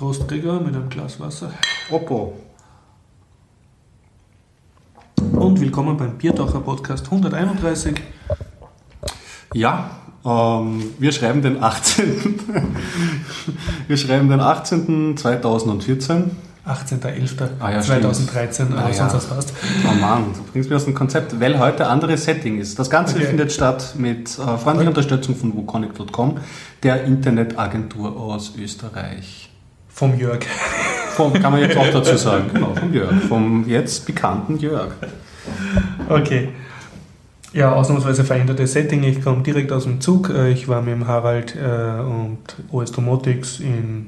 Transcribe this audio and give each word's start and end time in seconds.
Prost, 0.00 0.26
Gregor, 0.28 0.60
mit 0.60 0.74
einem 0.74 0.88
Glas 0.88 1.20
Wasser. 1.20 1.52
Oppo. 1.90 2.32
Und 5.32 5.60
willkommen 5.60 5.98
beim 5.98 6.16
Biertaucher 6.16 6.60
Podcast 6.60 7.04
131. 7.04 8.00
Ja, 9.52 9.90
ähm, 10.24 10.94
wir 10.98 11.12
schreiben 11.12 11.42
den 11.42 11.62
18. 11.62 12.34
wir 13.88 13.96
schreiben 13.98 14.30
den 14.30 14.40
18. 14.40 15.18
2014. 15.18 16.30
18.11.2013, 16.66 17.48
Ah 17.60 17.70
ja, 17.70 17.80
2013, 17.82 18.52
stimmt. 18.54 18.78
aber 18.80 18.88
Ah 18.88 18.92
sonst 18.94 19.12
ja. 19.12 19.16
was 19.18 19.26
passt. 19.26 19.52
Oh 19.86 20.00
Mann, 20.00 20.32
du 20.32 20.42
bringst 20.50 20.70
mir 20.70 20.76
aus 20.76 20.86
dem 20.86 20.94
Konzept, 20.94 21.38
weil 21.38 21.58
heute 21.58 21.88
anderes 21.88 22.24
Setting 22.24 22.58
ist. 22.58 22.78
Das 22.78 22.88
Ganze 22.88 23.16
Okay. 23.16 23.26
findet 23.26 23.52
statt 23.52 23.96
mit 23.98 24.30
äh, 24.38 24.56
freundlicher 24.56 24.88
Unterstützung 24.88 25.36
von 25.36 25.54
wukonic.com, 25.54 26.38
der 26.84 27.04
Internetagentur 27.04 28.16
aus 28.18 28.54
Österreich. 28.56 29.49
Vom 30.00 30.18
Jörg. 30.18 30.40
Vom, 31.14 31.30
kann 31.34 31.52
man 31.52 31.60
jetzt 31.60 31.76
auch 31.76 31.90
dazu 31.92 32.16
sagen, 32.16 32.44
genau, 32.54 32.74
vom 32.74 32.94
Jörg, 32.94 33.12
vom 33.28 33.68
jetzt 33.68 34.06
bekannten 34.06 34.56
Jörg. 34.56 34.92
Okay. 36.08 36.48
Ja, 37.52 37.72
ausnahmsweise 37.74 38.24
verändertes 38.24 38.72
Setting. 38.72 39.02
Ich 39.02 39.22
komme 39.22 39.42
direkt 39.42 39.70
aus 39.72 39.84
dem 39.84 40.00
Zug. 40.00 40.30
Äh, 40.30 40.52
Ich 40.52 40.68
war 40.68 40.80
mit 40.80 40.94
dem 40.94 41.06
Harald 41.06 41.54
äh, 41.54 42.00
und 42.00 42.38
OS 42.72 42.92
Domotics 42.92 43.60
in 43.60 44.06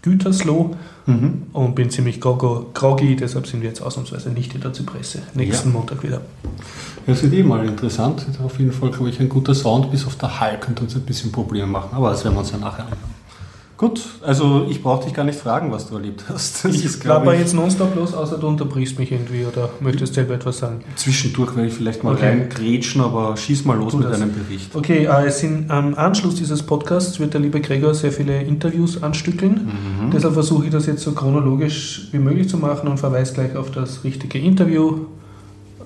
Gütersloh 0.00 0.74
Mhm. 1.04 1.42
und 1.52 1.74
bin 1.74 1.90
ziemlich 1.90 2.20
groggy, 2.20 3.16
deshalb 3.16 3.46
sind 3.48 3.60
wir 3.60 3.68
jetzt 3.68 3.82
ausnahmsweise 3.82 4.30
nicht 4.30 4.54
in 4.54 4.60
der 4.62 4.72
Zypresse. 4.72 5.18
Nächsten 5.34 5.72
Montag 5.72 6.02
wieder. 6.04 6.22
Das 7.06 7.22
wird 7.24 7.34
eh 7.34 7.42
mal 7.42 7.66
interessant. 7.66 8.24
Auf 8.42 8.58
jeden 8.60 8.72
Fall, 8.72 8.90
glaube 8.92 9.10
ich, 9.10 9.18
ein 9.20 9.28
guter 9.28 9.52
Sound, 9.52 9.90
bis 9.90 10.06
auf 10.06 10.16
der 10.16 10.40
Hall 10.40 10.58
könnte 10.60 10.84
uns 10.84 10.94
ein 10.94 11.02
bisschen 11.02 11.30
Probleme 11.32 11.66
machen, 11.66 11.90
aber 11.92 12.10
das 12.10 12.24
werden 12.24 12.34
wir 12.36 12.40
uns 12.40 12.52
ja 12.52 12.58
nachher 12.58 12.84
anschauen. 12.84 13.11
Gut, 13.82 14.00
also 14.24 14.64
ich 14.70 14.80
brauche 14.80 15.06
dich 15.06 15.12
gar 15.12 15.24
nicht 15.24 15.40
fragen, 15.40 15.72
was 15.72 15.88
du 15.88 15.96
erlebt 15.96 16.22
hast. 16.28 16.64
Das 16.64 16.72
Ich 16.72 16.84
ist, 16.84 17.00
glaub 17.00 17.22
klapper 17.24 17.36
jetzt 17.36 17.52
nonstop 17.52 17.96
los, 17.96 18.14
außer 18.14 18.38
du 18.38 18.46
unterbrichst 18.46 18.96
mich 18.96 19.10
irgendwie 19.10 19.44
oder 19.44 19.70
möchtest 19.80 20.14
selber 20.14 20.34
etwas 20.34 20.58
sagen. 20.58 20.84
Zwischendurch 20.94 21.56
werde 21.56 21.66
ich 21.68 21.74
vielleicht 21.74 22.04
mal 22.04 22.14
Okay. 22.14 22.26
reingrätschen, 22.28 23.00
aber 23.00 23.36
schieß 23.36 23.64
mal 23.64 23.76
los 23.76 23.90
Tu 23.90 23.98
mit 23.98 24.08
das. 24.08 24.20
deinem 24.20 24.32
Bericht. 24.32 24.72
Okay, 24.76 25.06
äh, 25.06 25.26
es 25.26 25.40
sind, 25.40 25.68
am 25.68 25.96
Anschluss 25.96 26.36
dieses 26.36 26.62
Podcasts 26.62 27.18
wird 27.18 27.34
der 27.34 27.40
liebe 27.40 27.60
Gregor 27.60 27.92
sehr 27.92 28.12
viele 28.12 28.40
Interviews 28.42 29.02
anstückeln. 29.02 29.72
Mhm. 30.04 30.10
Deshalb 30.12 30.34
versuche 30.34 30.66
ich 30.66 30.70
das 30.70 30.86
jetzt 30.86 31.02
so 31.02 31.10
chronologisch 31.10 32.06
wie 32.12 32.18
möglich 32.20 32.48
zu 32.48 32.58
machen 32.58 32.86
und 32.86 32.98
verweise 32.98 33.34
gleich 33.34 33.56
auf 33.56 33.72
das 33.72 34.04
richtige 34.04 34.38
Interview. 34.38 35.06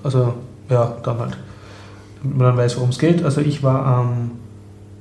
Also, 0.03 0.35
ja, 0.69 0.97
dann 1.01 1.17
halt, 1.17 1.37
damit 2.21 2.37
man 2.37 2.47
dann 2.49 2.57
weiß, 2.57 2.77
worum 2.77 2.89
es 2.91 2.99
geht. 2.99 3.23
Also, 3.23 3.41
ich 3.41 3.63
war 3.63 3.83
am 3.87 4.31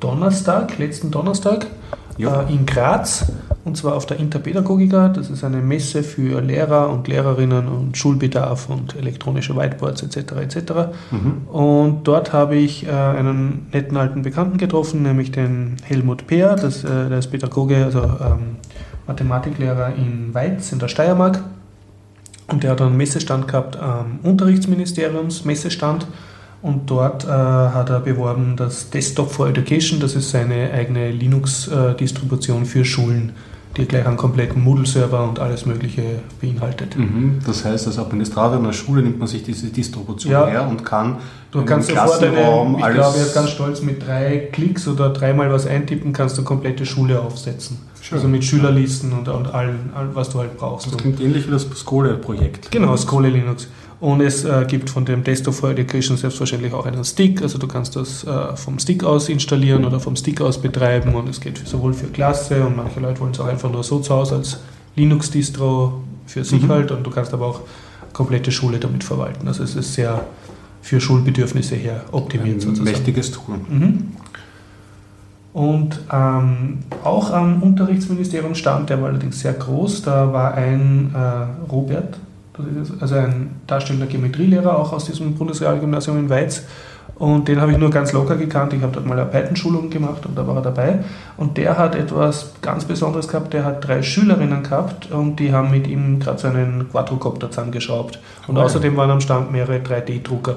Donnerstag, 0.00 0.78
letzten 0.78 1.10
Donnerstag. 1.10 1.66
Äh, 2.18 2.52
in 2.52 2.66
Graz 2.66 3.32
und 3.64 3.76
zwar 3.76 3.96
auf 3.96 4.06
der 4.06 4.18
Interpädagogika. 4.18 5.08
Das 5.08 5.28
ist 5.28 5.42
eine 5.42 5.56
Messe 5.56 6.04
für 6.04 6.40
Lehrer 6.40 6.88
und 6.90 7.08
Lehrerinnen 7.08 7.66
und 7.66 7.96
Schulbedarf 7.96 8.68
und 8.70 8.94
elektronische 8.94 9.56
Whiteboards 9.56 10.02
etc. 10.02 10.32
etc. 10.40 10.56
Mhm. 11.10 11.48
Und 11.48 12.04
dort 12.04 12.32
habe 12.32 12.54
ich 12.54 12.86
äh, 12.86 12.90
einen 12.90 13.66
netten 13.72 13.96
alten 13.96 14.22
Bekannten 14.22 14.56
getroffen, 14.56 15.02
nämlich 15.02 15.32
den 15.32 15.76
Helmut 15.82 16.26
Peer, 16.28 16.54
das, 16.54 16.84
äh, 16.84 17.08
der 17.08 17.18
ist 17.18 17.32
Pädagoge, 17.32 17.84
also 17.84 18.02
ähm, 18.02 18.56
Mathematiklehrer 19.06 19.94
in 19.96 20.32
Weiz 20.32 20.72
in 20.72 20.78
der 20.78 20.88
Steiermark. 20.88 21.40
Und 22.48 22.62
der 22.62 22.70
hat 22.70 22.80
einen 22.80 22.96
Messestand 22.96 23.48
gehabt 23.48 23.76
am 23.76 24.20
Unterrichtsministeriums 24.22 25.44
Messestand. 25.44 26.06
Und 26.66 26.90
dort 26.90 27.24
äh, 27.24 27.28
hat 27.28 27.90
er 27.90 28.00
beworben 28.00 28.54
das 28.56 28.90
Desktop 28.90 29.30
for 29.30 29.46
Education, 29.48 30.00
das 30.00 30.16
ist 30.16 30.30
seine 30.30 30.72
eigene 30.72 31.12
Linux-Distribution 31.12 32.66
für 32.66 32.84
Schulen, 32.84 33.34
die 33.76 33.84
gleich 33.86 34.04
einen 34.04 34.16
kompletten 34.16 34.64
Moodle-Server 34.64 35.22
und 35.28 35.38
alles 35.38 35.64
Mögliche 35.64 36.02
beinhaltet. 36.40 36.98
Mhm. 36.98 37.38
Das 37.46 37.64
heißt, 37.64 37.86
als 37.86 38.00
Administrator 38.00 38.58
einer 38.58 38.72
Schule 38.72 39.02
nimmt 39.02 39.20
man 39.20 39.28
sich 39.28 39.44
diese 39.44 39.68
Distribution 39.68 40.32
Ja. 40.32 40.46
her 40.48 40.66
und 40.68 40.84
kann 40.84 41.18
Du 41.52 41.60
in 41.60 41.66
kannst 41.66 41.88
Klassenraum 41.90 42.78
ich 42.78 42.84
alles- 42.84 42.96
glaube, 42.96 43.18
er 43.18 43.26
ist 43.26 43.34
ganz 43.34 43.50
stolz, 43.50 43.80
mit 43.82 44.04
drei 44.04 44.48
Klicks 44.50 44.88
oder 44.88 45.10
dreimal 45.10 45.52
was 45.52 45.68
eintippen, 45.68 46.12
kannst 46.12 46.36
du 46.36 46.42
komplette 46.42 46.84
Schule 46.84 47.20
aufsetzen. 47.20 47.78
Schön. 48.08 48.18
Also 48.18 48.28
mit 48.28 48.44
Schülerlisten 48.44 49.12
und, 49.12 49.28
und 49.28 49.52
allen, 49.52 49.90
all, 49.94 50.14
was 50.14 50.30
du 50.30 50.38
halt 50.38 50.56
brauchst. 50.56 50.86
Das 50.86 50.96
klingt 50.96 51.20
ähnlich 51.20 51.46
wie 51.48 51.50
das 51.50 51.66
Skole-Projekt. 51.74 52.70
genau, 52.70 52.96
Skole 52.96 53.28
Linux. 53.30 53.68
Und 53.98 54.20
es 54.20 54.44
äh, 54.44 54.64
gibt 54.68 54.90
von 54.90 55.04
dem 55.06 55.24
Desktop 55.24 55.54
for 55.54 55.70
Education 55.70 56.16
selbstverständlich 56.16 56.72
auch 56.72 56.84
einen 56.86 57.02
Stick. 57.04 57.42
Also 57.42 57.58
du 57.58 57.66
kannst 57.66 57.96
das 57.96 58.22
äh, 58.24 58.54
vom 58.54 58.78
Stick 58.78 59.02
aus 59.02 59.28
installieren 59.28 59.84
oder 59.84 59.98
vom 59.98 60.14
Stick 60.14 60.40
aus 60.40 60.60
betreiben. 60.60 61.14
Und 61.14 61.28
es 61.28 61.40
geht 61.40 61.58
sowohl 61.66 61.94
für 61.94 62.06
Klasse 62.06 62.64
und 62.64 62.76
manche 62.76 63.00
Leute 63.00 63.18
wollen 63.20 63.32
es 63.32 63.40
auch 63.40 63.46
einfach 63.46 63.70
nur 63.72 63.82
so 63.82 63.98
zu 63.98 64.14
Hause 64.14 64.36
als 64.36 64.58
Linux-Distro 64.96 66.02
für 66.26 66.44
sich 66.44 66.62
Mhm. 66.62 66.68
halt. 66.68 66.90
Und 66.90 67.04
du 67.04 67.10
kannst 67.10 67.32
aber 67.32 67.46
auch 67.46 67.60
komplette 68.12 68.52
Schule 68.52 68.78
damit 68.78 69.02
verwalten. 69.02 69.48
Also 69.48 69.62
es 69.62 69.74
ist 69.74 69.94
sehr 69.94 70.24
für 70.82 71.00
Schulbedürfnisse 71.00 71.74
her 71.74 72.04
optimiert 72.12 72.56
Ein 72.56 72.60
sozusagen. 72.60 72.84
mächtiges 72.90 73.32
Tool. 73.32 73.56
Mhm. 73.68 74.08
Und 75.56 76.00
ähm, 76.12 76.80
auch 77.02 77.32
am 77.32 77.62
Unterrichtsministerium 77.62 78.54
stand, 78.54 78.90
der 78.90 79.00
war 79.00 79.08
allerdings 79.08 79.40
sehr 79.40 79.54
groß, 79.54 80.02
da 80.02 80.30
war 80.30 80.52
ein 80.52 81.14
äh, 81.14 81.72
Robert, 81.72 82.18
also 83.00 83.14
ein 83.14 83.52
darstellender 83.66 84.04
Geometrielehrer, 84.04 84.78
auch 84.78 84.92
aus 84.92 85.06
diesem 85.06 85.34
Bundesrealgymnasium 85.34 86.18
in 86.18 86.28
Weiz. 86.28 86.64
Und 87.14 87.48
den 87.48 87.58
habe 87.58 87.72
ich 87.72 87.78
nur 87.78 87.88
ganz 87.88 88.12
locker 88.12 88.36
gekannt. 88.36 88.74
Ich 88.74 88.82
habe 88.82 88.92
dort 88.92 89.06
mal 89.06 89.18
eine 89.18 89.30
Python-Schulung 89.30 89.88
gemacht 89.88 90.26
und 90.26 90.36
da 90.36 90.46
war 90.46 90.56
er 90.56 90.60
dabei. 90.62 90.98
Und 91.38 91.56
der 91.56 91.78
hat 91.78 91.94
etwas 91.94 92.52
ganz 92.60 92.84
Besonderes 92.84 93.26
gehabt. 93.26 93.54
Der 93.54 93.64
hat 93.64 93.88
drei 93.88 94.02
Schülerinnen 94.02 94.62
gehabt 94.62 95.10
und 95.10 95.36
die 95.36 95.54
haben 95.54 95.70
mit 95.70 95.86
ihm 95.86 96.20
gerade 96.20 96.38
so 96.38 96.48
einen 96.48 96.90
Quadrocopter 96.90 97.50
zusammengeschraubt. 97.50 98.18
Und 98.46 98.56
ja. 98.56 98.62
außerdem 98.62 98.94
waren 98.98 99.10
am 99.10 99.22
Stand 99.22 99.52
mehrere 99.52 99.78
3D-Drucker. 99.78 100.56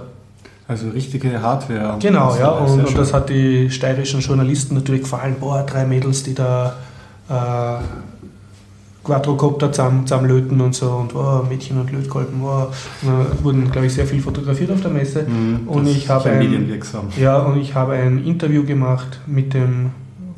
Also 0.70 0.88
richtige 0.90 1.42
Hardware. 1.42 1.98
Genau, 2.00 2.36
ja, 2.38 2.50
und, 2.52 2.86
und 2.86 2.96
das 2.98 3.12
hat 3.12 3.28
die 3.30 3.70
steirischen 3.72 4.20
Journalisten 4.22 4.76
natürlich 4.76 5.02
gefallen. 5.02 5.36
Boah, 5.40 5.64
drei 5.64 5.84
Mädels, 5.86 6.22
die 6.22 6.36
da 6.36 6.76
äh, 7.28 7.84
Quadrocopter 9.04 9.72
zusammen, 9.72 10.06
zusammenlöten 10.06 10.62
und 10.62 10.76
so 10.76 10.92
und 10.92 11.16
oh, 11.16 11.44
Mädchen 11.50 11.80
und 11.80 11.92
Lötkolben. 11.92 12.42
Oh. 12.44 12.68
Und, 13.02 13.44
wurden, 13.44 13.72
glaube 13.72 13.88
ich, 13.88 13.94
sehr 13.96 14.06
viel 14.06 14.22
fotografiert 14.22 14.70
auf 14.72 14.82
der 14.82 14.92
Messe. 14.92 15.24
Mhm, 15.24 15.68
und 15.68 15.86
das 15.88 15.96
ich 15.96 16.04
ist 16.04 16.10
habe 16.10 16.30
ein- 16.30 16.38
medienwirksam. 16.40 17.08
Ja, 17.20 17.40
und 17.40 17.60
ich 17.60 17.74
habe 17.74 17.94
ein 17.94 18.24
Interview 18.24 18.64
gemacht 18.64 19.20
mit 19.26 19.54
dem 19.56 19.90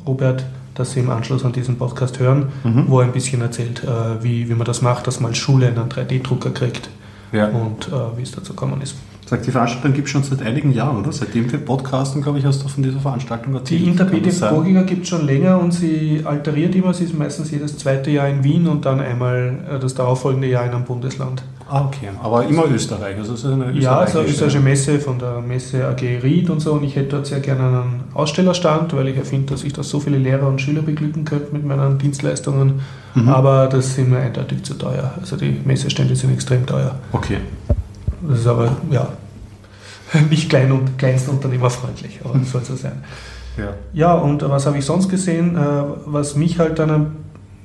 Robert, 0.06 0.44
das 0.74 0.92
Sie 0.92 1.00
im 1.00 1.10
Anschluss 1.10 1.44
an 1.44 1.52
diesen 1.52 1.76
Podcast 1.76 2.18
hören, 2.20 2.46
Mhm. 2.64 2.84
wo 2.88 3.00
er 3.00 3.06
ein 3.06 3.12
bisschen 3.12 3.42
erzählt, 3.42 3.84
äh, 3.84 4.22
wie, 4.24 4.48
wie 4.48 4.54
man 4.54 4.64
das 4.64 4.80
macht, 4.80 5.06
dass 5.06 5.20
man 5.20 5.30
als 5.32 5.38
Schule 5.38 5.66
einen 5.66 5.90
3D-Drucker 5.90 6.50
kriegt 6.52 6.88
Ja. 7.32 7.48
und 7.48 7.88
äh, 7.88 8.16
wie 8.16 8.22
es 8.22 8.30
dazu 8.32 8.54
gekommen 8.54 8.80
ist. 8.80 8.94
Sagt, 9.24 9.46
die 9.46 9.50
Veranstaltung 9.50 9.92
gibt 9.94 10.08
es 10.08 10.12
schon 10.12 10.22
seit 10.24 10.42
einigen 10.42 10.72
Jahren, 10.72 10.98
oder? 10.98 11.10
Seitdem 11.12 11.50
wir 11.50 11.58
podcasten, 11.58 12.20
glaube 12.22 12.38
ich, 12.38 12.44
hast 12.44 12.62
du 12.62 12.68
von 12.68 12.82
dieser 12.82 12.98
Veranstaltung 12.98 13.54
erzählt. 13.54 13.80
Die? 13.80 13.88
Interpädagogika 13.88 14.82
gibt 14.82 15.04
es 15.04 15.08
schon 15.08 15.24
länger 15.26 15.58
und 15.58 15.72
sie 15.72 16.20
alteriert 16.24 16.74
immer. 16.74 16.92
Sie 16.92 17.04
ist 17.04 17.16
meistens 17.16 17.50
jedes 17.50 17.78
zweite 17.78 18.10
Jahr 18.10 18.28
in 18.28 18.44
Wien 18.44 18.66
und 18.66 18.84
dann 18.84 19.00
einmal 19.00 19.54
äh, 19.70 19.78
das 19.78 19.94
darauffolgende 19.94 20.48
Jahr 20.48 20.66
in 20.66 20.72
einem 20.72 20.84
Bundesland. 20.84 21.42
Ah, 21.70 21.86
okay. 21.86 22.08
Aber 22.22 22.44
immer 22.46 22.66
Österreich. 22.70 23.16
Also 23.16 23.32
ist 23.32 23.46
eine 23.46 23.72
Ja, 23.72 24.06
so 24.06 24.18
eine 24.18 24.28
österreichische- 24.28 24.60
Messe 24.60 24.98
von 24.98 25.18
der 25.18 25.40
Messe 25.40 25.86
AG 25.88 26.02
Ried 26.22 26.50
und 26.50 26.60
so. 26.60 26.72
Und 26.74 26.84
ich 26.84 26.96
hätte 26.96 27.10
dort 27.10 27.26
sehr 27.26 27.40
gerne 27.40 27.62
einen 27.62 28.00
Ausstellerstand, 28.12 28.94
weil 28.94 29.08
ich 29.08 29.16
ja 29.16 29.22
finde, 29.22 29.52
dass 29.54 29.64
ich 29.64 29.72
da 29.72 29.82
so 29.82 29.98
viele 30.00 30.18
Lehrer 30.18 30.46
und 30.48 30.60
Schüler 30.60 30.82
beglücken 30.82 31.24
könnte 31.24 31.52
mit 31.52 31.64
meinen 31.64 31.96
Dienstleistungen. 31.96 32.80
Mhm. 33.14 33.28
Aber 33.30 33.68
das 33.68 33.94
sind 33.94 34.10
mir 34.10 34.18
eindeutig 34.18 34.62
zu 34.64 34.74
teuer. 34.74 35.14
Also 35.18 35.36
die 35.36 35.56
Messestände 35.64 36.14
sind 36.16 36.34
extrem 36.34 36.66
teuer. 36.66 36.96
Okay. 37.12 37.38
Das 38.28 38.40
ist 38.40 38.46
aber, 38.46 38.76
ja, 38.90 39.08
nicht 40.30 40.48
klein 40.48 40.70
und 40.72 40.98
kleinstunternehmerfreundlich, 40.98 42.20
aber 42.24 42.34
Mhm. 42.34 42.44
soll 42.44 42.64
so 42.64 42.76
sein. 42.76 43.02
Ja. 43.56 43.74
Ja, 43.92 44.14
und 44.14 44.42
was 44.48 44.66
habe 44.66 44.78
ich 44.78 44.84
sonst 44.84 45.08
gesehen, 45.08 45.56
äh, 45.56 45.60
was 46.06 46.36
mich 46.36 46.58
halt 46.58 46.78
dann, 46.78 47.12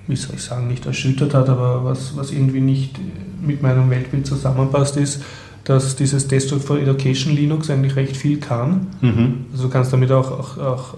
wie 0.08 0.16
soll 0.16 0.36
ich 0.36 0.44
sagen, 0.44 0.68
nicht 0.68 0.86
erschüttert 0.86 1.34
hat, 1.34 1.48
aber 1.50 1.84
was, 1.86 2.16
was 2.18 2.32
irgendwie 2.32 2.60
nicht 2.62 2.96
mit 3.42 3.62
meinem 3.62 3.90
Weltbild 3.90 4.26
zusammenpasst, 4.28 4.98
ist, 4.98 5.22
dass 5.64 5.96
dieses 5.98 6.28
Desktop 6.28 6.62
for 6.62 6.78
Education 6.80 7.34
Linux 7.36 7.70
eigentlich 7.70 7.96
recht 7.98 8.16
viel 8.18 8.40
kann. 8.40 8.88
Mhm. 9.02 9.46
Also 9.52 9.66
du 9.66 9.70
kannst 9.70 9.92
damit 9.94 10.12
auch, 10.12 10.32
auch, 10.32 10.58
auch 10.58 10.94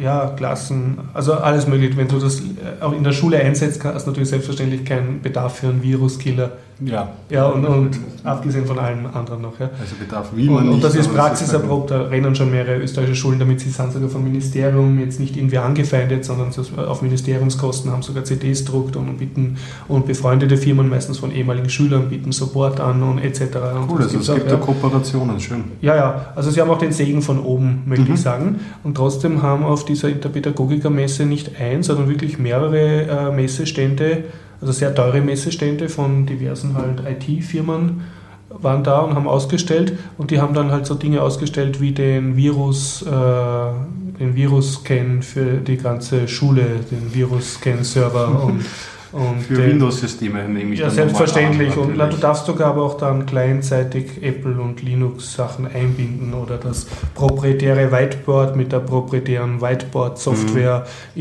ja, 0.00 0.32
Klassen, 0.36 0.98
also 1.12 1.34
alles 1.34 1.66
mögliche. 1.66 1.96
Wenn 1.96 2.08
du 2.08 2.18
das 2.18 2.40
äh, 2.40 2.82
auch 2.82 2.92
in 2.92 3.04
der 3.04 3.12
Schule 3.12 3.38
einsetzt, 3.38 3.82
hast 3.84 4.06
du 4.06 4.10
natürlich 4.10 4.30
selbstverständlich 4.30 4.84
keinen 4.84 5.20
Bedarf 5.22 5.56
für 5.56 5.68
einen 5.68 5.82
Viruskiller. 5.82 6.52
Ja. 6.84 7.08
Ja, 7.30 7.46
und, 7.46 7.64
und 7.64 7.90
abgesehen 8.24 8.66
von 8.66 8.80
allem 8.80 9.06
anderen 9.14 9.42
noch. 9.42 9.60
Ja. 9.60 9.70
Also 9.80 9.94
Bedarf 9.96 10.34
will 10.34 10.46
man 10.46 10.56
Und, 10.56 10.64
nicht. 10.64 10.74
und 10.74 10.84
das 10.84 10.96
ist 10.96 11.14
praxiserprobt, 11.14 11.92
da 11.92 12.02
rennen 12.02 12.34
schon 12.34 12.50
mehrere 12.50 12.78
österreichische 12.82 13.14
Schulen 13.14 13.38
damit, 13.38 13.60
sie 13.60 13.70
sind 13.70 13.92
sogar 13.92 14.08
vom 14.08 14.24
Ministerium 14.24 14.98
jetzt 14.98 15.20
nicht 15.20 15.36
irgendwie 15.36 15.58
angefeindet, 15.58 16.24
sondern 16.24 16.50
so 16.50 16.62
auf 16.82 17.00
Ministeriumskosten 17.02 17.92
haben 17.92 18.02
sogar 18.02 18.24
CDs 18.24 18.64
druckt 18.64 18.96
und 18.96 19.18
bieten 19.18 19.56
und 19.86 20.06
befreundete 20.06 20.56
Firmen, 20.56 20.88
meistens 20.88 21.18
von 21.18 21.30
ehemaligen 21.30 21.70
Schülern, 21.70 22.08
bieten 22.08 22.32
Support 22.32 22.80
an 22.80 23.04
und 23.04 23.18
etc. 23.18 23.40
Und 23.42 23.90
Cool, 23.92 24.02
also 24.02 24.18
es 24.18 24.28
auch, 24.28 24.34
gibt 24.34 24.50
ja. 24.50 24.56
da 24.56 24.60
Kooperationen, 24.60 25.38
schön. 25.38 25.62
Ja, 25.80 25.94
ja, 25.94 26.26
also 26.34 26.50
sie 26.50 26.60
haben 26.60 26.70
auch 26.70 26.78
den 26.78 26.90
Segen 26.92 27.22
von 27.22 27.38
oben, 27.38 27.84
möchte 27.86 28.06
Mhm. 28.08 28.14
ich 28.14 28.20
sagen. 28.20 28.60
Und 28.82 28.96
trotzdem 28.96 29.42
haben 29.42 29.62
auf 29.62 29.83
auf 29.84 29.88
dieser 29.88 30.08
Interpädagogiker-Messe 30.08 31.26
nicht 31.26 31.60
ein, 31.60 31.82
sondern 31.82 32.08
wirklich 32.08 32.38
mehrere 32.38 33.02
äh, 33.02 33.30
Messestände, 33.30 34.24
also 34.60 34.72
sehr 34.72 34.94
teure 34.94 35.20
Messestände 35.20 35.90
von 35.90 36.24
diversen 36.24 36.74
halt 36.74 37.02
IT-Firmen 37.06 38.00
waren 38.48 38.82
da 38.82 39.00
und 39.00 39.14
haben 39.14 39.28
ausgestellt. 39.28 39.98
Und 40.16 40.30
die 40.30 40.40
haben 40.40 40.54
dann 40.54 40.70
halt 40.70 40.86
so 40.86 40.94
Dinge 40.94 41.20
ausgestellt 41.20 41.82
wie 41.82 41.92
den 41.92 42.34
Virus, 42.36 43.02
äh, 43.02 43.06
den 44.18 44.34
Virus-Scan 44.34 45.20
für 45.20 45.58
die 45.58 45.76
ganze 45.76 46.28
Schule, 46.28 46.64
den 46.90 47.12
Virus-Scan-Server 47.12 48.42
und 48.44 48.64
und 49.14 49.42
Für 49.42 49.58
Windows-Systeme 49.58 50.48
nehme 50.48 50.74
ich 50.74 50.80
Ja, 50.80 50.90
selbstverständlich. 50.90 51.72
An, 51.74 51.78
und 51.78 51.96
na, 51.96 52.06
du 52.06 52.16
darfst 52.16 52.46
sogar 52.46 52.70
aber 52.70 52.82
auch 52.82 52.96
dann 52.96 53.26
clientseitig 53.26 54.22
Apple 54.22 54.60
und 54.60 54.82
Linux-Sachen 54.82 55.68
einbinden 55.72 56.34
oder 56.34 56.56
das 56.58 56.86
proprietäre 57.14 57.92
Whiteboard 57.92 58.56
mit 58.56 58.72
der 58.72 58.80
proprietären 58.80 59.60
Whiteboard-Software 59.60 60.80
mhm. 60.80 61.20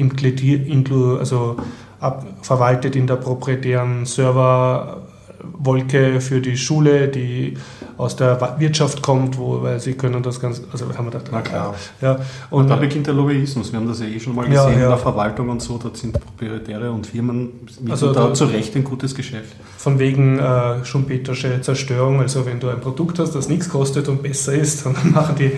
also 1.19 1.57
ab, 1.99 2.25
verwaltet 2.41 2.95
in 2.95 3.05
der 3.05 3.17
proprietären 3.17 4.05
Server 4.05 5.02
Wolke 5.51 6.21
für 6.21 6.41
die 6.41 6.57
Schule, 6.57 7.07
die 7.07 7.55
aus 7.97 8.15
der 8.15 8.55
Wirtschaft 8.59 9.01
kommt, 9.01 9.37
wo, 9.37 9.61
weil 9.61 9.79
sie 9.79 9.93
können 9.93 10.23
das 10.23 10.39
ganz, 10.39 10.61
also 10.71 10.85
haben 10.97 11.05
wir 11.05 11.11
gedacht, 11.11 11.29
Na 11.31 11.41
klar. 11.41 11.75
Ja, 12.01 12.19
und, 12.49 12.69
da 12.69 12.75
beginnt 12.75 13.07
der 13.07 13.13
Lobbyismus, 13.13 13.71
wir 13.71 13.79
haben 13.79 13.87
das 13.87 13.99
ja 13.99 14.07
eh 14.07 14.19
schon 14.19 14.35
mal 14.35 14.45
gesehen 14.45 14.55
ja, 14.55 14.69
ja. 14.69 14.83
in 14.83 14.89
der 14.89 14.97
Verwaltung 14.97 15.49
und 15.49 15.61
so, 15.61 15.77
dort 15.77 15.97
sind 15.97 16.13
Proprietäre 16.13 16.91
und 16.91 17.07
Firmen 17.07 17.51
also 17.89 18.13
da, 18.13 18.27
da 18.27 18.33
zu 18.33 18.45
Recht 18.45 18.75
ein 18.75 18.83
gutes 18.83 19.13
Geschäft. 19.13 19.55
Von 19.77 19.99
wegen 19.99 20.39
äh, 20.39 20.83
Schumpetersche 20.83 21.61
Zerstörung, 21.61 22.19
also 22.21 22.45
wenn 22.45 22.59
du 22.59 22.69
ein 22.69 22.79
Produkt 22.79 23.19
hast, 23.19 23.35
das 23.35 23.49
nichts 23.49 23.69
kostet 23.69 24.07
und 24.07 24.23
besser 24.23 24.53
ist, 24.53 24.85
dann 24.85 24.95
machen 25.11 25.35
die, 25.37 25.51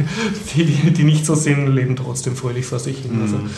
die, 0.55 0.91
die 0.91 1.03
nicht 1.03 1.25
so 1.25 1.35
sind, 1.35 1.67
leben 1.67 1.95
trotzdem 1.95 2.35
fröhlich 2.35 2.65
vor 2.65 2.79
sich 2.79 2.99
hin. 2.99 3.19
Also 3.21 3.37
mhm. 3.37 3.49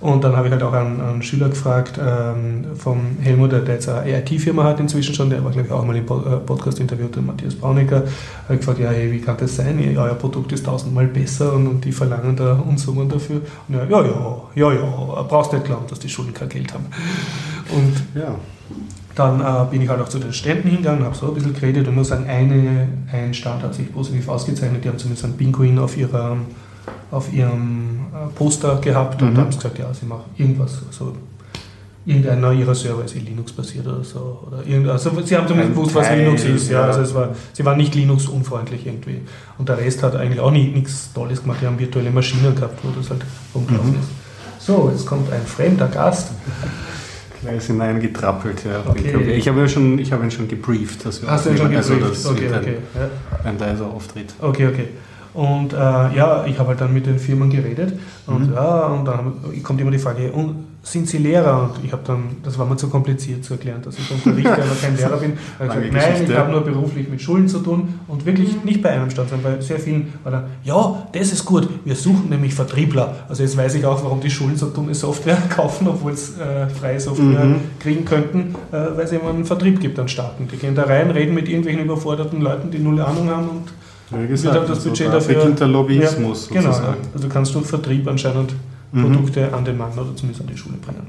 Und 0.00 0.22
dann 0.22 0.36
habe 0.36 0.46
ich 0.46 0.52
halt 0.52 0.62
auch 0.62 0.72
einen, 0.72 1.00
einen 1.00 1.22
Schüler 1.22 1.48
gefragt 1.48 1.98
ähm, 2.00 2.66
vom 2.76 3.16
Helmut, 3.20 3.50
der 3.50 3.64
jetzt 3.66 3.88
eine 3.88 4.08
EIT-Firma 4.08 4.62
hat 4.62 4.78
inzwischen 4.78 5.12
schon, 5.12 5.28
der 5.28 5.42
war 5.44 5.50
glaube 5.50 5.66
ich 5.66 5.72
auch 5.72 5.84
mal 5.84 5.96
im 5.96 6.04
äh, 6.04 6.06
Podcast 6.06 6.78
interviewt, 6.78 7.16
der 7.16 7.22
Matthias 7.22 7.56
Braunecker, 7.56 8.04
habe 8.44 8.58
gefragt, 8.58 8.78
ja, 8.78 8.90
hey, 8.90 9.10
wie 9.10 9.20
kann 9.20 9.36
das 9.38 9.56
sein? 9.56 9.78
Euer 9.96 10.14
Produkt 10.14 10.52
ist 10.52 10.66
tausendmal 10.66 11.08
besser 11.08 11.52
und, 11.52 11.66
und 11.66 11.84
die 11.84 11.90
verlangen 11.90 12.36
da 12.36 12.52
Unsummen 12.54 13.08
dafür. 13.08 13.40
Und 13.66 13.74
ja, 13.74 13.84
ja, 13.84 14.02
ja, 14.02 14.42
ja, 14.54 14.72
ja, 14.72 15.22
brauchst 15.22 15.52
nicht 15.52 15.64
glauben, 15.64 15.86
dass 15.88 15.98
die 15.98 16.08
Schulen 16.08 16.32
kein 16.32 16.48
Geld 16.48 16.72
haben. 16.72 16.86
Und 17.70 18.20
ja. 18.20 18.34
Dann 19.16 19.40
äh, 19.40 19.68
bin 19.68 19.82
ich 19.82 19.88
halt 19.88 20.00
auch 20.00 20.08
zu 20.08 20.20
den 20.20 20.32
Ständen 20.32 20.68
hingegangen, 20.68 21.04
habe 21.04 21.16
so 21.16 21.26
ein 21.26 21.34
bisschen 21.34 21.52
geredet 21.52 21.88
und 21.88 21.96
muss 21.96 22.06
sagen, 22.06 22.26
eine, 22.28 22.86
ein 23.10 23.34
Stand 23.34 23.64
hat 23.64 23.74
sich 23.74 23.92
positiv 23.92 24.28
ausgezeichnet. 24.28 24.84
Die 24.84 24.88
haben 24.88 24.98
zumindest 24.98 25.24
einen 25.24 25.36
Pinguin 25.36 25.76
auf 25.80 25.96
ihrer 25.96 26.36
auf 27.10 27.32
ihrem 27.32 27.97
Poster 28.34 28.76
gehabt 28.76 29.22
und 29.22 29.34
mhm. 29.34 29.38
haben 29.38 29.50
gesagt, 29.50 29.78
ja, 29.78 29.92
sie 29.92 30.06
machen 30.06 30.24
irgendwas, 30.36 30.82
also 30.86 31.14
irgendeiner 32.08 32.52
ihrer 32.52 32.74
Server 32.74 33.04
ist 33.04 33.14
eh 33.16 33.18
Linux-basiert 33.18 33.86
oder 33.86 34.02
so. 34.02 34.40
Oder 34.46 34.66
irgend, 34.66 34.88
also 34.88 35.10
sie 35.22 35.36
haben 35.36 35.46
zumindest 35.46 35.74
gewusst, 35.74 35.94
was 35.94 36.10
Linux 36.10 36.42
ist. 36.44 36.70
Ja, 36.70 36.84
Also 36.84 37.02
es 37.02 37.14
war, 37.14 37.34
sie 37.52 37.64
waren 37.64 37.76
nicht 37.76 37.94
Linux-unfreundlich 37.94 38.86
irgendwie. 38.86 39.20
Und 39.58 39.68
der 39.68 39.76
Rest 39.76 40.02
hat 40.02 40.16
eigentlich 40.16 40.40
auch 40.40 40.50
nichts 40.50 41.12
Tolles 41.12 41.42
gemacht. 41.42 41.58
Die 41.60 41.66
haben 41.66 41.78
virtuelle 41.78 42.10
Maschinen 42.10 42.54
gehabt, 42.54 42.80
wo 42.82 42.88
das 42.98 43.10
halt 43.10 43.20
rumgelaufen 43.54 43.92
mhm. 43.92 43.98
ist. 43.98 44.08
So, 44.64 44.90
jetzt 44.90 45.04
kommt 45.04 45.30
ein 45.30 45.42
fremder 45.42 45.88
Gast. 45.88 46.30
Gleich 47.42 47.64
hineingetrappelt, 47.66 48.64
ja. 48.64 48.90
Okay. 48.90 49.34
Ich 49.36 49.46
habe, 49.46 49.60
ja 49.60 49.68
schon, 49.68 49.98
ich 49.98 50.10
habe 50.10 50.24
ihn 50.24 50.30
schon 50.30 50.48
gebrieft. 50.48 51.04
Dass 51.04 51.22
wir 51.22 51.30
Hast 51.30 51.46
du 51.46 51.50
ihn 51.50 51.58
schon 51.58 51.70
gebrieft? 51.70 51.90
Also 51.90 52.30
okay, 52.30 52.50
okay. 52.58 52.76
Ein, 53.44 53.50
ein 53.50 53.58
leiser 53.58 53.86
Auftritt. 53.86 54.32
Okay, 54.40 54.66
okay. 54.66 54.88
Und 55.34 55.72
äh, 55.72 55.76
ja, 55.76 56.44
ich 56.46 56.58
habe 56.58 56.70
halt 56.70 56.80
dann 56.80 56.92
mit 56.92 57.06
den 57.06 57.18
Firmen 57.18 57.50
geredet 57.50 57.98
und, 58.26 58.48
mhm. 58.48 58.54
ja, 58.54 58.86
und 58.86 59.04
dann 59.04 59.62
kommt 59.62 59.80
immer 59.80 59.90
die 59.90 59.98
Frage, 59.98 60.32
und 60.32 60.68
sind 60.82 61.08
Sie 61.08 61.18
Lehrer? 61.18 61.64
Und 61.64 61.84
ich 61.84 61.92
habe 61.92 62.02
dann, 62.06 62.36
das 62.42 62.58
war 62.58 62.66
mir 62.66 62.76
zu 62.76 62.88
kompliziert 62.88 63.44
zu 63.44 63.54
erklären, 63.54 63.82
dass 63.82 63.98
ich 63.98 64.10
unterrichte, 64.10 64.50
aber 64.52 64.74
kein 64.80 64.96
Lehrer 64.96 65.16
bin. 65.16 65.32
Ich 65.32 65.58
gesagt, 65.58 65.92
nein, 65.92 66.24
ich 66.26 66.36
habe 66.36 66.50
nur 66.50 66.62
beruflich 66.62 67.08
mit 67.08 67.20
Schulen 67.20 67.48
zu 67.48 67.58
tun 67.58 68.00
und 68.06 68.24
wirklich 68.24 68.64
nicht 68.64 68.82
bei 68.82 68.90
einem 68.90 69.10
Stand, 69.10 69.30
sondern 69.30 69.56
bei 69.56 69.60
sehr 69.60 69.78
vielen 69.78 70.14
war 70.22 70.32
dann, 70.32 70.44
ja, 70.64 71.08
das 71.12 71.32
ist 71.32 71.44
gut, 71.44 71.68
wir 71.84 71.94
suchen 71.94 72.28
nämlich 72.30 72.54
Vertriebler. 72.54 73.16
Also 73.28 73.42
jetzt 73.42 73.56
weiß 73.56 73.74
ich 73.74 73.84
auch, 73.84 74.02
warum 74.02 74.20
die 74.20 74.30
Schulen 74.30 74.56
so 74.56 74.70
dumme 74.70 74.94
Software 74.94 75.36
kaufen, 75.50 75.88
obwohl 75.88 76.12
es 76.12 76.38
äh, 76.38 76.68
freie 76.68 77.00
Software 77.00 77.44
mhm. 77.44 77.60
kriegen 77.80 78.04
könnten, 78.04 78.54
äh, 78.72 78.76
weil 78.96 79.04
es 79.04 79.12
immer 79.12 79.30
einen 79.30 79.44
Vertrieb 79.44 79.80
gibt 79.80 79.98
an 79.98 80.08
Starten. 80.08 80.48
Die 80.48 80.56
gehen 80.56 80.74
da 80.74 80.84
rein, 80.84 81.10
reden 81.10 81.34
mit 81.34 81.48
irgendwelchen 81.48 81.84
überforderten 81.84 82.40
Leuten, 82.40 82.70
die 82.70 82.78
null 82.78 83.00
Ahnung 83.00 83.28
haben 83.28 83.48
und 83.48 83.64
wie 84.10 84.26
gesagt, 84.26 84.54
wird 84.54 84.70
das 84.70 84.84
Budget 84.84 85.12
dafür. 85.12 85.34
beginnt 85.34 85.60
der 85.60 85.68
Lobbyismus 85.68 86.48
ja, 86.48 86.60
genau, 86.60 86.72
sozusagen. 86.72 86.98
Also 87.14 87.28
kannst 87.28 87.54
du 87.54 87.60
Vertrieb 87.60 88.08
anscheinend 88.08 88.54
mhm. 88.92 89.02
Produkte 89.02 89.52
an 89.52 89.64
den 89.64 89.76
Mann 89.76 89.92
oder 89.92 90.14
zumindest 90.16 90.40
an 90.40 90.46
die 90.46 90.56
Schule 90.56 90.76
bringen. 90.76 91.06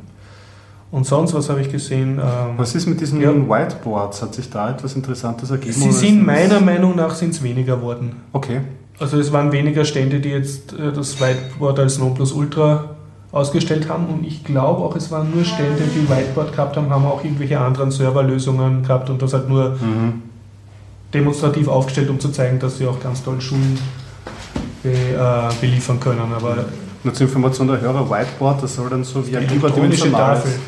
Und 0.91 1.05
sonst, 1.05 1.33
was 1.33 1.49
habe 1.49 1.61
ich 1.61 1.71
gesehen? 1.71 2.17
Ähm, 2.17 2.57
was 2.57 2.73
ist 2.73 2.87
mit 2.87 2.99
diesen 2.99 3.21
ja, 3.21 3.29
Whiteboards? 3.29 4.21
Hat 4.23 4.33
sich 4.33 4.49
da 4.49 4.71
etwas 4.71 4.95
Interessantes 4.95 5.51
ergeben? 5.51 5.73
Sie 5.73 5.91
sind 5.91 6.25
meiner 6.25 6.59
Meinung 6.59 6.95
nach 6.95 7.13
sind's 7.13 7.43
weniger 7.43 7.77
geworden. 7.77 8.13
Okay. 8.33 8.61
Also 8.97 9.17
es 9.17 9.31
waren 9.31 9.51
weniger 9.51 9.85
Stände, 9.85 10.19
die 10.19 10.29
jetzt 10.29 10.73
äh, 10.73 10.91
das 10.91 11.21
Whiteboard 11.21 11.79
als 11.79 11.99
Nonplusultra 11.99 12.95
ausgestellt 13.31 13.87
haben 13.87 14.07
und 14.07 14.25
ich 14.25 14.43
glaube 14.43 14.81
auch, 14.81 14.95
es 14.95 15.11
waren 15.11 15.29
nur 15.29 15.45
Stände, 15.45 15.83
die 15.95 16.09
Whiteboard 16.09 16.51
gehabt 16.51 16.75
haben, 16.75 16.89
haben 16.89 17.05
auch 17.05 17.23
irgendwelche 17.23 17.59
anderen 17.59 17.91
Serverlösungen 17.91 18.81
gehabt 18.81 19.11
und 19.11 19.21
das 19.21 19.33
halt 19.33 19.47
nur 19.47 19.69
mhm 19.75 20.28
demonstrativ 21.13 21.67
aufgestellt, 21.67 22.09
um 22.09 22.19
zu 22.19 22.29
zeigen, 22.29 22.59
dass 22.59 22.77
sie 22.77 22.85
auch 22.85 22.99
ganz 22.99 23.23
toll 23.23 23.41
Schulen 23.41 23.79
be, 24.83 24.91
äh, 24.91 25.53
beliefern 25.61 25.99
können. 25.99 26.33
Aber 26.33 26.65
Nur 27.03 27.13
zur 27.13 27.27
Information 27.27 27.67
der 27.67 27.81
Hörer, 27.81 28.09
Whiteboard, 28.09 28.63
das 28.63 28.75
soll 28.75 28.89
dann 28.89 29.03
so 29.03 29.25
wie 29.27 29.37
ein 29.37 29.49
überdimensionales... 29.49 30.43
Tafel 30.43 30.59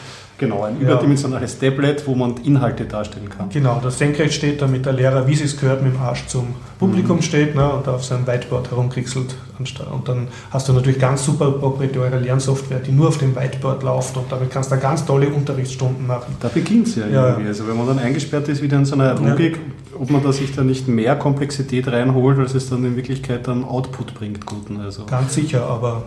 Genau, 0.42 0.64
ein 0.64 0.80
überdimensionales 0.80 1.60
Tablet, 1.60 2.08
wo 2.08 2.16
man 2.16 2.36
Inhalte 2.38 2.86
darstellen 2.86 3.30
kann. 3.30 3.50
Genau, 3.50 3.80
das 3.80 4.00
senkrecht 4.00 4.34
steht, 4.34 4.60
damit 4.60 4.88
der 4.88 4.94
Lehrer, 4.94 5.28
wie 5.28 5.36
sie 5.36 5.44
es 5.44 5.56
gehört, 5.56 5.84
mit 5.84 5.94
dem 5.94 6.02
Arsch 6.02 6.26
zum 6.26 6.56
Publikum 6.80 7.18
mhm. 7.18 7.22
steht 7.22 7.54
ne, 7.54 7.72
und 7.72 7.88
auf 7.88 8.04
seinem 8.04 8.26
Whiteboard 8.26 8.72
herumkriegselt. 8.72 9.36
Und 9.58 10.08
dann 10.08 10.28
hast 10.52 10.68
du 10.68 10.74
natürlich 10.74 11.00
ganz 11.00 11.26
super 11.26 11.52
proprietäre 11.52 12.20
Lernsoftware, 12.20 12.80
die 12.80 12.92
nur 12.92 13.08
auf 13.10 13.18
dem 13.18 13.36
Whiteboard 13.36 13.84
läuft 13.84 14.18
und 14.18 14.32
damit 14.32 14.50
kannst 14.50 14.72
du 14.72 14.76
da 14.76 14.82
ganz 14.82 15.06
tolle 15.06 15.30
Unterrichtsstunden 15.30 16.06
machen. 16.08 16.36
Da 16.40 16.48
beginnt 16.48 16.88
es 16.88 16.96
ja, 16.96 17.08
ja, 17.08 17.30
irgendwie. 17.30 17.48
Also 17.48 17.68
wenn 17.68 17.78
man 17.78 17.88
dann 17.88 18.00
eingesperrt 18.00 18.48
ist, 18.48 18.62
wieder 18.62 18.78
in 18.78 18.86
so 18.86 18.96
einer 18.96 19.16
Logik, 19.16 19.58
ja. 19.58 20.00
ob 20.00 20.10
man 20.10 20.24
da 20.24 20.32
sich 20.32 20.56
da 20.56 20.64
nicht 20.64 20.88
mehr 20.88 21.16
Komplexität 21.16 21.88
reinholt, 21.88 22.40
als 22.40 22.54
es 22.54 22.70
dann 22.70 22.84
in 22.86 22.96
Wirklichkeit 22.96 23.48
dann 23.48 23.64
Output 23.64 24.14
bringt, 24.14 24.46
guten. 24.46 24.80
Also. 24.80 25.06
Ganz 25.06 25.34
sicher, 25.34 25.66
aber 25.66 26.04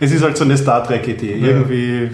es 0.00 0.12
ist 0.12 0.22
halt 0.22 0.36
so 0.36 0.44
eine 0.44 0.56
Star 0.56 0.84
Trek-Idee. 0.84 1.34
Irgendwie 1.34 2.10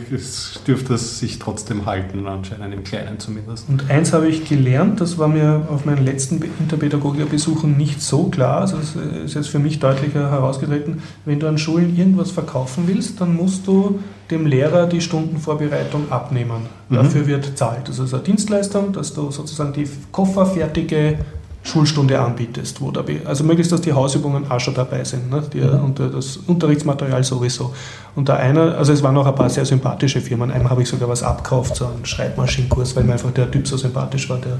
dürfte 0.67 0.95
es 0.95 1.19
sich 1.19 1.39
trotzdem 1.39 1.87
halten, 1.87 2.27
anscheinend 2.27 2.73
im 2.73 2.85
Kleinen 2.85 3.19
zumindest. 3.19 3.69
Und 3.69 3.91
eins 3.91 4.13
habe 4.13 4.29
ich 4.29 4.49
gelernt, 4.49 5.01
das 5.01 5.19
war 5.19 5.29
mir 5.29 5.69
auf 5.71 5.85
meinen 5.85 6.05
letzten 6.05 6.41
Interpädagogikerbesuchen 6.61 7.77
nicht 7.77 8.01
so 8.01 8.25
klar, 8.25 8.63
also 8.63 8.79
es 8.79 8.97
ist 8.97 9.35
jetzt 9.35 9.49
für 9.49 9.59
mich 9.59 9.81
deutlicher 10.15 10.31
herausgetreten, 10.31 11.03
wenn 11.25 11.41
du 11.41 11.49
an 11.49 11.59
Schulen 11.59 11.97
irgendwas 11.97 12.31
verkaufen 12.31 12.85
willst, 12.87 13.21
dann 13.21 13.35
musst 13.35 13.67
du 13.67 14.01
dem 14.31 14.47
Lehrer 14.47 14.87
die 14.87 15.01
Stundenvorbereitung 15.01 16.11
abnehmen. 16.11 16.67
Mhm. 16.89 16.97
Dafür 16.97 17.27
wird 17.27 17.59
zahlt. 17.59 17.89
Das 17.89 17.99
ist 17.99 18.15
eine 18.15 18.23
Dienstleistung, 18.23 18.93
dass 18.93 19.13
du 19.13 19.31
sozusagen 19.31 19.73
die 19.73 19.89
kofferfertige 20.13 21.19
Schulstunde 21.63 22.21
anbietest. 22.21 22.81
Wo 22.81 22.91
da, 22.91 23.03
also 23.25 23.45
möglichst, 23.45 23.73
dass 23.73 23.81
die 23.81 23.93
Hausübungen 23.93 24.51
auch 24.51 24.61
schon 24.61 24.75
dabei 24.75 25.03
sind 25.05 25.31
ne? 25.31 25.43
die, 25.53 25.61
mhm. 25.61 25.85
und 25.85 25.99
das 25.99 26.39
Unterrichtsmaterial 26.47 27.25
sowieso. 27.25 27.75
Und 28.15 28.29
da 28.29 28.37
einer, 28.37 28.77
also 28.77 28.93
es 28.93 29.03
waren 29.03 29.17
auch 29.17 29.27
ein 29.27 29.35
paar 29.35 29.51
sehr 29.51 29.65
sympathische 29.65 30.21
Firmen. 30.21 30.51
Einem 30.51 30.71
habe 30.71 30.83
ich 30.83 30.89
sogar 30.89 31.09
was 31.09 31.23
abgekauft, 31.23 31.77
so 31.77 31.87
einen 31.87 32.05
Schreibmaschinenkurs, 32.05 32.97
weil 32.97 33.05
mir 33.05 33.15
einfach 33.15 33.31
der 33.33 33.51
Typ 33.51 33.67
so 33.67 33.77
sympathisch 33.77 34.29
war, 34.29 34.39
der 34.39 34.59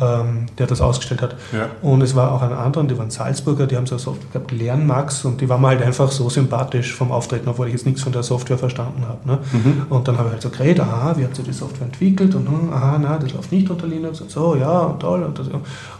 ähm, 0.00 0.46
der 0.58 0.66
das 0.66 0.80
ausgestellt 0.80 1.22
hat. 1.22 1.36
Ja. 1.52 1.68
Und 1.82 2.02
es 2.02 2.14
war 2.14 2.32
auch 2.32 2.42
ein 2.42 2.52
anderer, 2.52 2.84
die 2.84 2.96
waren 2.98 3.10
Salzburger, 3.10 3.66
die 3.66 3.76
haben 3.76 3.86
so 3.86 3.96
eine 3.96 4.00
Software 4.00 4.30
gehabt, 4.32 4.52
Lernmax, 4.52 5.24
und 5.24 5.40
die 5.40 5.48
waren 5.48 5.60
mir 5.60 5.68
halt 5.68 5.82
einfach 5.82 6.10
so 6.10 6.28
sympathisch 6.28 6.94
vom 6.94 7.12
Auftreten, 7.12 7.48
obwohl 7.48 7.66
ich 7.66 7.72
jetzt 7.72 7.86
nichts 7.86 8.02
von 8.02 8.12
der 8.12 8.22
Software 8.22 8.58
verstanden 8.58 9.04
habe. 9.06 9.26
Ne? 9.26 9.38
Mhm. 9.52 9.82
Und 9.88 10.08
dann 10.08 10.18
habe 10.18 10.28
ich 10.28 10.32
halt 10.34 10.42
so 10.42 10.50
geredet, 10.50 10.80
aha, 10.80 11.14
wie 11.16 11.24
habt 11.24 11.38
ihr 11.38 11.44
die 11.44 11.52
Software 11.52 11.86
entwickelt? 11.86 12.34
Und 12.34 12.48
hm, 12.48 12.72
aha, 12.72 12.98
na, 13.00 13.18
das 13.18 13.32
läuft 13.32 13.52
nicht 13.52 13.68
unter 13.70 13.86
Linux. 13.86 14.20
Und 14.20 14.30
so, 14.30 14.56
ja, 14.56 14.96
toll. 14.98 15.22
Und, 15.22 15.38
das, 15.38 15.48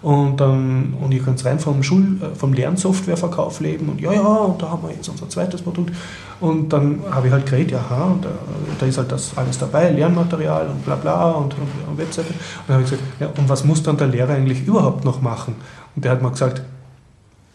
und 0.02 0.36
dann, 0.40 0.94
und 1.00 1.12
ihr 1.12 1.20
könnt 1.22 1.44
rein 1.44 1.58
vom 1.58 1.82
Schul-, 1.82 2.18
äh, 2.22 2.34
vom 2.34 2.52
Lernsoftwareverkauf 2.52 3.60
leben 3.60 3.88
und 3.88 4.00
ja, 4.00 4.12
ja, 4.12 4.20
und 4.20 4.62
da 4.62 4.70
haben 4.70 4.82
wir 4.82 4.94
jetzt 4.94 5.08
unser 5.08 5.28
zweites 5.28 5.62
Produkt. 5.62 5.92
Und 6.40 6.72
dann 6.72 7.00
habe 7.10 7.26
ich 7.26 7.32
halt 7.32 7.46
geredet, 7.46 7.72
ja, 7.72 8.04
und 8.04 8.24
da, 8.24 8.28
da, 8.78 8.86
ist 8.86 8.96
halt 8.96 9.10
das 9.10 9.32
alles 9.36 9.58
dabei, 9.58 9.90
Lernmaterial 9.90 10.68
und 10.68 10.84
bla 10.84 10.94
bla 10.94 11.30
und, 11.32 11.54
und, 11.54 11.68
und 11.90 11.98
Webseite. 11.98 12.28
Und 12.28 12.36
dann 12.68 12.74
habe 12.74 12.84
ich 12.84 12.90
gesagt, 12.90 13.08
ja, 13.18 13.26
und 13.36 13.48
was 13.48 13.64
muss 13.64 13.82
dann 13.88 13.96
der 13.96 14.06
Lehrer 14.06 14.34
eigentlich 14.34 14.66
überhaupt 14.66 15.04
noch 15.04 15.20
machen? 15.20 15.56
Und 15.96 16.04
der 16.04 16.12
hat 16.12 16.22
mal 16.22 16.30
gesagt, 16.30 16.62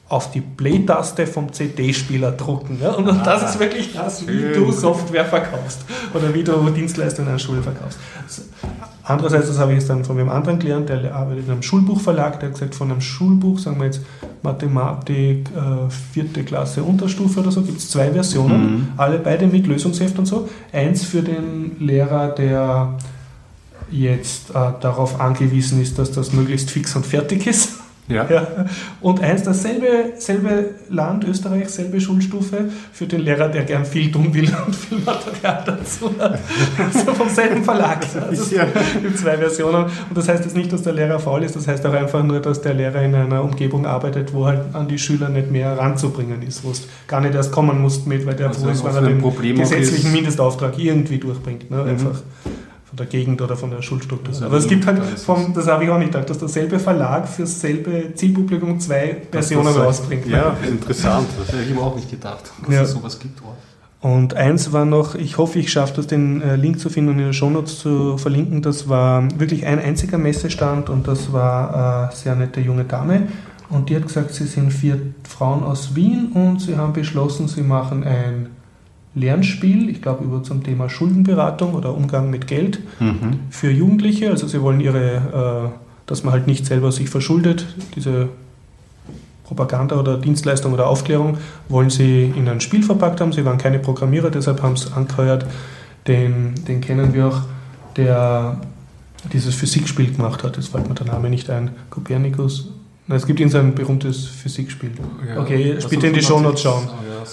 auf 0.09 0.31
die 0.31 0.41
Play-Taste 0.41 1.25
vom 1.25 1.51
CD-Spieler 1.51 2.31
drucken. 2.31 2.77
Ja? 2.81 2.91
Und 2.91 3.25
das 3.25 3.51
ist 3.51 3.59
wirklich 3.59 3.93
das, 3.93 4.27
wie 4.27 4.53
du 4.53 4.71
Software 4.71 5.25
verkaufst 5.25 5.85
oder 6.13 6.33
wie 6.33 6.43
du 6.43 6.69
Dienstleistungen 6.69 7.31
an 7.31 7.39
Schule 7.39 7.63
verkaufst. 7.63 7.97
Andererseits, 9.05 9.47
das 9.47 9.57
habe 9.57 9.73
ich 9.73 9.79
jetzt 9.79 9.89
dann 9.89 10.05
von 10.05 10.17
einem 10.17 10.29
anderen 10.29 10.59
gelernt, 10.59 10.87
der 10.87 11.13
arbeitet 11.13 11.45
in 11.45 11.51
einem 11.51 11.63
Schulbuchverlag, 11.63 12.39
der 12.39 12.49
hat 12.49 12.53
gesagt, 12.53 12.75
von 12.75 12.91
einem 12.91 13.01
Schulbuch, 13.01 13.59
sagen 13.59 13.77
wir 13.79 13.85
jetzt 13.85 14.01
Mathematik, 14.43 15.49
äh, 15.49 15.89
vierte 15.89 16.43
Klasse 16.43 16.83
Unterstufe 16.83 17.41
oder 17.41 17.51
so, 17.51 17.63
gibt 17.63 17.79
es 17.79 17.89
zwei 17.89 18.11
Versionen, 18.11 18.61
mhm. 18.61 18.87
alle 18.95 19.17
beide 19.17 19.47
mit 19.47 19.67
Lösungsheft 19.67 20.17
und 20.19 20.25
so. 20.25 20.47
Eins 20.71 21.03
für 21.03 21.21
den 21.21 21.75
Lehrer, 21.79 22.29
der 22.29 22.97
jetzt 23.93 24.49
äh, 24.51 24.71
darauf 24.81 25.21
angewiesen 25.21 25.81
ist, 25.81 25.99
dass 25.99 26.11
das 26.11 26.33
möglichst 26.33 26.71
fix 26.71 26.95
und 26.95 27.05
fertig 27.05 27.47
ist. 27.47 27.69
Ja. 28.07 28.27
ja. 28.29 28.65
Und 29.01 29.21
eins, 29.21 29.43
dasselbe 29.43 30.13
selbe 30.17 30.71
Land, 30.89 31.23
Österreich, 31.23 31.69
selbe 31.69 32.01
Schulstufe 32.01 32.69
für 32.91 33.05
den 33.05 33.21
Lehrer, 33.21 33.47
der 33.47 33.63
gern 33.63 33.85
viel 33.85 34.11
tun 34.11 34.33
will 34.33 34.51
und 34.65 34.75
viel 34.75 34.99
Material 34.99 35.63
dazu 35.65 36.11
hat. 36.19 36.39
Also 36.77 37.13
vom 37.13 37.29
selben 37.29 37.63
Verlag. 37.63 37.93
Also 38.13 38.55
in 38.55 39.15
zwei 39.15 39.37
Versionen. 39.37 39.85
Und 39.85 40.17
das 40.17 40.27
heißt 40.27 40.43
jetzt 40.43 40.55
nicht, 40.55 40.71
dass 40.71 40.81
der 40.81 40.93
Lehrer 40.93 41.19
faul 41.19 41.43
ist, 41.43 41.55
das 41.55 41.67
heißt 41.67 41.85
auch 41.85 41.93
einfach 41.93 42.23
nur, 42.23 42.39
dass 42.39 42.61
der 42.61 42.73
Lehrer 42.73 43.01
in 43.01 43.13
einer 43.13 43.43
Umgebung 43.43 43.85
arbeitet, 43.85 44.33
wo 44.33 44.45
halt 44.45 44.61
an 44.73 44.87
die 44.87 44.97
Schüler 44.97 45.29
nicht 45.29 45.51
mehr 45.51 45.77
ranzubringen 45.77 46.41
ist, 46.41 46.63
wo 46.63 46.71
es 46.71 46.87
gar 47.07 47.21
nicht 47.21 47.35
erst 47.35 47.51
kommen 47.51 47.81
muss 47.81 48.05
mit, 48.05 48.25
weil 48.25 48.35
der 48.35 48.47
also 48.47 48.61
froh 48.61 48.69
ist, 48.69 48.83
er 48.83 49.01
den 49.01 49.19
Problem 49.19 49.57
gesetzlichen 49.57 50.11
Mindestauftrag 50.11 50.77
irgendwie 50.77 51.17
durchbringt. 51.17 51.69
Ne? 51.69 51.83
Mhm. 51.83 52.07
Von 52.93 52.97
der 52.97 53.07
Gegend 53.07 53.41
oder 53.41 53.55
von 53.55 53.71
der 53.71 53.81
Schulstruktur. 53.81 54.35
Aber 54.45 54.57
es 54.57 54.67
gibt 54.67 54.85
halt, 54.85 55.01
vom, 55.19 55.51
das 55.51 55.65
habe 55.65 55.83
ich 55.83 55.89
auch 55.89 55.97
nicht 55.97 56.11
gedacht, 56.11 56.29
dass 56.29 56.37
derselbe 56.37 56.77
Verlag 56.77 57.27
für 57.27 57.41
dasselbe 57.41 58.13
Zielpublikum 58.13 58.79
zwei 58.79 59.17
Versionen 59.31 59.75
rausbringt. 59.75 60.27
Ja, 60.27 60.55
interessant. 60.67 61.27
Das 61.39 61.47
hätte 61.53 61.63
ich 61.63 61.73
mir 61.73 61.81
auch 61.81 61.95
nicht 61.95 62.11
gedacht, 62.11 62.51
dass 62.63 62.75
ja. 62.75 62.81
es 62.83 62.91
sowas 62.91 63.17
gibt. 63.17 63.41
Und 63.99 64.35
eins 64.35 64.71
war 64.71 64.85
noch, 64.85 65.15
ich 65.15 65.39
hoffe, 65.39 65.57
ich 65.57 65.71
schaffe 65.71 65.93
das, 65.95 66.05
den 66.05 66.41
äh, 66.43 66.55
Link 66.55 66.79
zu 66.79 66.91
finden 66.91 67.13
und 67.13 67.17
in 67.17 67.25
den 67.25 67.33
Shownotes 67.33 67.79
zu 67.79 68.19
verlinken. 68.19 68.61
Das 68.61 68.87
war 68.87 69.27
wirklich 69.39 69.65
ein 69.65 69.79
einziger 69.79 70.19
Messestand 70.19 70.89
und 70.91 71.07
das 71.07 71.33
war 71.33 72.03
eine 72.03 72.15
sehr 72.15 72.35
nette 72.35 72.61
junge 72.61 72.83
Dame. 72.83 73.23
Und 73.69 73.89
die 73.89 73.95
hat 73.95 74.03
gesagt, 74.03 74.35
sie 74.35 74.45
sind 74.45 74.71
vier 74.71 74.99
Frauen 75.27 75.63
aus 75.63 75.95
Wien 75.95 76.31
und 76.33 76.61
sie 76.61 76.77
haben 76.77 76.93
beschlossen, 76.93 77.47
sie 77.47 77.63
machen 77.63 78.03
ein 78.03 78.49
Lernspiel, 79.15 79.89
ich 79.89 80.01
glaube 80.01 80.23
über 80.23 80.43
zum 80.43 80.63
Thema 80.63 80.89
Schuldenberatung 80.89 81.75
oder 81.75 81.95
Umgang 81.95 82.29
mit 82.29 82.47
Geld 82.47 82.79
mhm. 82.99 83.39
für 83.49 83.69
Jugendliche. 83.69 84.31
Also 84.31 84.47
sie 84.47 84.61
wollen 84.61 84.79
ihre, 84.79 85.71
äh, 85.71 85.79
dass 86.07 86.23
man 86.23 86.33
halt 86.33 86.47
nicht 86.47 86.65
selber 86.65 86.91
sich 86.91 87.09
verschuldet, 87.09 87.67
diese 87.95 88.29
Propaganda 89.43 89.99
oder 89.99 90.17
Dienstleistung 90.17 90.73
oder 90.73 90.87
Aufklärung 90.87 91.37
wollen 91.69 91.89
sie 91.89 92.33
in 92.35 92.47
ein 92.47 92.61
Spiel 92.61 92.81
verpackt 92.81 93.21
haben. 93.21 93.33
Sie 93.33 93.45
waren 93.45 93.57
keine 93.57 93.79
Programmierer, 93.79 94.31
deshalb 94.31 94.63
haben 94.63 94.77
sie 94.77 94.91
angeheuert, 94.93 95.45
den, 96.07 96.55
den 96.67 96.81
kennen 96.81 97.13
wir 97.13 97.27
auch, 97.27 97.41
der 97.95 98.59
dieses 99.31 99.53
Physikspiel 99.55 100.11
gemacht 100.11 100.43
hat. 100.43 100.57
Jetzt 100.57 100.69
fällt 100.69 100.89
mir 100.89 100.95
der 100.95 101.07
Name 101.07 101.29
nicht 101.29 101.49
ein. 101.49 101.71
Kopernikus. 101.89 102.69
es 103.07 103.25
gibt 103.25 103.39
ihn 103.39 103.49
so 103.49 103.59
ein 103.59 103.75
berühmtes 103.75 104.25
Physikspiel. 104.25 104.91
Ja, 105.27 105.41
okay, 105.41 105.77
bitte 105.89 106.07
in 106.07 106.13
die 106.13 106.21
Shownotes 106.21 106.61
schauen. 106.61 106.87
Ja, 106.87 107.23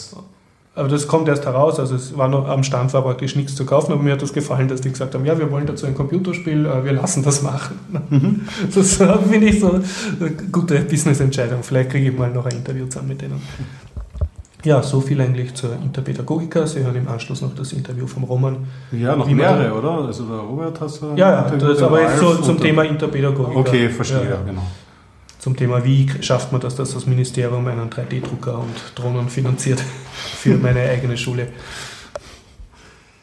aber 0.74 0.88
das 0.88 1.08
kommt 1.08 1.26
erst 1.28 1.44
heraus, 1.46 1.80
also 1.80 1.96
es 1.96 2.16
war 2.16 2.28
noch 2.28 2.48
am 2.48 2.62
Stand 2.62 2.92
war 2.92 3.02
praktisch 3.02 3.34
nichts 3.34 3.56
zu 3.56 3.66
kaufen, 3.66 3.92
aber 3.92 4.02
mir 4.02 4.12
hat 4.12 4.22
das 4.22 4.32
gefallen, 4.32 4.68
dass 4.68 4.80
die 4.80 4.90
gesagt 4.90 5.14
haben, 5.14 5.24
ja, 5.24 5.36
wir 5.36 5.50
wollen 5.50 5.66
dazu 5.66 5.86
ein 5.86 5.94
Computerspiel, 5.94 6.64
äh, 6.64 6.84
wir 6.84 6.92
lassen 6.92 7.22
das 7.24 7.42
machen. 7.42 7.78
Mhm. 8.08 8.40
Das 8.74 8.96
finde 8.96 9.48
ich 9.48 9.60
so 9.60 9.80
eine 10.20 10.30
gute 10.52 10.78
Business-Entscheidung. 10.80 11.62
Vielleicht 11.62 11.90
kriege 11.90 12.10
ich 12.10 12.16
mal 12.16 12.30
noch 12.30 12.46
ein 12.46 12.56
Interview 12.56 12.86
zusammen 12.86 13.08
mit 13.08 13.20
denen. 13.20 13.42
Ja, 14.62 14.82
so 14.82 15.00
viel 15.00 15.20
eigentlich 15.20 15.54
zur 15.54 15.72
Interpädagogika. 15.72 16.66
Sie 16.66 16.84
hören 16.84 16.96
im 16.96 17.08
Anschluss 17.08 17.40
noch 17.40 17.54
das 17.54 17.72
Interview 17.72 18.06
vom 18.06 18.24
Roman. 18.24 18.58
Ja, 18.92 19.16
noch 19.16 19.26
mehrere, 19.26 19.72
oder? 19.72 20.06
Also 20.06 20.24
der 20.24 20.36
Robert 20.36 20.80
hast 20.80 21.00
du. 21.02 21.14
Ja, 21.16 21.48
ja, 21.48 21.56
das 21.56 21.82
aber 21.82 22.02
jetzt 22.02 22.18
so 22.18 22.34
zum 22.36 22.60
Thema 22.60 22.84
Interpädagogika. 22.84 23.58
Okay, 23.58 23.88
verstehe, 23.88 24.24
ja, 24.24 24.30
ja. 24.30 24.42
genau 24.46 24.62
zum 25.40 25.56
Thema, 25.56 25.84
wie 25.84 26.08
schafft 26.20 26.52
man 26.52 26.60
das, 26.60 26.76
dass 26.76 26.92
das 26.92 27.06
Ministerium 27.06 27.66
einen 27.66 27.90
3D-Drucker 27.90 28.58
und 28.58 28.76
Drohnen 28.94 29.28
finanziert 29.28 29.82
für 30.14 30.56
meine 30.56 30.82
eigene 30.82 31.16
Schule. 31.16 31.48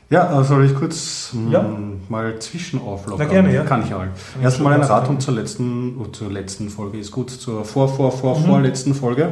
Ja, 0.10 0.42
soll 0.42 0.64
ich 0.64 0.74
kurz 0.74 1.32
hm, 1.34 1.52
ja. 1.52 1.70
mal 2.08 2.40
zwischenauflockern? 2.40 3.26
Na 3.28 3.34
gerne, 3.34 3.54
ja. 3.54 3.64
Kann 3.64 3.84
ich 3.84 3.94
auch. 3.94 4.04
Erstmal 4.42 4.74
eine 4.74 4.90
Ratung 4.90 5.20
zur 5.20 5.34
letzten, 5.34 5.98
oh, 6.00 6.06
zur 6.06 6.32
letzten 6.32 6.70
Folge 6.70 6.98
ist 6.98 7.12
gut, 7.12 7.30
zur 7.30 7.66
vor, 7.66 7.90
vor, 7.90 8.14
vor, 8.14 8.40
mhm. 8.40 8.46
vorletzten 8.46 8.94
Folge, 8.94 9.30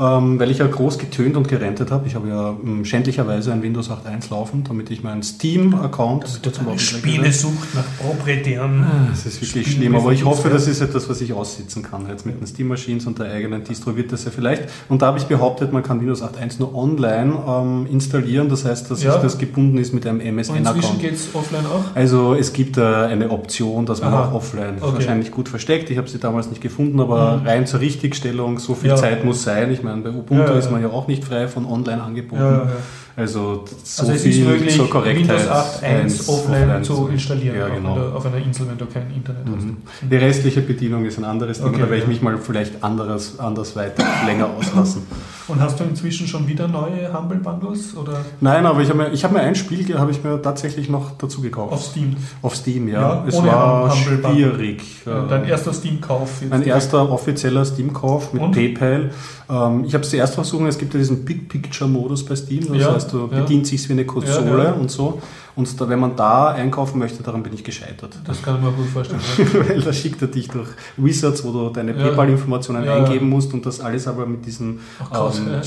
ähm, 0.00 0.40
weil 0.40 0.50
ich 0.50 0.58
ja 0.58 0.66
groß 0.66 0.96
getönt 0.96 1.36
und 1.36 1.46
gerentet 1.46 1.90
habe. 1.90 2.06
Ich 2.06 2.14
habe 2.14 2.28
ja 2.28 2.56
ähm, 2.64 2.86
schändlicherweise 2.86 3.52
ein 3.52 3.62
Windows 3.62 3.90
8.1 3.90 4.30
laufen, 4.30 4.64
damit 4.66 4.90
ich 4.90 5.02
meinen 5.02 5.22
Steam-Account 5.22 6.40
zum 6.54 6.78
Spiele 6.78 7.30
sucht 7.30 7.74
nach 7.74 7.84
proprietären. 8.00 8.82
Ah, 8.82 9.06
das 9.10 9.26
ist 9.26 9.42
wirklich 9.42 9.72
schlimm, 9.72 9.94
aber 9.94 10.12
ich 10.12 10.24
hoffe, 10.24 10.48
das 10.48 10.66
ist 10.66 10.80
etwas, 10.80 11.06
was 11.10 11.20
ich 11.20 11.34
aussitzen 11.34 11.82
kann. 11.82 12.08
Jetzt 12.08 12.24
mit 12.24 12.40
den 12.40 12.46
Steam 12.46 12.68
Machines 12.68 13.06
und 13.06 13.18
der 13.18 13.30
eigenen 13.30 13.62
Distro 13.62 13.94
wird 13.94 14.10
das 14.10 14.24
ja 14.24 14.30
vielleicht. 14.30 14.70
Und 14.88 15.02
da 15.02 15.08
habe 15.08 15.18
ich 15.18 15.24
behauptet, 15.24 15.74
man 15.74 15.82
kann 15.82 16.00
Windows 16.00 16.22
8.1 16.22 16.60
nur 16.60 16.74
online 16.74 17.34
ähm, 17.46 17.86
installieren. 17.90 18.48
Das 18.48 18.64
heißt, 18.64 18.90
dass 18.90 19.02
ja. 19.02 19.18
das 19.18 19.36
gebunden 19.36 19.76
ist 19.76 19.92
mit 19.92 20.06
einem 20.06 20.13
einem 20.20 20.38
MSN-Account. 20.38 20.76
Inzwischen 20.76 20.98
geht 20.98 21.14
es 21.14 21.34
offline 21.34 21.66
auch? 21.66 21.84
Also 21.94 22.34
es 22.34 22.52
gibt 22.52 22.76
äh, 22.76 22.82
eine 22.82 23.30
Option, 23.30 23.86
dass 23.86 24.00
man 24.00 24.12
Aha. 24.12 24.28
auch 24.28 24.34
offline 24.34 24.76
okay. 24.80 24.94
wahrscheinlich 24.94 25.30
gut 25.30 25.48
versteckt. 25.48 25.90
Ich 25.90 25.98
habe 25.98 26.08
sie 26.08 26.18
damals 26.18 26.48
nicht 26.48 26.60
gefunden, 26.60 27.00
aber 27.00 27.38
mhm. 27.38 27.46
rein 27.46 27.66
zur 27.66 27.80
Richtigstellung, 27.80 28.58
so 28.58 28.74
viel 28.74 28.90
ja. 28.90 28.96
Zeit 28.96 29.24
muss 29.24 29.42
sein. 29.42 29.72
Ich 29.72 29.82
meine, 29.82 30.02
bei 30.02 30.10
Ubuntu 30.10 30.44
ja, 30.44 30.52
ja, 30.52 30.58
ist 30.58 30.70
man 30.70 30.82
ja 30.82 30.88
auch 30.88 31.06
nicht 31.06 31.24
frei 31.24 31.48
von 31.48 31.66
Online-Angeboten. 31.66 32.68
Also 33.16 33.64
so 33.84 34.02
also 34.02 34.14
viel 34.14 34.44
möglich, 34.44 34.74
zur 34.74 34.90
Korrektheit. 34.90 35.38
Windows 35.38 35.48
8.1 35.48 36.28
offline, 36.28 36.62
offline 36.62 36.84
zu 36.84 37.08
installieren 37.08 37.56
ja, 37.56 37.68
genau. 37.68 37.92
auf, 37.92 38.14
auf, 38.16 38.26
einer 38.26 38.38
Insel, 38.38 38.66
wenn 38.68 38.76
du 38.76 38.86
kein 38.86 39.08
Internet 39.14 39.46
mhm. 39.46 39.54
hast. 39.56 40.10
Die 40.10 40.16
restliche 40.16 40.60
Bedienung 40.62 41.04
ist 41.04 41.18
ein 41.18 41.24
anderes 41.24 41.58
Thema, 41.58 41.70
okay, 41.70 41.80
da 41.82 41.90
werde 41.90 42.02
ich 42.02 42.08
mich 42.08 42.22
mal 42.22 42.36
vielleicht 42.38 42.82
anderes, 42.82 43.38
anders 43.38 43.76
weiter 43.76 44.04
länger 44.26 44.48
auslassen. 44.58 45.02
Und 45.46 45.60
hast 45.60 45.78
du 45.78 45.84
inzwischen 45.84 46.26
schon 46.26 46.48
wieder 46.48 46.66
neue 46.66 47.12
Humble 47.12 47.36
Bundles? 47.36 47.94
Oder? 47.96 48.24
Nein, 48.40 48.64
aber 48.64 48.80
ich 48.80 48.88
habe 48.88 49.10
mir, 49.10 49.14
hab 49.14 49.32
mir 49.32 49.40
ein 49.40 49.54
Spiel 49.54 49.98
habe 49.98 50.10
ich 50.10 50.24
mir 50.24 50.40
tatsächlich 50.40 50.88
noch 50.88 51.12
dazu 51.18 51.42
gekauft. 51.42 51.72
Auf 51.72 51.82
Steam? 51.84 52.16
Auf 52.40 52.56
Steam, 52.56 52.88
ja. 52.88 53.00
ja 53.00 53.24
es 53.28 53.36
war 53.42 53.94
schwierig. 53.94 54.82
Dein 55.04 55.44
erster 55.44 55.72
Steam-Kauf? 55.72 56.42
Mein 56.48 56.62
erster 56.62 57.10
offizieller 57.12 57.64
Steam-Kauf 57.64 58.32
mit 58.32 58.42
Und? 58.42 58.52
PayPal. 58.52 59.10
Ähm, 59.50 59.84
ich 59.84 59.92
habe 59.92 60.04
es 60.04 60.10
zuerst 60.10 60.34
versucht, 60.34 60.66
es 60.66 60.78
gibt 60.78 60.94
ja 60.94 60.98
diesen 60.98 61.24
Big 61.24 61.48
Picture-Modus 61.48 62.24
bei 62.24 62.36
Steam, 62.36 62.66
das 62.68 62.78
ja, 62.78 62.98
du 63.12 63.28
ja. 63.30 63.40
bedienst 63.40 63.72
dich 63.72 63.88
wie 63.88 63.92
eine 63.92 64.06
Konsole 64.06 64.64
ja, 64.64 64.72
und 64.72 64.90
so. 64.90 65.20
Und 65.56 65.80
da, 65.80 65.88
wenn 65.88 66.00
man 66.00 66.16
da 66.16 66.48
einkaufen 66.48 66.98
möchte, 66.98 67.22
daran 67.22 67.44
bin 67.44 67.52
ich 67.52 67.62
gescheitert. 67.62 68.18
Das 68.26 68.42
kann 68.42 68.56
ich 68.56 68.62
mir 68.62 68.72
gut 68.72 68.86
vorstellen. 68.86 69.20
Weil 69.68 69.80
da 69.80 69.92
schickt 69.92 70.20
er 70.20 70.28
dich 70.28 70.48
durch 70.48 70.68
Wizards, 70.96 71.44
wo 71.44 71.52
du 71.52 71.70
deine 71.70 71.92
ja. 71.92 72.08
PayPal-Informationen 72.08 72.84
ja. 72.84 72.96
eingeben 72.96 73.28
musst 73.28 73.54
und 73.54 73.64
das 73.64 73.80
alles 73.80 74.08
aber 74.08 74.26
mit 74.26 74.44
diesem 74.44 74.80
ähm, 75.00 75.60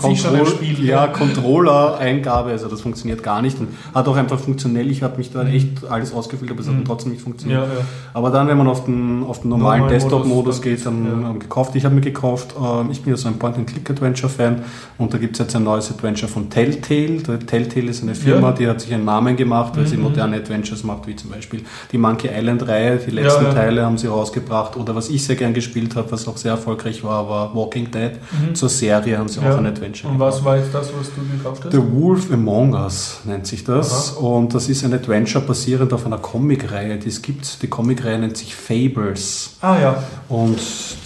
Control 0.00 0.56
ja, 0.82 1.08
Controller-Eingabe, 1.08 2.50
also 2.50 2.68
das 2.68 2.80
funktioniert 2.80 3.22
gar 3.22 3.42
nicht 3.42 3.60
und 3.60 3.68
hat 3.94 4.08
auch 4.08 4.16
einfach 4.16 4.38
funktionell. 4.38 4.90
Ich 4.90 5.02
habe 5.02 5.18
mich 5.18 5.30
da 5.30 5.44
mhm. 5.44 5.50
echt 5.50 5.90
alles 5.90 6.14
ausgefüllt, 6.14 6.50
aber 6.50 6.60
es 6.60 6.66
mhm. 6.66 6.78
hat 6.78 6.84
trotzdem 6.86 7.12
nicht 7.12 7.22
funktioniert. 7.22 7.60
Ja, 7.60 7.84
aber 8.14 8.30
dann, 8.30 8.48
wenn 8.48 8.56
man 8.56 8.68
auf 8.68 8.86
den, 8.86 9.24
auf 9.24 9.42
den 9.42 9.50
normalen 9.50 9.80
Normal 9.82 9.94
Desktop-Modus 9.94 10.62
geht, 10.62 10.86
dann 10.86 11.04
ähm, 11.06 11.38
gekauft. 11.38 11.74
Ich 11.74 11.84
habe 11.84 11.94
mir 11.94 12.00
gekauft, 12.00 12.54
ähm, 12.58 12.90
ich 12.90 13.02
bin 13.02 13.12
ja 13.12 13.16
so 13.18 13.28
ein 13.28 13.38
Point-and-Click-Adventure-Fan 13.38 14.62
und 14.96 15.12
da 15.12 15.18
gibt 15.18 15.34
es 15.34 15.40
jetzt 15.40 15.54
ein 15.54 15.64
neues 15.64 15.90
Adventure 15.90 16.32
von 16.32 16.48
Telltale. 16.48 17.22
Telltale 17.46 17.90
ist 17.90 18.02
eine 18.02 18.14
Firma, 18.14 18.52
die 18.52 18.66
hat 18.66 18.80
sich 18.80 18.94
einen 18.94 19.04
Namen 19.04 19.17
Namen 19.18 19.36
gemacht, 19.36 19.72
weil 19.76 19.84
mhm. 19.84 19.88
sie 19.88 19.96
moderne 19.96 20.36
Adventures 20.36 20.84
macht, 20.84 21.06
wie 21.06 21.16
zum 21.16 21.30
Beispiel 21.30 21.62
die 21.90 21.98
Monkey 21.98 22.28
Island-Reihe. 22.28 22.98
Die 22.98 23.10
letzten 23.10 23.44
ja, 23.44 23.48
ja. 23.48 23.54
Teile 23.54 23.84
haben 23.84 23.98
sie 23.98 24.06
rausgebracht. 24.06 24.76
Oder 24.76 24.94
was 24.94 25.08
ich 25.08 25.24
sehr 25.24 25.36
gern 25.36 25.54
gespielt 25.54 25.96
habe, 25.96 26.10
was 26.12 26.28
auch 26.28 26.36
sehr 26.36 26.52
erfolgreich 26.52 27.02
war, 27.02 27.28
war 27.28 27.54
Walking 27.54 27.90
Dead. 27.90 28.12
Mhm. 28.12 28.54
Zur 28.54 28.68
Serie 28.68 29.18
haben 29.18 29.28
sie 29.28 29.40
ja. 29.40 29.52
auch 29.52 29.58
ein 29.58 29.66
Adventure 29.66 30.12
Und 30.12 30.20
was 30.20 30.44
war 30.44 30.56
jetzt 30.56 30.72
das, 30.72 30.92
was 30.98 31.10
du 31.14 31.36
gekauft 31.36 31.64
hast? 31.64 31.72
The 31.72 31.82
Wolf 31.92 32.30
Among 32.32 32.74
Us 32.74 33.20
nennt 33.24 33.46
sich 33.46 33.64
das. 33.64 34.16
Aha. 34.16 34.26
Und 34.26 34.54
das 34.54 34.68
ist 34.68 34.84
ein 34.84 34.92
Adventure 34.92 35.44
basierend 35.44 35.92
auf 35.92 36.06
einer 36.06 36.18
Comicreihe, 36.18 36.96
die 36.98 37.08
es 37.08 37.20
gibt. 37.20 37.62
Die 37.62 37.68
Comicreihe 37.68 38.18
nennt 38.18 38.36
sich 38.36 38.54
Fables. 38.54 39.56
Ah 39.60 39.78
ja. 39.80 40.02
Und 40.28 40.60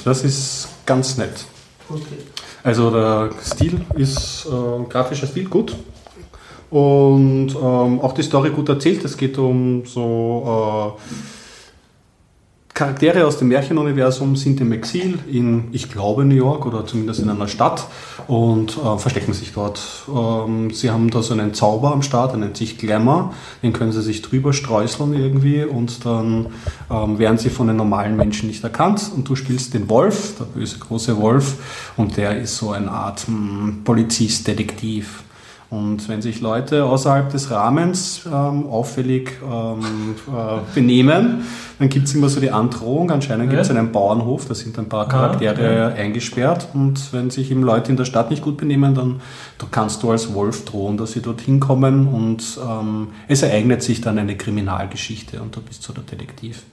das 0.04 0.24
ist 0.24 0.68
ganz 0.84 1.16
nett. 1.16 1.44
Okay. 1.88 2.18
Also 2.64 2.90
der 2.90 3.30
Stil 3.44 3.80
ist, 3.96 4.46
äh, 4.46 4.84
grafischer 4.88 5.26
Stil 5.26 5.48
gut, 5.48 5.74
und 6.72 7.48
ähm, 7.54 8.00
auch 8.00 8.12
die 8.12 8.22
Story 8.22 8.50
gut 8.50 8.68
erzählt. 8.70 9.04
Es 9.04 9.18
geht 9.18 9.36
um 9.36 9.82
so 9.84 10.96
äh, 10.98 11.12
Charaktere 12.72 13.26
aus 13.26 13.36
dem 13.36 13.48
Märchenuniversum 13.48 14.34
sind 14.34 14.58
im 14.62 14.72
Exil 14.72 15.18
in, 15.30 15.68
ich 15.72 15.92
glaube, 15.92 16.24
New 16.24 16.34
York 16.34 16.64
oder 16.64 16.86
zumindest 16.86 17.20
in 17.20 17.28
einer 17.28 17.46
Stadt 17.46 17.86
und 18.26 18.78
äh, 18.78 18.96
verstecken 18.96 19.34
sich 19.34 19.52
dort. 19.52 19.82
Ähm, 20.08 20.70
sie 20.70 20.90
haben 20.90 21.10
da 21.10 21.20
so 21.20 21.34
einen 21.34 21.52
Zauber 21.52 21.92
am 21.92 22.00
Start, 22.00 22.32
der 22.32 22.38
nennt 22.38 22.56
sich 22.56 22.78
Glamour. 22.78 23.34
Den 23.62 23.74
können 23.74 23.92
sie 23.92 24.00
sich 24.00 24.22
drüber 24.22 24.54
streuseln 24.54 25.12
irgendwie 25.12 25.64
und 25.64 26.06
dann 26.06 26.46
ähm, 26.90 27.18
werden 27.18 27.36
sie 27.36 27.50
von 27.50 27.66
den 27.66 27.76
normalen 27.76 28.16
Menschen 28.16 28.48
nicht 28.48 28.64
erkannt. 28.64 29.10
Und 29.14 29.28
du 29.28 29.36
spielst 29.36 29.74
den 29.74 29.90
Wolf, 29.90 30.36
der 30.38 30.46
böse 30.46 30.78
große 30.78 31.20
Wolf, 31.20 31.92
und 31.98 32.16
der 32.16 32.40
ist 32.40 32.56
so 32.56 32.70
eine 32.70 32.90
Art 32.90 33.26
hm, 33.26 33.82
Polizist, 33.84 34.48
Detektiv 34.48 35.24
Und 35.72 36.06
wenn 36.10 36.20
sich 36.20 36.42
Leute 36.42 36.84
außerhalb 36.84 37.30
des 37.30 37.50
Rahmens 37.50 38.26
ähm, 38.26 38.66
auffällig 38.66 39.30
ähm, 39.42 40.16
äh, 40.28 40.74
benehmen, 40.74 41.46
dann 41.78 41.88
gibt 41.88 42.08
es 42.08 42.14
immer 42.14 42.28
so 42.28 42.40
die 42.40 42.50
Androhung. 42.50 43.10
Anscheinend 43.10 43.48
gibt 43.48 43.62
es 43.62 43.70
einen 43.70 43.90
Bauernhof, 43.90 44.46
da 44.46 44.54
sind 44.54 44.78
ein 44.78 44.90
paar 44.90 45.08
Charaktere 45.08 45.94
ah, 45.96 45.98
eingesperrt. 45.98 46.68
Und 46.74 47.14
wenn 47.14 47.30
sich 47.30 47.50
eben 47.50 47.62
Leute 47.62 47.90
in 47.90 47.96
der 47.96 48.04
Stadt 48.04 48.28
nicht 48.28 48.42
gut 48.42 48.58
benehmen, 48.58 48.94
dann 48.94 49.22
kannst 49.70 50.02
du 50.02 50.10
als 50.10 50.34
Wolf 50.34 50.66
drohen, 50.66 50.98
dass 50.98 51.12
sie 51.12 51.22
dorthin 51.22 51.58
kommen 51.58 52.06
und 52.06 52.58
ähm, 52.62 53.08
es 53.28 53.42
ereignet 53.42 53.82
sich 53.82 54.02
dann 54.02 54.18
eine 54.18 54.36
Kriminalgeschichte 54.36 55.40
und 55.40 55.56
du 55.56 55.62
bist 55.62 55.82
so 55.82 55.94
der 55.94 56.02
Detektiv. 56.02 56.64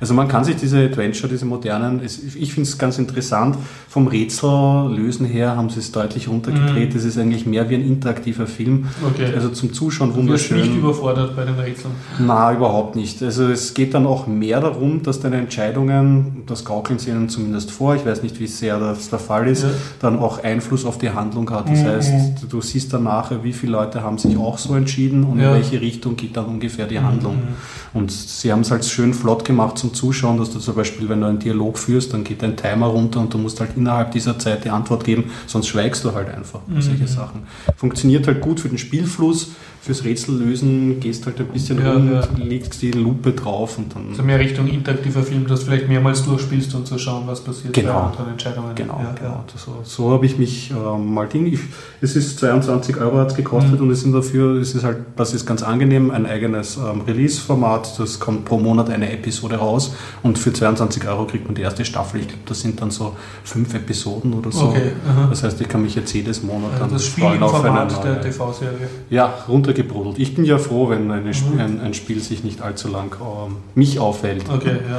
Also 0.00 0.14
man 0.14 0.28
kann 0.28 0.44
sich 0.44 0.56
diese 0.56 0.78
Adventure, 0.78 1.28
diese 1.28 1.44
modernen, 1.44 2.02
ich 2.04 2.52
finde 2.52 2.68
es 2.68 2.78
ganz 2.78 2.98
interessant, 2.98 3.56
vom 3.88 4.06
Rätsellösen 4.08 5.26
her 5.26 5.56
haben 5.56 5.70
sie 5.70 5.78
es 5.78 5.92
deutlich 5.92 6.28
runtergedreht. 6.28 6.94
Es 6.94 7.04
mm. 7.04 7.08
ist 7.08 7.18
eigentlich 7.18 7.46
mehr 7.46 7.70
wie 7.70 7.76
ein 7.76 7.86
interaktiver 7.86 8.46
Film. 8.46 8.86
Okay. 9.06 9.32
Also 9.34 9.48
zum 9.48 9.72
Zuschauen 9.72 10.14
wunderschön. 10.14 10.58
Du 10.58 10.62
bist 10.62 10.74
nicht 10.74 10.82
überfordert 10.82 11.36
bei 11.36 11.44
den 11.44 11.54
Rätseln? 11.54 11.94
Na, 12.18 12.52
überhaupt 12.52 12.96
nicht. 12.96 13.22
Also 13.22 13.48
es 13.48 13.74
geht 13.74 13.94
dann 13.94 14.06
auch 14.06 14.26
mehr 14.26 14.60
darum, 14.60 15.02
dass 15.02 15.20
deine 15.20 15.36
Entscheidungen, 15.36 16.42
das 16.46 16.64
gaukeln 16.64 16.98
sie 16.98 17.10
ihnen 17.10 17.28
zumindest 17.28 17.70
vor, 17.70 17.94
ich 17.94 18.04
weiß 18.04 18.22
nicht, 18.22 18.38
wie 18.38 18.46
sehr 18.46 18.78
das 18.78 19.08
der 19.08 19.18
Fall 19.18 19.48
ist, 19.48 19.62
ja. 19.62 19.70
dann 20.00 20.18
auch 20.18 20.42
Einfluss 20.42 20.84
auf 20.84 20.98
die 20.98 21.10
Handlung 21.10 21.48
hat. 21.50 21.70
Das 21.70 21.80
mhm. 21.80 21.86
heißt, 21.86 22.12
du 22.48 22.60
siehst 22.60 22.92
dann 22.92 23.04
nachher, 23.04 23.44
wie 23.44 23.52
viele 23.52 23.72
Leute 23.72 24.02
haben 24.02 24.18
sich 24.18 24.36
auch 24.36 24.58
so 24.58 24.74
entschieden 24.74 25.24
und 25.24 25.38
ja. 25.38 25.48
in 25.48 25.62
welche 25.62 25.80
Richtung 25.80 26.16
geht 26.16 26.36
dann 26.36 26.46
ungefähr 26.46 26.86
die 26.86 27.00
Handlung. 27.00 27.36
Mhm. 27.36 27.54
Und 27.94 28.12
sie 28.12 28.52
haben 28.52 28.60
es 28.60 28.70
halt 28.70 28.84
schön 28.84 29.14
flott 29.14 29.44
gemacht 29.44 29.78
zum 29.86 29.94
Zuschauen, 29.94 30.38
dass 30.38 30.50
du 30.50 30.58
zum 30.58 30.74
Beispiel, 30.74 31.08
wenn 31.08 31.20
du 31.20 31.26
einen 31.26 31.38
Dialog 31.38 31.78
führst, 31.78 32.12
dann 32.12 32.24
geht 32.24 32.42
dein 32.42 32.56
Timer 32.56 32.86
runter 32.86 33.20
und 33.20 33.32
du 33.32 33.38
musst 33.38 33.60
halt 33.60 33.70
innerhalb 33.76 34.10
dieser 34.12 34.38
Zeit 34.38 34.64
die 34.64 34.70
Antwort 34.70 35.04
geben, 35.04 35.30
sonst 35.46 35.68
schweigst 35.68 36.04
du 36.04 36.12
halt 36.12 36.28
einfach. 36.28 36.60
Mhm. 36.66 36.80
Solche 36.80 37.06
Sachen. 37.06 37.42
Funktioniert 37.76 38.26
halt 38.26 38.40
gut 38.40 38.60
für 38.60 38.68
den 38.68 38.78
Spielfluss, 38.78 39.50
fürs 39.86 40.04
Rätsel 40.04 40.36
lösen, 40.36 40.98
gehst 40.98 41.26
halt 41.26 41.38
ein 41.38 41.46
bisschen 41.46 41.78
ja, 41.78 41.92
rum, 41.92 42.12
ja. 42.12 42.22
legst 42.36 42.82
die 42.82 42.90
Lupe 42.90 43.30
drauf 43.30 43.78
und 43.78 43.94
dann. 43.94 44.08
Also 44.10 44.24
mehr 44.24 44.40
Richtung 44.40 44.66
interaktiver 44.66 45.22
Film, 45.22 45.46
dass 45.46 45.60
du 45.60 45.66
vielleicht 45.66 45.88
mehrmals 45.88 46.24
durchspielst 46.24 46.74
und 46.74 46.88
zu 46.88 46.98
schauen, 46.98 47.22
was 47.26 47.40
passiert 47.40 47.72
genau. 47.72 48.12
bei 48.18 48.28
Entscheidungen. 48.28 48.74
Genau, 48.74 49.00
ja, 49.00 49.12
genau. 49.12 49.44
So, 49.54 49.78
so 49.84 50.10
habe 50.10 50.26
ich 50.26 50.38
mich 50.38 50.72
ähm, 50.72 51.14
mal 51.14 51.28
Ding. 51.28 51.46
Ich, 51.46 51.60
es 52.00 52.16
ist 52.16 52.40
22 52.40 52.96
Euro 52.96 53.18
hat 53.18 53.30
es 53.30 53.36
gekostet 53.36 53.74
mhm. 53.74 53.86
und 53.86 53.90
es 53.92 54.00
sind 54.00 54.12
dafür, 54.12 54.60
es 54.60 54.74
ist 54.74 54.82
halt, 54.82 54.98
das 55.14 55.32
ist 55.32 55.46
ganz 55.46 55.62
angenehm, 55.62 56.10
ein 56.10 56.26
eigenes 56.26 56.76
ähm, 56.76 57.02
Release-Format. 57.02 58.00
Das 58.00 58.18
kommt 58.18 58.44
pro 58.44 58.58
Monat 58.58 58.90
eine 58.90 59.12
Episode 59.12 59.56
raus 59.56 59.75
und 60.22 60.38
für 60.38 60.52
22 60.52 61.06
Euro 61.06 61.26
kriegt 61.26 61.46
man 61.46 61.54
die 61.54 61.62
erste 61.62 61.84
Staffel. 61.84 62.20
Ich 62.20 62.28
glaube, 62.28 62.42
das 62.46 62.60
sind 62.60 62.80
dann 62.80 62.90
so 62.90 63.16
fünf 63.44 63.74
Episoden 63.74 64.32
oder 64.32 64.50
so. 64.50 64.68
Okay, 64.68 64.92
das 65.30 65.42
heißt, 65.42 65.60
ich 65.60 65.68
kann 65.68 65.82
mich 65.82 65.94
jetzt 65.94 66.12
jedes 66.12 66.42
Monat 66.42 66.80
dann 66.80 66.90
das 66.90 67.06
freuen 67.06 67.42
auf 67.42 67.62
eine 67.62 67.86
neue. 67.86 68.02
der 68.02 68.20
TV-Serie. 68.22 68.88
Ja, 69.10 69.26
runter 69.48 69.66
runtergebrodelt. 69.66 70.18
Ich 70.18 70.34
bin 70.34 70.44
ja 70.44 70.58
froh, 70.58 70.88
wenn 70.88 71.06
mhm. 71.06 71.32
ein, 71.58 71.80
ein, 71.80 71.94
Spiel 71.94 72.20
sich 72.20 72.44
nicht 72.44 72.62
allzu 72.62 72.88
lang 72.88 73.14
ähm, 73.20 73.56
mich 73.74 73.98
aufhält. 73.98 74.44
Okay, 74.48 74.76
ja, 74.88 74.96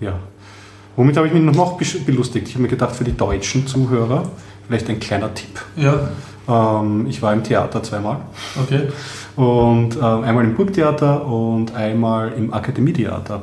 ja. 0.00 0.08
ja. 0.08 0.18
Womit 0.96 1.16
habe 1.16 1.28
ich 1.28 1.32
mich 1.32 1.42
noch 1.42 1.78
belustigt? 2.06 2.48
Ich 2.48 2.54
habe 2.54 2.62
mir 2.62 2.68
gedacht, 2.68 2.96
für 2.96 3.04
die 3.04 3.16
deutschen 3.16 3.66
Zuhörer 3.66 4.24
vielleicht 4.66 4.88
ein 4.90 5.00
kleiner 5.00 5.32
Tipp. 5.32 5.60
Ja. 5.76 6.08
Ähm, 6.48 7.06
ich 7.08 7.22
war 7.22 7.32
im 7.32 7.44
Theater 7.44 7.82
zweimal. 7.82 8.18
Okay. 8.60 8.88
Und 9.36 9.96
äh, 9.96 10.00
einmal 10.00 10.44
im 10.44 10.54
Burgtheater 10.54 11.24
und 11.26 11.74
einmal 11.74 12.32
im 12.32 12.52
Akademietheater. 12.52 13.42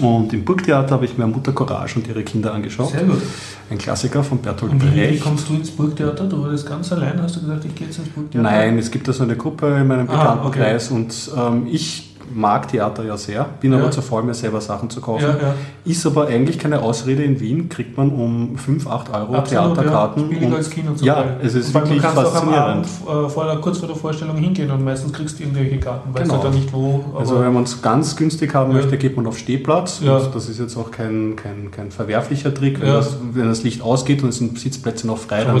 Und 0.00 0.32
im 0.32 0.44
Burgtheater 0.44 0.94
habe 0.94 1.04
ich 1.04 1.16
mir 1.16 1.26
Mutter 1.26 1.52
Courage 1.52 1.96
und 1.96 2.06
ihre 2.06 2.22
Kinder 2.22 2.52
angeschaut. 2.52 2.90
Sehr 2.90 3.04
gut. 3.04 3.22
Ein 3.70 3.78
Klassiker 3.78 4.22
von 4.22 4.38
Bertolt 4.38 4.72
und 4.72 4.82
wie, 4.82 4.90
Brecht. 4.90 5.14
Wie 5.14 5.18
kommst 5.18 5.48
du 5.48 5.54
ins 5.54 5.70
Burgtheater? 5.70 6.24
Du 6.24 6.42
warst 6.42 6.66
ganz 6.66 6.92
allein, 6.92 7.20
hast 7.20 7.36
du 7.36 7.40
gesagt, 7.40 7.64
ich 7.64 7.74
gehe 7.74 7.86
jetzt 7.86 7.98
ins 7.98 8.08
Burgtheater? 8.08 8.42
Nein, 8.42 8.78
es 8.78 8.90
gibt 8.90 9.08
da 9.08 9.12
so 9.12 9.24
eine 9.24 9.36
Gruppe 9.36 9.66
in 9.66 9.86
meinem 9.86 10.06
Bekanntenkreis 10.06 10.90
ah, 10.90 10.94
okay. 10.94 11.00
und 11.00 11.30
ähm, 11.36 11.66
ich 11.70 12.07
mag 12.34 12.68
Theater 12.68 13.04
ja 13.04 13.16
sehr, 13.16 13.46
bin 13.60 13.72
ja. 13.72 13.78
aber 13.78 13.90
zu 13.90 14.02
voll, 14.02 14.22
mir 14.22 14.34
selber 14.34 14.60
Sachen 14.60 14.90
zu 14.90 15.00
kaufen. 15.00 15.24
Ja, 15.24 15.48
ja. 15.48 15.54
Ist 15.84 16.06
aber 16.06 16.26
eigentlich 16.26 16.58
keine 16.58 16.80
Ausrede. 16.80 17.22
In 17.22 17.40
Wien 17.40 17.68
kriegt 17.68 17.96
man 17.96 18.10
um 18.10 18.56
5, 18.56 18.86
8 18.86 19.14
Euro 19.14 19.34
Absolut, 19.34 19.74
Theaterkarten. 19.74 20.30
Ja, 20.40 20.56
als 20.56 20.70
Kino 20.70 20.94
zum 20.94 21.06
Ja, 21.06 21.24
es 21.42 21.54
ist 21.54 21.72
Weil 21.74 21.82
wirklich 21.82 22.02
du 22.02 22.08
kannst 22.08 22.32
faszinierend. 22.32 22.86
Auch 23.06 23.10
am 23.10 23.18
Abend, 23.18 23.26
äh, 23.26 23.28
vor, 23.28 23.60
kurz 23.60 23.78
vor 23.78 23.88
der 23.88 23.96
Vorstellung 23.96 24.36
hingehen 24.36 24.70
und 24.70 24.84
meistens 24.84 25.12
kriegst 25.12 25.38
du 25.38 25.44
irgendwelche 25.44 25.78
Karten, 25.78 26.14
weißt 26.14 26.24
genau. 26.24 26.42
du 26.42 26.48
da 26.48 26.54
nicht 26.54 26.72
wo. 26.72 27.04
Also 27.16 27.40
wenn 27.40 27.52
man 27.52 27.64
es 27.64 27.80
ganz 27.82 28.16
günstig 28.16 28.54
haben 28.54 28.72
möchte, 28.72 28.96
geht 28.96 29.16
man 29.16 29.26
auf 29.26 29.38
Stehplatz. 29.38 30.00
Und 30.00 30.34
das 30.34 30.48
ist 30.48 30.58
jetzt 30.58 30.76
auch 30.76 30.90
kein, 30.90 31.36
kein, 31.36 31.70
kein 31.70 31.90
verwerflicher 31.90 32.52
Trick. 32.52 32.80
Wenn, 32.80 32.88
das, 32.88 33.16
wenn 33.32 33.46
das 33.46 33.62
Licht 33.62 33.82
ausgeht 33.82 34.22
und 34.22 34.30
es 34.30 34.38
sind 34.38 34.58
Sitzplätze 34.58 35.06
noch 35.06 35.18
frei, 35.18 35.44
dann 35.44 35.60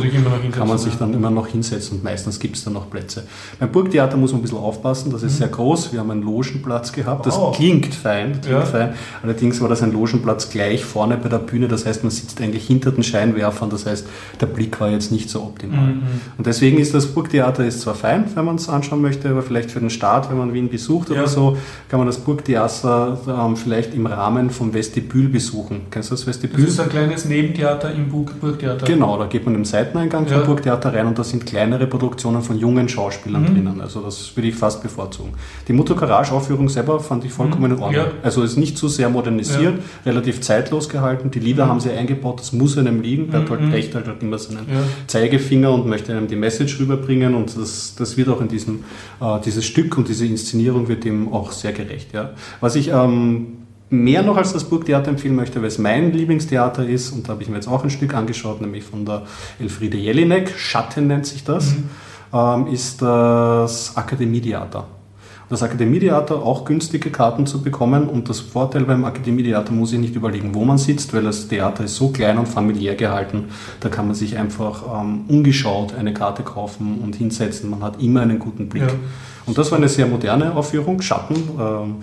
kann 0.52 0.68
man 0.68 0.78
sich 0.78 0.94
dann 0.96 1.14
immer 1.14 1.30
noch 1.30 1.46
hinsetzen 1.46 1.98
und 1.98 2.04
meistens 2.04 2.38
gibt 2.38 2.56
es 2.56 2.64
dann 2.64 2.74
noch 2.74 2.90
Plätze. 2.90 3.24
Beim 3.58 3.70
Burgtheater 3.70 4.16
muss 4.16 4.32
man 4.32 4.40
ein 4.40 4.42
bisschen 4.42 4.58
aufpassen, 4.58 5.10
das 5.10 5.22
ist 5.22 5.34
mhm. 5.34 5.38
sehr 5.38 5.48
groß. 5.48 5.92
Wir 5.92 6.00
haben 6.00 6.10
einen 6.10 6.22
Logenplatz 6.58 6.92
gehabt. 6.92 7.26
Das 7.26 7.38
oh. 7.38 7.52
klingt 7.52 7.94
fein, 7.94 8.32
klingt 8.32 8.46
ja. 8.46 8.62
fein. 8.62 8.94
Allerdings 9.22 9.60
war 9.60 9.68
das 9.68 9.82
ein 9.82 9.92
Logenplatz 9.92 10.50
gleich 10.50 10.84
vorne 10.84 11.16
bei 11.16 11.28
der 11.28 11.38
Bühne. 11.38 11.68
Das 11.68 11.86
heißt, 11.86 12.02
man 12.02 12.10
sitzt 12.10 12.40
eigentlich 12.40 12.66
hinter 12.66 12.92
den 12.92 13.02
Scheinwerfern. 13.02 13.70
Das 13.70 13.86
heißt, 13.86 14.06
der 14.40 14.46
Blick 14.46 14.80
war 14.80 14.90
jetzt 14.90 15.12
nicht 15.12 15.30
so 15.30 15.42
optimal. 15.42 15.94
Mhm. 15.94 16.02
Und 16.36 16.46
deswegen 16.46 16.78
ist 16.78 16.94
das 16.94 17.06
Burgtheater 17.06 17.64
ist 17.64 17.80
zwar 17.80 17.94
fein, 17.94 18.24
wenn 18.34 18.44
man 18.44 18.56
es 18.56 18.68
anschauen 18.68 19.00
möchte, 19.00 19.28
aber 19.30 19.42
vielleicht 19.42 19.70
für 19.70 19.80
den 19.80 19.90
Start, 19.90 20.30
wenn 20.30 20.38
man 20.38 20.52
Wien 20.52 20.68
besucht 20.68 21.10
ja. 21.10 21.16
oder 21.16 21.28
so, 21.28 21.56
kann 21.88 21.98
man 21.98 22.06
das 22.06 22.18
Burgtheater 22.18 23.18
ähm, 23.28 23.56
vielleicht 23.56 23.94
im 23.94 24.06
Rahmen 24.06 24.50
vom 24.50 24.74
Vestibül 24.74 25.28
besuchen. 25.28 25.82
Kennst 25.90 26.10
du 26.10 26.14
das 26.14 26.26
Vestibül? 26.26 26.64
Das 26.64 26.74
ist 26.74 26.80
ein 26.80 26.88
kleines 26.88 27.24
Nebentheater 27.24 27.92
im 27.92 28.08
Burgtheater. 28.08 28.86
Genau, 28.86 29.18
da 29.18 29.26
geht 29.26 29.44
man 29.44 29.54
im 29.54 29.64
Seiteneingang 29.64 30.26
ja. 30.26 30.38
vom 30.38 30.46
Burgtheater 30.46 30.92
rein 30.92 31.06
und 31.06 31.18
da 31.18 31.24
sind 31.24 31.46
kleinere 31.46 31.86
Produktionen 31.86 32.42
von 32.42 32.58
jungen 32.58 32.88
Schauspielern 32.88 33.42
mhm. 33.42 33.46
drinnen. 33.46 33.80
Also 33.80 34.00
das 34.00 34.36
würde 34.36 34.48
ich 34.48 34.54
fast 34.54 34.82
bevorzugen. 34.82 35.32
Die 35.66 35.72
Mutter 35.72 35.94
Courage 35.94 36.32
Aufführung 36.48 36.70
selber 36.70 36.98
fand 37.00 37.24
ich 37.26 37.32
vollkommen 37.32 37.72
in 37.72 37.78
Ordnung. 37.78 38.06
Ja. 38.06 38.06
Also 38.22 38.42
ist 38.42 38.56
nicht 38.56 38.78
zu 38.78 38.88
sehr 38.88 39.10
modernisiert, 39.10 39.74
ja. 39.74 40.10
relativ 40.10 40.40
zeitlos 40.40 40.88
gehalten. 40.88 41.30
Die 41.30 41.40
Lieder 41.40 41.66
mhm. 41.66 41.68
haben 41.68 41.80
sie 41.80 41.90
eingebaut, 41.90 42.40
das 42.40 42.54
muss 42.54 42.78
einem 42.78 43.02
liegen. 43.02 43.28
Bertolt 43.28 43.60
mhm. 43.60 43.70
Brecht 43.70 43.94
halt, 43.94 44.06
halt 44.06 44.22
immer 44.22 44.38
seinen 44.38 44.66
ja. 44.66 44.80
Zeigefinger 45.06 45.70
und 45.70 45.86
möchte 45.86 46.12
einem 46.12 46.26
die 46.26 46.36
Message 46.36 46.80
rüberbringen 46.80 47.34
und 47.34 47.54
das, 47.56 47.94
das 47.96 48.16
wird 48.16 48.30
auch 48.30 48.40
in 48.40 48.48
diesem, 48.48 48.84
äh, 49.20 49.38
dieses 49.44 49.66
Stück 49.66 49.98
und 49.98 50.08
diese 50.08 50.24
Inszenierung 50.24 50.88
wird 50.88 51.04
dem 51.04 51.30
auch 51.32 51.52
sehr 51.52 51.72
gerecht. 51.72 52.14
Ja. 52.14 52.30
Was 52.60 52.76
ich 52.76 52.88
ähm, 52.88 53.58
mehr 53.90 54.22
noch 54.22 54.38
als 54.38 54.54
das 54.54 54.64
Burgtheater 54.64 55.10
empfehlen 55.10 55.36
möchte, 55.36 55.60
weil 55.60 55.68
es 55.68 55.78
mein 55.78 56.12
Lieblingstheater 56.12 56.88
ist, 56.88 57.12
und 57.12 57.28
da 57.28 57.32
habe 57.32 57.42
ich 57.42 57.50
mir 57.50 57.56
jetzt 57.56 57.68
auch 57.68 57.84
ein 57.84 57.90
Stück 57.90 58.14
angeschaut, 58.14 58.62
nämlich 58.62 58.84
von 58.84 59.04
der 59.04 59.22
Elfriede 59.60 59.98
Jelinek, 59.98 60.54
Schatten 60.56 61.08
nennt 61.08 61.26
sich 61.26 61.44
das, 61.44 61.72
mhm. 61.72 61.84
ähm, 62.32 62.66
ist 62.68 63.02
das 63.02 63.94
Akademietheater 63.98 64.86
das 65.48 65.62
Akademietheater 65.62 66.42
auch 66.42 66.64
günstige 66.64 67.10
Karten 67.10 67.46
zu 67.46 67.62
bekommen. 67.62 68.08
Und 68.08 68.28
das 68.28 68.40
Vorteil 68.40 68.84
beim 68.84 69.04
Akademietheater 69.04 69.72
muss 69.72 69.92
ich 69.92 69.98
nicht 69.98 70.14
überlegen, 70.14 70.54
wo 70.54 70.64
man 70.64 70.78
sitzt, 70.78 71.14
weil 71.14 71.22
das 71.22 71.48
Theater 71.48 71.84
ist 71.84 71.96
so 71.96 72.08
klein 72.08 72.38
und 72.38 72.46
familiär 72.46 72.94
gehalten. 72.94 73.46
Da 73.80 73.88
kann 73.88 74.06
man 74.06 74.14
sich 74.14 74.36
einfach 74.36 74.82
ähm, 75.00 75.24
ungeschaut 75.28 75.94
eine 75.94 76.12
Karte 76.12 76.42
kaufen 76.42 77.00
und 77.02 77.16
hinsetzen. 77.16 77.70
Man 77.70 77.82
hat 77.82 78.02
immer 78.02 78.22
einen 78.22 78.38
guten 78.38 78.68
Blick. 78.68 78.82
Ja. 78.82 78.94
Und 79.46 79.56
das 79.56 79.70
war 79.70 79.78
eine 79.78 79.88
sehr 79.88 80.06
moderne 80.06 80.54
Aufführung, 80.54 81.00
Schatten. 81.00 81.36
Ähm, 81.58 81.96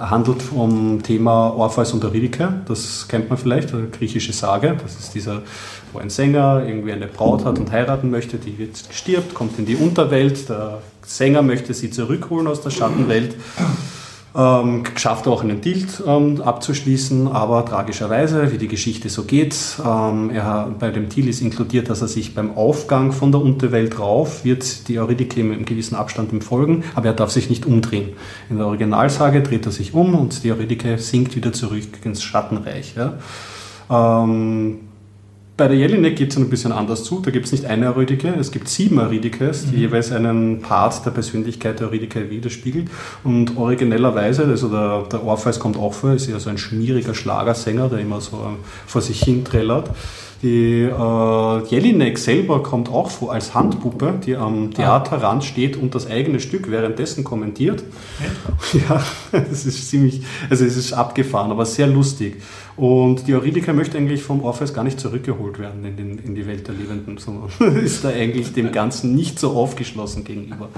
handelt 0.00 0.40
vom 0.40 1.02
Thema 1.02 1.50
Orpheus 1.50 1.92
und 1.92 2.04
Eurydike. 2.04 2.62
Das 2.66 3.06
kennt 3.06 3.28
man 3.28 3.38
vielleicht, 3.38 3.74
eine 3.74 3.88
griechische 3.88 4.32
Sage. 4.32 4.76
Das 4.82 4.98
ist 4.98 5.14
dieser, 5.14 5.42
wo 5.92 5.98
ein 5.98 6.10
Sänger 6.10 6.62
irgendwie 6.66 6.92
eine 6.92 7.06
Braut 7.06 7.44
hat 7.44 7.58
und 7.58 7.70
heiraten 7.70 8.10
möchte, 8.10 8.38
die 8.38 8.58
wird 8.58 8.82
stirbt, 8.90 9.34
kommt 9.34 9.58
in 9.58 9.66
die 9.66 9.76
Unterwelt, 9.76 10.48
der 10.48 10.82
Sänger 11.04 11.42
möchte 11.42 11.74
sie 11.74 11.90
zurückholen 11.90 12.46
aus 12.46 12.60
der 12.60 12.70
Schattenwelt. 12.70 13.34
Ähm, 14.32 14.84
schafft 14.94 15.26
auch 15.26 15.42
einen 15.42 15.60
Deal 15.60 15.82
ähm, 16.06 16.40
abzuschließen, 16.40 17.26
aber 17.26 17.64
tragischerweise, 17.64 18.52
wie 18.52 18.58
die 18.58 18.68
Geschichte 18.68 19.08
so 19.08 19.24
geht, 19.24 19.56
ähm, 19.84 20.30
er, 20.30 20.72
bei 20.78 20.90
dem 20.90 21.08
Deal 21.08 21.26
ist 21.26 21.40
inkludiert, 21.40 21.90
dass 21.90 22.00
er 22.00 22.06
sich 22.06 22.32
beim 22.32 22.56
Aufgang 22.56 23.10
von 23.10 23.32
der 23.32 23.40
Unterwelt 23.40 23.98
rauf, 23.98 24.44
wird 24.44 24.86
die 24.86 25.00
Eurydike 25.00 25.42
mit 25.42 25.56
einem 25.56 25.64
gewissen 25.64 25.96
Abstand 25.96 26.32
ihm 26.32 26.42
folgen, 26.42 26.84
aber 26.94 27.06
er 27.06 27.14
darf 27.14 27.32
sich 27.32 27.50
nicht 27.50 27.66
umdrehen. 27.66 28.10
In 28.50 28.58
der 28.58 28.66
Originalsage 28.66 29.42
dreht 29.42 29.66
er 29.66 29.72
sich 29.72 29.94
um 29.94 30.14
und 30.14 30.44
die 30.44 30.52
Eurydike 30.52 30.98
sinkt 30.98 31.34
wieder 31.34 31.52
zurück 31.52 31.88
ins 32.04 32.22
Schattenreich. 32.22 32.94
Ja. 32.96 33.14
Ähm, 34.22 34.89
bei 35.60 35.68
der 35.68 35.76
Jelinek 35.76 36.16
geht 36.16 36.30
es 36.30 36.38
ein 36.38 36.48
bisschen 36.48 36.72
anders 36.72 37.04
zu. 37.04 37.20
Da 37.20 37.30
gibt 37.30 37.44
es 37.44 37.52
nicht 37.52 37.66
eine 37.66 37.94
Euridike, 37.94 38.28
es 38.40 38.50
gibt 38.50 38.66
sieben 38.66 38.98
Euridikes, 38.98 39.66
die 39.66 39.76
mhm. 39.76 39.82
jeweils 39.82 40.10
einen 40.10 40.62
Part 40.62 41.04
der 41.04 41.10
Persönlichkeit 41.10 41.80
der 41.80 41.88
Euridike 41.88 42.30
widerspiegelt. 42.30 42.88
Und 43.24 43.58
originellerweise, 43.58 44.46
also 44.46 44.70
der, 44.70 45.02
der 45.12 45.22
Orpheus 45.22 45.60
kommt 45.60 45.76
auch 45.76 45.92
vor, 45.92 46.14
ist 46.14 46.28
ja 46.28 46.38
so 46.38 46.48
ein 46.48 46.56
schmieriger 46.56 47.14
Schlagersänger, 47.14 47.90
der 47.90 47.98
immer 47.98 48.22
so 48.22 48.56
vor 48.86 49.02
sich 49.02 49.22
hin 49.22 49.44
trällert. 49.44 49.90
Die 50.42 50.82
äh, 50.84 51.64
Jelinek 51.68 52.16
selber 52.16 52.62
kommt 52.62 52.88
auch 52.88 53.10
vor 53.10 53.32
als 53.32 53.54
Handpuppe, 53.54 54.14
die 54.24 54.36
am 54.36 54.72
Theaterrand 54.72 55.44
steht 55.44 55.76
und 55.76 55.94
das 55.94 56.10
eigene 56.10 56.40
Stück 56.40 56.70
währenddessen 56.70 57.24
kommentiert. 57.24 57.82
Ja, 58.72 59.02
es 59.32 59.66
ist 59.66 59.90
ziemlich, 59.90 60.22
also 60.48 60.64
es 60.64 60.76
ist 60.76 60.92
abgefahren, 60.92 61.50
aber 61.50 61.66
sehr 61.66 61.88
lustig. 61.88 62.40
Und 62.80 63.26
die 63.26 63.34
Eurydike 63.34 63.74
möchte 63.74 63.98
eigentlich 63.98 64.22
vom 64.22 64.42
Orpheus 64.42 64.72
gar 64.72 64.84
nicht 64.84 64.98
zurückgeholt 64.98 65.58
werden 65.58 65.84
in, 65.84 65.96
den, 65.96 66.18
in 66.18 66.34
die 66.34 66.46
Welt 66.46 66.66
der 66.66 66.74
Lebenden, 66.74 67.18
sondern 67.18 67.76
ist 67.84 68.04
da 68.04 68.08
eigentlich 68.08 68.54
dem 68.54 68.72
Ganzen 68.72 69.14
nicht 69.14 69.38
so 69.38 69.50
aufgeschlossen 69.50 70.24
gegenüber. 70.24 70.70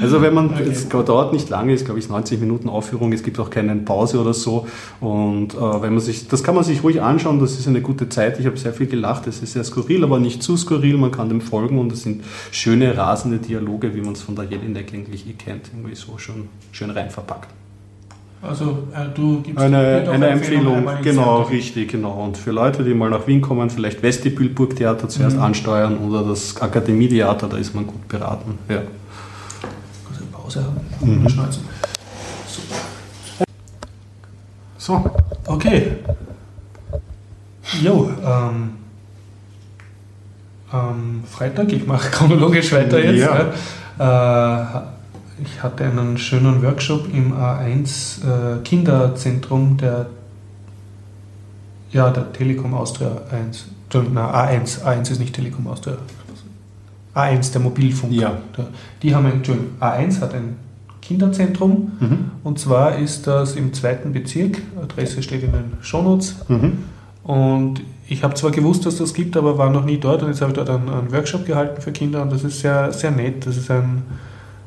Also 0.00 0.22
wenn 0.22 0.32
man, 0.32 0.54
es 0.54 0.88
dauert 0.88 1.34
nicht 1.34 1.50
lange, 1.50 1.74
ist 1.74 1.84
glaube 1.84 2.00
ich 2.00 2.08
90 2.08 2.40
Minuten 2.40 2.70
Aufführung, 2.70 3.12
es 3.12 3.22
gibt 3.22 3.38
auch 3.38 3.50
keine 3.50 3.76
Pause 3.76 4.20
oder 4.20 4.32
so 4.32 4.66
und 5.00 5.54
äh, 5.54 5.82
wenn 5.82 5.92
man 5.92 6.00
sich, 6.00 6.28
das 6.28 6.42
kann 6.42 6.54
man 6.54 6.64
sich 6.64 6.82
ruhig 6.82 7.02
anschauen, 7.02 7.40
das 7.40 7.58
ist 7.58 7.68
eine 7.68 7.82
gute 7.82 8.08
Zeit, 8.08 8.40
ich 8.40 8.46
habe 8.46 8.56
sehr 8.56 8.72
viel 8.72 8.86
gelacht, 8.86 9.09
es 9.26 9.42
ist 9.42 9.52
sehr 9.52 9.64
skurril, 9.64 10.04
aber 10.04 10.18
nicht 10.18 10.42
zu 10.42 10.56
skurril, 10.56 10.96
man 10.96 11.10
kann 11.10 11.28
dem 11.28 11.40
folgen 11.40 11.78
und 11.78 11.92
es 11.92 12.02
sind 12.02 12.24
schöne, 12.50 12.96
rasende 12.96 13.38
Dialoge, 13.38 13.94
wie 13.94 14.00
man 14.00 14.12
es 14.12 14.22
von 14.22 14.36
der 14.36 14.44
Jelinek 14.44 14.92
eigentlich 14.94 15.28
eh 15.28 15.32
kennt, 15.32 15.70
irgendwie 15.72 15.94
so 15.94 16.18
schon 16.18 16.48
schön 16.72 16.90
rein 16.90 17.10
verpackt. 17.10 17.48
Also 18.42 18.88
äh, 18.94 19.06
du 19.14 19.42
gibst 19.42 19.62
eine, 19.62 20.08
eine 20.10 20.28
Empfehlung, 20.28 20.88
genau, 21.02 21.42
richtig, 21.42 21.90
genau. 21.90 22.24
Und 22.24 22.38
für 22.38 22.52
Leute, 22.52 22.82
die 22.82 22.94
mal 22.94 23.10
nach 23.10 23.26
Wien 23.26 23.42
kommen, 23.42 23.68
vielleicht 23.68 24.02
Vestibülburgtheater 24.02 25.10
zuerst 25.10 25.36
mhm. 25.36 25.42
ansteuern 25.42 25.98
oder 25.98 26.22
das 26.22 26.58
Akademietheater, 26.60 27.48
da 27.48 27.58
ist 27.58 27.74
man 27.74 27.86
gut 27.86 28.08
beraten. 28.08 28.58
Ja. 28.68 28.82
Kurz 30.06 30.18
eine 30.18 30.26
Pause 30.32 30.64
haben, 30.64 31.22
mhm. 31.22 31.28
schneuzen. 31.28 31.64
So. 34.78 35.04
Okay. 35.46 35.96
Jo, 37.82 38.10
ähm, 38.24 38.70
ähm, 40.72 41.24
Freitag, 41.28 41.72
ich 41.72 41.86
mache 41.86 42.10
chronologisch 42.12 42.72
weiter 42.72 43.02
jetzt. 43.02 43.28
Ja. 43.98 44.62
Äh, 44.78 44.82
ich 45.42 45.62
hatte 45.62 45.84
einen 45.84 46.18
schönen 46.18 46.62
Workshop 46.62 47.12
im 47.12 47.32
A1 47.32 48.24
äh, 48.24 48.62
Kinderzentrum 48.62 49.76
der, 49.78 50.06
ja, 51.92 52.10
der 52.10 52.32
Telekom 52.32 52.74
Austria 52.74 53.10
1. 53.30 53.66
Na, 54.12 54.48
A1, 54.48 54.82
A1 54.82 55.10
ist 55.10 55.18
nicht 55.18 55.34
Telekom 55.34 55.66
Austria. 55.66 55.96
A1, 57.14 57.52
der 57.52 57.60
Mobilfunk. 57.60 58.12
Ja. 58.12 58.38
Die 59.02 59.14
haben 59.14 59.26
ein, 59.26 59.32
Entschuldigung, 59.32 59.72
A1 59.80 60.20
hat 60.20 60.34
ein 60.34 60.56
Kinderzentrum 61.00 61.92
mhm. 61.98 62.30
und 62.44 62.58
zwar 62.58 62.98
ist 62.98 63.26
das 63.26 63.56
im 63.56 63.72
zweiten 63.72 64.12
Bezirk, 64.12 64.58
Adresse 64.80 65.22
steht 65.22 65.42
in 65.42 65.52
den 65.52 65.72
Shownotes. 65.80 66.36
Mhm. 66.48 66.84
Und 67.24 67.80
ich 68.10 68.22
habe 68.22 68.34
zwar 68.34 68.50
gewusst, 68.50 68.84
dass 68.84 68.98
das 68.98 69.14
gibt, 69.14 69.36
aber 69.36 69.56
war 69.56 69.70
noch 69.70 69.84
nie 69.84 69.96
dort 69.96 70.22
und 70.22 70.28
jetzt 70.28 70.42
habe 70.42 70.50
ich 70.50 70.56
dort 70.56 70.68
einen, 70.68 70.88
einen 70.88 71.12
Workshop 71.12 71.46
gehalten 71.46 71.80
für 71.80 71.92
Kinder 71.92 72.20
und 72.20 72.30
das 72.30 72.44
ist 72.44 72.60
sehr, 72.60 72.92
sehr 72.92 73.10
nett. 73.10 73.46
Das 73.46 73.56
ist 73.56 73.70
ein 73.70 74.02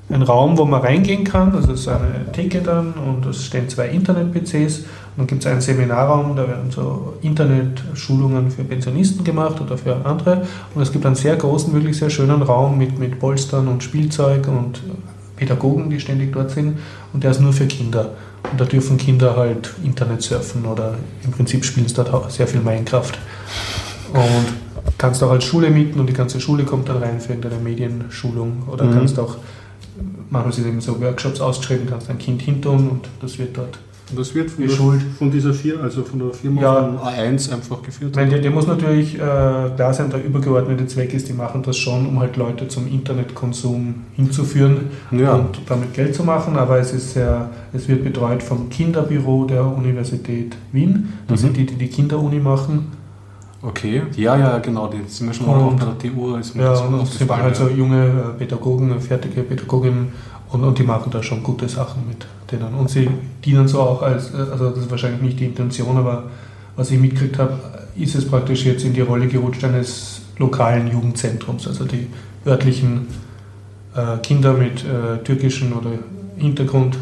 ein 0.10 0.21
Raum, 0.21 0.58
wo 0.58 0.65
man 0.65 0.82
reingehen 0.82 1.23
kann. 1.23 1.53
Das 1.53 1.67
ist 1.67 1.88
eine 1.88 2.32
Theke 2.32 2.62
dann 2.62 2.93
und 2.93 3.25
es 3.25 3.45
stehen 3.45 3.69
zwei 3.69 3.88
Internet-PCs. 3.89 4.79
Und 4.79 5.17
dann 5.17 5.27
gibt 5.27 5.45
es 5.45 5.51
einen 5.51 5.62
Seminarraum, 5.62 6.36
da 6.36 6.47
werden 6.47 6.71
so 6.71 7.13
Internet-Schulungen 7.21 8.51
für 8.51 8.63
Pensionisten 8.63 9.23
gemacht 9.23 9.62
oder 9.62 9.77
für 9.77 10.06
andere. 10.06 10.45
Und 10.75 10.82
es 10.82 10.91
gibt 10.91 11.06
einen 11.06 11.15
sehr 11.15 11.36
großen, 11.36 11.73
wirklich 11.73 11.97
sehr 11.97 12.10
schönen 12.10 12.41
Raum 12.41 12.77
mit, 12.77 12.99
mit 12.99 13.19
Polstern 13.19 13.67
und 13.67 13.84
Spielzeug 13.84 14.47
und 14.47 14.82
Pädagogen, 15.36 15.89
die 15.89 15.99
ständig 15.99 16.34
dort 16.34 16.51
sind. 16.51 16.79
Und 17.13 17.23
der 17.23 17.32
ist 17.32 17.41
nur 17.41 17.53
für 17.53 17.67
Kinder. 17.67 18.12
Und 18.51 18.60
da 18.60 18.65
dürfen 18.65 18.97
Kinder 18.97 19.36
halt 19.36 19.73
Internet 19.84 20.21
surfen 20.21 20.65
oder 20.65 20.95
im 21.23 21.32
Prinzip 21.32 21.65
spielen 21.65 21.88
sie 21.88 21.95
dort 21.95 22.13
auch 22.13 22.29
sehr 22.29 22.47
viel 22.47 22.62
Minecraft. 22.62 23.13
Und 24.13 24.53
kannst 24.97 25.23
auch 25.23 25.32
als 25.32 25.45
Schule 25.45 25.69
mieten 25.69 25.99
und 25.99 26.08
die 26.08 26.13
ganze 26.13 26.39
Schule 26.39 26.63
kommt 26.63 26.89
dann 26.89 26.97
rein 26.97 27.19
für 27.19 27.34
eine 27.34 27.58
Medienschulung 27.63 28.63
oder 28.69 28.86
mhm. 28.86 28.93
kannst 28.93 29.17
auch 29.17 29.38
manchmal 30.29 30.53
sind 30.53 30.67
eben 30.67 30.82
so 30.82 30.99
Workshops 30.99 31.39
ausgeschrieben, 31.39 31.88
kannst 31.89 32.10
ein 32.10 32.17
Kind 32.17 32.41
hintun 32.41 32.89
und 32.89 33.08
das 33.21 33.38
wird 33.38 33.58
dort 33.58 33.79
das 34.15 34.34
wird 34.36 34.52
von, 34.52 34.67
der, 34.67 34.99
von 35.17 35.32
dieser 35.32 35.54
Firma, 35.54 35.84
also 35.84 36.04
von 36.04 36.19
der 36.19 36.32
Firma 36.32 36.62
ja, 36.62 36.76
von 36.76 36.97
A1 36.97 37.52
einfach 37.54 37.82
geführt? 37.82 38.15
Nein, 38.15 38.30
der, 38.30 38.39
der 38.39 38.52
muss 38.52 38.67
natürlich 38.67 39.15
äh, 39.15 39.17
klar 39.17 39.93
sein, 39.93 40.10
der 40.10 40.23
übergeordnete 40.23 40.88
Zweck 40.88 41.13
ist, 41.13 41.28
die 41.28 41.34
machen 41.34 41.63
das 41.63 41.78
schon, 41.78 42.08
um 42.08 42.19
halt 42.19 42.38
Leute 42.38 42.67
zum 42.67 42.88
Internetkonsum 42.88 43.95
hinzuführen 44.13 44.91
ja. 45.12 45.34
und 45.36 45.60
damit 45.67 45.93
Geld 45.93 46.15
zu 46.15 46.23
machen, 46.23 46.58
aber 46.58 46.80
es 46.80 46.93
ist 46.93 47.13
sehr, 47.13 47.49
es 47.73 47.88
wird 47.88 48.04
betreut 48.04 48.43
vom 48.43 48.69
Kinderbüro 48.69 49.45
der 49.45 49.65
Universität 49.65 50.56
Wien. 50.71 51.13
Das 51.28 51.41
mhm. 51.41 51.45
sind 51.45 51.58
die, 51.58 51.65
die 51.65 51.76
die 51.76 51.88
Kinderuni 51.88 52.39
machen 52.39 53.04
Okay, 53.65 54.04
ja, 54.17 54.36
ja, 54.36 54.60
genau, 54.60 54.88
die 54.88 54.99
sind 55.08 55.28
wir 55.28 55.34
schon 55.34 55.47
mal 55.47 55.56
auf 55.56 55.76
der 55.78 55.97
TU. 55.97 56.36
Ist 56.36 56.54
ja, 56.54 56.73
und 56.73 57.04
es 57.04 57.17
sind 57.17 57.32
halt 57.32 57.56
so 57.56 57.69
junge 57.69 58.36
Pädagogen, 58.38 58.99
fertige 58.99 59.41
Pädagoginnen 59.41 60.12
und, 60.53 60.63
und 60.63 60.77
die 60.77 60.83
machen 60.83 61.11
da 61.11 61.21
schon 61.21 61.41
gute 61.41 61.67
Sachen 61.67 62.07
mit 62.07 62.25
denen. 62.51 62.73
Und 62.75 62.89
sie 62.89 63.09
dienen 63.43 63.67
so 63.67 63.81
auch 63.81 64.01
als, 64.03 64.33
äh, 64.33 64.37
also 64.51 64.69
das 64.69 64.79
ist 64.79 64.91
wahrscheinlich 64.91 65.21
nicht 65.21 65.39
die 65.39 65.45
Intention, 65.45 65.97
aber 65.97 66.25
was 66.75 66.91
ich 66.91 66.99
mitgekriegt 66.99 67.39
habe, 67.39 67.57
ist 67.95 68.15
es 68.15 68.27
praktisch 68.27 68.65
jetzt 68.65 68.85
in 68.85 68.93
die 68.93 69.01
Rolle 69.01 69.27
gerutscht 69.27 69.63
eines 69.63 70.21
lokalen 70.37 70.91
Jugendzentrums. 70.91 71.67
Also 71.67 71.85
die 71.85 72.07
örtlichen 72.45 73.07
äh, 73.95 74.17
Kinder 74.17 74.53
mit 74.53 74.83
äh, 74.85 75.23
türkischen 75.23 75.73
oder 75.73 75.91
Hintergrund 76.37 76.97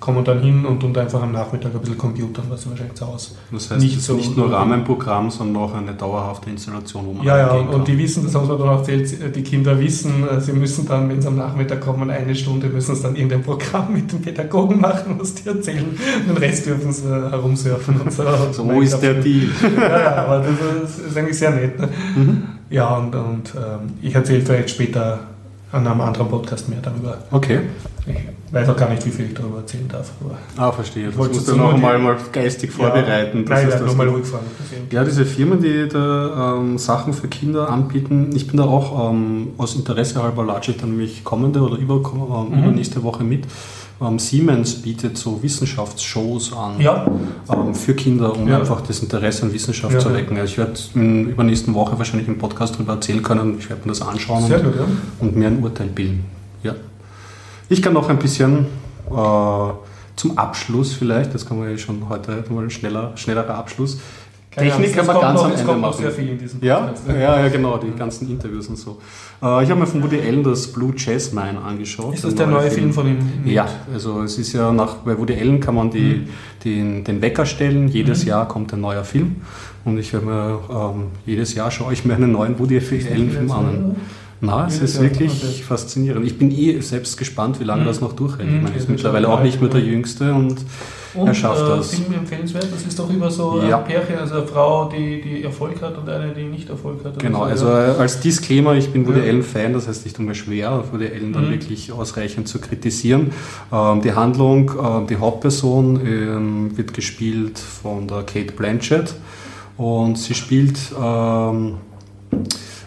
kommen 0.00 0.24
dann 0.24 0.40
hin 0.40 0.64
und 0.64 0.80
tun 0.80 0.96
einfach 0.96 1.22
am 1.22 1.32
Nachmittag 1.32 1.74
ein 1.74 1.80
bisschen 1.80 1.98
computern, 1.98 2.44
was 2.48 2.68
wahrscheinlich 2.68 2.94
zu 2.94 3.06
Hause. 3.06 3.32
Das 3.52 3.70
heißt, 3.70 3.80
nicht, 3.82 4.00
so 4.00 4.14
nicht 4.14 4.34
nur 4.34 4.50
Rahmenprogramm, 4.50 5.30
sondern 5.30 5.62
auch 5.62 5.74
eine 5.74 5.92
dauerhafte 5.92 6.48
Installation, 6.48 7.06
wo 7.06 7.12
man 7.12 7.26
Ja, 7.26 7.36
ja, 7.36 7.52
und, 7.52 7.86
die 7.86 7.98
wissen, 7.98 8.24
das 8.24 8.34
haben 8.34 8.48
wir 8.48 8.56
dann 8.56 8.68
auch 8.70 8.78
erzählt, 8.78 9.36
die 9.36 9.42
Kinder 9.42 9.78
wissen, 9.78 10.26
äh, 10.26 10.40
sie 10.40 10.54
müssen 10.54 10.86
dann, 10.86 11.08
wenn 11.10 11.20
sie 11.20 11.28
am 11.28 11.36
Nachmittag 11.36 11.82
kommen, 11.82 12.10
eine 12.10 12.34
Stunde, 12.34 12.68
müssen 12.68 12.94
sie 12.94 13.02
dann 13.02 13.14
irgendein 13.14 13.42
Programm 13.42 13.92
mit 13.92 14.10
dem 14.10 14.22
Pädagogen 14.22 14.80
machen, 14.80 15.16
was 15.18 15.34
die 15.34 15.48
erzählen. 15.48 15.86
Den 16.26 16.36
Rest 16.36 16.66
dürfen 16.66 16.92
sie 16.92 17.08
herumsurfen 17.08 18.00
und 18.00 18.12
so. 18.12 18.24
so 18.52 18.80
ist 18.80 19.00
der 19.00 19.14
Deal. 19.14 19.48
ja, 19.76 20.00
ja, 20.00 20.14
aber 20.24 20.44
das 20.82 20.98
ist 20.98 21.16
eigentlich 21.16 21.38
sehr 21.38 21.50
nett. 21.50 21.78
Ne? 21.78 21.88
Mhm. 22.16 22.42
Ja, 22.70 22.96
und, 22.96 23.14
und 23.14 23.52
ähm, 23.54 23.94
ich 24.00 24.14
erzähle 24.14 24.40
vielleicht 24.40 24.70
später 24.70 25.29
an 25.72 25.86
einem 25.86 26.00
anderen 26.00 26.28
Podcast 26.28 26.68
mehr 26.68 26.80
darüber. 26.82 27.18
Okay. 27.30 27.60
Ich 28.06 28.52
weiß 28.52 28.68
auch 28.68 28.76
gar 28.76 28.90
nicht, 28.90 29.06
wie 29.06 29.10
viel 29.10 29.26
ich 29.26 29.34
darüber 29.34 29.58
erzählen 29.58 29.86
darf. 29.86 30.10
ah, 30.56 30.72
verstehe. 30.72 31.06
Das 31.06 31.16
musst 31.16 31.46
du 31.46 31.54
noch 31.54 31.76
mal, 31.76 31.98
mal 31.98 32.16
geistig 32.32 32.72
vorbereiten. 32.72 33.44
Ja, 33.48 33.54
nein, 33.54 33.68
nein, 33.68 33.84
nochmal 33.84 34.08
rückfragen. 34.08 34.46
Ja, 34.90 35.04
diese 35.04 35.24
Firmen, 35.24 35.62
die 35.62 35.88
da 35.88 36.56
ähm, 36.56 36.76
Sachen 36.76 37.12
für 37.12 37.28
Kinder 37.28 37.68
anbieten, 37.68 38.30
ich 38.34 38.48
bin 38.48 38.56
da 38.56 38.64
auch 38.64 39.12
ähm, 39.12 39.52
aus 39.58 39.76
Interesse 39.76 40.20
halber 40.20 40.44
lade 40.44 40.72
ich 40.72 40.76
dann 40.76 40.96
mich 40.96 41.22
kommende 41.22 41.60
oder 41.60 41.76
über, 41.76 41.94
ähm, 41.94 42.50
mhm. 42.50 42.64
übernächste 42.64 43.04
Woche 43.04 43.22
mit. 43.22 43.46
Ähm, 44.00 44.18
Siemens 44.18 44.74
bietet 44.76 45.18
so 45.18 45.42
Wissenschaftsshows 45.42 46.54
an 46.54 46.80
ja. 46.80 47.06
ähm, 47.52 47.74
für 47.74 47.94
Kinder, 47.94 48.34
um 48.34 48.48
ja. 48.48 48.58
einfach 48.58 48.80
das 48.80 49.00
Interesse 49.00 49.42
an 49.44 49.52
Wissenschaft 49.52 49.92
ja, 49.92 50.00
zu 50.00 50.14
wecken. 50.14 50.38
Also 50.38 50.52
ich 50.52 50.58
werde 50.58 50.80
in 50.94 51.30
übernächsten 51.30 51.74
Woche 51.74 51.98
wahrscheinlich 51.98 52.26
im 52.26 52.38
Podcast 52.38 52.76
darüber 52.76 52.94
erzählen 52.94 53.22
können. 53.22 53.58
Ich 53.58 53.68
werde 53.68 53.82
mir 53.82 53.92
das 53.92 54.00
anschauen 54.00 54.44
und, 54.44 54.62
gut, 54.62 54.74
und, 55.20 55.36
mir 55.36 55.48
ein 55.48 55.62
Urteil 55.62 55.88
bilden. 55.88 56.24
Ja. 56.62 56.74
Ich 57.68 57.82
kann 57.82 57.92
noch 57.92 58.08
ein 58.08 58.18
bisschen 58.18 58.66
äh, 59.10 59.72
zum 60.16 60.38
Abschluss 60.38 60.94
vielleicht, 60.94 61.34
das 61.34 61.44
kann 61.46 61.58
man 61.58 61.70
ja 61.70 61.76
schon 61.76 62.08
heute 62.08 62.44
mal 62.50 62.68
schneller, 62.70 63.12
schnellerer 63.16 63.54
Abschluss, 63.54 64.00
Technik 64.50 64.96
kann 64.96 65.06
man 65.06 65.20
ganz 65.20 65.40
noch, 65.40 65.44
am 65.44 65.52
Ende 65.52 65.74
machen. 65.74 66.02
sehr 66.02 66.10
viel 66.10 66.28
in 66.30 66.38
diesem. 66.38 66.62
Ja, 66.62 66.92
ja, 67.06 67.40
ja, 67.40 67.48
genau, 67.48 67.78
die 67.78 67.92
ganzen 67.96 68.28
Interviews 68.28 68.66
und 68.66 68.76
so. 68.76 68.98
Äh, 69.40 69.62
ich 69.62 69.70
habe 69.70 69.76
mir 69.78 69.86
von 69.86 70.02
Woody 70.02 70.20
Allen 70.20 70.42
das 70.42 70.72
Blue 70.72 70.92
Jasmine 70.96 71.60
angeschaut. 71.60 72.14
Ist 72.14 72.24
das 72.24 72.34
der 72.34 72.48
neue 72.48 72.68
Film, 72.70 72.92
Film 72.92 72.92
von 72.92 73.06
ihm? 73.06 73.18
Ja, 73.44 73.68
also 73.92 74.22
es 74.22 74.38
ist 74.38 74.52
ja 74.52 74.72
nach, 74.72 74.96
bei 74.96 75.16
Woody 75.16 75.34
Allen 75.34 75.60
kann 75.60 75.76
man 75.76 75.90
die, 75.90 76.00
mhm. 76.00 76.28
den, 76.64 77.04
den 77.04 77.22
Wecker 77.22 77.46
stellen, 77.46 77.86
jedes 77.86 78.24
mhm. 78.24 78.30
Jahr 78.30 78.48
kommt 78.48 78.72
ein 78.72 78.80
neuer 78.80 79.04
Film 79.04 79.36
und 79.84 79.98
ich 79.98 80.12
werde 80.12 80.26
mir 80.26 80.58
ähm, 80.68 81.04
jedes 81.26 81.54
Jahr 81.54 81.70
schaue 81.70 81.92
ich 81.92 82.04
mir 82.04 82.14
einen 82.14 82.32
neuen 82.32 82.58
Woody 82.58 82.78
Allen 82.78 83.30
Film 83.30 83.50
an. 83.52 83.96
Na, 84.42 84.66
es 84.66 84.80
ist 84.80 85.00
wirklich 85.00 85.64
faszinierend. 85.64 86.24
Ich 86.24 86.38
bin 86.38 86.50
eh 86.50 86.80
selbst 86.80 87.18
gespannt, 87.18 87.60
wie 87.60 87.64
lange 87.64 87.82
mhm. 87.82 87.86
das 87.86 88.00
noch 88.00 88.14
durchhält. 88.14 88.48
Ich 88.48 88.62
meine, 88.62 88.70
er 88.70 88.76
ist 88.76 88.88
mittlerweile 88.88 89.28
auch 89.28 89.42
nicht 89.42 89.60
mehr 89.60 89.68
der 89.68 89.82
Jüngste 89.82 90.32
und, 90.32 90.56
und 91.12 91.26
er 91.26 91.34
schafft 91.34 91.62
äh, 91.62 91.76
das. 91.76 91.94
Film 91.94 92.14
empfehlenswert, 92.14 92.68
das 92.72 92.86
ist 92.86 92.98
doch 92.98 93.10
über 93.10 93.30
so 93.30 93.62
ja. 93.62 93.78
ein 93.78 93.84
Pärchen, 93.84 94.16
also 94.16 94.36
eine 94.36 94.46
Frau, 94.46 94.88
die, 94.88 95.20
die 95.20 95.42
Erfolg 95.42 95.82
hat 95.82 95.98
und 95.98 96.08
eine, 96.08 96.32
die 96.32 96.44
nicht 96.44 96.70
Erfolg 96.70 97.04
hat. 97.04 97.18
Genau, 97.18 97.40
so. 97.40 97.44
also 97.44 97.68
ja. 97.68 97.96
als 97.96 98.20
Disclaimer, 98.20 98.74
ich 98.74 98.90
bin 98.90 99.06
Woody 99.06 99.20
ja. 99.20 99.26
Allen-Fan, 99.26 99.74
das 99.74 99.86
heißt, 99.86 100.06
ich 100.06 100.14
tue 100.14 100.24
mir 100.24 100.34
schwer, 100.34 100.84
Woody 100.90 101.08
Allen 101.08 101.34
dann 101.34 101.48
mhm. 101.48 101.52
wirklich 101.52 101.92
ausreichend 101.92 102.48
zu 102.48 102.60
kritisieren. 102.60 103.32
Ähm, 103.70 104.00
die 104.00 104.14
Handlung, 104.14 104.70
äh, 104.70 105.06
die 105.06 105.16
Hauptperson 105.16 106.00
ähm, 106.06 106.78
wird 106.78 106.94
gespielt 106.94 107.58
von 107.58 108.08
der 108.08 108.22
Kate 108.22 108.52
Blanchett 108.52 109.14
und 109.76 110.16
sie 110.16 110.32
spielt... 110.32 110.78
Ähm, 110.98 111.74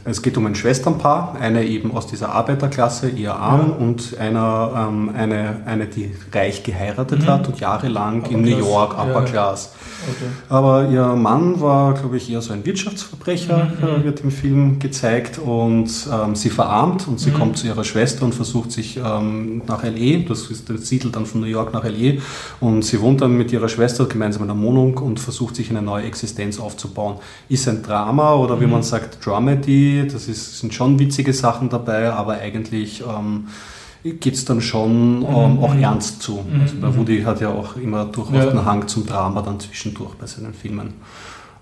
Es 0.06 0.22
geht 0.22 0.38
um 0.38 0.46
ein 0.46 0.56
Schwesternpaar, 0.56 1.38
eine 1.40 1.64
eben 1.64 1.96
aus 1.96 2.08
dieser 2.08 2.30
Arbeiterklasse, 2.30 3.10
eher 3.10 3.38
arm, 3.38 3.70
ja. 3.70 3.76
und 3.86 4.18
einer, 4.18 4.90
ähm, 4.90 5.12
eine, 5.16 5.62
eine, 5.66 5.86
die 5.86 6.12
reich 6.34 6.64
geheiratet 6.64 7.22
mhm. 7.22 7.28
hat 7.28 7.48
und 7.48 7.60
jahrelang 7.60 8.26
in 8.26 8.42
New 8.42 8.58
York, 8.58 8.94
Upper 8.94 9.22
ja. 9.22 9.22
Class. 9.22 9.74
Okay. 10.06 10.30
Aber 10.50 10.90
ihr 10.90 11.06
Mann 11.16 11.62
war, 11.62 11.94
glaube 11.94 12.18
ich, 12.18 12.30
eher 12.30 12.42
so 12.42 12.52
ein 12.52 12.66
Wirtschaftsverbrecher, 12.66 13.72
mhm. 13.80 14.02
Äh, 14.02 14.04
wird 14.04 14.20
im 14.22 14.32
Film 14.32 14.80
gezeigt, 14.80 15.40
und 15.40 15.90
ähm, 16.12 16.36
sie 16.36 16.50
verarmt 16.50 17.08
und 17.08 17.22
sie 17.22 17.32
mhm. 17.32 17.36
kommt 17.36 17.58
zu 17.58 17.68
ihrer 17.68 17.86
Schwester 17.86 18.26
und 18.26 18.36
versucht 18.36 18.74
sich 18.74 18.98
ähm, 18.98 19.62
nach 19.68 19.86
L.E., 19.86 20.26
das, 20.28 20.48
ist, 20.48 20.70
das 20.70 20.88
siedelt 20.88 21.16
dann 21.16 21.26
von 21.26 21.40
New 21.40 21.48
York 21.48 21.74
nach 21.74 21.86
L.E., 21.86 22.20
und 22.60 22.84
sie 22.84 23.00
wohnt 23.00 23.22
dann 23.22 23.38
mit 23.38 23.54
ihrer 23.54 23.70
Schwester 23.70 24.06
gemeinsam 24.06 24.44
in 24.44 24.50
einer 24.50 24.62
Wohnung 24.62 24.98
und 24.98 25.22
versucht 25.22 25.56
sich 25.56 25.70
eine 25.70 25.82
neue 25.82 26.04
Existenz 26.04 26.60
aufzubauen. 26.60 27.16
Ist 27.48 27.70
ein 27.70 27.84
Drama 27.84 28.36
oder 28.36 28.60
wie 28.60 28.66
mhm. 28.66 28.72
man 28.72 28.84
sagt, 28.84 29.26
Dramedy, 29.26 29.93
das 30.02 30.28
ist, 30.28 30.60
sind 30.60 30.74
schon 30.74 30.98
witzige 31.00 31.34
Sachen 31.34 31.70
dabei, 31.70 32.12
aber 32.12 32.34
eigentlich 32.34 33.02
ähm, 33.02 33.48
geht 34.04 34.34
es 34.34 34.46
dann 34.46 34.62
schon 34.62 35.22
ähm, 35.22 35.60
auch 35.60 35.74
mhm. 35.74 35.84
ernst 35.84 36.22
zu. 36.22 36.44
Mhm. 36.48 36.62
Also 36.62 36.76
der 36.76 36.98
Woody 36.98 37.22
hat 37.24 37.42
ja 37.42 37.50
auch 37.50 37.78
immer 37.78 38.06
durchaus 38.06 38.36
ja. 38.36 38.46
den 38.48 38.66
Hang 38.66 38.88
zum 38.88 39.06
Drama 39.06 39.42
dann 39.42 39.60
zwischendurch 39.60 40.16
bei 40.16 40.26
seinen 40.26 40.54
Filmen. 40.54 40.96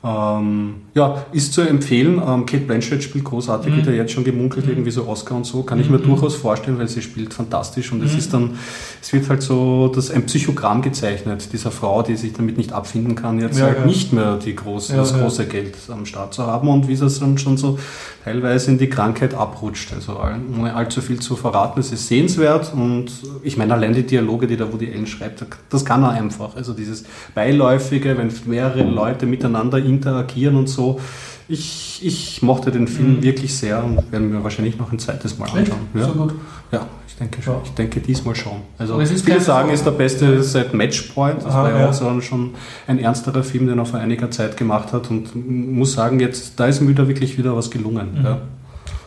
Ähm, 0.03 0.77
ja, 0.95 1.25
ist 1.31 1.53
zu 1.53 1.61
empfehlen. 1.61 2.15
Ähm, 2.15 2.47
Kate 2.47 2.65
Blanchett 2.65 3.03
spielt 3.03 3.23
großartig, 3.23 3.71
mhm. 3.71 3.77
wird 3.77 3.85
ja 3.87 3.93
jetzt 3.93 4.11
schon 4.11 4.23
gemunkelt, 4.23 4.65
mhm. 4.65 4.71
irgendwie 4.71 4.89
so 4.89 5.07
Oscar 5.07 5.35
und 5.35 5.45
so. 5.45 5.61
Kann 5.61 5.79
ich 5.79 5.91
mir 5.91 5.99
mhm. 5.99 6.05
durchaus 6.05 6.35
vorstellen, 6.35 6.79
weil 6.79 6.87
sie 6.87 7.03
spielt 7.03 7.35
fantastisch 7.35 7.91
und 7.91 8.03
es 8.03 8.13
mhm. 8.13 8.17
ist 8.17 8.33
dann, 8.33 8.57
es 8.99 9.13
wird 9.13 9.29
halt 9.29 9.43
so 9.43 9.91
das 9.93 10.09
ein 10.09 10.25
Psychogramm 10.25 10.81
gezeichnet, 10.81 11.53
dieser 11.53 11.69
Frau, 11.69 12.01
die 12.01 12.15
sich 12.15 12.33
damit 12.33 12.57
nicht 12.57 12.73
abfinden 12.73 13.13
kann, 13.13 13.39
jetzt 13.39 13.59
ja, 13.59 13.65
halt 13.65 13.79
ja. 13.79 13.85
nicht 13.85 14.11
mehr 14.11 14.37
die 14.37 14.55
große, 14.55 14.93
ja, 14.93 14.99
das 14.99 15.13
große 15.13 15.45
Geld 15.45 15.75
am 15.89 16.07
Start 16.07 16.33
zu 16.33 16.47
haben 16.47 16.67
und 16.67 16.87
wie 16.87 16.93
es 16.93 17.19
dann 17.19 17.37
schon 17.37 17.57
so 17.57 17.77
teilweise 18.23 18.71
in 18.71 18.79
die 18.79 18.89
Krankheit 18.89 19.35
abrutscht. 19.35 19.93
Also 19.93 20.19
ohne 20.57 20.75
allzu 20.75 21.01
viel 21.01 21.19
zu 21.19 21.35
verraten, 21.35 21.79
es 21.79 21.91
ist 21.91 22.07
sehenswert 22.07 22.73
und 22.73 23.11
ich 23.43 23.55
meine 23.55 23.73
allein 23.75 23.93
die 23.93 24.03
Dialoge, 24.03 24.47
die 24.47 24.57
da 24.57 24.71
Woody 24.71 24.91
Allen 24.91 25.05
schreibt, 25.05 25.45
das 25.69 25.85
kann 25.85 26.01
er 26.03 26.11
einfach. 26.11 26.55
Also 26.55 26.73
dieses 26.73 27.03
Beiläufige, 27.35 28.17
wenn 28.17 28.31
mehrere 28.45 28.83
Leute 28.83 29.27
miteinander 29.27 29.77
interagieren 29.91 30.55
und 30.55 30.67
so. 30.67 30.99
Ich, 31.47 31.99
ich 32.01 32.41
mochte 32.41 32.71
den 32.71 32.87
Film 32.87 33.17
mhm. 33.17 33.23
wirklich 33.23 33.53
sehr 33.55 33.83
und 33.83 34.11
werden 34.11 34.31
mir 34.31 34.43
wahrscheinlich 34.43 34.77
noch 34.77 34.91
ein 34.91 34.99
zweites 34.99 35.37
Mal 35.37 35.49
anschauen. 35.49 35.79
Ja. 35.93 36.05
So 36.05 36.13
gut. 36.13 36.33
Ja, 36.71 36.87
ich 37.07 37.15
denke 37.15 37.41
schon. 37.41 37.55
Ich 37.65 37.71
denke 37.71 37.99
diesmal 37.99 38.35
schon. 38.35 38.61
Also 38.77 38.99
viele 38.99 39.41
sagen, 39.41 39.69
ist 39.71 39.85
der 39.85 39.91
beste 39.91 40.41
seit 40.43 40.73
Matchpoint. 40.73 41.39
Das 41.39 41.47
Aha, 41.47 41.63
war 41.63 41.79
ja, 41.79 41.89
auch 41.89 41.93
so 41.93 42.21
schon 42.21 42.51
ein 42.87 42.99
ernsterer 42.99 43.43
Film, 43.43 43.67
den 43.67 43.77
er 43.77 43.85
vor 43.85 43.99
einiger 43.99 44.31
Zeit 44.31 44.55
gemacht 44.55 44.93
hat 44.93 45.09
und 45.09 45.35
muss 45.35 45.93
sagen, 45.93 46.21
jetzt 46.21 46.59
da 46.59 46.67
ist 46.67 46.79
mir 46.79 46.87
wieder 46.87 47.07
wirklich 47.07 47.37
wieder 47.37 47.55
was 47.55 47.69
gelungen. 47.69 48.19
Mhm. 48.19 48.25
Ja. 48.25 48.41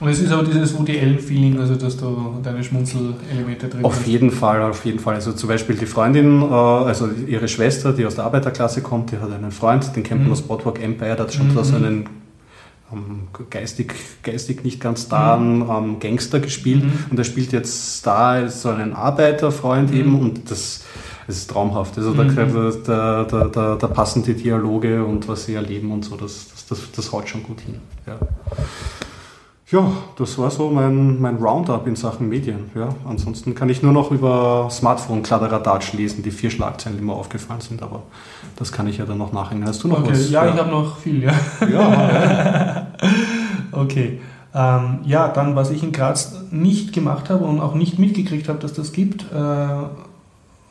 Und 0.04 0.10
es 0.10 0.20
ist 0.20 0.30
aber 0.30 0.42
dieses 0.42 0.78
Woody 0.78 1.00
Allen-Feeling, 1.00 1.58
also 1.58 1.76
dass 1.76 1.96
du 1.96 2.34
deine 2.42 2.62
Schmunzelelemente 2.62 3.68
drin 3.68 3.82
Auf 3.86 4.00
hast. 4.00 4.06
jeden 4.06 4.30
Fall, 4.30 4.60
auf 4.60 4.84
jeden 4.84 4.98
Fall. 4.98 5.14
Also 5.14 5.32
zum 5.32 5.48
Beispiel 5.48 5.76
die 5.76 5.86
Freundin, 5.86 6.42
äh, 6.42 6.44
also 6.44 7.08
ihre 7.26 7.48
Schwester, 7.48 7.94
die 7.94 8.04
aus 8.04 8.14
der 8.14 8.24
Arbeiterklasse 8.24 8.82
kommt, 8.82 9.12
die 9.12 9.16
hat 9.16 9.32
einen 9.32 9.50
Freund, 9.50 9.96
den 9.96 10.02
kennt 10.02 10.20
man 10.20 10.26
mhm. 10.26 10.34
aus 10.34 10.42
Boardwalk 10.42 10.82
Empire, 10.82 11.16
der 11.16 11.24
hat 11.24 11.32
schon 11.32 11.54
mhm. 11.54 11.64
so 11.64 11.74
einen 11.76 12.04
ähm, 12.92 13.28
geistig, 13.48 13.94
geistig 14.22 14.62
nicht 14.62 14.78
ganz 14.78 15.08
da 15.08 15.38
mhm. 15.38 15.70
ähm, 15.70 16.00
Gangster 16.00 16.38
gespielt 16.38 16.84
mhm. 16.84 17.06
und 17.10 17.18
er 17.18 17.24
spielt 17.24 17.52
jetzt 17.52 18.06
da 18.06 18.46
so 18.50 18.68
einen 18.68 18.92
Arbeiterfreund 18.92 19.90
mhm. 19.90 19.96
eben 19.96 20.20
und 20.20 20.50
das, 20.50 20.84
das 21.26 21.36
ist 21.38 21.50
traumhaft. 21.50 21.96
Also 21.96 22.12
da, 22.12 22.24
mhm. 22.24 22.84
da, 22.84 23.24
da, 23.24 23.44
da, 23.46 23.76
da, 23.76 23.86
passen 23.86 24.22
die 24.22 24.34
Dialoge 24.34 25.02
und 25.02 25.26
was 25.28 25.46
sie 25.46 25.54
erleben 25.54 25.90
und 25.92 26.04
so, 26.04 26.14
das, 26.16 26.48
das, 26.52 26.66
das, 26.66 26.92
das 26.94 27.10
haut 27.10 27.26
schon 27.26 27.42
gut 27.42 27.62
hin. 27.62 27.76
Ja. 28.06 28.18
Ja, 29.74 29.90
das 30.14 30.38
war 30.38 30.52
so 30.52 30.70
mein, 30.70 31.20
mein 31.20 31.38
Roundup 31.38 31.88
in 31.88 31.96
Sachen 31.96 32.28
Medien. 32.28 32.70
Ja, 32.76 32.90
ansonsten 33.08 33.56
kann 33.56 33.68
ich 33.68 33.82
nur 33.82 33.92
noch 33.92 34.12
über 34.12 34.68
Smartphone-Kladderadatsch 34.70 35.94
lesen, 35.94 36.22
die 36.22 36.30
vier 36.30 36.50
Schlagzeilen, 36.50 36.96
die 36.96 37.02
mir 37.02 37.12
aufgefallen 37.12 37.60
sind, 37.60 37.82
aber 37.82 38.04
das 38.54 38.70
kann 38.70 38.86
ich 38.86 38.98
ja 38.98 39.04
dann 39.04 39.18
noch 39.18 39.32
nachhängen. 39.32 39.66
Hast 39.66 39.82
du 39.82 39.88
noch 39.88 39.98
okay, 39.98 40.12
was? 40.12 40.30
Ja, 40.30 40.44
ja. 40.44 40.54
ich 40.54 40.60
habe 40.60 40.70
noch 40.70 40.96
viel, 40.98 41.24
ja. 41.24 41.32
Ja. 41.68 42.86
okay. 43.72 44.20
Ähm, 44.54 45.00
ja, 45.06 45.26
dann, 45.26 45.56
was 45.56 45.72
ich 45.72 45.82
in 45.82 45.90
Graz 45.90 46.36
nicht 46.52 46.92
gemacht 46.92 47.28
habe 47.28 47.44
und 47.44 47.58
auch 47.58 47.74
nicht 47.74 47.98
mitgekriegt 47.98 48.48
habe, 48.48 48.60
dass 48.60 48.74
das 48.74 48.92
gibt, 48.92 49.24
äh, 49.32 49.66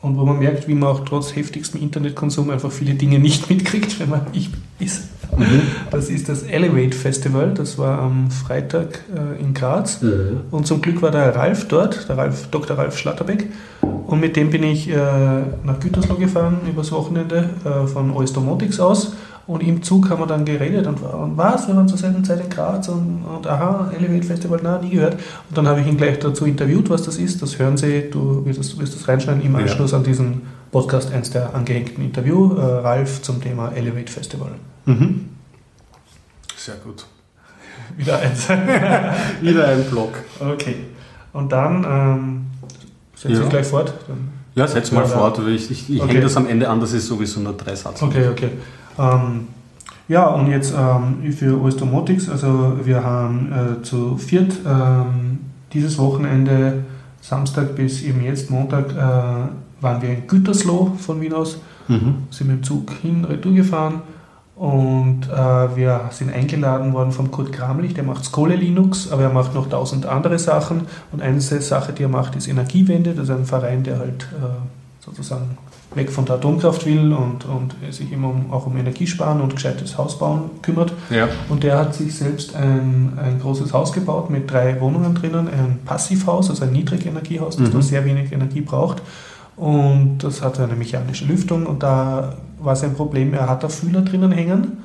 und 0.04 0.18
wo 0.18 0.24
man 0.26 0.38
merkt, 0.38 0.68
wie 0.68 0.74
man 0.74 0.90
auch 0.90 1.00
trotz 1.00 1.34
heftigstem 1.34 1.80
Internetkonsum 1.80 2.50
einfach 2.50 2.70
viele 2.70 2.94
Dinge 2.94 3.18
nicht 3.18 3.48
mitkriegt, 3.50 3.98
wenn 3.98 4.10
man 4.10 4.26
ich 4.32 4.50
ist. 4.78 5.04
Mhm. 5.36 5.62
Das 5.90 6.10
ist 6.10 6.28
das 6.28 6.42
Elevate 6.42 6.96
Festival, 6.96 7.54
das 7.54 7.78
war 7.78 7.98
am 7.98 8.30
Freitag 8.30 9.00
äh, 9.14 9.40
in 9.42 9.54
Graz. 9.54 10.02
Mhm. 10.02 10.42
Und 10.50 10.66
zum 10.66 10.82
Glück 10.82 11.00
war 11.00 11.10
der 11.10 11.34
Ralf 11.34 11.66
dort, 11.68 12.08
der 12.08 12.18
Ralf, 12.18 12.48
Dr. 12.50 12.76
Ralf 12.76 12.98
Schlatterbeck. 12.98 13.48
Und 13.80 14.20
mit 14.20 14.36
dem 14.36 14.50
bin 14.50 14.62
ich 14.62 14.88
äh, 14.90 14.94
nach 14.94 15.80
Gütersloh 15.80 16.16
gefahren 16.16 16.58
übers 16.68 16.92
Wochenende 16.92 17.48
äh, 17.64 17.86
von 17.86 18.10
Oestomotics 18.10 18.78
aus. 18.80 19.14
Und 19.46 19.62
im 19.62 19.82
Zug 19.82 20.08
haben 20.08 20.20
wir 20.20 20.26
dann 20.26 20.44
geredet 20.44 20.86
und, 20.86 21.02
und 21.02 21.36
was, 21.36 21.68
wir 21.68 21.76
waren 21.76 21.86
zur 21.86 21.98
selben 21.98 22.24
Zeit 22.24 22.40
in 22.40 22.48
Graz 22.48 22.88
und, 22.88 23.24
und 23.24 23.46
aha, 23.46 23.90
Elevate 23.96 24.26
Festival, 24.26 24.60
na, 24.62 24.78
nie 24.78 24.90
gehört. 24.90 25.14
Und 25.48 25.58
dann 25.58 25.68
habe 25.68 25.80
ich 25.80 25.86
ihn 25.86 25.98
gleich 25.98 26.18
dazu 26.18 26.46
interviewt, 26.46 26.88
was 26.88 27.02
das 27.02 27.18
ist. 27.18 27.42
Das 27.42 27.58
hören 27.58 27.76
Sie, 27.76 28.08
du 28.10 28.44
wirst 28.46 28.58
das, 28.58 28.78
wirst 28.78 28.94
das 28.94 29.06
reinschneiden 29.06 29.42
im 29.42 29.54
Anschluss 29.54 29.90
ja. 29.90 29.98
an 29.98 30.04
diesen 30.04 30.42
Podcast, 30.70 31.12
eins 31.12 31.30
der 31.30 31.54
angehängten 31.54 32.02
Interview, 32.02 32.56
äh, 32.56 32.62
Ralf 32.62 33.20
zum 33.20 33.42
Thema 33.42 33.70
Elevate 33.72 34.10
Festival. 34.10 34.52
Mhm. 34.86 35.28
Sehr 36.56 36.76
gut. 36.76 37.04
Wieder 37.98 38.18
eins. 38.20 38.48
Wieder 39.42 39.68
ein 39.68 39.84
Blog. 39.84 40.14
Okay. 40.40 40.76
Und 41.34 41.52
dann 41.52 41.84
ähm, 41.86 42.46
setze 43.14 43.34
ja. 43.34 43.42
ich 43.42 43.48
gleich 43.50 43.66
fort. 43.66 43.92
Dann 44.08 44.30
ja, 44.54 44.66
setz 44.66 44.90
mal 44.92 45.04
fort. 45.04 45.38
Ich, 45.48 45.70
ich, 45.70 45.90
ich 45.90 46.00
okay. 46.00 46.12
hänge 46.12 46.22
das 46.22 46.36
am 46.36 46.46
Ende 46.46 46.68
an, 46.68 46.80
das 46.80 46.92
ist 46.92 47.06
sowieso 47.06 47.40
nur 47.40 47.54
drei 47.54 47.74
Satz. 47.74 48.00
Okay, 48.02 48.28
okay. 48.28 48.50
Ähm, 48.98 49.48
ja, 50.06 50.26
und 50.26 50.50
jetzt 50.50 50.74
ähm, 50.76 51.32
für 51.32 51.60
Oestomotics, 51.62 52.28
also 52.28 52.78
wir 52.84 53.02
haben 53.02 53.52
äh, 53.52 53.82
zu 53.82 54.18
viert 54.18 54.52
ähm, 54.66 55.38
dieses 55.72 55.98
Wochenende, 55.98 56.84
Samstag 57.22 57.74
bis 57.74 58.02
eben 58.02 58.22
jetzt 58.22 58.50
Montag, 58.50 58.90
äh, 58.92 59.82
waren 59.82 60.02
wir 60.02 60.10
in 60.10 60.26
Gütersloh 60.26 60.92
von 60.98 61.20
Wien 61.22 61.32
aus, 61.32 61.58
mhm. 61.88 62.24
sind 62.30 62.48
mit 62.48 62.56
dem 62.58 62.62
Zug 62.62 62.92
hin, 63.00 63.24
retour 63.24 63.54
gefahren 63.54 64.02
und 64.56 65.22
äh, 65.30 65.76
wir 65.76 66.08
sind 66.10 66.32
eingeladen 66.32 66.92
worden 66.92 67.10
von 67.10 67.30
Kurt 67.30 67.52
Kramlich, 67.52 67.94
der 67.94 68.04
macht 68.04 68.24
Skole 68.24 68.56
Linux, 68.56 69.10
aber 69.10 69.22
er 69.22 69.32
macht 69.32 69.54
noch 69.54 69.68
tausend 69.70 70.04
andere 70.04 70.38
Sachen 70.38 70.82
und 71.12 71.22
eine 71.22 71.40
Sache, 71.40 71.92
die 71.94 72.02
er 72.02 72.08
macht, 72.10 72.36
ist 72.36 72.46
Energiewende, 72.46 73.14
das 73.14 73.24
ist 73.24 73.34
ein 73.34 73.46
Verein, 73.46 73.82
der 73.82 73.98
halt 73.98 74.28
äh, 74.34 75.04
sozusagen 75.04 75.56
weg 75.96 76.10
von 76.10 76.24
der 76.24 76.36
Atomkraft 76.36 76.86
will 76.86 77.12
und, 77.12 77.44
und 77.44 77.74
sich 77.90 78.12
immer 78.12 78.28
um, 78.28 78.52
auch 78.52 78.66
um 78.66 78.76
Energiesparen 78.76 79.40
und 79.40 79.54
gescheites 79.54 79.96
Hausbauen 79.98 80.50
kümmert. 80.62 80.92
Ja. 81.10 81.28
Und 81.48 81.62
der 81.62 81.78
hat 81.78 81.94
sich 81.94 82.16
selbst 82.16 82.54
ein, 82.54 83.12
ein 83.16 83.40
großes 83.40 83.72
Haus 83.72 83.92
gebaut 83.92 84.30
mit 84.30 84.50
drei 84.50 84.80
Wohnungen 84.80 85.14
drinnen, 85.14 85.48
ein 85.48 85.80
Passivhaus, 85.84 86.50
also 86.50 86.64
ein 86.64 86.72
Niedrigenergiehaus, 86.72 87.56
das 87.56 87.68
mhm. 87.68 87.74
nur 87.74 87.82
sehr 87.82 88.04
wenig 88.04 88.32
Energie 88.32 88.60
braucht. 88.60 89.02
Und 89.56 90.18
das 90.18 90.42
hat 90.42 90.58
eine 90.58 90.74
mechanische 90.74 91.26
Lüftung 91.26 91.66
und 91.66 91.82
da 91.82 92.34
war 92.60 92.74
sein 92.74 92.94
Problem, 92.94 93.34
er 93.34 93.48
hat 93.48 93.62
da 93.62 93.68
Fühler 93.68 94.02
drinnen 94.02 94.32
hängen, 94.32 94.78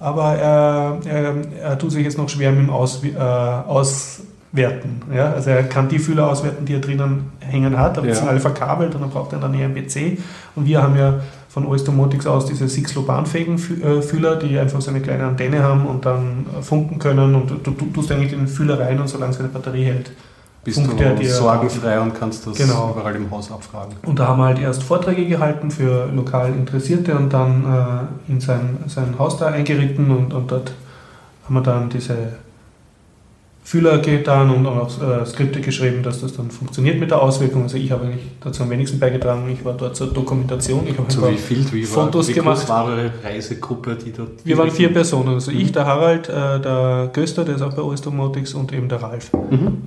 aber 0.00 0.34
er, 0.34 0.98
er, 1.04 1.34
er 1.62 1.78
tut 1.78 1.92
sich 1.92 2.04
jetzt 2.04 2.18
noch 2.18 2.28
schwer 2.28 2.50
mit 2.52 2.62
dem 2.62 2.70
Aus, 2.70 3.02
äh, 3.04 3.16
Aus 3.16 4.20
werten. 4.58 5.00
Ja? 5.14 5.32
Also 5.32 5.48
er 5.50 5.62
kann 5.62 5.88
die 5.88 5.98
Fühler 5.98 6.28
auswerten, 6.28 6.66
die 6.66 6.74
er 6.74 6.80
drinnen 6.80 7.32
hängen 7.40 7.78
hat, 7.78 7.96
aber 7.96 8.06
ja. 8.06 8.12
die 8.12 8.18
sind 8.18 8.28
alle 8.28 8.40
verkabelt 8.40 8.94
und 8.94 9.00
dann 9.00 9.10
braucht 9.10 9.32
er 9.32 9.38
dann 9.38 9.54
eher 9.54 9.64
einen 9.64 9.74
PC. 9.74 10.18
Und 10.54 10.66
wir 10.66 10.82
haben 10.82 10.96
ja 10.98 11.20
von 11.48 11.66
OS 11.66 11.84
Domotics 11.84 12.26
aus 12.26 12.44
diese 12.44 12.68
Sixlo-bahnfähigen 12.68 13.54
äh, 13.54 14.02
Fühler, 14.02 14.36
die 14.36 14.58
einfach 14.58 14.82
so 14.82 14.90
eine 14.90 15.00
kleine 15.00 15.24
Antenne 15.24 15.62
haben 15.62 15.86
und 15.86 16.04
dann 16.04 16.44
funken 16.60 16.98
können 16.98 17.34
und 17.34 17.50
du, 17.50 17.70
du 17.70 17.86
tust 17.86 18.12
eigentlich 18.12 18.32
den 18.32 18.46
Fühler 18.46 18.78
rein 18.78 19.00
und 19.00 19.08
solange 19.08 19.32
seine 19.32 19.48
Batterie 19.48 19.84
hält, 19.84 20.10
bist 20.64 20.78
Funkt 20.78 21.00
du 21.00 21.14
dir 21.14 21.30
sorgenfrei 21.30 21.98
und 21.98 22.14
kannst 22.14 22.46
das 22.46 22.58
genau. 22.58 22.90
überall 22.94 23.14
im 23.16 23.30
Haus 23.30 23.50
abfragen. 23.50 23.94
Und 24.04 24.18
da 24.18 24.28
haben 24.28 24.38
wir 24.38 24.46
halt 24.46 24.58
erst 24.58 24.82
Vorträge 24.82 25.26
gehalten 25.26 25.70
für 25.70 26.10
lokal 26.14 26.52
Interessierte 26.52 27.16
und 27.16 27.32
dann 27.32 28.08
äh, 28.28 28.32
in 28.32 28.40
sein, 28.40 28.78
sein 28.86 29.18
Haus 29.18 29.38
da 29.38 29.46
eingeritten 29.46 30.10
und, 30.10 30.34
und 30.34 30.50
dort 30.50 30.72
haben 31.44 31.54
wir 31.54 31.62
dann 31.62 31.88
diese 31.88 32.14
Fühler 33.68 33.98
getan 33.98 34.48
und 34.48 34.66
auch 34.66 34.88
äh, 35.02 35.26
Skripte 35.26 35.60
geschrieben, 35.60 36.02
dass 36.02 36.22
das 36.22 36.32
dann 36.32 36.50
funktioniert 36.50 36.98
mit 36.98 37.10
der 37.10 37.20
Auswirkung. 37.20 37.64
Also 37.64 37.76
ich 37.76 37.92
habe 37.92 38.06
eigentlich 38.06 38.24
dazu 38.40 38.62
am 38.62 38.70
wenigsten 38.70 38.98
beigetragen. 38.98 39.46
Ich 39.50 39.62
war 39.62 39.74
dort 39.74 39.94
zur 39.94 40.06
Dokumentation. 40.06 40.86
Ich 40.86 40.96
habe 40.96 41.12
so 41.12 41.30
wie 41.30 41.36
viel, 41.36 41.70
wie 41.72 41.84
Fotos 41.84 42.28
war, 42.28 42.34
wie 42.34 42.38
gemacht. 42.38 42.66
war 42.66 42.86
eure 42.86 43.10
Reisegruppe, 43.22 43.94
die 43.96 44.10
dort... 44.12 44.30
Wir 44.42 44.56
waren 44.56 44.70
vier 44.70 44.90
Personen. 44.90 45.34
Also 45.34 45.50
mhm. 45.50 45.60
ich, 45.60 45.70
der 45.70 45.84
Harald, 45.84 46.30
äh, 46.30 46.60
der 46.60 47.10
Göster, 47.12 47.44
der 47.44 47.56
ist 47.56 47.60
auch 47.60 47.74
bei 47.74 47.82
OS 47.82 48.00
Domotics 48.00 48.54
und 48.54 48.72
eben 48.72 48.88
der 48.88 49.02
Ralf. 49.02 49.30
Mhm. 49.34 49.82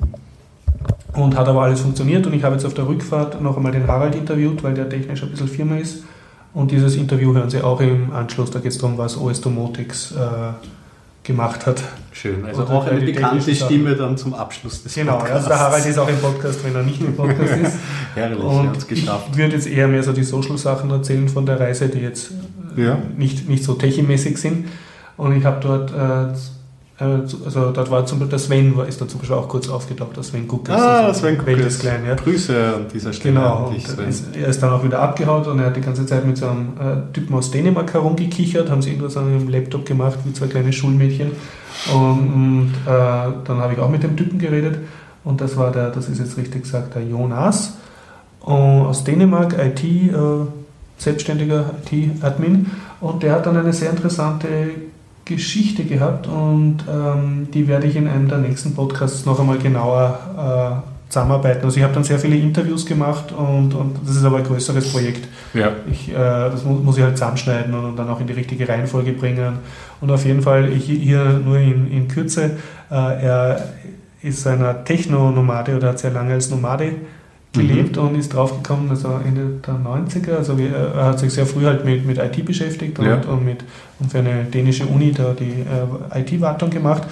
Und 1.16 1.36
hat 1.36 1.48
aber 1.48 1.64
alles 1.64 1.82
funktioniert 1.82 2.28
und 2.28 2.36
ich 2.36 2.44
habe 2.44 2.54
jetzt 2.54 2.66
auf 2.66 2.76
der 2.76 2.88
Rückfahrt 2.88 3.42
noch 3.42 3.58
einmal 3.58 3.72
den 3.72 3.88
Harald 3.88 4.14
interviewt, 4.14 4.62
weil 4.62 4.76
der 4.76 4.90
technisch 4.90 5.24
ein 5.24 5.32
bisschen 5.32 5.48
Firma 5.48 5.78
ist. 5.78 6.04
Und 6.54 6.70
dieses 6.70 6.98
Interview 6.98 7.34
hören 7.34 7.50
Sie 7.50 7.64
auch 7.64 7.82
im 7.82 8.12
Anschluss. 8.14 8.52
Da 8.52 8.60
geht 8.60 8.74
es 8.74 8.78
darum, 8.78 9.00
was 9.00 9.18
OS 9.18 9.42
Domotics... 9.42 10.12
Äh, 10.12 10.54
gemacht 11.24 11.66
hat. 11.66 11.84
Schön, 12.12 12.44
also 12.46 12.64
auch 12.64 12.88
eine 12.88 13.02
bekannte 13.02 13.54
Stimme 13.56 13.96
dann 13.96 14.18
zum 14.18 14.34
Abschluss 14.34 14.84
des 14.84 14.94
genau, 14.94 15.18
Podcasts. 15.18 15.30
Genau, 15.30 15.38
also 15.38 15.50
der 15.50 15.60
Harald 15.60 15.86
ist 15.86 15.98
auch 15.98 16.10
im 16.10 16.18
Podcast, 16.18 16.64
wenn 16.64 16.76
er 16.76 16.84
nicht 16.84 17.02
im 17.02 17.16
Podcast 17.16 17.58
ist. 17.58 17.78
Herrlich, 18.16 18.40
und 18.40 18.88
geschafft. 18.88 19.28
Ich 19.32 19.38
würde 19.38 19.56
jetzt 19.56 19.68
eher 19.68 19.88
mehr 19.88 20.04
so 20.04 20.14
die 20.14 20.24
Social-Sachen 20.24 20.90
erzählen 20.90 21.30
von 21.30 21.46
der 21.46 21.60
Reise, 21.60 21.88
die 21.90 22.00
jetzt 22.00 22.32
ja. 22.76 22.98
nicht, 23.18 23.48
nicht 23.48 23.64
so 23.64 23.76
techie-mäßig 23.76 24.38
sind. 24.38 24.68
Und 25.18 25.38
ich 25.38 25.46
habe 25.46 25.60
dort 25.62 25.92
äh, 25.92 26.34
also 27.02 27.72
dort 27.72 27.90
war 27.90 28.06
zum 28.06 28.20
Beispiel 28.20 28.30
der 28.30 28.40
Sven, 28.40 28.78
war, 28.78 28.88
ist 28.88 29.02
da 29.02 29.08
zum 29.08 29.20
Beispiel 29.20 29.36
auch 29.36 29.48
kurz 29.48 29.68
aufgetaucht, 29.70 30.16
der 30.16 30.24
Sven 30.24 30.48
Guckes. 30.48 30.76
Ah, 30.76 31.08
also 31.08 31.22
Sven 31.22 31.38
Guckes. 31.38 31.80
Klein, 31.80 32.06
ja. 32.06 32.16
Grüße 32.16 32.74
an 32.76 32.86
dieser 32.94 33.12
Stelle. 33.12 33.34
Genau, 33.34 33.72
dich, 33.72 33.86
ist, 34.08 34.36
er 34.36 34.48
ist 34.48 34.62
dann 34.62 34.72
auch 34.72 34.84
wieder 34.84 35.00
abgehauen 35.00 35.46
und 35.46 35.60
er 35.60 35.68
hat 35.68 35.76
die 35.76 35.82
ganze 35.82 36.06
Zeit 36.06 36.26
mit 36.26 36.38
so 36.38 36.48
einem 36.48 36.74
äh, 36.80 37.14
Typen 37.14 37.36
aus 37.36 37.50
Dänemark 37.50 37.94
herumgekichert, 37.94 38.70
haben 38.70 38.82
sie 38.82 38.92
irgendwas 38.92 39.18
an 39.18 39.28
einem 39.28 39.50
Laptop 39.50 39.86
gemacht, 39.86 40.20
wie 40.26 40.34
zwei 40.34 40.48
kleine 40.48 40.72
Schulmädchen. 40.72 41.32
Und, 41.94 42.20
und 42.20 42.72
äh, 42.86 43.32
dann 43.46 43.58
habe 43.58 43.74
ich 43.74 43.80
auch 43.80 43.90
mit 43.90 44.04
dem 44.04 44.16
Typen 44.16 44.38
geredet 44.38 44.78
und 45.24 45.42
das 45.42 45.58
war 45.58 45.72
der, 45.72 45.90
das 45.90 46.08
ist 46.10 46.20
jetzt 46.20 46.38
richtig 46.38 46.64
gesagt, 46.64 46.96
der 46.96 47.04
Jonas 47.04 47.78
aus 48.42 49.04
Dänemark, 49.04 49.56
IT, 49.58 49.84
äh, 49.84 50.14
selbstständiger 50.98 51.72
IT-Admin 51.92 52.68
und 53.00 53.24
der 53.24 53.34
hat 53.34 53.46
dann 53.46 53.58
eine 53.58 53.74
sehr 53.74 53.90
interessante 53.90 54.48
Geschichte 55.36 55.84
gehabt 55.84 56.28
und 56.28 56.80
ähm, 56.90 57.48
die 57.54 57.68
werde 57.68 57.88
ich 57.88 57.96
in 57.96 58.08
einem 58.08 58.28
der 58.28 58.40
nächsten 58.40 58.76
Podcasts 58.76 59.26
noch 59.26 59.40
einmal 59.40 59.58
genauer 59.58 60.84
äh, 60.86 61.10
zusammenarbeiten. 61.12 61.66
Also 61.66 61.78
ich 61.78 61.84
habe 61.84 61.94
dann 61.94 62.04
sehr 62.04 62.20
viele 62.20 62.36
Interviews 62.36 62.86
gemacht 62.86 63.32
und, 63.32 63.74
und 63.74 63.98
das 64.06 64.16
ist 64.16 64.24
aber 64.24 64.38
ein 64.38 64.44
größeres 64.44 64.92
Projekt. 64.92 65.28
Ja. 65.54 65.72
Ich, 65.92 66.10
äh, 66.10 66.14
das 66.14 66.64
muss, 66.64 66.84
muss, 66.84 66.98
ich 66.98 67.04
halt 67.04 67.18
zusammenschneiden 67.18 67.74
und, 67.74 67.96
dann 67.98 68.10
auch 68.10 68.20
in 68.20 68.28
die 68.28 68.34
richtige 68.34 68.68
Reihenfolge 68.68 69.14
bringen. 69.14 69.60
Und 70.00 70.12
auf 70.12 70.26
jeden 70.26 70.42
Fall 70.42 70.72
ich, 70.72 70.86
hier 70.86 71.42
nur 71.44 71.58
in, 71.58 71.92
in 71.92 72.08
Kürze, 72.08 72.58
äh, 72.90 72.94
er 72.94 73.70
ist 74.22 74.46
einer 74.48 74.84
Techno-Nomade 74.84 75.76
oder 75.76 75.90
hat 75.90 76.00
sehr 76.00 76.12
lange 76.12 76.34
als 76.34 76.50
Nomade 76.50 76.94
gelebt 77.54 77.98
mhm. 77.98 78.04
und 78.04 78.16
ist 78.16 78.34
draufgekommen, 78.34 78.90
also 78.90 79.10
Ende 79.26 79.60
der 79.66 79.76
90er, 79.76 80.38
also 80.38 80.58
er 80.58 81.06
hat 81.06 81.20
sich 81.20 81.34
sehr 81.34 81.46
früh 81.46 81.66
halt 81.66 81.84
mit, 81.84 82.06
mit 82.06 82.18
IT 82.18 82.46
beschäftigt 82.46 82.98
und, 83.00 83.06
ja. 83.06 83.22
und, 83.28 83.44
mit, 83.44 83.64
und 84.00 84.12
für 84.12 84.20
eine 84.20 84.46
dänische 84.46 84.86
Uni 84.86 85.12
da 85.12 85.34
die 85.34 85.66
äh, 86.14 86.20
IT-Wartung 86.20 86.70
gemacht, 86.70 87.04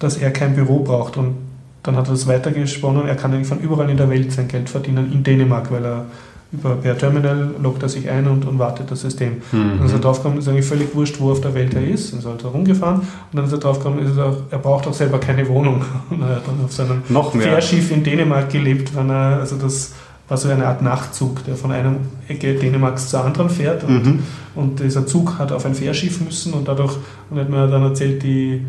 dass 0.00 0.16
er 0.16 0.32
kein 0.32 0.54
Büro 0.56 0.80
braucht 0.80 1.16
und 1.16 1.36
dann 1.84 1.96
hat 1.96 2.08
er 2.08 2.12
das 2.12 2.26
weitergesponnen, 2.26 3.06
er 3.06 3.14
kann 3.14 3.32
eigentlich 3.32 3.46
von 3.46 3.60
überall 3.60 3.88
in 3.90 3.96
der 3.96 4.10
Welt 4.10 4.32
sein 4.32 4.48
Geld 4.48 4.68
verdienen, 4.68 5.12
in 5.12 5.22
Dänemark, 5.22 5.70
weil 5.70 5.84
er 5.84 6.06
über, 6.54 6.76
per 6.76 6.96
Terminal 6.96 7.50
loggt 7.62 7.82
er 7.82 7.88
sich 7.88 8.08
ein 8.08 8.26
und, 8.26 8.46
und 8.46 8.58
wartet 8.58 8.90
das 8.90 9.00
System. 9.00 9.42
Mhm. 9.52 9.78
Dann 9.78 9.86
ist 9.86 9.92
er 9.92 9.98
draufgekommen, 9.98 10.38
ist 10.38 10.48
eigentlich 10.48 10.66
völlig 10.66 10.94
wurscht, 10.94 11.20
wo 11.20 11.32
auf 11.32 11.40
der 11.40 11.54
Welt 11.54 11.74
er 11.74 11.86
ist. 11.86 12.12
Dann 12.12 12.20
ist 12.20 12.24
er 12.24 12.32
halt 12.32 12.44
rumgefahren 12.44 13.00
und 13.00 13.06
dann 13.32 13.44
ist 13.44 13.52
er 13.52 13.58
draufgekommen, 13.58 14.04
ist 14.06 14.16
er, 14.16 14.26
auch, 14.26 14.36
er 14.50 14.58
braucht 14.58 14.86
auch 14.86 14.94
selber 14.94 15.18
keine 15.18 15.46
Wohnung. 15.48 15.84
Und 16.10 16.22
er 16.22 16.36
hat 16.36 16.46
dann 16.46 16.64
auf 16.64 16.72
seinem 16.72 17.02
Fährschiff 17.02 17.90
in 17.90 18.04
Dänemark 18.04 18.50
gelebt, 18.50 18.94
wenn 18.94 19.10
er, 19.10 19.40
also 19.40 19.56
das 19.56 19.92
war 20.28 20.36
so 20.36 20.48
eine 20.48 20.66
Art 20.66 20.80
Nachtzug, 20.80 21.44
der 21.44 21.56
von 21.56 21.70
einer 21.70 21.96
Ecke 22.28 22.54
Dänemarks 22.54 23.10
zur 23.10 23.24
anderen 23.24 23.50
fährt 23.50 23.84
und, 23.84 24.06
mhm. 24.06 24.18
und 24.54 24.80
dieser 24.80 25.06
Zug 25.06 25.38
hat 25.38 25.52
auf 25.52 25.66
ein 25.66 25.74
Fährschiff 25.74 26.20
müssen 26.20 26.54
und 26.54 26.66
dadurch, 26.66 26.96
und 27.30 27.38
hat 27.38 27.50
mir 27.50 27.66
dann 27.66 27.82
erzählt, 27.82 28.22
die, 28.22 28.64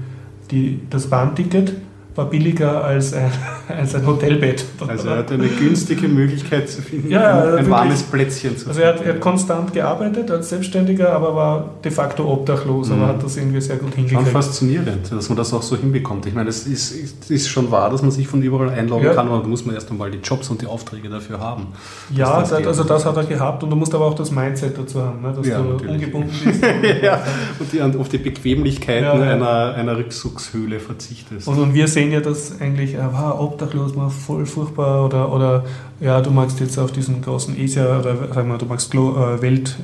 die, 0.51 0.81
das 0.89 1.07
Bahnticket 1.07 1.73
war 2.15 2.29
billiger 2.29 2.83
als 2.83 3.13
ein, 3.13 3.31
als 3.67 3.93
ein 3.93 4.05
Hotelbett. 4.07 4.65
Also 4.87 5.09
er 5.09 5.17
hat 5.17 5.31
eine 5.31 5.47
günstige 5.47 6.07
Möglichkeit 6.07 6.69
zu 6.69 6.81
finden, 6.81 7.09
ja, 7.09 7.41
ein 7.41 7.51
wirklich, 7.51 7.69
warmes 7.69 8.03
Plätzchen 8.03 8.57
zu 8.57 8.65
finden. 8.65 8.69
Also 8.69 8.81
er 8.81 8.87
hat, 8.93 9.05
er 9.05 9.13
hat, 9.13 9.21
konstant 9.21 9.73
gearbeitet 9.73 10.31
als 10.31 10.49
Selbstständiger, 10.49 11.11
aber 11.11 11.35
war 11.35 11.69
de 11.83 11.91
facto 11.91 12.31
obdachlos, 12.31 12.89
mhm. 12.89 12.95
aber 12.95 13.07
hat 13.07 13.23
das 13.23 13.37
irgendwie 13.37 13.61
sehr 13.61 13.75
gut 13.77 13.93
hingekriegt. 13.95 14.23
Schon 14.23 14.31
faszinierend, 14.31 15.11
dass 15.11 15.29
man 15.29 15.37
das 15.37 15.53
auch 15.53 15.61
so 15.61 15.75
hinbekommt. 15.75 16.25
Ich 16.25 16.33
meine, 16.33 16.49
es 16.49 16.65
ist, 16.65 17.29
ist 17.29 17.49
schon 17.49 17.69
wahr, 17.69 17.89
dass 17.89 18.01
man 18.01 18.11
sich 18.11 18.27
von 18.27 18.41
überall 18.41 18.69
einloggen 18.69 19.07
ja. 19.07 19.13
kann, 19.13 19.27
aber 19.27 19.41
da 19.41 19.47
muss 19.47 19.65
man 19.65 19.75
erst 19.75 19.91
einmal 19.91 20.09
die 20.09 20.19
Jobs 20.19 20.49
und 20.49 20.61
die 20.61 20.67
Aufträge 20.67 21.09
dafür 21.09 21.39
haben. 21.39 21.67
Ja, 22.11 22.39
das 22.39 22.53
also 22.53 22.83
das 22.83 23.05
hat 23.05 23.17
er 23.17 23.25
gehabt 23.25 23.63
und 23.63 23.69
du 23.69 23.75
musst 23.75 23.93
aber 23.93 24.05
auch 24.05 24.15
das 24.15 24.31
Mindset 24.31 24.77
dazu 24.77 25.01
haben, 25.01 25.21
ne, 25.21 25.33
dass 25.35 25.45
ja, 25.45 25.61
du 25.61 25.73
natürlich. 25.73 25.93
ungebunden 25.93 26.31
bist. 26.45 26.63
Und 26.63 27.03
ja, 27.03 27.23
und 27.59 27.73
die, 27.73 27.99
auf 27.99 28.09
die 28.09 28.17
Bequemlichkeiten 28.17 29.21
einer, 29.21 29.73
einer 29.75 29.97
Rückzugshöhle 29.97 30.79
verzichtest. 30.79 31.47
Und, 31.47 31.59
und 31.59 31.73
wir 31.73 31.87
sehen 31.87 32.04
sehen 32.05 32.13
ja, 32.13 32.21
dass 32.21 32.59
eigentlich, 32.61 32.93
er 32.93 33.11
war 33.13 33.39
obdachlos, 33.39 33.95
war 33.95 34.09
voll 34.09 34.45
furchtbar 34.45 35.05
oder, 35.05 35.31
oder 35.31 35.63
ja, 35.99 36.21
du 36.21 36.31
magst 36.31 36.59
jetzt 36.59 36.77
auf 36.77 36.91
diesen 36.91 37.21
großen 37.21 37.57
ESA 37.57 37.99
oder 37.99 38.33
sagen 38.33 38.49
wir, 38.49 38.57
du 38.57 38.65
magst 38.65 38.93
äh, 38.93 39.41
Welt, 39.41 39.75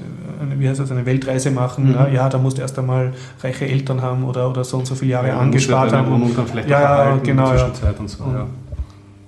äh, 0.41 0.59
wie 0.59 0.69
heißt 0.69 0.79
das, 0.79 0.91
eine 0.91 1.05
Weltreise 1.05 1.51
machen, 1.51 1.89
mhm. 1.89 1.93
ja, 1.95 2.07
ja, 2.07 2.29
da 2.29 2.37
musst 2.37 2.57
du 2.57 2.61
erst 2.61 2.77
einmal 2.77 3.13
reiche 3.41 3.67
Eltern 3.67 4.01
haben 4.01 4.23
oder, 4.23 4.49
oder 4.49 4.63
so 4.63 4.77
und 4.77 4.85
so 4.85 4.95
viele 4.95 5.11
Jahre 5.11 5.29
ja, 5.29 5.39
angespart 5.39 5.91
haben. 5.93 6.11
Und 6.11 6.37
dann 6.37 6.47
vielleicht 6.47 6.69
ja, 6.69 7.17
genau, 7.23 7.53
ja. 7.53 7.65
Und 7.97 8.09
so, 8.09 8.23
und 8.23 8.33
ja. 8.33 8.47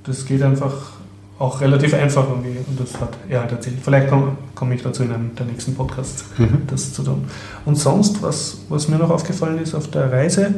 Das 0.03 0.25
geht 0.25 0.43
einfach 0.43 0.73
auch 1.39 1.60
relativ 1.62 1.93
einfach 1.93 2.25
irgendwie 2.29 2.58
und 2.67 2.79
das 2.79 3.01
hat 3.01 3.10
er 3.27 3.41
halt 3.41 3.51
erzählt. 3.51 3.77
Vielleicht 3.84 4.10
komme 4.10 4.38
komm 4.53 4.71
ich 4.71 4.84
dazu 4.84 5.03
in 5.03 5.12
einem 5.12 5.36
der 5.36 5.45
nächsten 5.45 5.73
Podcasts, 5.73 6.25
mhm. 6.38 6.62
das 6.67 6.93
zu 6.93 7.03
tun. 7.03 7.25
Und 7.65 7.75
sonst, 7.75 8.21
was, 8.21 8.60
was 8.69 8.88
mir 8.88 8.97
noch 8.97 9.10
aufgefallen 9.10 9.60
ist 9.60 9.73
auf 9.73 9.89
der 9.89 10.12
Reise, 10.12 10.53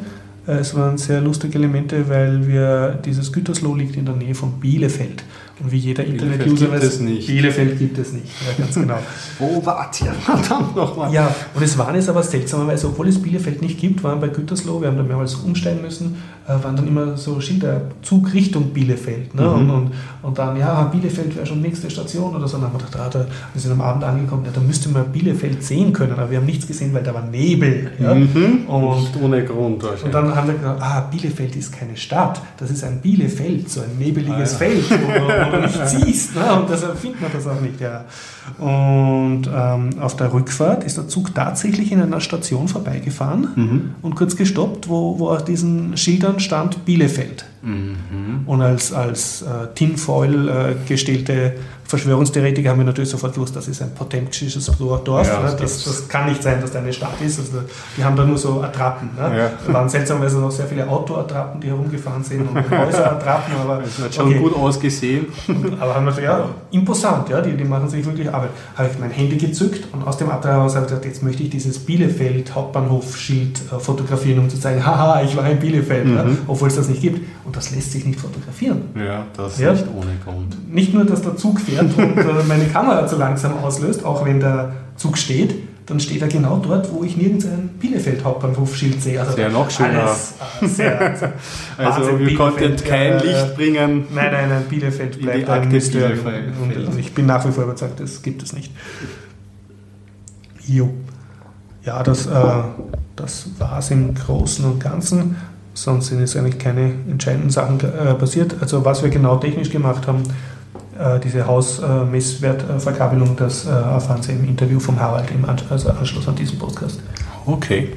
es 0.47 0.75
waren 0.75 0.97
sehr 0.97 1.21
lustige 1.21 1.57
Elemente, 1.57 2.07
weil 2.07 2.47
wir 2.47 2.99
dieses 3.03 3.31
Gütersloh 3.31 3.73
liegt 3.73 3.95
in 3.95 4.05
der 4.05 4.15
Nähe 4.15 4.35
von 4.35 4.59
Bielefeld. 4.59 5.23
Und 5.59 5.71
wie 5.71 5.77
jeder 5.77 6.03
Internet-User 6.03 6.71
weiß, 6.71 6.99
nicht. 6.99 7.27
Bielefeld 7.27 7.79
gibt 7.79 7.97
es 7.97 8.11
nicht. 8.11 8.25
Ja, 8.45 8.63
ganz 8.63 8.75
genau. 8.75 8.99
Wo 9.39 9.65
wart 9.65 10.01
ihr? 10.01 10.11
Verdammt 10.25 10.75
nochmal. 10.75 11.13
Ja, 11.13 11.33
und 11.53 11.63
es 11.63 11.77
waren 11.77 11.95
es 11.95 12.09
aber 12.09 12.21
seltsamerweise, 12.21 12.87
obwohl 12.87 13.07
es 13.07 13.21
Bielefeld 13.21 13.61
nicht 13.61 13.79
gibt, 13.79 14.03
waren 14.03 14.19
bei 14.19 14.27
Gütersloh, 14.27 14.81
wir 14.81 14.89
haben 14.89 14.97
da 14.97 15.03
mehrmals 15.03 15.35
umsteigen 15.35 15.81
müssen, 15.81 16.15
äh, 16.15 16.34
waren 16.47 16.75
dann 16.75 16.87
immer 16.87 17.17
so 17.17 17.39
Schilder, 17.41 17.81
Zug 18.01 18.33
Richtung 18.33 18.69
Bielefeld. 18.71 19.33
Ne? 19.33 19.41
Mhm. 19.41 19.53
Und, 19.53 19.69
und, 19.69 19.91
und 20.21 20.37
dann, 20.37 20.57
ja, 20.57 20.83
Bielefeld 20.83 21.35
wäre 21.35 21.45
schon 21.45 21.61
nächste 21.61 21.89
Station 21.89 22.35
oder 22.35 22.47
so. 22.47 22.57
Und 22.57 22.63
dann 22.63 22.73
haben 22.73 22.79
wir 22.79 22.85
gedacht, 22.85 23.15
ah, 23.15 23.25
wir 23.53 23.61
sind 23.61 23.71
am 23.71 23.81
Abend 23.81 24.03
angekommen, 24.03 24.45
ja, 24.45 24.51
da 24.53 24.61
müsste 24.61 24.89
man 24.89 25.11
Bielefeld 25.11 25.63
sehen 25.63 25.91
können, 25.91 26.13
aber 26.13 26.29
wir 26.29 26.37
haben 26.37 26.45
nichts 26.45 26.67
gesehen, 26.67 26.93
weil 26.93 27.03
da 27.03 27.13
war 27.13 27.23
Nebel. 27.23 27.91
Ja? 27.99 28.13
Mhm. 28.13 28.65
Und, 28.67 28.99
nicht 28.99 29.15
ohne 29.21 29.43
Grund. 29.43 29.83
Und 29.83 30.13
dann 30.13 30.35
haben 30.35 30.47
wir 30.47 30.55
gedacht, 30.55 30.77
ah, 30.81 31.01
Bielefeld 31.11 31.55
ist 31.55 31.71
keine 31.71 31.97
Stadt, 31.97 32.41
das 32.57 32.69
ist 32.69 32.83
ein 32.83 33.01
Bielefeld, 33.01 33.69
so 33.69 33.81
ein 33.81 33.97
nebeliges 33.97 34.31
ah, 34.35 34.39
ja. 34.39 34.45
Feld. 34.45 34.91
Wo, 34.91 34.95
wo 34.95 35.51
du 35.51 35.61
nicht 35.61 35.87
siehst. 35.87 36.35
Ne? 36.35 36.53
Und 36.53 36.69
deshalb 36.69 36.97
findet 36.97 37.21
man 37.21 37.31
das 37.33 37.47
auch 37.47 37.61
nicht. 37.61 37.81
Ja. 37.81 38.05
Und 38.59 39.49
ähm, 39.53 39.89
auf 39.99 40.15
der 40.15 40.31
Rückfahrt 40.31 40.83
ist 40.83 40.97
der 40.97 41.07
Zug 41.07 41.33
tatsächlich 41.33 41.91
in 41.91 42.01
einer 42.01 42.21
Station 42.21 42.67
vorbeigefahren 42.67 43.47
mhm. 43.55 43.95
und 44.01 44.15
kurz 44.15 44.35
gestoppt, 44.35 44.87
wo, 44.87 45.19
wo 45.19 45.29
auf 45.29 45.43
diesen 45.43 45.97
Schildern 45.97 46.34
stand 46.41 46.85
Bielefeld. 46.85 47.45
Mhm. 47.61 48.43
Und 48.45 48.61
als, 48.61 48.93
als 48.93 49.41
äh, 49.41 49.73
Tinfoil 49.73 50.47
äh, 50.47 50.75
gestellte 50.87 51.55
Verschwörungstheoretiker 51.87 52.71
haben 52.71 52.79
wir 52.79 52.85
natürlich 52.85 53.11
sofort 53.11 53.35
gewusst, 53.35 53.55
das 53.55 53.67
ist 53.67 53.81
ein 53.81 53.93
potemkisches 53.93 54.65
Dorf. 54.65 55.27
Ja, 55.27 55.41
ne? 55.41 55.55
das, 55.59 55.83
das, 55.83 56.07
kann 56.07 56.27
nicht 56.29 56.41
sein, 56.41 56.59
dass 56.59 56.71
da 56.71 56.79
eine 56.79 56.91
Stadt 56.91 57.21
ist. 57.23 57.39
Also, 57.39 57.59
die 57.95 58.03
haben 58.03 58.15
da 58.15 58.25
nur 58.25 58.37
so 58.37 58.61
Attrappen. 58.61 59.09
Ne? 59.15 59.37
Ja. 59.37 59.51
Da 59.67 59.73
waren 59.73 59.87
seltsamerweise 59.87 60.39
noch 60.39 60.49
sehr 60.49 60.65
viele 60.65 60.87
Autoattrappen, 60.87 61.61
die 61.61 61.67
herumgefahren 61.67 62.23
sind 62.23 62.47
und 62.47 62.55
Häuserattrappen. 62.71 63.53
Aber, 63.61 63.83
das 63.83 63.99
hat 63.99 64.15
schon 64.15 64.29
okay. 64.29 64.39
gut 64.39 64.55
ausgesehen. 64.55 65.27
aber 65.79 65.95
haben 65.95 66.05
wir 66.05 66.23
ja, 66.23 66.49
imposant, 66.71 67.29
ja, 67.29 67.41
die, 67.41 67.55
die 67.55 67.63
machen 67.63 67.87
sich 67.87 68.03
wirklich 68.03 68.33
Arbeit. 68.33 68.49
Habe 68.75 68.89
ich 68.91 68.99
mein 68.99 69.11
Handy 69.11 69.37
gezückt 69.37 69.87
und 69.93 70.07
aus 70.07 70.17
dem 70.17 70.29
Attrap 70.29 70.53
heraus 70.53 70.75
habe 70.75 70.85
ich 70.85 70.89
gesagt, 70.89 71.05
jetzt 71.05 71.21
möchte 71.21 71.43
ich 71.43 71.51
dieses 71.51 71.77
Bielefeld 71.77 72.55
Hauptbahnhof-Schild 72.55 73.61
äh, 73.71 73.79
fotografieren, 73.79 74.39
um 74.39 74.49
zu 74.49 74.59
zeigen, 74.59 74.83
haha, 74.85 75.21
ich 75.21 75.37
war 75.37 75.47
in 75.47 75.59
Bielefeld, 75.59 76.05
mhm. 76.05 76.15
ja, 76.15 76.25
obwohl 76.47 76.67
es 76.67 76.75
das 76.75 76.89
nicht 76.89 77.01
gibt. 77.01 77.21
Und 77.45 77.55
das 77.55 77.69
lässt 77.75 77.91
sich 77.91 78.03
nicht 78.05 78.19
fotografieren. 78.19 78.85
Ja, 78.95 79.25
das 79.37 79.59
ja? 79.59 79.71
nicht 79.71 79.85
ohne 79.95 80.15
Grund. 80.23 80.73
Nicht 80.73 80.95
nur, 80.95 81.05
dass 81.05 81.21
der 81.21 81.37
Zug 81.37 81.59
fährt 81.59 81.74
und 81.79 82.17
äh, 82.17 82.43
meine 82.47 82.65
Kamera 82.65 83.07
zu 83.07 83.17
langsam 83.17 83.57
auslöst, 83.57 84.05
auch 84.05 84.25
wenn 84.25 84.39
der 84.39 84.73
Zug 84.95 85.17
steht, 85.17 85.55
dann 85.85 85.99
steht 85.99 86.21
er 86.21 86.27
genau 86.27 86.57
dort, 86.57 86.91
wo 86.91 87.03
ich 87.03 87.15
nirgends 87.15 87.45
ein 87.45 87.69
Bielefeld 87.79 88.23
Hauptbahnhofschild 88.23 89.01
sehe. 89.01 89.19
Also 89.19 89.33
sehr 89.33 89.49
noch 89.49 89.69
schöner. 89.69 90.01
Alles, 90.01 90.33
äh, 90.61 90.67
sehr, 90.67 91.33
also 91.77 92.19
wir 92.19 92.35
konnten 92.35 92.75
kein 92.77 93.13
äh, 93.13 93.23
Licht 93.23 93.55
bringen. 93.55 94.05
Nein, 94.13 94.31
nein, 94.31 94.49
nein, 94.49 94.63
Bielefeld 94.67 95.21
bleibt 95.21 95.49
ein 95.49 95.69
Mysterium. 95.69 96.25
Und 96.25 96.99
ich 96.99 97.13
bin 97.13 97.27
nach 97.27 97.45
wie 97.45 97.51
vor 97.51 97.65
überzeugt, 97.65 97.99
das 97.99 98.21
gibt 98.23 98.41
es 98.41 98.53
nicht. 98.53 98.71
Jo. 100.65 100.89
Ja, 101.83 102.01
das, 102.01 102.25
äh, 102.25 102.63
das 103.15 103.49
war 103.59 103.77
es 103.77 103.91
im 103.91 104.15
Großen 104.15 104.65
und 104.65 104.79
Ganzen. 104.79 105.35
Sonst 105.75 106.07
sind 106.07 106.19
jetzt 106.19 106.35
eigentlich 106.35 106.57
keine 106.57 106.93
entscheidenden 107.09 107.51
Sachen 107.51 107.79
äh, 107.81 108.15
passiert. 108.15 108.55
Also 108.59 108.85
was 108.85 109.03
wir 109.03 109.09
genau 109.09 109.37
technisch 109.37 109.69
gemacht 109.69 110.07
haben, 110.07 110.23
diese 111.23 111.45
Hausmesswertverkabelung, 111.45 113.35
das 113.35 113.65
äh, 113.65 113.69
erfahren 113.69 114.21
Sie 114.21 114.31
im 114.31 114.45
Interview 114.45 114.79
vom 114.79 114.99
Harald 114.99 115.29
im 115.31 115.43
also 115.43 115.89
Anschluss 115.89 116.27
an 116.27 116.35
diesen 116.35 116.57
Podcast. 116.57 117.01
Okay. 117.45 117.89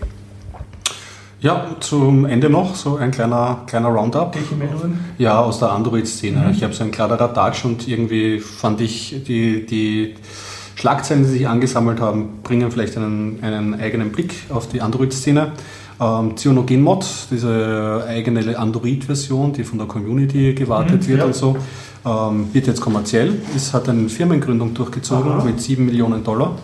Ja, 1.41 1.77
zum 1.79 2.25
Ende 2.25 2.51
noch 2.51 2.75
so 2.75 2.97
ein 2.97 3.13
kleiner, 3.13 3.61
kleiner 3.67 3.89
Roundup. 3.89 4.35
Welche 4.35 4.57
Meldungen? 4.57 4.99
Ja, 5.19 5.39
aus 5.39 5.61
der 5.61 5.71
Android-Szene. 5.71 6.39
Mhm. 6.41 6.51
Ich 6.51 6.65
habe 6.65 6.73
so 6.73 6.83
ein 6.83 6.91
kleiner 6.91 7.21
Radatsch 7.21 7.65
und 7.65 7.87
irgendwie 7.87 8.41
fand 8.41 8.81
ich 8.81 9.23
die, 9.25 9.65
die 9.65 10.17
Schlagzeilen, 10.75 11.23
die 11.23 11.31
sich 11.31 11.49
angesammelt 11.49 12.01
haben, 12.01 12.41
bringen 12.43 12.71
vielleicht 12.73 12.97
einen, 12.97 13.39
einen 13.43 13.81
eigenen 13.81 14.11
Blick 14.11 14.35
auf 14.49 14.69
die 14.69 14.81
Android-Szene. 14.81 15.53
Ähm, 16.01 16.37
CyanogenMod, 16.37 17.07
diese 17.31 18.05
eigene 18.09 18.59
Android-Version, 18.59 19.53
die 19.53 19.65
von 19.65 19.79
der 19.79 19.87
Community 19.87 20.55
gewartet 20.55 21.03
mhm, 21.03 21.09
wird 21.09 21.19
ja. 21.21 21.25
und 21.25 21.35
so, 21.35 21.57
ähm, 22.09 22.53
wird 22.53 22.67
jetzt 22.67 22.81
kommerziell. 22.81 23.35
Es 23.55 23.75
hat 23.75 23.89
eine 23.89 24.09
Firmengründung 24.09 24.75
durchgezogen 24.75 25.33
Aha. 25.33 25.45
mit 25.45 25.61
7 25.61 25.85
Millionen 25.85 26.25
Dollar 26.25 26.57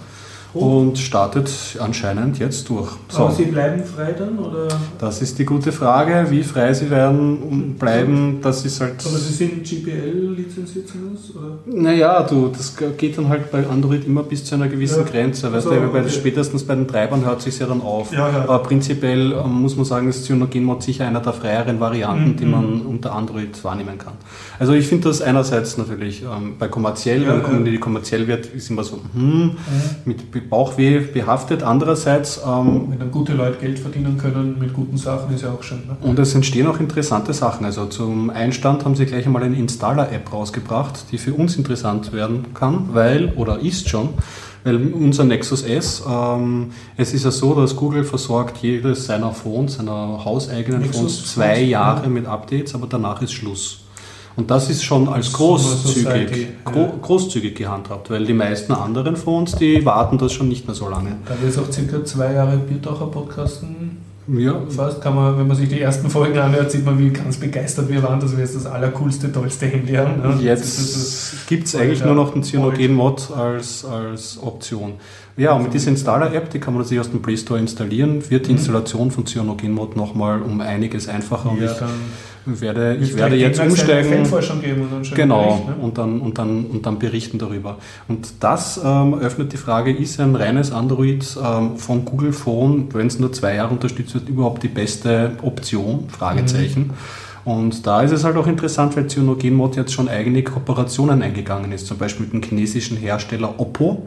und 0.55 0.99
startet 0.99 1.51
anscheinend 1.81 2.39
jetzt 2.39 2.69
durch. 2.69 2.91
So. 3.09 3.19
Aber 3.19 3.33
Sie 3.33 3.45
bleiben 3.45 3.83
frei 3.85 4.13
dann? 4.13 4.39
Oder? 4.39 4.69
Das 4.99 5.21
ist 5.21 5.39
die 5.39 5.45
gute 5.45 5.73
Frage, 5.73 6.27
wie 6.31 6.43
frei 6.43 6.73
Sie 6.73 6.91
werden 6.91 7.39
und 7.39 7.79
bleiben, 7.79 8.39
das 8.41 8.65
ist 8.65 8.81
halt... 8.81 8.95
Aber 9.05 9.19
Sie 9.19 9.33
sind 9.33 9.65
GPL 9.65 10.35
lizenziert 10.37 10.89
zumindest? 10.89 11.33
Naja, 11.67 12.23
du, 12.23 12.49
das 12.49 12.75
geht 12.97 13.19
dann 13.19 13.29
halt 13.29 13.51
bei 13.51 13.67
Android 13.67 14.07
immer 14.07 14.23
bis 14.23 14.45
zu 14.45 14.55
einer 14.55 14.69
gewissen 14.69 15.05
ja. 15.05 15.11
Grenze, 15.11 15.53
weißt 15.53 15.67
also, 15.67 15.81
du, 15.81 15.89
okay. 15.89 16.09
spätestens 16.09 16.65
bei 16.65 16.75
den 16.75 16.87
Treibern 16.87 17.25
hört 17.25 17.43
sich 17.43 17.59
ja 17.59 17.67
dann 17.67 17.81
auf. 17.81 18.13
Ja, 18.13 18.31
ja. 18.31 18.43
Aber 18.43 18.61
prinzipiell 18.61 19.33
ähm, 19.33 19.63
muss 19.63 19.77
man 19.77 19.85
sagen, 19.85 20.09
ist 20.09 20.25
Cyanogenmod 20.25 20.83
sicher 20.83 21.07
einer 21.07 21.21
der 21.21 21.33
freieren 21.33 21.81
Varianten, 21.81 22.31
mhm. 22.31 22.37
die 22.37 22.47
man 22.47 22.83
unter 22.83 23.13
Android 23.13 23.63
wahrnehmen 23.65 23.99
kann. 23.99 24.15
Also 24.59 24.73
ich 24.73 24.87
finde 24.87 25.09
das 25.09 25.21
einerseits 25.21 25.77
natürlich 25.79 26.23
ähm, 26.23 26.55
bei 26.59 26.69
kommerziell, 26.69 27.27
wenn 27.27 27.65
die 27.65 27.79
kommerziell 27.79 28.27
wird, 28.27 28.47
ist 28.47 28.71
immer 28.71 28.85
so, 28.85 29.01
hm, 29.15 29.57
mhm. 30.05 30.15
Mit 30.45 30.51
Bauchweh 30.51 31.01
behaftet. 31.01 31.63
Andererseits. 31.63 32.41
Ähm, 32.47 32.87
Wenn 32.91 32.99
dann 32.99 33.11
gute 33.11 33.33
Leute 33.33 33.59
Geld 33.59 33.79
verdienen 33.79 34.19
können 34.19 34.59
mit 34.59 34.73
guten 34.73 34.97
Sachen, 34.97 35.35
ist 35.35 35.43
ja 35.43 35.51
auch 35.51 35.63
schön. 35.63 35.83
Ne? 35.87 35.97
Und 36.03 36.19
es 36.19 36.35
entstehen 36.35 36.67
auch 36.67 36.79
interessante 36.79 37.33
Sachen. 37.33 37.65
Also 37.65 37.87
zum 37.87 38.31
Einstand 38.31 38.85
haben 38.85 38.95
sie 38.95 39.07
gleich 39.07 39.27
einmal 39.27 39.43
eine 39.43 39.57
Installer-App 39.57 40.33
rausgebracht, 40.33 41.07
die 41.11 41.19
für 41.19 41.35
uns 41.35 41.57
interessant 41.57 42.13
werden 42.13 42.55
kann, 42.55 42.91
weil, 42.93 43.33
oder 43.37 43.59
ist 43.61 43.89
schon, 43.89 44.11
weil 44.65 44.93
unser 44.93 45.25
Nexus 45.25 45.63
S, 45.63 46.03
ähm, 46.09 46.71
es 46.97 47.15
ist 47.15 47.25
ja 47.25 47.31
so, 47.31 47.55
dass 47.55 47.77
Google 47.77 48.05
versorgt 48.05 48.59
jedes 48.59 49.07
seiner 49.07 49.33
Phones, 49.33 49.75
seiner 49.75 50.25
hauseigenen 50.25 50.83
Nexus 50.83 51.01
Phones, 51.01 51.33
zwei 51.35 51.61
Jahre 51.61 52.09
mit 52.09 52.27
Updates, 52.27 52.75
aber 52.75 52.87
danach 52.87 53.21
ist 53.23 53.33
Schluss. 53.33 53.84
Und 54.37 54.51
das 54.51 54.69
ist 54.69 54.83
schon 54.83 55.09
als 55.09 55.33
großzügig, 55.33 56.49
gro 56.65 56.93
großzügig 57.01 57.55
gehandhabt, 57.55 58.11
weil 58.11 58.25
die 58.25 58.33
meisten 58.33 58.73
anderen 58.73 59.17
Fonds, 59.17 59.55
die 59.55 59.85
warten 59.85 60.19
das 60.19 60.33
schon 60.33 60.49
nicht 60.49 60.67
mehr 60.67 60.75
so 60.75 60.89
lange. 60.89 61.17
Da 61.27 61.35
wir 61.41 61.49
jetzt 61.49 61.59
auch 61.59 61.71
circa 61.71 62.05
zwei 62.05 62.33
Jahre 62.33 62.57
Biertaucher 62.57 63.07
podcasten, 63.07 63.99
ja. 64.27 64.59
Fast 64.71 65.03
kann 65.03 65.15
man, 65.15 65.39
wenn 65.39 65.47
man 65.47 65.57
sich 65.57 65.69
die 65.69 65.81
ersten 65.81 66.09
Folgen 66.09 66.39
anhört, 66.39 66.71
sieht 66.71 66.85
man, 66.85 66.99
wie 66.99 67.11
ganz 67.11 67.37
begeistert 67.37 67.91
wir 67.91 68.03
waren, 68.03 68.21
dass 68.21 68.33
wir 68.33 68.39
jetzt 68.39 68.57
das 68.57 68.65
allercoolste, 68.65 69.31
tollste 69.31 69.67
Handy 69.67 69.93
haben. 69.95 70.21
Und 70.23 70.41
jetzt 70.41 71.47
gibt 71.47 71.67
es 71.67 71.77
eigentlich 71.77 72.03
nur 72.03 72.15
noch 72.15 72.33
den 72.33 72.43
Cyanogen-Mod 72.43 73.31
als, 73.37 73.85
als 73.85 74.39
Option. 74.43 74.95
Ja, 75.37 75.53
und 75.53 75.65
mit 75.65 75.75
dieser 75.75 75.89
Installer-App, 75.89 76.51
die 76.51 76.61
kann 76.61 76.75
man 76.75 76.85
sich 76.85 77.01
aus 77.01 77.11
dem 77.11 77.21
Play 77.21 77.37
Store 77.37 77.59
installieren, 77.59 78.23
wird 78.31 78.47
die 78.47 78.53
mhm. 78.53 78.59
Installation 78.59 79.11
von 79.11 79.27
Cyanogen-Mod 79.27 79.97
nochmal 79.97 80.43
um 80.43 80.61
einiges 80.61 81.09
einfacher. 81.09 81.51
Ja, 81.61 81.89
und 82.47 82.55
ich, 82.55 82.61
werde, 82.61 82.97
ich 82.97 83.17
werde 83.17 83.37
jetzt 83.37 83.59
umsteigen. 83.59 84.23
Und 84.23 85.15
genau, 85.15 85.45
Bericht, 85.45 85.69
ne? 85.69 85.75
und, 85.81 85.99
dann, 85.99 86.21
und, 86.21 86.39
dann, 86.39 86.67
und 86.67 86.87
dann 86.87 86.99
berichten 86.99 87.39
darüber. 87.39 87.79
Und 88.07 88.35
das 88.41 88.81
ähm, 88.85 89.15
öffnet 89.15 89.53
die 89.53 89.57
Frage, 89.57 89.91
ist 89.91 90.21
ein 90.21 90.37
reines 90.37 90.71
Android 90.71 91.27
ähm, 91.43 91.79
von 91.79 92.05
Google 92.05 92.33
Phone, 92.33 92.89
wenn 92.93 93.07
es 93.07 93.19
nur 93.19 93.33
zwei 93.33 93.55
Jahre 93.57 93.73
unterstützt 93.73 94.15
wird, 94.15 94.29
überhaupt 94.29 94.63
die 94.63 94.69
beste 94.69 95.33
Option? 95.43 96.05
Fragezeichen. 96.09 96.89
Mhm. 96.89 96.91
Und 97.45 97.87
da 97.87 98.03
ist 98.03 98.13
es 98.13 98.25
halt 98.25 98.37
auch 98.37 98.47
interessant, 98.47 98.97
weil 98.97 99.09
CyanogenMod 99.09 99.77
jetzt 99.77 99.93
schon 99.93 100.09
eigene 100.09 100.43
Kooperationen 100.43 101.23
eingegangen 101.23 101.73
ist, 101.73 101.87
zum 101.87 101.99
Beispiel 101.99 102.27
mit 102.27 102.33
dem 102.33 102.43
chinesischen 102.43 102.97
Hersteller 102.97 103.59
Oppo. 103.59 104.07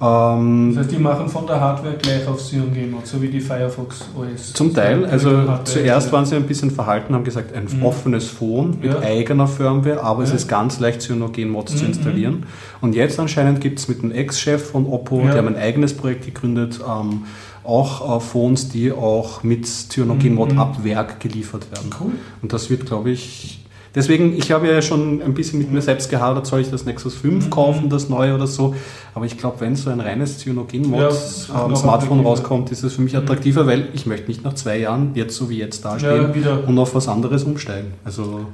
Ähm, 0.00 0.72
das 0.74 0.84
heißt, 0.84 0.92
die 0.92 0.98
machen 0.98 1.28
von 1.28 1.46
der 1.46 1.60
Hardware 1.60 1.94
gleich 1.94 2.26
auf 2.26 2.38
Xeon 2.38 2.72
Gamemode, 2.72 3.06
so 3.06 3.20
wie 3.22 3.28
die 3.28 3.40
Firefox 3.40 4.04
OS. 4.16 4.52
Zum 4.52 4.74
Teil, 4.74 5.04
also 5.06 5.30
zuerst 5.64 6.12
waren 6.12 6.26
sie 6.26 6.36
ein 6.36 6.46
bisschen 6.46 6.70
verhalten, 6.70 7.14
haben 7.14 7.24
gesagt, 7.24 7.54
ein 7.54 7.68
mhm. 7.72 7.84
offenes 7.84 8.28
Phone 8.28 8.78
mit 8.80 8.92
ja. 8.92 9.00
eigener 9.00 9.46
Firmware, 9.46 10.02
aber 10.02 10.22
ja. 10.22 10.28
es 10.28 10.34
ist 10.34 10.48
ganz 10.48 10.80
leicht, 10.80 11.02
Cyanogen-Mods 11.02 11.74
mhm. 11.74 11.78
zu 11.78 11.84
installieren. 11.84 12.46
Und 12.80 12.94
jetzt 12.94 13.18
anscheinend 13.20 13.60
gibt 13.60 13.78
es 13.78 13.88
mit 13.88 14.02
dem 14.02 14.10
Ex-Chef 14.10 14.70
von 14.70 14.86
Oppo, 14.86 15.20
ja. 15.20 15.32
die 15.32 15.38
haben 15.38 15.48
ein 15.48 15.56
eigenes 15.56 15.96
Projekt 15.96 16.24
gegründet, 16.24 16.80
ähm, 16.80 17.24
auch 17.64 18.16
äh, 18.16 18.20
Phones, 18.20 18.68
die 18.68 18.90
auch 18.90 19.42
mit 19.42 19.66
Cyanogen-Mod 19.66 20.52
mhm. 20.52 20.58
ab 20.58 20.84
Werk 20.84 21.20
geliefert 21.20 21.70
werden. 21.70 21.90
Cool. 22.00 22.12
Und 22.42 22.52
das 22.52 22.70
wird, 22.70 22.86
glaube 22.86 23.10
ich, 23.10 23.61
Deswegen, 23.94 24.36
ich 24.36 24.50
habe 24.52 24.68
ja 24.68 24.80
schon 24.80 25.20
ein 25.20 25.34
bisschen 25.34 25.58
mit 25.58 25.70
mir 25.70 25.82
selbst 25.82 26.08
gehadert, 26.08 26.46
soll 26.46 26.60
ich 26.60 26.70
das 26.70 26.86
Nexus 26.86 27.14
5 27.14 27.46
mhm. 27.46 27.50
kaufen, 27.50 27.90
das 27.90 28.08
neue 28.08 28.34
oder 28.34 28.46
so. 28.46 28.74
Aber 29.14 29.26
ich 29.26 29.36
glaube, 29.36 29.60
wenn 29.60 29.76
so 29.76 29.90
ein 29.90 30.00
reines 30.00 30.38
Cyanogen-Mod 30.38 30.98
ja, 31.00 31.66
ähm, 31.66 31.76
Smartphone 31.76 32.20
rauskommt, 32.20 32.72
ist 32.72 32.82
es 32.82 32.94
für 32.94 33.02
mich 33.02 33.12
mhm. 33.12 33.20
attraktiver, 33.20 33.66
weil 33.66 33.88
ich 33.92 34.06
möchte 34.06 34.28
nicht 34.28 34.44
nach 34.44 34.54
zwei 34.54 34.78
Jahren 34.78 35.10
jetzt 35.14 35.36
so 35.36 35.50
wie 35.50 35.58
jetzt 35.58 35.84
dastehen 35.84 36.32
ja, 36.42 36.56
und 36.66 36.78
auf 36.78 36.94
was 36.94 37.08
anderes 37.08 37.44
umsteigen. 37.44 37.92
Also 38.04 38.46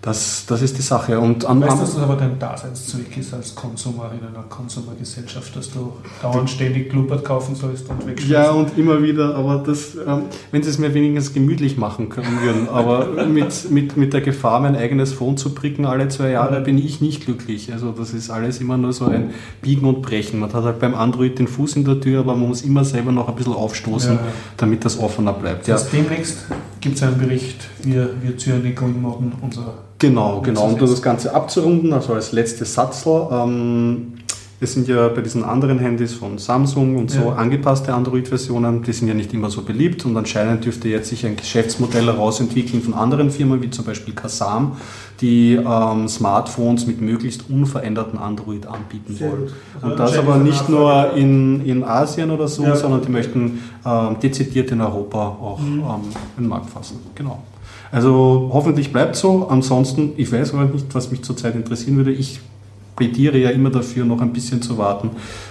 das, 0.00 0.46
das 0.46 0.62
ist 0.62 0.78
die 0.78 0.82
Sache. 0.82 1.18
Und 1.18 1.44
an, 1.44 1.60
weißt 1.60 1.76
du, 1.76 1.80
dass 1.80 1.94
das 1.94 2.02
aber 2.02 2.14
dein 2.14 2.38
Daseinszweck 2.38 3.16
ist 3.16 3.34
als 3.34 3.54
Konsumer 3.54 4.12
in 4.12 4.26
einer 4.26 4.44
Konsumergesellschaft, 4.44 5.56
dass 5.56 5.72
du 5.72 5.92
dauernd 6.22 6.48
ständig 6.48 6.88
Klumpert 6.90 7.24
kaufen 7.24 7.56
sollst 7.56 7.88
und 7.90 8.06
wegschmeißen? 8.06 8.30
Ja, 8.30 8.52
und 8.52 8.78
immer 8.78 9.02
wieder, 9.02 9.34
aber 9.34 9.58
das, 9.58 9.96
ähm, 9.96 10.22
wenn 10.52 10.62
sie 10.62 10.70
es 10.70 10.78
mir 10.78 10.94
wenigstens 10.94 11.34
gemütlich 11.34 11.76
machen 11.76 12.10
können 12.10 12.40
würden, 12.42 12.68
aber 12.68 13.26
mit, 13.26 13.70
mit, 13.70 13.96
mit 13.96 14.12
der 14.12 14.20
Gefahr, 14.20 14.60
mein 14.60 14.76
eigenes 14.76 15.12
Phone 15.12 15.36
zu 15.36 15.52
pricken 15.52 15.84
alle 15.84 16.08
zwei 16.08 16.30
Jahre, 16.30 16.60
bin 16.60 16.78
ich 16.78 17.00
nicht 17.00 17.24
glücklich. 17.24 17.72
Also 17.72 17.90
das 17.90 18.14
ist 18.14 18.30
alles 18.30 18.60
immer 18.60 18.78
nur 18.78 18.92
so 18.92 19.06
ein 19.06 19.30
Biegen 19.62 19.86
und 19.88 20.02
Brechen. 20.02 20.38
Man 20.38 20.52
hat 20.52 20.62
halt 20.62 20.78
beim 20.78 20.94
Android 20.94 21.40
den 21.40 21.48
Fuß 21.48 21.74
in 21.74 21.84
der 21.84 22.00
Tür, 22.00 22.20
aber 22.20 22.36
man 22.36 22.48
muss 22.48 22.62
immer 22.62 22.84
selber 22.84 23.10
noch 23.10 23.28
ein 23.28 23.34
bisschen 23.34 23.52
aufstoßen, 23.54 24.14
ja. 24.14 24.20
damit 24.56 24.84
das 24.84 24.98
offener 25.00 25.32
bleibt. 25.32 25.66
Das 25.66 25.92
ja. 25.92 25.98
demnächst 25.98 26.46
gibt 26.80 26.96
es 26.96 27.02
einen 27.02 27.18
Bericht, 27.18 27.68
wir, 27.82 28.10
wir 28.22 28.36
Zürich 28.36 28.80
und 28.80 29.00
Morgen 29.00 29.32
unser 29.40 29.74
Genau, 29.98 30.40
genau. 30.42 30.64
Um 30.64 30.78
das 30.78 31.02
Ganze 31.02 31.34
abzurunden, 31.34 31.92
also 31.92 32.14
als 32.14 32.30
letztes 32.30 32.74
Satzl, 32.74 33.26
ähm, 33.32 34.17
es 34.60 34.72
sind 34.72 34.88
ja 34.88 35.06
bei 35.08 35.20
diesen 35.20 35.44
anderen 35.44 35.78
Handys 35.78 36.14
von 36.14 36.38
Samsung 36.38 36.96
und 36.96 37.12
so 37.12 37.26
ja. 37.26 37.36
angepasste 37.36 37.94
Android-Versionen, 37.94 38.82
die 38.82 38.92
sind 38.92 39.06
ja 39.06 39.14
nicht 39.14 39.32
immer 39.32 39.50
so 39.50 39.62
beliebt 39.62 40.04
und 40.04 40.16
anscheinend 40.16 40.64
dürfte 40.64 40.88
jetzt 40.88 41.10
sich 41.10 41.24
ein 41.24 41.36
Geschäftsmodell 41.36 42.06
herausentwickeln 42.06 42.82
von 42.82 42.94
anderen 42.94 43.30
Firmen, 43.30 43.62
wie 43.62 43.70
zum 43.70 43.84
Beispiel 43.84 44.14
Kasam, 44.14 44.76
die 45.20 45.54
ähm, 45.54 46.08
Smartphones 46.08 46.88
mit 46.88 47.00
möglichst 47.00 47.48
unveränderten 47.48 48.18
Android 48.18 48.66
anbieten 48.66 49.14
Sehr 49.14 49.30
wollen. 49.30 49.52
Also 49.76 49.86
und 49.86 49.98
das 49.98 50.18
aber 50.18 50.36
nicht 50.38 50.68
nur 50.68 51.12
in, 51.14 51.64
in 51.64 51.84
Asien 51.84 52.32
oder 52.32 52.48
so, 52.48 52.64
ja. 52.64 52.74
sondern 52.74 53.02
die 53.02 53.10
möchten 53.10 53.60
ähm, 53.86 54.16
dezidiert 54.20 54.72
in 54.72 54.80
Europa 54.80 55.18
auch 55.20 55.60
mhm. 55.60 55.80
ähm, 55.80 56.00
den 56.36 56.48
Markt 56.48 56.70
fassen. 56.70 56.98
Genau. 57.14 57.42
Also 57.92 58.50
hoffentlich 58.52 58.92
bleibt 58.92 59.14
so. 59.14 59.46
Ansonsten, 59.48 60.12
ich 60.16 60.30
weiß 60.32 60.52
aber 60.52 60.64
nicht, 60.64 60.92
was 60.94 61.12
mich 61.12 61.22
zurzeit 61.22 61.54
interessieren 61.54 61.96
würde. 61.96 62.12
Ich 62.12 62.40
plädiere 62.98 63.38
ja 63.38 63.50
immer 63.50 63.70
dafür, 63.70 64.04
noch 64.04 64.20
ein 64.20 64.32
bisschen 64.32 64.60
zu 64.60 64.76
warten 64.76 65.10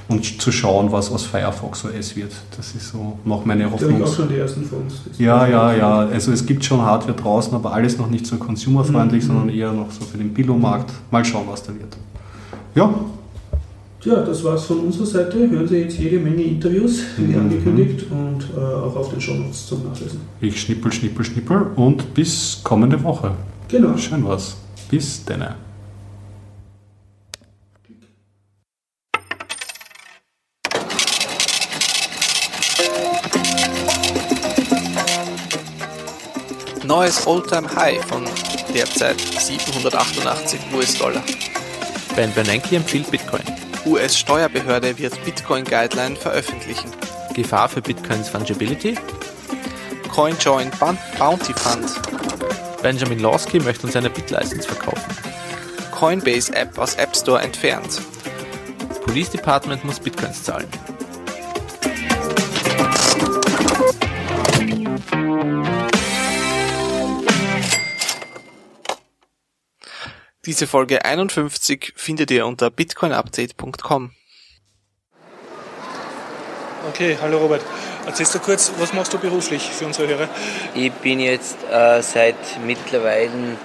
und 0.10 0.42
zu 0.42 0.52
schauen, 0.52 0.92
was 0.92 1.10
aus 1.12 1.24
Firefox 1.24 1.86
OS 1.86 2.16
wird. 2.16 2.34
Das 2.58 2.76
ist 2.76 2.90
so 2.90 3.18
noch 3.24 3.46
meine 3.46 3.72
Hoffnung. 3.72 4.04
auch 4.04 4.14
schon 4.14 4.28
die 4.28 4.36
ersten 4.36 4.64
Phones. 4.64 5.02
Ja, 5.18 5.48
ja, 5.48 5.74
ja. 5.74 6.00
Also 6.00 6.32
es 6.34 6.46
gibt 6.46 6.66
schon 6.66 6.82
Hardware 6.82 7.16
draußen, 7.16 7.54
aber 7.56 7.74
alles 7.74 7.98
noch 7.98 8.10
nicht 8.10 8.28
so 8.28 8.36
consumerfreundlich, 8.36 9.24
mhm. 9.24 9.28
sondern 9.28 9.50
eher 9.50 9.72
noch 9.72 9.92
so 9.92 10.04
für 10.04 10.18
den 10.18 10.34
Billo-Markt. 10.34 10.92
Mal 11.10 11.24
schauen, 11.24 11.46
was 11.48 11.64
da 11.64 11.70
wird. 11.70 11.98
Ja, 12.76 12.94
ja, 14.04 14.22
das 14.22 14.44
war's 14.44 14.66
von 14.66 14.80
unserer 14.80 15.06
Seite. 15.06 15.50
Hören 15.50 15.68
Sie 15.68 15.78
jetzt 15.80 15.98
jede 15.98 16.20
Menge 16.20 16.44
Interviews, 16.44 17.02
wie 17.18 17.34
mhm. 17.34 17.40
angekündigt, 17.40 18.06
und 18.10 18.48
äh, 18.56 18.60
auch 18.60 18.96
auf 18.96 19.10
den 19.10 19.20
Shownotes 19.20 19.68
zum 19.68 19.84
Nachlesen. 19.84 20.20
Ich 20.40 20.62
schnippel, 20.62 20.94
schnippel, 20.94 21.26
schnippel 21.26 21.72
und 21.76 22.14
bis 22.14 22.62
kommende 22.64 23.02
Woche. 23.04 23.32
Genau. 23.68 23.98
Schön 23.98 24.24
was. 24.26 24.56
Bis 24.90 25.26
denne. 25.26 25.67
Neues 36.88 37.28
Alltime 37.28 37.68
High 37.76 38.02
von 38.06 38.24
derzeit 38.74 39.20
788 39.20 40.58
US-Dollar. 40.74 41.22
Ben 42.16 42.34
Bernanke 42.34 42.78
empfiehlt 42.78 43.12
Bitcoin. 43.12 43.44
US-Steuerbehörde 43.86 44.98
wird 44.98 45.22
Bitcoin-Guideline 45.26 46.16
veröffentlichen. 46.16 46.90
Gefahr 47.34 47.68
für 47.68 47.82
Bitcoins 47.82 48.30
Fungibility? 48.30 48.98
CoinJoin 50.16 50.72
Bounty 51.20 51.54
Fund. 51.54 51.92
Benjamin 52.82 53.20
Lawsky 53.20 53.60
möchte 53.60 53.86
uns 53.86 53.98
eine 53.98 54.10
Bitlicense 54.10 54.66
verkaufen. 54.66 55.14
Coinbase-App 55.92 56.78
aus 56.78 56.96
App 56.96 57.14
Store 57.18 57.42
entfernt. 57.42 58.02
Police 59.06 59.32
Department 59.32 59.84
muss 59.84 60.00
Bitcoins 60.00 60.42
zahlen. 60.42 60.70
Diese 70.48 70.66
Folge 70.66 71.04
51 71.04 71.92
findet 71.98 72.32
ihr 72.32 72.46
unter 72.46 72.70
bitcoinupdate.com. 72.70 74.12
Okay, 76.88 77.18
hallo 77.22 77.40
Robert. 77.40 77.62
Erzählst 78.06 78.34
du 78.34 78.40
kurz, 78.40 78.72
was 78.80 78.94
machst 78.94 79.14
du 79.14 79.18
beruflich 79.18 79.70
für 79.70 79.86
unsere 79.86 80.08
Hörer? 80.08 80.30
Ich 80.74 80.94
bin 80.94 81.20
jetzt 81.20 81.58
äh, 81.70 82.02
seit 82.02 82.38
mittlerweile 82.66 83.58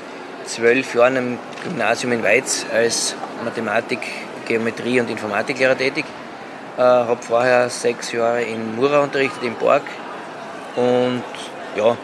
zwölf 0.44 0.92
Jahren 0.96 1.16
am 1.16 1.38
Gymnasium 1.62 2.10
in 2.14 2.24
Weiz 2.24 2.66
als 2.72 3.14
Mathematik, 3.44 4.00
Geometrie 4.48 4.98
und 4.98 5.08
Informatiklehrer 5.08 5.78
tätig. 5.78 6.04
Äh, 6.76 6.80
habe 6.80 7.22
vorher 7.22 7.70
sechs 7.70 8.10
Jahre 8.10 8.42
in 8.42 8.74
Mura 8.74 9.04
unterrichtet, 9.04 9.44
im 9.44 9.54
Borg. 9.54 9.84
Und 10.74 11.22
ja, 11.76 11.96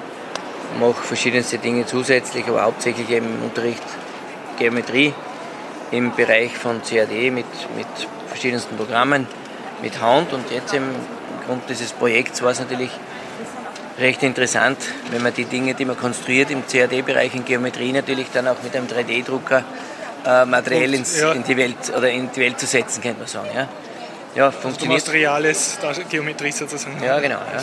mache 0.78 1.02
verschiedenste 1.02 1.58
Dinge 1.58 1.84
zusätzlich, 1.84 2.46
aber 2.46 2.62
hauptsächlich 2.62 3.10
im 3.10 3.42
Unterricht 3.42 3.82
Geometrie 4.58 5.14
im 5.90 6.14
Bereich 6.14 6.56
von 6.56 6.82
CAD 6.82 7.30
mit, 7.30 7.46
mit 7.76 7.86
verschiedensten 8.26 8.76
Programmen, 8.76 9.26
mit 9.82 10.00
Hand. 10.00 10.32
Und 10.32 10.50
jetzt 10.50 10.74
im 10.74 10.84
Grund 11.46 11.62
dieses 11.68 11.92
Projekts 11.92 12.42
war 12.42 12.50
es 12.50 12.60
natürlich 12.60 12.90
recht 13.98 14.22
interessant, 14.22 14.78
wenn 15.10 15.22
man 15.22 15.34
die 15.34 15.44
Dinge, 15.44 15.74
die 15.74 15.84
man 15.84 15.96
konstruiert 15.96 16.50
im 16.50 16.66
CAD-Bereich 16.66 17.34
in 17.34 17.44
Geometrie 17.44 17.92
natürlich 17.92 18.28
dann 18.32 18.46
auch 18.46 18.62
mit 18.62 18.76
einem 18.76 18.86
3D-Drucker 18.86 19.64
äh, 20.24 20.44
materiell 20.44 20.94
ins, 20.94 21.18
ja. 21.18 21.32
in 21.32 21.42
die 21.44 21.56
Welt 21.56 21.76
oder 21.96 22.10
in 22.10 22.30
die 22.30 22.40
Welt 22.40 22.60
zu 22.60 22.66
setzen, 22.66 23.02
könnte 23.02 23.20
man 23.20 23.28
sagen. 23.28 23.48
Ja, 23.54 23.68
ja 24.34 24.50
funktioniert. 24.50 25.00
Also 25.00 25.12
reales 25.12 25.78
Geometrie 26.10 26.52
sozusagen. 26.52 27.02
Ja, 27.02 27.18
genau. 27.18 27.36
Ja. 27.36 27.62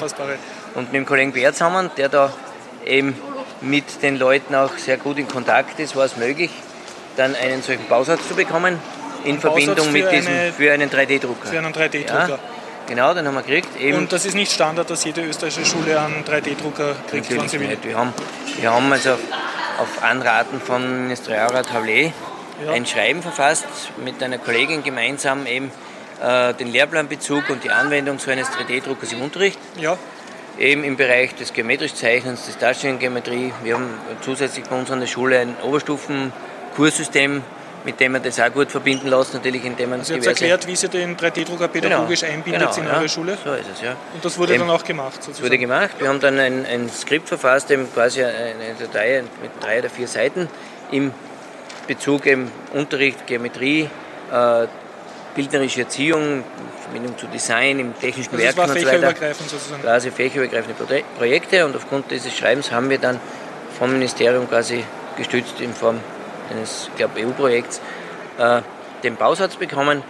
Und 0.74 0.92
mit 0.92 0.94
dem 0.94 1.06
Kollegen 1.06 1.32
Bert 1.32 1.56
zusammen, 1.56 1.90
der 1.96 2.10
da 2.10 2.34
eben 2.86 3.16
mit 3.62 4.02
den 4.04 4.18
Leuten 4.18 4.56
auch 4.56 4.78
sehr 4.78 4.98
gut 4.98 5.18
in 5.18 5.28
Kontakt 5.28 5.80
ist, 5.80 5.96
war 5.96 6.06
es 6.06 6.18
möglich, 6.18 6.52
dann 7.16 7.36
einen 7.36 7.62
solchen 7.62 7.88
Bausatz 7.88 8.28
zu 8.28 8.36
bekommen 8.36 8.80
in 9.24 9.40
Verbindung 9.40 9.92
mit 9.92 10.12
diesem 10.12 10.34
eine, 10.34 10.54
für 10.54 10.72
einen 10.72 10.90
3D-Drucker. 10.90 11.48
Für 11.48 11.58
einen 11.58 11.74
3D-Drucker. 11.74 12.30
Ja. 12.30 12.40
Genau, 12.88 13.14
den 13.14 13.28
haben 13.28 13.34
wir 13.34 13.42
gekriegt. 13.42 13.80
Eben 13.80 13.98
und 13.98 14.14
das 14.14 14.26
ist 14.26 14.36
nicht 14.36 14.52
Standard, 14.52 14.90
dass 14.90 15.04
jede 15.04 15.22
österreichische 15.22 15.66
Schule 15.66 16.00
einen 16.00 16.24
3D-Drucker 16.24 16.96
kriegt, 17.10 17.30
Natürlich 17.32 17.52
sie 17.52 17.60
will? 17.60 17.78
Wir 17.82 17.98
haben, 17.98 18.14
wir 18.60 18.72
haben 18.72 18.92
also 18.92 19.12
auf 19.12 20.04
Anraten 20.04 20.62
von 20.62 21.04
Ministerialrat 21.04 21.74
Havlet 21.74 22.14
ja. 22.64 22.72
ein 22.72 22.86
Schreiben 22.86 23.22
verfasst 23.22 23.66
mit 24.04 24.22
einer 24.22 24.38
Kollegin 24.38 24.84
gemeinsam 24.84 25.48
eben 25.48 25.72
äh, 26.22 26.54
den 26.54 26.68
Lehrplanbezug 26.68 27.50
und 27.50 27.64
die 27.64 27.72
Anwendung 27.72 28.20
so 28.20 28.32
eines 28.32 28.50
3D-Druckers 28.50 29.14
im 29.14 29.22
Unterricht. 29.22 29.60
Ja. 29.80 29.98
Eben 30.58 30.84
im 30.84 30.96
Bereich 30.96 31.36
des 31.36 31.52
geometrischen 31.52 31.98
Zeichnens, 31.98 32.46
des 32.46 32.58
Darstellungsgeometrie. 32.58 33.52
Wir 33.64 33.74
haben 33.74 33.90
zusätzlich 34.22 34.66
bei 34.66 34.78
uns 34.78 34.90
an 34.90 35.02
der 35.02 35.08
Schule 35.08 35.40
ein 35.40 35.56
Oberstufen-Kurssystem 36.76 37.44
mit 37.86 38.00
dem 38.00 38.14
man 38.14 38.24
das 38.24 38.40
auch 38.40 38.52
gut 38.52 38.72
verbinden 38.72 39.08
lässt, 39.08 39.36
natürlich 39.36 39.64
indem 39.64 39.92
man... 39.92 40.02
Ihr 40.02 40.16
habt 40.16 40.26
erklärt, 40.26 40.66
wie 40.66 40.76
Sie 40.76 40.90
den 40.90 41.16
3D-Drucker 41.16 41.68
pädagogisch 41.68 42.22
genau, 42.22 42.34
einbindet 42.34 42.76
genau, 42.76 42.96
in 42.96 43.04
ja, 43.04 43.08
Schule? 43.08 43.38
so 43.44 43.54
ist 43.54 43.66
es, 43.76 43.82
ja. 43.82 43.96
Und 44.12 44.26
das 44.26 44.38
wurde 44.40 44.56
eben, 44.56 44.66
dann 44.66 44.76
auch 44.76 44.84
gemacht, 44.84 45.22
sozusagen? 45.22 45.36
Das 45.36 45.44
wurde 45.44 45.58
gemacht. 45.60 45.92
Wir 46.00 46.10
haben 46.10 46.20
dann 46.20 46.40
ein, 46.40 46.66
ein 46.66 46.90
Skript 46.90 47.28
verfasst, 47.28 47.70
eben 47.70 47.88
quasi 47.94 48.24
eine 48.24 48.74
Datei 48.80 49.24
mit 49.42 49.52
drei 49.62 49.80
oder 49.80 49.92
vier 49.92 50.08
Seiten 50.08 50.50
im 50.92 51.12
Bezug 51.88 52.26
im 52.26 52.52
Unterricht, 52.74 53.28
Geometrie, 53.28 53.88
äh, 54.32 54.68
bildnerische 55.36 55.82
Erziehung, 55.82 56.44
Verbindung 56.82 57.16
zu 57.20 57.28
Design, 57.28 57.80
im 57.80 58.00
technischen 58.00 58.34
also 58.34 58.44
Werken 58.44 58.62
und 58.62 58.80
so 58.80 58.88
weiter. 58.88 59.34
sozusagen. 59.36 59.82
Quasi 59.84 60.10
fächerübergreifende 60.10 61.04
Projekte 61.20 61.64
und 61.66 61.76
aufgrund 61.76 62.10
dieses 62.10 62.36
Schreibens 62.36 62.72
haben 62.72 62.90
wir 62.90 62.98
dann 62.98 63.20
vom 63.78 63.92
Ministerium 63.92 64.50
quasi 64.50 64.84
gestützt 65.18 65.62
in 65.62 65.72
Form 65.74 66.00
eines 66.50 66.90
EU-Projekts 67.00 67.82
äh, 68.38 68.62
den 69.04 69.16
Bausatz 69.16 69.56
bekommen 69.56 70.04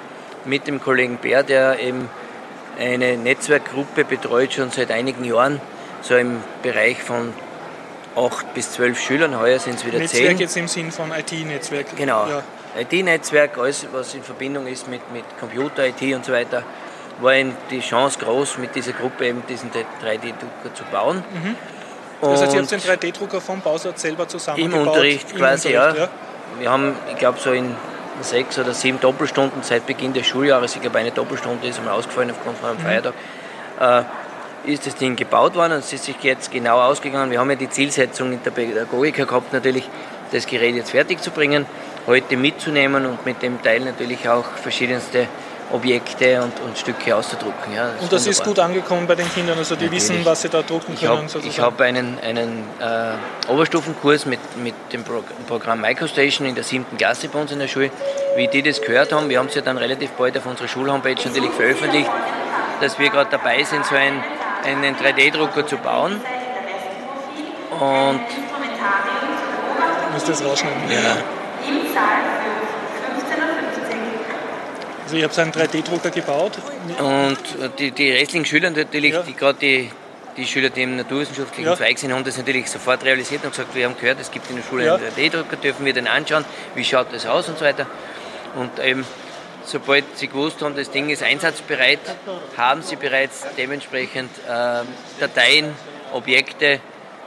mit 0.46 0.68
dem 0.68 0.82
Kollegen 0.82 1.18
Bär, 1.18 1.44
der 1.44 1.80
eben 1.80 2.10
eine 2.80 3.18
Netzwerkgruppe 3.18 4.04
betreut 4.06 4.54
schon 4.54 4.72
seit 4.72 4.92
einigen 4.92 5.24
Jahren, 5.24 5.62
so 6.02 6.16
im 6.16 6.38
Bereich 6.62 7.02
von 7.02 7.34
acht 8.16 8.54
bis 8.54 8.72
zwölf 8.72 9.00
Schülern. 9.00 9.40
Heuer 9.40 9.60
sind 9.60 9.76
es 9.76 9.86
wieder 9.86 10.00
Netzwerk 10.00 10.12
zehn. 10.12 10.24
Netzwerk 10.24 10.40
jetzt 10.40 10.58
im 10.58 10.68
Sinn 10.68 10.92
von 10.92 11.12
IT-Netzwerk. 11.12 11.96
Genau. 11.98 12.28
Ja. 12.28 12.44
IT-Netzwerk, 12.80 13.58
alles 13.58 13.88
was 13.92 14.14
in 14.14 14.24
Verbindung 14.24 14.68
ist 14.68 14.88
mit, 14.88 15.02
mit 15.12 15.24
Computer, 15.40 15.88
IT 15.88 16.02
und 16.14 16.26
so 16.26 16.34
weiter, 16.34 16.64
war 17.22 17.34
eben 17.34 17.56
die 17.70 17.80
Chance 17.80 18.20
groß, 18.20 18.58
mit 18.58 18.76
dieser 18.76 18.92
Gruppe 18.92 19.28
eben 19.28 19.44
diesen 19.48 19.72
3D-Drucker 19.72 20.74
zu 20.74 20.84
bauen. 20.92 21.24
Mhm. 21.34 21.56
Das 22.22 22.42
heißt, 22.42 22.54
ihr 22.54 22.62
habt 22.62 22.72
den 22.72 22.80
3D-Drucker 22.80 23.42
vom 23.42 23.62
Bausatz 23.62 24.02
selber 24.02 24.28
zusammengebaut? 24.28 24.82
Im 24.82 24.88
Unterricht 24.88 25.32
Im 25.32 25.38
quasi, 25.38 25.70
Unterricht, 25.70 25.98
ja. 25.98 26.04
ja. 26.06 26.10
Wir 26.60 26.72
haben, 26.72 26.96
ich 27.12 27.18
glaube, 27.18 27.40
so 27.40 27.52
in 27.52 27.76
sechs 28.22 28.58
oder 28.58 28.74
sieben 28.74 29.00
Doppelstunden 29.00 29.62
seit 29.64 29.86
Beginn 29.86 30.14
des 30.14 30.26
Schuljahres, 30.26 30.76
ich 30.76 30.82
glaube, 30.82 31.00
eine 31.00 31.12
Doppelstunde 31.12 31.68
ist 31.68 31.80
einmal 31.80 31.96
ausgefallen 31.96 32.32
aufgrund 32.32 32.58
von 32.58 32.70
einem 32.70 32.80
mhm. 32.80 32.84
Feiertag, 32.84 33.14
äh, 33.80 34.72
ist 34.72 34.88
das 34.88 34.96
Ding 34.96 35.16
gebaut 35.16 35.56
worden 35.56 35.74
und 35.74 35.80
es 35.80 35.94
ist 35.94 36.06
sich 36.06 36.16
jetzt 36.22 36.52
genau 36.52 36.80
ausgegangen. 36.80 37.30
Wir 37.30 37.40
haben 37.40 37.50
ja 37.50 37.56
die 37.56 37.70
Zielsetzung 37.70 38.32
in 38.32 38.42
der 38.44 38.52
Pädagogik 38.52 39.16
gehabt, 39.16 39.54
natürlich 39.54 39.88
das 40.32 40.48
Gerät 40.48 40.76
jetzt 40.76 40.92
fertig 40.92 41.22
zu 41.22 41.32
bringen, 41.32 41.66
heute 42.08 42.38
mitzunehmen 42.38 43.06
und 43.06 43.26
mit 43.26 43.42
dem 43.42 43.62
Teil 43.62 43.82
natürlich 43.82 44.28
auch 44.28 44.46
verschiedenste 44.46 45.28
Objekte 45.72 46.42
und, 46.42 46.60
und 46.62 46.78
Stücke 46.78 47.16
auszudrucken. 47.16 47.74
Ja, 47.74 47.92
das 47.94 48.02
und 48.04 48.14
das 48.14 48.28
ist 48.28 48.44
gut 48.44 48.60
angekommen 48.60 49.08
bei 49.08 49.16
den 49.16 49.32
Kindern, 49.34 49.58
also 49.58 49.76
die 49.76 49.86
Natürlich. 49.86 50.04
wissen, 50.10 50.26
was 50.26 50.42
sie 50.42 50.50
da 50.50 50.62
drucken 50.62 50.96
können. 50.96 51.28
Ich 51.44 51.60
habe 51.60 51.74
hab 51.76 51.82
einen, 51.82 52.20
einen 52.20 52.64
äh, 52.80 53.52
Oberstufenkurs 53.52 54.26
mit, 54.26 54.40
mit 54.58 54.76
dem 54.94 55.04
Pro 55.04 55.24
Programm 55.48 55.82
MicroStation 55.82 56.48
in 56.48 56.56
der 56.56 56.64
siebten 56.64 56.98
Klasse 56.98 57.28
bei 57.30 57.42
uns 57.42 57.52
in 57.52 57.60
der 57.60 57.68
Schule. 57.68 57.90
Wie 58.36 58.48
die 58.48 58.62
das 58.62 58.82
gehört 58.82 59.12
haben, 59.12 59.30
wir 59.30 59.40
haben 59.40 59.48
es 59.48 59.56
ja 59.56 59.62
dann 59.62 59.78
relativ 59.78 60.12
bald 60.12 60.38
auf 60.38 60.46
unserer 60.46 60.68
Schulhomepage 60.68 61.28
natürlich 61.28 61.52
veröffentlicht, 61.52 62.10
dass 62.82 63.00
wir 63.00 63.10
gerade 63.10 63.32
dabei 63.32 63.64
sind, 63.64 63.86
so 63.86 63.96
ein, 63.96 64.24
einen 64.64 64.96
3D-Drucker 64.96 65.66
zu 65.66 65.78
bauen. 65.78 66.22
Und. 67.80 68.22
Müsst 70.14 70.28
ihr 70.28 70.32
das 70.32 70.46
rausschneiden? 70.46 70.92
Ja. 70.92 72.35
Also 75.06 75.18
ich 75.18 75.24
habe 75.24 75.34
so 75.34 75.42
einen 75.42 75.52
3D-Drucker 75.52 76.10
gebaut. 76.10 76.54
Und 77.00 77.38
die, 77.80 77.92
die 77.92 78.12
restlichen 78.12 78.46
Schüler 78.46 78.72
natürlich, 78.72 79.14
ja. 79.14 79.22
die 79.22 79.36
gerade 79.36 79.60
die, 79.60 79.92
die 80.36 80.48
Schüler, 80.48 80.72
die 80.72 80.82
im 80.82 80.98
naturwissenschaftlichen 80.98 81.70
ja. 81.70 81.78
Zweig 81.78 82.00
sind, 82.00 82.12
haben 82.12 82.24
das 82.24 82.38
natürlich 82.38 82.70
sofort 82.70 83.04
realisiert 83.06 83.44
und 83.44 83.52
gesagt, 83.52 83.76
wir 83.76 83.86
haben 83.86 83.96
gehört, 84.00 84.20
es 84.20 84.32
gibt 84.32 84.50
in 84.50 84.56
der 84.56 84.64
Schule 84.64 84.86
ja. 84.86 84.96
einen 84.96 85.06
3D-Drucker, 85.06 85.58
dürfen 85.58 85.86
wir 85.86 85.94
den 85.94 86.08
anschauen, 86.08 86.44
wie 86.74 86.84
schaut 86.84 87.14
das 87.14 87.28
aus 87.28 87.48
und 87.48 87.60
so 87.60 87.66
weiter. 87.66 87.86
Und 88.56 88.80
eben, 88.84 89.06
sobald 89.64 90.06
sie 90.18 90.28
gewusst 90.28 90.64
haben, 90.64 90.76
das 90.76 90.90
Ding 90.90 91.10
ist 91.10 91.22
einsatzbereit, 91.22 92.00
haben 92.58 92.82
sie 92.82 92.96
bereits 92.96 93.46
dementsprechend 93.58 94.32
äh, 94.48 94.82
Dateien, 95.20 95.72
Objekte 96.14 96.80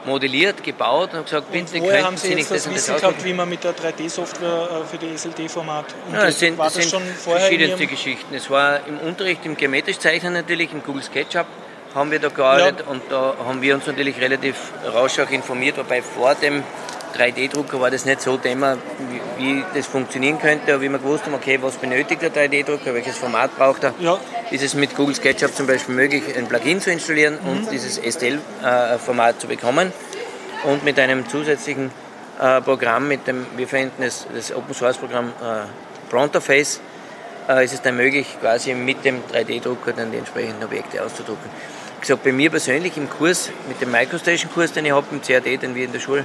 modelliert, 0.05 0.63
gebaut 0.63 1.15
und 1.15 1.25
gesagt, 1.25 1.51
bitte 1.53 1.81
und 1.81 2.05
haben 2.05 2.17
Sie, 2.17 2.29
Sie 2.29 2.35
nicht 2.35 2.51
das, 2.51 2.65
das 2.65 2.75
Wissen 2.75 2.97
gehabt, 2.97 3.25
wie 3.25 3.33
man 3.33 3.49
mit 3.49 3.65
der 3.65 3.75
3D-Software 3.75 4.83
äh, 4.83 4.87
für 4.87 4.99
die 4.99 5.17
SLD-Format 5.17 5.87
ja, 6.13 6.27
das 6.27 6.39
sind, 6.39 6.59
das, 6.59 6.75
das 6.75 6.91
sind 6.91 7.03
verschiedenste 7.03 7.87
Geschichten. 7.87 8.35
Es 8.35 8.49
war 8.51 8.87
im 8.87 8.99
Unterricht 8.99 9.45
im 9.45 9.57
geometrisch 9.57 9.99
Zeichnen 9.99 10.33
natürlich, 10.33 10.73
im 10.73 10.83
Google 10.83 11.03
SketchUp 11.03 11.47
haben 11.95 12.11
wir 12.11 12.19
da 12.19 12.29
gearbeitet 12.29 12.85
ja. 12.87 12.93
und 12.93 13.03
da 13.11 13.35
haben 13.47 13.63
wir 13.63 13.75
uns 13.75 13.87
natürlich 13.87 14.21
relativ 14.21 14.57
rasch 14.85 15.19
auch 15.21 15.31
informiert, 15.31 15.79
wobei 15.79 16.03
vor 16.03 16.35
dem 16.35 16.63
3D-Drucker 17.17 17.81
war 17.81 17.91
das 17.91 18.05
nicht 18.05 18.21
so 18.21 18.37
Thema, 18.37 18.77
wie, 19.37 19.43
wie, 19.43 19.65
das 19.75 19.87
funktionieren 19.87 20.39
könnte, 20.39 20.75
aber 20.75 20.83
wie 20.83 20.89
wir 20.89 20.99
gewusst 20.99 21.25
haben, 21.25 21.35
okay, 21.35 21.59
was 21.61 21.77
benötigt 21.77 22.23
der 22.23 22.33
3D-Drucker, 22.33 22.95
welches 22.95 23.17
Format 23.17 23.57
braucht 23.57 23.85
er, 23.85 23.95
ja. 24.01 24.19
ist 24.51 24.63
es 24.63 24.75
mit 24.75 24.95
Google 24.97 25.15
SketchUp 25.15 25.55
zum 25.55 25.67
Beispiel 25.67 25.95
möglich, 25.95 26.23
ein 26.37 26.47
Plugin 26.47 26.81
zu 26.81 26.91
installieren 26.91 27.39
mhm. 27.43 27.51
und 27.51 27.71
dieses 27.71 27.97
STL-Format 27.97 29.41
zu 29.41 29.47
bekommen 29.47 29.93
und 30.65 30.85
mit 30.85 30.99
einem 30.99 31.29
zusätzlichen 31.29 31.91
äh, 32.41 32.61
Programm, 32.61 33.09
mit 33.09 33.27
dem, 33.27 33.47
wir 33.57 33.67
verwenden 33.69 34.03
das, 34.03 34.27
das 34.35 34.55
Open-Source-Programm 34.55 35.29
äh, 35.29 36.11
Pronterface, 36.11 36.81
äh, 37.49 37.65
ist 37.65 37.75
es 37.75 37.83
dann 37.83 37.97
möglich, 37.97 38.27
quasi 38.41 38.75
mit 38.75 39.05
dem 39.05 39.23
3D-Drucker 39.33 39.93
dann 39.93 40.11
die 40.11 40.19
entsprechenden 40.19 40.65
Objekte 40.65 41.03
auszudrucken. 41.03 41.51
Ich 41.97 42.03
gesagt, 42.03 42.23
bei 42.23 42.33
mir 42.33 42.51
persönlich 42.51 42.97
im 42.97 43.11
Kurs, 43.11 43.51
mit 43.67 43.81
dem 43.81 43.91
Microstation-Kurs, 43.91 44.73
den 44.73 44.87
ich 44.87 44.93
habe 44.93 45.07
im 45.11 45.21
CAD, 45.21 45.63
den 45.63 45.75
wir 45.75 45.85
in 45.85 45.93
der 45.93 45.99
Schule 46.01 46.25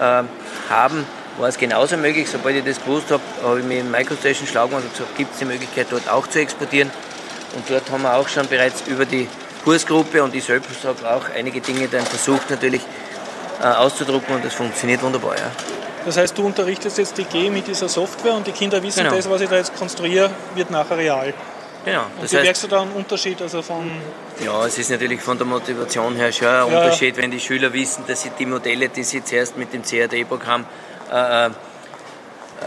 haben, 0.00 1.06
war 1.38 1.48
es 1.48 1.58
genauso 1.58 1.96
möglich. 1.96 2.28
Sobald 2.30 2.56
ich 2.56 2.64
das 2.64 2.82
gewusst 2.82 3.10
habe, 3.10 3.22
habe 3.42 3.60
ich 3.60 3.66
mir 3.66 3.80
in 3.80 3.90
Microstation 3.90 4.46
schlau 4.46 4.66
gemacht 4.66 4.84
und 4.84 4.92
gesagt, 4.92 5.16
gibt 5.16 5.32
es 5.32 5.38
die 5.38 5.44
Möglichkeit, 5.44 5.86
dort 5.90 6.08
auch 6.08 6.26
zu 6.26 6.40
exportieren. 6.40 6.90
Und 7.54 7.68
dort 7.68 7.90
haben 7.90 8.02
wir 8.02 8.14
auch 8.14 8.28
schon 8.28 8.46
bereits 8.46 8.82
über 8.86 9.04
die 9.04 9.28
Kursgruppe 9.64 10.22
und 10.22 10.34
ich 10.34 10.44
selbst 10.44 10.84
habe 10.84 11.10
auch 11.10 11.24
einige 11.36 11.60
Dinge 11.60 11.88
dann 11.88 12.04
versucht 12.04 12.50
natürlich 12.50 12.82
äh, 13.60 13.66
auszudrucken 13.66 14.36
und 14.36 14.44
das 14.44 14.54
funktioniert 14.54 15.02
wunderbar. 15.02 15.36
Ja. 15.36 15.50
Das 16.04 16.16
heißt, 16.16 16.38
du 16.38 16.46
unterrichtest 16.46 16.96
jetzt 16.96 17.18
die 17.18 17.24
G 17.24 17.50
mit 17.50 17.66
dieser 17.66 17.88
Software 17.88 18.34
und 18.34 18.46
die 18.46 18.52
Kinder 18.52 18.82
wissen, 18.82 19.04
genau. 19.04 19.14
das, 19.14 19.28
was 19.28 19.42
ich 19.42 19.50
da 19.50 19.56
jetzt 19.56 19.76
konstruiere, 19.76 20.30
wird 20.54 20.70
nachher 20.70 20.96
real. 20.96 21.34
Genau. 21.84 22.02
Und 22.20 22.30
wie 22.30 22.36
heißt, 22.36 22.44
merkst 22.44 22.64
du 22.64 22.68
da 22.68 22.82
einen 22.82 22.92
Unterschied? 22.92 23.40
Also 23.40 23.62
von 23.62 23.90
ja, 24.44 24.66
es 24.66 24.78
ist 24.78 24.90
natürlich 24.90 25.20
von 25.20 25.38
der 25.38 25.46
Motivation 25.46 26.16
her 26.16 26.32
schon 26.32 26.48
ein 26.48 26.54
ja, 26.54 26.64
Unterschied, 26.64 27.16
wenn 27.16 27.30
die 27.30 27.40
Schüler 27.40 27.72
wissen, 27.72 28.04
dass 28.06 28.22
sie 28.22 28.30
die 28.38 28.46
Modelle, 28.46 28.88
die 28.88 29.02
sie 29.02 29.24
zuerst 29.24 29.56
mit 29.56 29.72
dem 29.72 29.82
CAD-Programm 29.82 30.66
äh, 31.10 31.46
äh, 31.46 31.50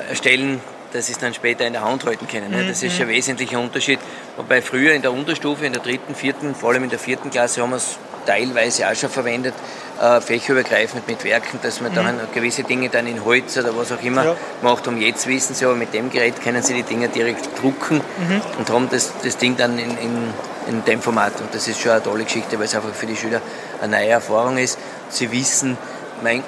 erstellen, 0.10 0.62
dass 0.92 1.08
sie 1.08 1.14
es 1.14 1.20
dann 1.20 1.34
später 1.34 1.66
in 1.66 1.74
der 1.74 1.84
Hand 1.84 2.06
halten 2.06 2.28
können. 2.28 2.52
Ne? 2.52 2.68
Das 2.68 2.84
ist 2.84 2.94
schon 2.94 3.04
ein 3.04 3.08
mhm. 3.10 3.14
wesentlicher 3.14 3.60
Unterschied. 3.60 4.00
Wobei 4.38 4.62
früher 4.62 4.94
in 4.94 5.02
der 5.02 5.12
Unterstufe, 5.12 5.66
in 5.66 5.74
der 5.74 5.82
dritten, 5.82 6.16
vierten, 6.16 6.56
vor 6.56 6.72
allem 6.72 6.84
in 6.84 6.90
der 6.90 7.00
vierten 7.00 7.30
Klasse 7.30 7.62
haben 7.62 7.72
wir 7.72 7.78
es 7.78 7.98
teilweise 8.26 8.88
auch 8.88 8.96
schon 8.96 9.10
verwendet, 9.10 9.54
äh, 10.02 10.22
fächerübergreifend 10.22 11.08
mit 11.08 11.24
Werken, 11.24 11.60
dass 11.62 11.82
man 11.82 11.92
mhm. 11.92 11.96
dann 11.96 12.20
gewisse 12.34 12.64
Dinge 12.64 12.90
dann 12.90 13.08
in 13.08 13.24
Holz 13.24 13.58
oder 13.58 13.76
was 13.78 13.92
auch 13.92 14.02
immer 14.02 14.26
ja. 14.26 14.36
macht. 14.62 14.88
Und 14.88 15.00
jetzt 15.00 15.28
wissen 15.28 15.54
sie 15.54 15.66
aber, 15.66 15.76
mit 15.76 15.94
dem 15.94 16.10
Gerät 16.10 16.42
können 16.42 16.64
sie 16.64 16.74
die 16.74 16.84
Dinge 16.84 17.10
direkt 17.10 17.62
drucken 17.62 17.98
mhm. 17.98 18.42
und 18.58 18.70
haben 18.70 18.90
das, 18.90 19.14
das 19.24 19.38
Ding 19.38 19.56
dann 19.58 19.78
in, 19.78 19.92
in, 19.98 20.34
in 20.68 20.86
dem 20.86 21.02
Format. 21.02 21.34
Und 21.40 21.54
das 21.54 21.68
ist 21.68 21.80
schon 21.80 21.92
eine 21.92 22.04
tolle 22.04 22.24
Geschichte, 22.24 22.58
weil 22.58 22.66
es 22.66 22.76
einfach 22.76 22.94
für 22.94 23.06
die 23.06 23.16
Schüler 23.16 23.42
eine 23.82 23.98
neue 23.98 24.10
Erfahrung 24.10 24.58
ist. 24.58 24.78
Sie 25.10 25.32
wissen, 25.32 25.78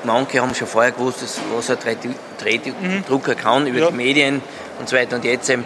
manche 0.03 0.41
haben 0.41 0.55
schon 0.55 0.67
vorher 0.67 0.91
gewusst, 0.91 1.19
was 1.55 1.69
ein 1.69 1.77
3D-Drucker 1.77 3.33
mhm. 3.33 3.37
kann 3.37 3.67
über 3.67 3.79
ja. 3.79 3.87
die 3.89 3.95
Medien 3.95 4.41
und 4.79 4.89
so 4.89 4.95
weiter. 4.95 5.15
Und 5.15 5.25
jetzt 5.25 5.49
ähm, 5.49 5.65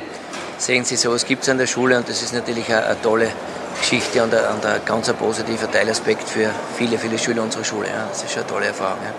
sehen 0.58 0.84
sie, 0.84 0.96
so, 0.96 1.14
es 1.14 1.26
gibt 1.26 1.44
es 1.44 1.50
an 1.50 1.58
der 1.58 1.68
Schule 1.68 1.98
und 1.98 2.10
das 2.10 2.22
ist 2.22 2.34
natürlich 2.34 2.68
eine, 2.70 2.86
eine 2.86 3.02
tolle 3.02 3.32
Geschichte 3.80 4.24
und 4.24 4.34
ein, 4.34 4.56
und 4.56 4.66
ein 4.66 4.82
ganz 4.86 5.12
positiver 5.14 5.72
Teilaspekt 5.72 6.28
für 6.28 6.50
viele, 6.78 6.98
viele 6.98 7.18
Schüler 7.18 7.44
unserer 7.44 7.64
Schule. 7.64 7.88
Ja. 7.88 8.08
Das 8.10 8.24
ist 8.24 8.32
schon 8.32 8.44
eine 8.44 8.52
tolle 8.52 8.66
Erfahrung. 8.68 9.00
Ja. 9.04 9.14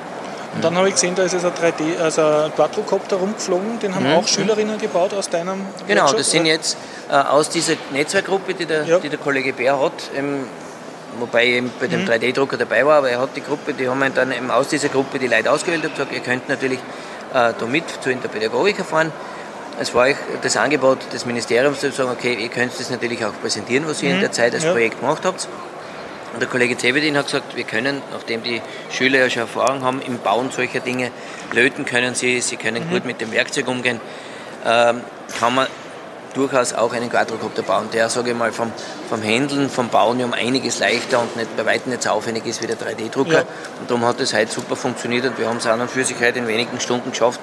Und 0.54 0.64
dann 0.64 0.76
habe 0.76 0.88
ich 0.88 0.94
gesehen, 0.94 1.14
da 1.14 1.22
ist 1.22 1.32
jetzt 1.32 1.44
ein 1.44 1.52
3D, 1.52 2.00
also 2.00 2.22
ein 2.22 2.54
Quadrocopter 2.54 3.16
rumgeflogen, 3.16 3.78
den 3.78 3.94
haben 3.94 4.08
mhm. 4.08 4.16
auch 4.16 4.26
Schülerinnen 4.26 4.78
gebaut 4.78 5.14
aus 5.14 5.28
deinem 5.30 5.64
Genau, 5.86 6.02
Workshop, 6.02 6.18
das 6.18 6.30
sind 6.30 6.46
jetzt 6.46 6.76
äh, 7.08 7.14
aus 7.14 7.50
dieser 7.50 7.74
Netzwerkgruppe, 7.92 8.54
die 8.54 8.66
der, 8.66 8.84
ja. 8.84 8.98
die 8.98 9.08
der 9.08 9.18
Kollege 9.18 9.52
Bär 9.52 9.80
hat, 9.80 9.92
ähm, 10.16 10.44
wobei 11.20 11.44
er 11.46 11.56
eben 11.58 11.72
bei 11.78 11.86
dem 11.86 12.02
mhm. 12.02 12.08
3D-Drucker 12.08 12.56
dabei 12.56 12.84
war, 12.84 12.98
aber 12.98 13.10
er 13.10 13.20
hat 13.20 13.36
die 13.36 13.42
Gruppe, 13.42 13.74
die 13.74 13.88
haben 13.88 14.02
dann 14.12 14.32
eben 14.32 14.50
aus 14.50 14.66
dieser 14.66 14.88
Gruppe 14.88 15.20
die 15.20 15.28
Leute 15.28 15.52
ausgewählt 15.52 15.84
und 15.84 15.92
gesagt, 15.92 16.12
ihr 16.12 16.20
könnt 16.20 16.48
natürlich 16.48 16.80
äh, 17.32 17.52
da 17.56 17.66
mit 17.68 17.84
zu 18.02 18.10
in 18.10 18.20
der 18.20 18.28
Pädagogik 18.28 18.78
erfahren 18.80 19.12
es 19.80 19.94
war 19.94 20.08
das 20.42 20.58
Angebot 20.58 20.98
des 21.14 21.24
Ministeriums 21.24 21.80
zu 21.80 21.90
sagen, 21.90 22.10
okay, 22.10 22.34
ihr 22.34 22.50
könnt 22.50 22.78
das 22.78 22.90
natürlich 22.90 23.24
auch 23.24 23.32
präsentieren, 23.40 23.88
was 23.88 24.02
ihr 24.02 24.10
mhm. 24.10 24.16
in 24.16 24.20
der 24.20 24.30
Zeit 24.30 24.54
als 24.54 24.64
ja. 24.64 24.72
Projekt 24.72 25.00
gemacht 25.00 25.24
habt. 25.24 25.48
Und 26.34 26.40
der 26.40 26.50
Kollege 26.50 26.76
Zebedin 26.76 27.16
hat 27.16 27.24
gesagt, 27.24 27.56
wir 27.56 27.64
können, 27.64 28.02
nachdem 28.12 28.42
die 28.42 28.60
Schüler 28.90 29.20
ja 29.20 29.30
schon 29.30 29.42
Erfahrung 29.42 29.82
haben 29.82 30.02
im 30.02 30.18
Bauen 30.18 30.50
solcher 30.50 30.80
Dinge, 30.80 31.10
löten 31.52 31.86
können 31.86 32.14
sie, 32.14 32.42
sie 32.42 32.56
können 32.56 32.86
mhm. 32.86 32.90
gut 32.90 33.04
mit 33.06 33.22
dem 33.22 33.32
Werkzeug 33.32 33.68
umgehen, 33.68 34.00
ähm, 34.66 35.00
kann 35.38 35.54
man 35.54 35.66
durchaus 36.34 36.74
auch 36.74 36.92
einen 36.92 37.08
Quadrocopter 37.08 37.62
bauen, 37.62 37.88
der, 37.90 38.10
sage 38.10 38.32
ich 38.32 38.36
mal, 38.36 38.52
vom, 38.52 38.70
vom 39.08 39.22
Handeln, 39.22 39.70
vom 39.70 39.88
Bauen 39.88 40.20
ja 40.20 40.26
um 40.26 40.34
einiges 40.34 40.78
leichter 40.78 41.20
und 41.20 41.36
nicht, 41.36 41.56
bei 41.56 41.64
weitem 41.64 41.90
nicht 41.90 42.02
so 42.02 42.10
aufwendig 42.10 42.44
ist 42.44 42.62
wie 42.62 42.66
der 42.66 42.76
3D-Drucker. 42.76 43.32
Ja. 43.32 43.44
Und 43.80 43.88
darum 43.90 44.04
hat 44.04 44.20
das 44.20 44.34
heute 44.34 44.52
super 44.52 44.76
funktioniert 44.76 45.24
und 45.24 45.38
wir 45.38 45.48
haben 45.48 45.56
es 45.56 45.66
an 45.66 45.80
und 45.80 45.90
für 45.90 46.04
sich 46.04 46.20
heute 46.20 46.38
in 46.38 46.46
wenigen 46.46 46.78
Stunden 46.80 47.10
geschafft, 47.12 47.40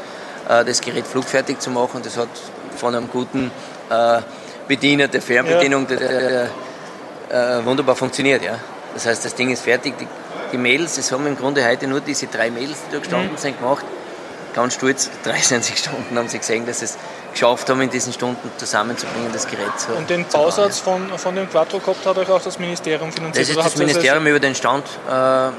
das 0.47 0.81
Gerät 0.81 1.05
flugfertig 1.05 1.59
zu 1.59 1.69
machen. 1.69 2.01
Das 2.03 2.17
hat 2.17 2.29
von 2.75 2.95
einem 2.95 3.09
guten 3.09 3.51
äh, 3.89 4.21
Bediener 4.67 5.07
der 5.07 5.21
Fernbedienung 5.21 5.87
ja. 5.89 7.57
äh, 7.59 7.65
wunderbar 7.65 7.95
funktioniert. 7.95 8.43
Ja. 8.43 8.59
Das 8.93 9.05
heißt, 9.05 9.25
das 9.25 9.35
Ding 9.35 9.49
ist 9.51 9.61
fertig. 9.61 9.97
Die, 9.97 10.07
die 10.51 10.57
Mädels, 10.57 10.95
das 10.95 11.11
haben 11.11 11.27
im 11.27 11.37
Grunde 11.37 11.65
heute 11.67 11.87
nur 11.87 12.01
diese 12.01 12.27
drei 12.27 12.49
Mädels, 12.49 12.77
die 12.87 12.93
da 12.93 12.99
gestanden 12.99 13.31
mhm. 13.31 13.37
sind, 13.37 13.59
gemacht. 13.59 13.85
Ganz 14.53 14.73
stolz, 14.75 15.09
63 15.23 15.77
Stunden 15.77 16.17
haben 16.17 16.29
sie 16.29 16.39
gesehen, 16.39 16.65
dass 16.65 16.79
sie 16.79 16.85
es 16.85 16.97
geschafft 17.31 17.69
haben, 17.69 17.81
in 17.81 17.89
diesen 17.89 18.13
Stunden 18.13 18.49
zusammenzubringen, 18.57 19.31
das 19.31 19.47
Gerät 19.47 19.77
zu 19.77 19.93
Und 19.93 20.09
den 20.09 20.25
Bausatz 20.25 20.79
von, 20.79 21.09
von 21.17 21.35
dem 21.35 21.49
Quadrocopter 21.49 22.09
hat 22.09 22.17
euch 22.17 22.29
auch 22.29 22.41
das 22.41 22.57
Ministerium 22.57 23.11
finanziert? 23.11 23.49
Das 23.49 23.55
ist 23.55 23.63
das 23.63 23.77
Ministerium 23.77 24.25
über 24.25 24.39
den 24.39 24.55
Stand 24.55 24.85
äh, 25.07 25.49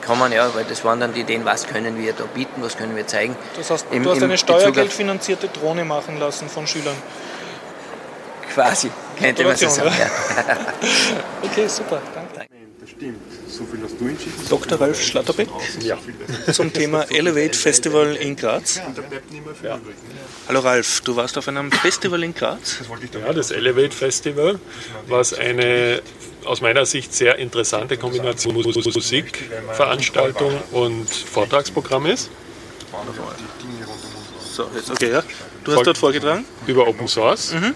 kann 0.00 0.18
man 0.18 0.32
ja, 0.32 0.54
weil 0.54 0.64
das 0.64 0.84
waren 0.84 1.00
dann 1.00 1.14
die 1.14 1.20
Ideen, 1.20 1.44
was 1.44 1.66
können 1.66 1.98
wir 1.98 2.12
da 2.12 2.24
bieten, 2.24 2.62
was 2.62 2.76
können 2.76 2.96
wir 2.96 3.06
zeigen. 3.06 3.36
Das 3.56 3.70
heißt, 3.70 3.86
Im, 3.90 4.02
du 4.02 4.10
hast 4.10 4.22
eine 4.22 4.38
steuergeldfinanzierte 4.38 5.48
Drohne 5.48 5.84
machen 5.84 6.18
lassen 6.18 6.48
von 6.48 6.66
Schülern. 6.66 6.96
Quasi, 8.54 8.90
könnte 9.18 9.44
man 9.44 9.56
so 9.56 9.68
sagen. 9.68 9.92
Ja. 9.98 10.06
okay, 11.42 11.66
super, 11.68 12.00
danke. 12.14 12.46
Das 12.86 12.90
stimmt. 12.90 13.18
So 13.48 13.64
viel 13.64 13.82
hast 13.82 14.00
du 14.00 14.06
entschieden. 14.06 14.34
Dr. 14.48 14.80
Ralf 14.80 15.02
Schlatterbeck 15.02 15.48
ja. 15.80 15.98
zum 16.52 16.72
Thema 16.72 17.02
Elevate 17.10 17.58
Festival 17.58 18.14
in 18.14 18.36
Graz. 18.36 18.80
Ja. 19.62 19.80
Hallo 20.46 20.60
Ralf, 20.60 21.00
du 21.00 21.16
warst 21.16 21.36
auf 21.36 21.48
einem 21.48 21.72
Festival 21.72 22.22
in 22.22 22.32
Graz? 22.32 22.76
Ja, 23.12 23.32
das 23.32 23.50
Elevate 23.50 23.90
Festival, 23.90 24.60
was 25.08 25.34
eine 25.34 26.00
aus 26.46 26.60
meiner 26.60 26.86
Sicht 26.86 27.12
sehr 27.12 27.38
interessante 27.38 27.96
Kombination 27.96 28.54
Musikveranstaltung 28.54 30.52
und 30.72 31.08
Vortragsprogramm 31.08 32.06
ist. 32.06 32.30
So, 34.52 34.68
jetzt, 34.74 34.90
okay, 34.90 35.10
ja. 35.10 35.22
Du 35.64 35.72
hast 35.74 35.86
dort 35.86 35.98
vorgetragen? 35.98 36.44
Über 36.66 36.86
Open 36.88 37.08
Source. 37.08 37.52
Mhm. 37.52 37.74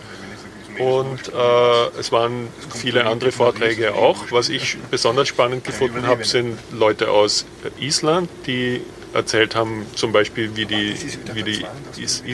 Und 0.79 1.29
äh, 1.29 1.99
es 1.99 2.11
waren 2.11 2.49
viele 2.75 3.05
andere 3.05 3.33
Vorträge 3.33 3.95
auch. 3.95 4.31
Was 4.31 4.49
ich 4.49 4.79
besonders 4.91 5.29
spannend 5.29 5.65
gefunden 5.65 6.07
habe, 6.07 6.25
sind 6.25 6.59
Leute 6.73 7.11
aus 7.11 7.45
Island, 7.79 8.31
die 8.47 8.81
erzählt 9.13 9.55
haben, 9.55 9.87
zum 9.95 10.13
Beispiel, 10.13 10.55
wie 10.57 10.67
die, 10.67 10.95
wie 11.35 11.43
die 11.43 11.65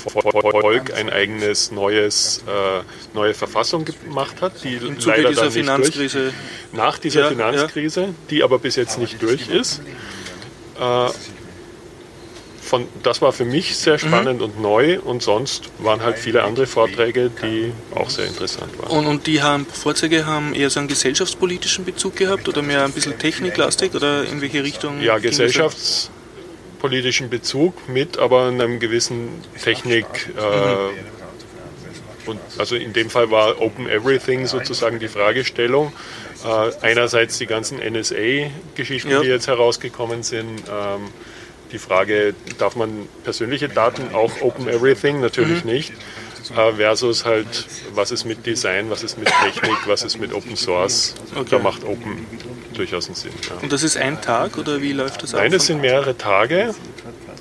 Volk 0.00 0.92
ein 0.94 1.10
eigenes 1.10 1.70
neues, 1.70 2.42
äh, 2.46 2.82
neue 3.14 3.34
Verfassung 3.34 3.84
gemacht 3.84 4.40
hat, 4.40 4.62
die 4.64 4.74
Im 4.74 5.00
Zuge 5.00 5.16
leider 5.16 5.28
dieser 5.30 5.50
Finanzkrise. 5.50 6.20
Durch, 6.20 6.34
nach 6.72 6.98
dieser 6.98 7.22
ja, 7.22 7.28
Finanzkrise, 7.28 8.00
ja. 8.02 8.08
die 8.30 8.42
aber 8.42 8.58
bis 8.58 8.76
jetzt 8.76 8.98
nicht 8.98 9.22
durch 9.22 9.48
ist. 9.48 9.80
Äh, 10.78 11.10
von, 12.60 12.88
das 13.04 13.22
war 13.22 13.32
für 13.32 13.44
mich 13.44 13.76
sehr 13.76 13.94
mhm. 13.94 13.98
spannend 13.98 14.38
mhm. 14.40 14.46
und 14.46 14.60
neu 14.60 14.98
und 15.00 15.22
sonst 15.22 15.70
waren 15.78 16.02
halt 16.02 16.18
viele 16.18 16.42
andere 16.42 16.66
Vorträge, 16.66 17.30
die 17.42 17.72
auch 17.94 18.10
sehr 18.10 18.26
interessant 18.26 18.76
waren. 18.78 18.90
Und, 18.90 19.06
und 19.06 19.26
die 19.28 19.40
haben, 19.40 19.66
Vorträge 19.66 20.26
haben 20.26 20.52
eher 20.52 20.68
so 20.68 20.80
einen 20.80 20.88
gesellschaftspolitischen 20.88 21.84
Bezug 21.84 22.16
gehabt 22.16 22.48
oder 22.48 22.62
mehr 22.62 22.84
ein 22.84 22.92
bisschen 22.92 23.18
techniklastig 23.18 23.94
oder 23.94 24.24
in 24.24 24.40
welche 24.40 24.64
Richtung? 24.64 25.00
Ja, 25.00 25.18
gesellschafts 25.18 26.10
politischen 26.86 27.30
Bezug 27.30 27.88
mit, 27.88 28.16
aber 28.16 28.46
einem 28.46 28.78
gewissen 28.78 29.28
Technik. 29.60 30.06
Äh, 30.36 32.28
und 32.28 32.40
also 32.58 32.76
in 32.76 32.92
dem 32.92 33.10
Fall 33.10 33.30
war 33.32 33.60
Open 33.60 33.88
Everything 33.88 34.46
sozusagen 34.46 35.00
die 35.00 35.08
Fragestellung. 35.08 35.92
Äh, 36.44 36.70
einerseits 36.82 37.38
die 37.38 37.46
ganzen 37.46 37.78
NSA-Geschichten, 37.78 39.10
ja. 39.10 39.20
die 39.20 39.26
jetzt 39.28 39.48
herausgekommen 39.48 40.22
sind. 40.22 40.62
Ähm, 40.70 41.08
die 41.72 41.78
Frage, 41.78 42.34
darf 42.58 42.76
man 42.76 43.08
persönliche 43.24 43.68
Daten 43.68 44.14
auch 44.14 44.40
Open 44.40 44.68
Everything? 44.68 45.20
Natürlich 45.20 45.64
mhm. 45.64 45.72
nicht. 45.72 45.92
Äh, 46.56 46.74
versus 46.74 47.24
halt, 47.24 47.66
was 47.94 48.12
ist 48.12 48.24
mit 48.24 48.46
Design, 48.46 48.90
was 48.90 49.02
ist 49.02 49.18
mit 49.18 49.26
Technik, 49.42 49.78
was 49.86 50.04
ist 50.04 50.18
mit 50.18 50.32
Open 50.32 50.56
Source. 50.56 51.16
Okay. 51.34 51.46
Da 51.50 51.58
macht 51.58 51.82
Open 51.82 52.24
durchaus 52.76 53.06
einen 53.06 53.14
Sinn. 53.16 53.32
Ja. 53.48 53.56
Und 53.62 53.72
das 53.72 53.82
ist 53.82 53.96
ein 53.96 54.20
Tag 54.20 54.58
oder 54.58 54.80
wie 54.80 54.92
läuft 54.92 55.22
das 55.22 55.34
ab? 55.34 55.40
Nein, 55.40 55.52
das 55.52 55.66
sind 55.66 55.80
mehrere 55.80 56.16
Tage. 56.16 56.74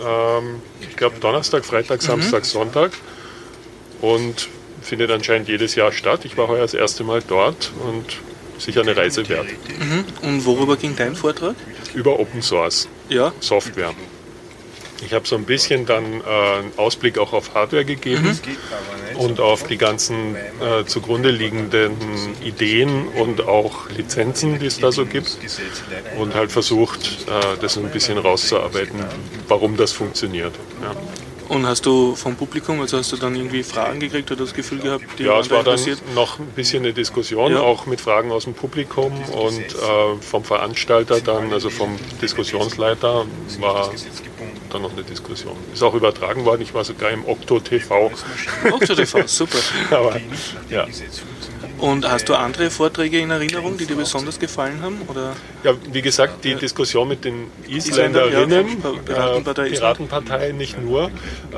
Ähm, 0.01 0.61
ich 0.81 0.95
glaube 0.95 1.19
Donnerstag, 1.19 1.65
Freitag, 1.65 2.01
mhm. 2.01 2.05
Samstag, 2.05 2.43
mhm. 2.43 2.47
Sonntag. 2.47 2.91
Und 4.01 4.49
findet 4.81 5.09
anscheinend 5.11 5.47
jedes 5.47 5.75
Jahr 5.75 5.91
statt. 5.91 6.25
Ich 6.25 6.37
war 6.37 6.47
heuer 6.47 6.61
das 6.61 6.73
erste 6.73 7.03
Mal 7.03 7.21
dort 7.27 7.71
und 7.87 8.05
sicher 8.59 8.81
eine 8.81 8.95
Reise 8.95 9.27
wert. 9.27 9.47
Mhm. 9.47 10.05
Und 10.21 10.45
worüber 10.45 10.77
ging 10.77 10.95
dein 10.95 11.15
Vortrag? 11.15 11.55
Über 11.93 12.19
Open 12.19 12.41
Source 12.41 12.87
ja. 13.09 13.33
Software. 13.39 13.93
Ich 15.03 15.13
habe 15.13 15.27
so 15.27 15.35
ein 15.35 15.43
bisschen 15.43 15.85
dann 15.85 16.21
äh, 16.21 16.23
einen 16.23 16.71
Ausblick 16.77 17.17
auch 17.17 17.33
auf 17.33 17.53
Hardware 17.53 17.85
gegeben 17.85 18.39
mhm. 19.13 19.17
und 19.17 19.39
auf 19.39 19.63
die 19.63 19.77
ganzen 19.77 20.35
äh, 20.35 20.85
zugrunde 20.85 21.31
liegenden 21.31 21.93
Ideen 22.43 23.07
und 23.09 23.47
auch 23.47 23.89
Lizenzen, 23.89 24.59
die 24.59 24.67
es 24.67 24.79
da 24.79 24.91
so 24.91 25.05
gibt. 25.05 25.37
Und 26.17 26.33
halt 26.33 26.51
versucht, 26.51 27.27
äh, 27.27 27.57
das 27.59 27.77
ein 27.77 27.89
bisschen 27.89 28.17
rauszuarbeiten, 28.17 29.03
warum 29.47 29.77
das 29.77 29.91
funktioniert. 29.91 30.53
Ja. 30.81 30.95
Und 31.47 31.67
hast 31.67 31.85
du 31.85 32.15
vom 32.15 32.35
Publikum, 32.35 32.81
also 32.81 32.97
hast 32.97 33.11
du 33.11 33.17
dann 33.17 33.35
irgendwie 33.35 33.63
Fragen 33.63 33.99
gekriegt 33.99 34.31
oder 34.31 34.41
das 34.41 34.53
Gefühl 34.53 34.79
gehabt, 34.79 35.03
die 35.19 35.23
Ja, 35.23 35.39
es 35.39 35.49
war 35.49 35.63
dann 35.63 35.79
noch 36.15 36.39
ein 36.39 36.47
bisschen 36.47 36.83
eine 36.83 36.93
Diskussion, 36.93 37.51
ja. 37.51 37.59
auch 37.59 37.85
mit 37.85 38.01
Fragen 38.01 38.31
aus 38.31 38.45
dem 38.45 38.53
Publikum 38.53 39.13
und 39.31 39.59
äh, 39.59 40.21
vom 40.21 40.43
Veranstalter 40.43 41.21
dann, 41.21 41.53
also 41.53 41.69
vom 41.69 41.97
Diskussionsleiter, 42.21 43.25
war 43.59 43.91
dann 44.71 44.81
noch 44.81 44.93
eine 44.93 45.03
Diskussion. 45.03 45.55
Ist 45.73 45.83
auch 45.83 45.93
übertragen 45.93 46.45
worden, 46.45 46.61
ich 46.61 46.73
war 46.73 46.83
sogar 46.83 47.11
im 47.11 47.25
Okto 47.25 47.59
TV. 47.59 48.11
Okto 48.71 48.95
TV, 48.95 49.27
super. 49.27 49.57
Aber, 49.91 50.19
ja. 50.69 50.87
Und 51.85 52.09
hast 52.09 52.27
du 52.29 52.33
andere 52.33 52.71
Vorträge 52.71 53.19
in 53.19 53.29
Erinnerung, 53.29 53.77
die 53.77 53.85
dir 53.85 53.95
besonders 53.95 54.39
gefallen 54.39 54.81
haben? 54.81 55.01
Oder? 55.07 55.35
Ja, 55.63 55.73
wie 55.91 56.01
gesagt, 56.01 56.43
die. 56.43 56.55
Diskussion 56.55 57.07
mit 57.07 57.23
den 57.23 57.51
Isländerinnen, 57.67 58.81
ja, 58.81 58.89
Piratenpartei, 59.05 59.67
äh, 59.67 59.69
Piratenpartei 59.69 60.51
nicht 60.53 60.81
nur, 60.81 61.11
äh, 61.51 61.57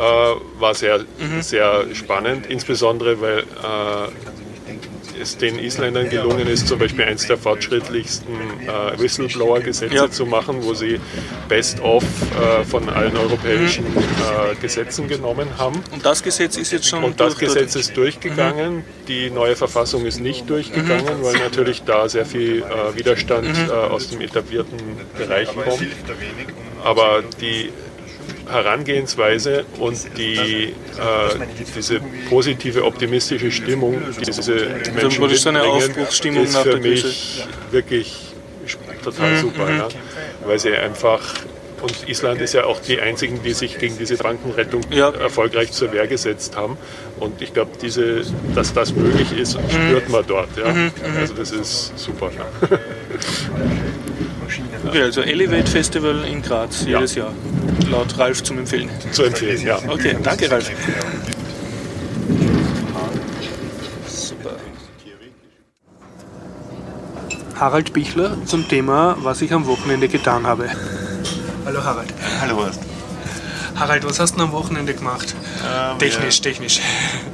war 0.60 0.76
sehr, 0.76 1.00
mhm. 1.00 1.42
sehr 1.42 1.86
spannend, 1.94 2.48
insbesondere 2.48 3.22
weil 3.22 3.40
äh, 3.40 3.44
es 5.22 5.38
den 5.38 5.60
Isländern 5.60 6.10
gelungen 6.10 6.48
ist, 6.48 6.68
zum 6.68 6.80
Beispiel 6.80 7.06
eines 7.06 7.28
der 7.28 7.38
fortschrittlichsten 7.38 8.36
äh, 8.36 9.00
Whistleblower-Gesetze 9.00 9.96
ja. 9.96 10.10
zu 10.10 10.26
machen, 10.26 10.64
wo 10.64 10.74
sie 10.74 11.00
Best-of 11.48 12.04
äh, 12.04 12.64
von 12.64 12.90
allen 12.90 13.16
europäischen 13.16 13.86
mhm. 13.86 13.98
äh, 13.98 14.56
Gesetzen 14.56 15.08
genommen 15.08 15.48
haben. 15.58 15.82
Und 15.92 16.06
das 16.06 16.24
Gesetz 16.24 16.58
ist 16.58 16.72
jetzt 16.72 16.88
schon 16.88 17.04
Und 17.04 17.20
das 17.20 17.38
Gesetz 17.38 17.76
ist 17.76 17.96
durchgegangen. 17.96 18.78
Mhm. 18.78 18.84
Die 19.08 19.30
neue 19.30 19.56
Verfassung 19.56 20.06
ist 20.06 20.20
nicht 20.20 20.50
durchgegangen, 20.50 21.20
mhm. 21.20 21.24
weil 21.24 21.38
natürlich 21.38 21.84
da 21.84 22.10
sehr 22.10 22.26
viel 22.26 22.64
äh, 22.64 22.98
Widerstand 22.98 23.48
mhm. 23.48 23.70
Äh, 23.70 23.72
aus 23.72 24.10
dem 24.10 24.22
etablierten 24.22 24.78
Bereich 25.18 25.48
kommt. 25.48 25.88
Aber 26.84 27.24
die 27.42 27.72
Herangehensweise 28.50 29.66
und 29.80 29.98
die, 30.18 30.36
äh, 30.38 30.72
diese 31.76 32.00
positive, 32.30 32.84
optimistische 32.84 33.52
Stimmung, 33.52 34.02
die 34.20 34.26
diese 34.26 34.70
Menschen 34.94 35.28
mitbringen, 35.28 36.44
ist 36.44 36.58
für 36.58 36.78
mich 36.78 37.46
wirklich 37.72 38.16
total 39.04 39.32
mhm, 39.32 39.38
super. 39.38 39.66
Mhm. 39.66 39.78
Ja? 39.78 39.88
Weil 40.46 40.60
sie 40.60 40.74
einfach 40.74 41.22
und 41.82 42.10
Island 42.10 42.42
ist 42.42 42.54
ja 42.54 42.64
auch 42.64 42.80
die 42.82 43.00
einzigen, 43.00 43.44
die 43.44 43.54
sich 43.54 43.78
gegen 43.78 43.98
diese 43.98 44.18
Bankenrettung 44.18 44.82
ja. 44.90 45.12
erfolgreich 45.12 45.72
zur 45.72 45.94
Wehr 45.94 46.08
gesetzt 46.08 46.56
haben. 46.58 46.78
Und 47.20 47.42
ich 47.42 47.54
glaube, 47.54 47.72
dass 48.56 48.74
das 48.74 48.94
möglich 48.96 49.38
ist, 49.38 49.58
mhm. 49.58 49.70
spürt 49.70 50.10
man 50.10 50.26
dort. 50.26 50.58
Ja? 50.58 50.74
Mhm, 50.74 50.86
mhm. 50.86 51.18
Also 51.20 51.34
das 51.36 51.52
ist 51.52 51.98
super. 51.98 52.32
Ja. 52.36 52.78
Okay, 54.88 55.04
also 55.04 55.22
Elevate 55.22 55.68
Festival 55.70 56.24
in 56.24 56.42
Graz 56.42 56.86
jedes 56.86 57.16
ja. 57.16 57.24
Jahr. 57.26 57.34
Laut 57.90 58.18
Ralf 58.18 58.42
zum 58.44 58.58
Empfehlen. 58.58 58.90
Zu 59.12 59.24
empfehlen, 59.24 59.62
ja. 59.66 59.80
Okay, 59.88 60.16
danke 60.24 60.50
Ralf. 60.50 60.72
Super. 64.08 64.52
Harald 67.60 67.92
Bichler 67.92 68.38
zum 68.46 68.68
Thema, 68.68 69.18
was 69.22 69.42
ich 69.42 69.52
am 69.52 69.66
Wochenende 69.66 70.08
getan 70.08 70.48
habe. 70.48 70.70
Hallo 71.66 71.84
Harald. 71.84 72.14
Hallo 72.40 72.56
Horst. 72.58 72.80
Harald, 73.76 74.06
was 74.06 74.20
hast 74.20 74.38
du 74.38 74.42
am 74.42 74.52
Wochenende 74.54 74.94
gemacht? 74.94 75.36
Ähm, 75.66 76.00
technisch, 76.00 76.42
technisch. 76.42 76.80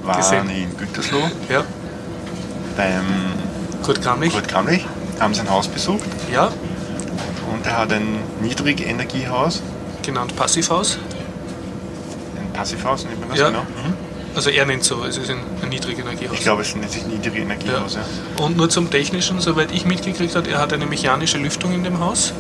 Waren 0.04 0.18
gesehen. 0.18 0.50
in 0.50 0.78
Gütersloh. 0.78 1.30
Ja. 1.50 1.64
Beim 2.76 3.06
Kurt 3.84 4.02
Kramlich. 4.02 4.34
Kurt 4.34 4.48
Kramlich. 4.48 4.86
Haben 5.20 5.34
sein 5.34 5.50
Haus 5.50 5.68
besucht. 5.68 6.04
Ja. 6.32 6.52
Und 7.52 7.66
er 7.66 7.78
hat 7.78 7.94
ein 7.94 8.20
Niedrigenergiehaus. 8.42 9.62
Genannt 10.02 10.36
Passivhaus. 10.36 10.98
Ein 12.38 12.52
Passivhaus, 12.54 13.06
nennt 13.06 13.20
man 13.20 13.30
das 13.30 13.40
ja. 13.40 13.48
genau? 13.48 13.62
Mhm. 13.62 13.94
Also 14.36 14.50
er 14.50 14.66
nennt 14.66 14.84
so, 14.84 15.04
es 15.06 15.18
ist 15.18 15.30
ein, 15.30 15.38
ein 15.62 15.70
Niedrigenergiehaus. 15.70 16.34
Ich 16.34 16.42
glaube, 16.42 16.64
es 16.64 16.76
nennt 16.76 16.92
sich 16.92 17.06
Niedrigenergiehaus, 17.06 17.96
ja. 17.96 18.02
ja. 18.02 18.44
Und 18.44 18.58
nur 18.58 18.70
zum 18.70 18.90
Technischen, 18.90 19.40
soweit 19.40 19.72
ich 19.72 19.86
mitgekriegt 19.86 20.36
habe, 20.36 20.50
er 20.50 20.60
hat 20.60 20.74
eine 20.74 20.86
mechanische 20.86 21.38
Lüftung 21.38 21.74
in 21.74 21.84
dem 21.84 22.00
Haus 22.00 22.34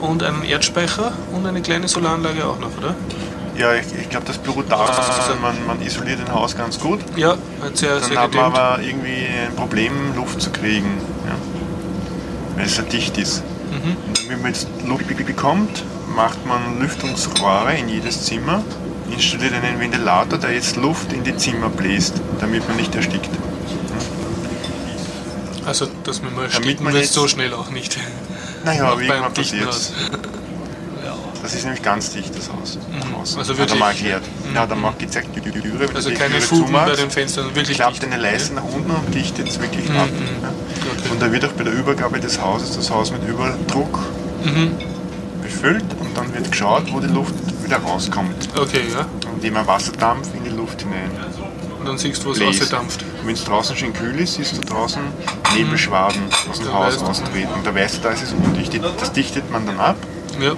und 0.00 0.22
einen 0.22 0.42
Erdspeicher 0.42 1.12
und 1.32 1.46
eine 1.46 1.60
kleine 1.60 1.86
Solaranlage 1.86 2.44
auch 2.44 2.58
noch, 2.58 2.76
oder? 2.78 2.94
Ja, 3.56 3.74
ich, 3.74 3.86
ich 4.00 4.08
glaube, 4.08 4.26
das 4.26 4.38
beruht 4.38 4.70
darauf, 4.70 4.88
also 4.98 5.38
man, 5.40 5.54
man 5.66 5.82
isoliert 5.82 6.18
ein 6.20 6.32
Haus 6.32 6.56
ganz 6.56 6.80
gut. 6.80 7.00
Ja, 7.16 7.36
hat 7.62 7.76
sehr, 7.76 8.00
Dann 8.00 8.08
sehr 8.08 8.20
hat 8.20 8.34
man 8.34 8.44
aber 8.46 8.82
irgendwie 8.82 9.26
ein 9.26 9.54
Problem, 9.54 9.92
Luft 10.16 10.40
zu 10.40 10.50
kriegen, 10.50 11.00
ja? 11.26 11.36
weil 12.56 12.66
es 12.66 12.76
so 12.76 12.82
dicht 12.82 13.18
ist. 13.18 13.42
Mhm. 13.70 13.96
Und 14.08 14.28
wenn 14.28 14.42
man 14.42 14.52
jetzt 14.52 14.68
Luft 14.86 15.06
bekommt, 15.08 15.84
macht 16.14 16.44
man 16.46 16.80
Lüftungsrohre 16.80 17.76
in 17.76 17.88
jedes 17.88 18.24
Zimmer, 18.24 18.62
installiert 19.10 19.54
einen 19.54 19.78
Ventilator, 19.78 20.38
der 20.38 20.54
jetzt 20.54 20.76
Luft 20.76 21.12
in 21.12 21.24
die 21.24 21.36
Zimmer 21.36 21.68
bläst, 21.68 22.20
damit 22.40 22.66
man 22.68 22.76
nicht 22.76 22.94
erstickt. 22.94 23.30
Also, 25.66 25.86
dass 26.04 26.22
man 26.22 26.34
mal 26.34 26.44
ersticken 26.44 26.92
wird 26.92 27.06
so 27.06 27.28
schnell 27.28 27.54
auch 27.54 27.70
nicht. 27.70 27.96
Naja, 28.64 28.86
aber 28.86 29.02
irgendwann 29.02 29.32
passiert 29.32 29.92
Das 31.42 31.54
ist 31.54 31.64
nämlich 31.64 31.82
ganz 31.82 32.10
dicht, 32.12 32.36
das 32.36 32.50
Haus. 32.52 32.76
Mhm. 32.76 33.38
Also 33.38 33.56
wirklich? 33.56 33.60
Hat 33.60 33.70
er 33.70 33.78
mal 33.78 33.88
erklärt. 33.88 34.22
Mhm. 34.48 34.54
Ja, 34.54 34.66
dann 34.66 34.80
mal 34.80 34.92
gezeigt, 34.98 35.28
die 35.34 35.40
Türe, 35.40 35.88
wenn 35.88 35.96
Also 35.96 36.10
keine 36.10 36.40
Fugen 36.40 36.72
bei 36.72 36.94
den 36.94 37.10
Fenstern, 37.10 37.54
wirklich 37.54 37.76
klappt 37.76 38.04
eine 38.04 38.16
Leiste 38.16 38.54
nach 38.54 38.64
unten 38.64 38.90
und 38.90 39.14
dichtet 39.14 39.48
es 39.48 39.60
wirklich 39.60 39.88
mhm. 39.88 39.96
ab. 39.96 40.08
Ja. 40.42 40.48
Okay. 40.48 41.10
Und 41.10 41.22
da 41.22 41.32
wird 41.32 41.44
auch 41.44 41.52
bei 41.52 41.64
der 41.64 41.72
Übergabe 41.72 42.20
des 42.20 42.40
Hauses 42.40 42.76
das 42.76 42.90
Haus 42.90 43.10
mit 43.10 43.26
Überdruck 43.26 43.98
mhm. 44.44 44.72
befüllt 45.42 45.84
und 45.98 46.16
dann 46.16 46.32
wird 46.34 46.50
geschaut, 46.50 46.92
wo 46.92 47.00
die 47.00 47.08
Luft 47.08 47.34
wieder 47.64 47.78
rauskommt. 47.78 48.48
Okay, 48.56 48.82
ja. 48.92 49.06
Indem 49.34 49.54
man 49.54 49.66
Wasserdampf 49.66 50.28
in 50.34 50.44
die 50.44 50.50
Luft 50.50 50.82
hinein. 50.82 51.10
Und 51.78 51.86
dann 51.88 51.96
siehst 51.96 52.22
du, 52.22 52.28
wo 52.28 52.32
es 52.32 52.40
rausdampft. 52.42 53.04
Wenn 53.24 53.34
es 53.34 53.44
draußen 53.44 53.74
schön 53.74 53.94
kühl 53.94 54.18
ist, 54.20 54.34
siehst 54.34 54.56
du 54.56 54.60
draußen 54.60 55.00
Nebelschwaden 55.56 56.20
aus 56.50 56.58
dem 56.58 56.72
Haus 56.74 56.98
austreten. 57.02 57.54
Und 57.54 57.66
da 57.66 57.74
weißt 57.74 57.96
du, 57.96 58.00
da 58.02 58.10
ist 58.10 58.22
es 58.22 58.32
undicht. 58.32 58.78
Das 59.00 59.12
dichtet 59.12 59.50
man 59.50 59.64
dann 59.64 59.80
ab. 59.80 59.96
Ja. 60.38 60.52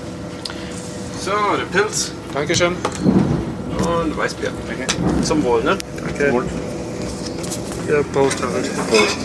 So, 1.22 1.30
der 1.56 1.66
Pilz. 1.66 2.10
Dankeschön. 2.34 2.74
Und 2.74 4.16
Weißbier. 4.16 4.50
Okay. 4.68 4.86
Zum 5.22 5.44
Wohl, 5.44 5.62
ne? 5.62 5.78
Danke. 6.04 6.32
Wohl. 6.32 6.44
Ja, 7.88 8.02
Prost, 8.12 8.42
Harald. 8.42 8.68
Prost. 8.88 9.16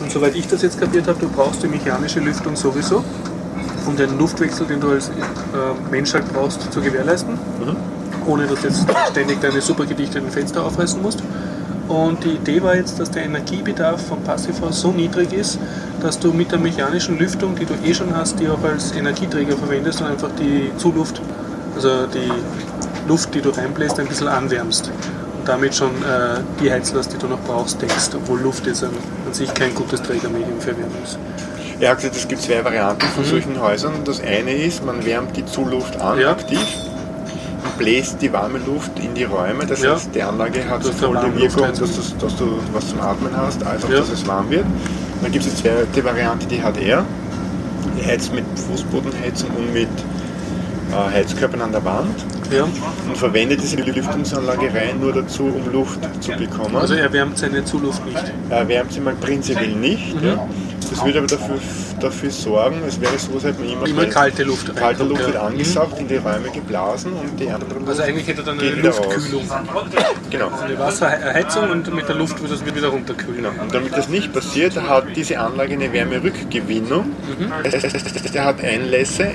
Und 0.00 0.12
soweit 0.12 0.36
ich 0.36 0.46
das 0.46 0.62
jetzt 0.62 0.78
kapiert 0.78 1.08
habe, 1.08 1.18
du 1.18 1.28
brauchst 1.28 1.60
die 1.64 1.66
mechanische 1.66 2.20
Lüftung 2.20 2.54
sowieso, 2.54 3.02
um 3.84 3.96
den 3.96 4.16
Luftwechsel, 4.16 4.68
den 4.68 4.80
du 4.80 4.90
als 4.90 5.08
äh, 5.08 5.12
Mensch 5.90 6.14
halt 6.14 6.32
brauchst, 6.32 6.72
zu 6.72 6.80
gewährleisten. 6.80 7.34
Mhm 7.34 7.76
ohne 8.26 8.44
dass 8.48 8.60
du 8.60 8.66
jetzt 8.66 8.84
ständig 9.10 9.40
deine 9.40 9.60
super 9.60 9.86
gedichteten 9.86 10.30
Fenster 10.30 10.64
aufreißen 10.64 11.00
musst. 11.00 11.22
Und 11.88 12.24
die 12.24 12.30
Idee 12.30 12.62
war 12.62 12.74
jetzt, 12.74 12.98
dass 12.98 13.12
der 13.12 13.24
Energiebedarf 13.24 14.04
vom 14.08 14.20
Passivhaus 14.22 14.80
so 14.80 14.90
niedrig 14.90 15.32
ist, 15.32 15.58
dass 16.06 16.20
du 16.20 16.32
mit 16.32 16.52
der 16.52 16.60
mechanischen 16.60 17.18
Lüftung, 17.18 17.56
die 17.56 17.64
du 17.64 17.74
eh 17.84 17.92
schon 17.92 18.16
hast, 18.16 18.38
die 18.38 18.48
auch 18.48 18.62
als 18.62 18.92
Energieträger 18.92 19.56
verwendest 19.56 20.00
und 20.00 20.06
einfach 20.06 20.30
die 20.38 20.70
Zuluft, 20.76 21.20
also 21.74 22.06
die 22.06 22.30
Luft, 23.08 23.34
die 23.34 23.40
du 23.40 23.50
reinbläst, 23.50 23.98
ein 23.98 24.06
bisschen 24.06 24.28
anwärmst. 24.28 24.88
Und 25.36 25.48
damit 25.48 25.74
schon 25.74 25.90
äh, 25.90 26.42
die 26.62 26.70
Heizlast, 26.70 27.12
die 27.12 27.18
du 27.18 27.26
noch 27.26 27.40
brauchst, 27.40 27.82
deckst, 27.82 28.14
obwohl 28.14 28.40
Luft 28.40 28.68
jetzt 28.68 28.84
an, 28.84 28.90
an 29.26 29.34
sich 29.34 29.52
kein 29.52 29.74
gutes 29.74 30.00
Trägermedium 30.00 30.60
für 30.60 30.78
Wärme 30.78 30.94
ist. 31.02 31.18
Er 31.80 31.90
hat 31.90 31.96
gesagt, 31.96 32.14
es 32.14 32.28
gibt 32.28 32.40
zwei 32.40 32.64
Varianten 32.64 33.06
von 33.06 33.24
mhm. 33.24 33.28
solchen 33.28 33.60
Häusern. 33.60 33.94
Das 34.04 34.20
eine 34.20 34.52
ist, 34.52 34.86
man 34.86 35.04
wärmt 35.04 35.36
die 35.36 35.44
Zuluft 35.44 36.00
an, 36.00 36.20
ja. 36.20 36.30
aktiv 36.30 36.60
bläst 37.78 38.22
die 38.22 38.32
warme 38.32 38.58
Luft 38.58 38.92
in 38.98 39.12
die 39.12 39.24
Räume. 39.24 39.66
Das 39.66 39.82
ja. 39.82 39.94
heißt, 39.94 40.14
die 40.14 40.22
Anlage 40.22 40.66
hat 40.66 40.82
sowohl 40.82 41.18
die 41.26 41.42
Wirkung, 41.42 41.66
dass, 41.68 41.78
dass, 41.78 42.36
du 42.36 42.58
was 42.72 42.88
zum 42.88 43.00
Atmen 43.00 43.36
hast, 43.36 43.62
als 43.66 43.84
auch, 43.84 43.90
ja. 43.90 43.98
dass 43.98 44.08
es 44.08 44.26
warm 44.26 44.48
wird. 44.48 44.64
Dann 45.22 45.32
gibt 45.32 45.44
es 45.44 45.54
die 45.54 45.62
zweite 45.62 46.04
Variante, 46.04 46.46
die 46.46 46.62
hat 46.62 46.78
er. 46.78 47.04
Die 47.98 48.06
heizt 48.06 48.32
mit 48.34 48.44
Fußbodenheizung 48.56 49.50
und 49.50 49.72
mit 49.72 49.88
äh, 50.92 51.12
Heizkörpern 51.12 51.62
an 51.62 51.72
der 51.72 51.84
Wand. 51.84 52.24
Ja. 52.50 52.64
Und 52.64 53.16
verwendet 53.16 53.60
diese 53.62 53.76
Lüftungsanlage 53.76 54.72
rein 54.72 55.00
nur 55.00 55.12
dazu, 55.12 55.44
um 55.44 55.72
Luft 55.72 55.98
zu 56.22 56.32
bekommen. 56.32 56.76
Also 56.76 56.94
er 56.94 57.12
wärmt 57.12 57.38
seine 57.38 57.64
Zuluft 57.64 58.04
nicht? 58.06 58.32
Er 58.50 58.68
wärmt 58.68 58.92
sie 58.92 59.00
mal 59.00 59.14
prinzipiell 59.14 59.72
nicht. 59.72 60.20
Mhm. 60.20 60.26
Ja. 60.26 60.48
Das 60.90 61.04
würde 61.04 61.18
aber 61.18 61.26
dafür, 61.26 61.58
dafür 62.02 62.30
sorgen, 62.30 62.82
es 62.86 63.00
wäre 63.00 63.18
so, 63.18 63.34
als 63.34 63.44
hätte 63.44 63.60
man 63.60 63.70
immer, 63.70 63.86
immer 63.86 64.06
kalte 64.06 64.42
Luft 64.44 64.74
Kalte 64.76 65.04
Luft 65.04 65.22
ja. 65.22 65.26
wird 65.28 65.36
angesaugt, 65.36 65.98
in 66.00 66.08
die 66.08 66.16
Räume 66.16 66.50
geblasen 66.52 67.12
und 67.12 67.38
die 67.38 67.50
andere 67.50 67.74
Luft 67.74 67.88
Also 67.88 68.02
eigentlich 68.02 68.26
hätte 68.26 68.42
er 68.42 68.44
dann 68.44 68.60
eine 68.60 68.70
Luftkühlung. 68.70 69.48
Genau. 70.30 70.48
Also 70.48 70.64
eine 70.64 70.78
Wasserheizung 70.78 71.70
und 71.70 71.94
mit 71.94 72.08
der 72.08 72.16
Luft 72.16 72.40
wird 72.40 72.52
das 72.52 72.64
wieder 72.64 72.88
runterkühlen. 72.88 73.36
Genau. 73.36 73.62
Und 73.62 73.74
damit 73.74 73.96
das 73.96 74.08
nicht 74.08 74.32
passiert, 74.32 74.80
hat 74.80 75.04
diese 75.14 75.38
Anlage 75.38 75.74
eine 75.74 75.92
Wärmerückgewinnung. 75.92 77.06
Mhm. 77.38 77.52
Er 78.32 78.44
hat 78.44 78.62
Einlässe 78.62 79.32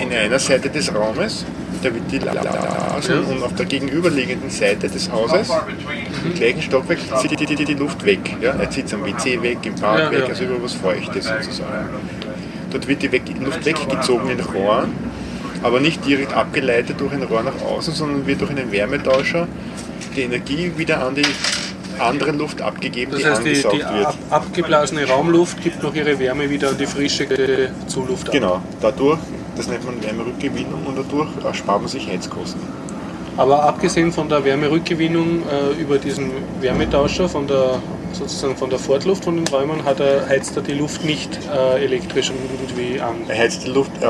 in 0.00 0.12
einer 0.12 0.38
Seite 0.38 0.70
des 0.70 0.94
Raumes 0.94 1.44
da 1.82 1.92
wird 1.92 2.10
die 2.10 2.18
Lasen 2.18 3.24
und 3.24 3.42
auf 3.42 3.54
der 3.54 3.66
gegenüberliegenden 3.66 4.50
Seite 4.50 4.88
des 4.88 5.10
Hauses, 5.10 5.50
im 6.24 6.34
gleichen 6.34 6.62
Stockwerk, 6.62 6.98
zieht 7.20 7.38
die, 7.38 7.46
die, 7.46 7.64
die, 7.64 7.74
Luft 7.74 8.04
weg. 8.04 8.20
Ja? 8.40 8.52
Er 8.52 8.70
zieht 8.70 8.86
es 8.86 8.94
am 8.94 9.04
WC 9.04 9.42
weg, 9.42 9.58
im 9.64 9.74
Bad 9.74 10.12
weg, 10.12 10.24
also 10.28 10.44
über 10.44 10.62
was 10.62 10.74
Feuchtes 10.74 11.26
sozusagen. 11.26 11.88
Dort 12.70 12.88
wird 12.88 13.02
die 13.02 13.08
Luft 13.44 13.64
weggezogen 13.64 14.30
in 14.30 14.40
Rohren, 14.40 14.92
aber 15.62 15.80
nicht 15.80 16.06
direkt 16.06 16.32
abgeleitet 16.32 17.00
durch 17.00 17.12
ein 17.12 17.22
Rohr 17.22 17.42
nach 17.42 17.60
außen, 17.60 17.92
sondern 17.94 18.26
wird 18.26 18.40
durch 18.40 18.50
einen 18.50 18.70
Wärmetauscher 18.72 19.48
die 20.16 20.22
Energie 20.22 20.72
wieder 20.76 21.04
an 21.04 21.14
die 21.14 21.26
andere 21.98 22.32
Luft 22.32 22.62
abgegeben, 22.62 23.12
das 23.12 23.24
heißt, 23.24 23.44
die 23.44 23.50
angesaugt 23.50 23.74
die, 23.74 23.78
die 23.78 23.98
wird. 23.98 24.06
Ab, 24.06 24.16
abgeblasene 24.30 25.06
Raumluft 25.06 25.62
gibt 25.62 25.82
noch 25.82 25.94
ihre 25.94 26.18
Wärme 26.18 26.48
wieder 26.48 26.70
an 26.70 26.78
die 26.78 26.86
frische 26.86 27.28
Zuluft 27.86 28.28
ab. 28.28 28.32
Genau, 28.32 28.62
dadurch 28.80 29.20
das 29.56 29.68
nennt 29.68 29.84
man 29.84 30.02
Wärmerückgewinnung 30.02 30.86
und 30.86 30.96
dadurch 30.96 31.56
spart 31.56 31.80
man 31.80 31.88
sich 31.88 32.08
Heizkosten. 32.08 32.60
Aber 33.36 33.62
abgesehen 33.64 34.12
von 34.12 34.28
der 34.28 34.44
Wärmerückgewinnung 34.44 35.42
äh, 35.48 35.80
über 35.80 35.98
diesen 35.98 36.30
Wärmetauscher, 36.60 37.28
von 37.28 37.46
der, 37.46 37.80
sozusagen 38.12 38.56
von 38.56 38.68
der 38.68 38.78
Fortluft 38.78 39.24
von 39.24 39.36
den 39.36 39.48
Räumen, 39.48 39.84
hat 39.84 40.00
er, 40.00 40.28
heizt 40.28 40.54
er 40.56 40.62
die 40.62 40.74
Luft 40.74 41.04
nicht 41.04 41.38
äh, 41.50 41.82
elektrisch 41.82 42.30
irgendwie 42.30 43.00
an? 43.00 43.14
Er 43.28 43.38
heizt 43.38 43.66
die 43.66 43.70
Luft 43.70 43.90
äh, 44.02 44.06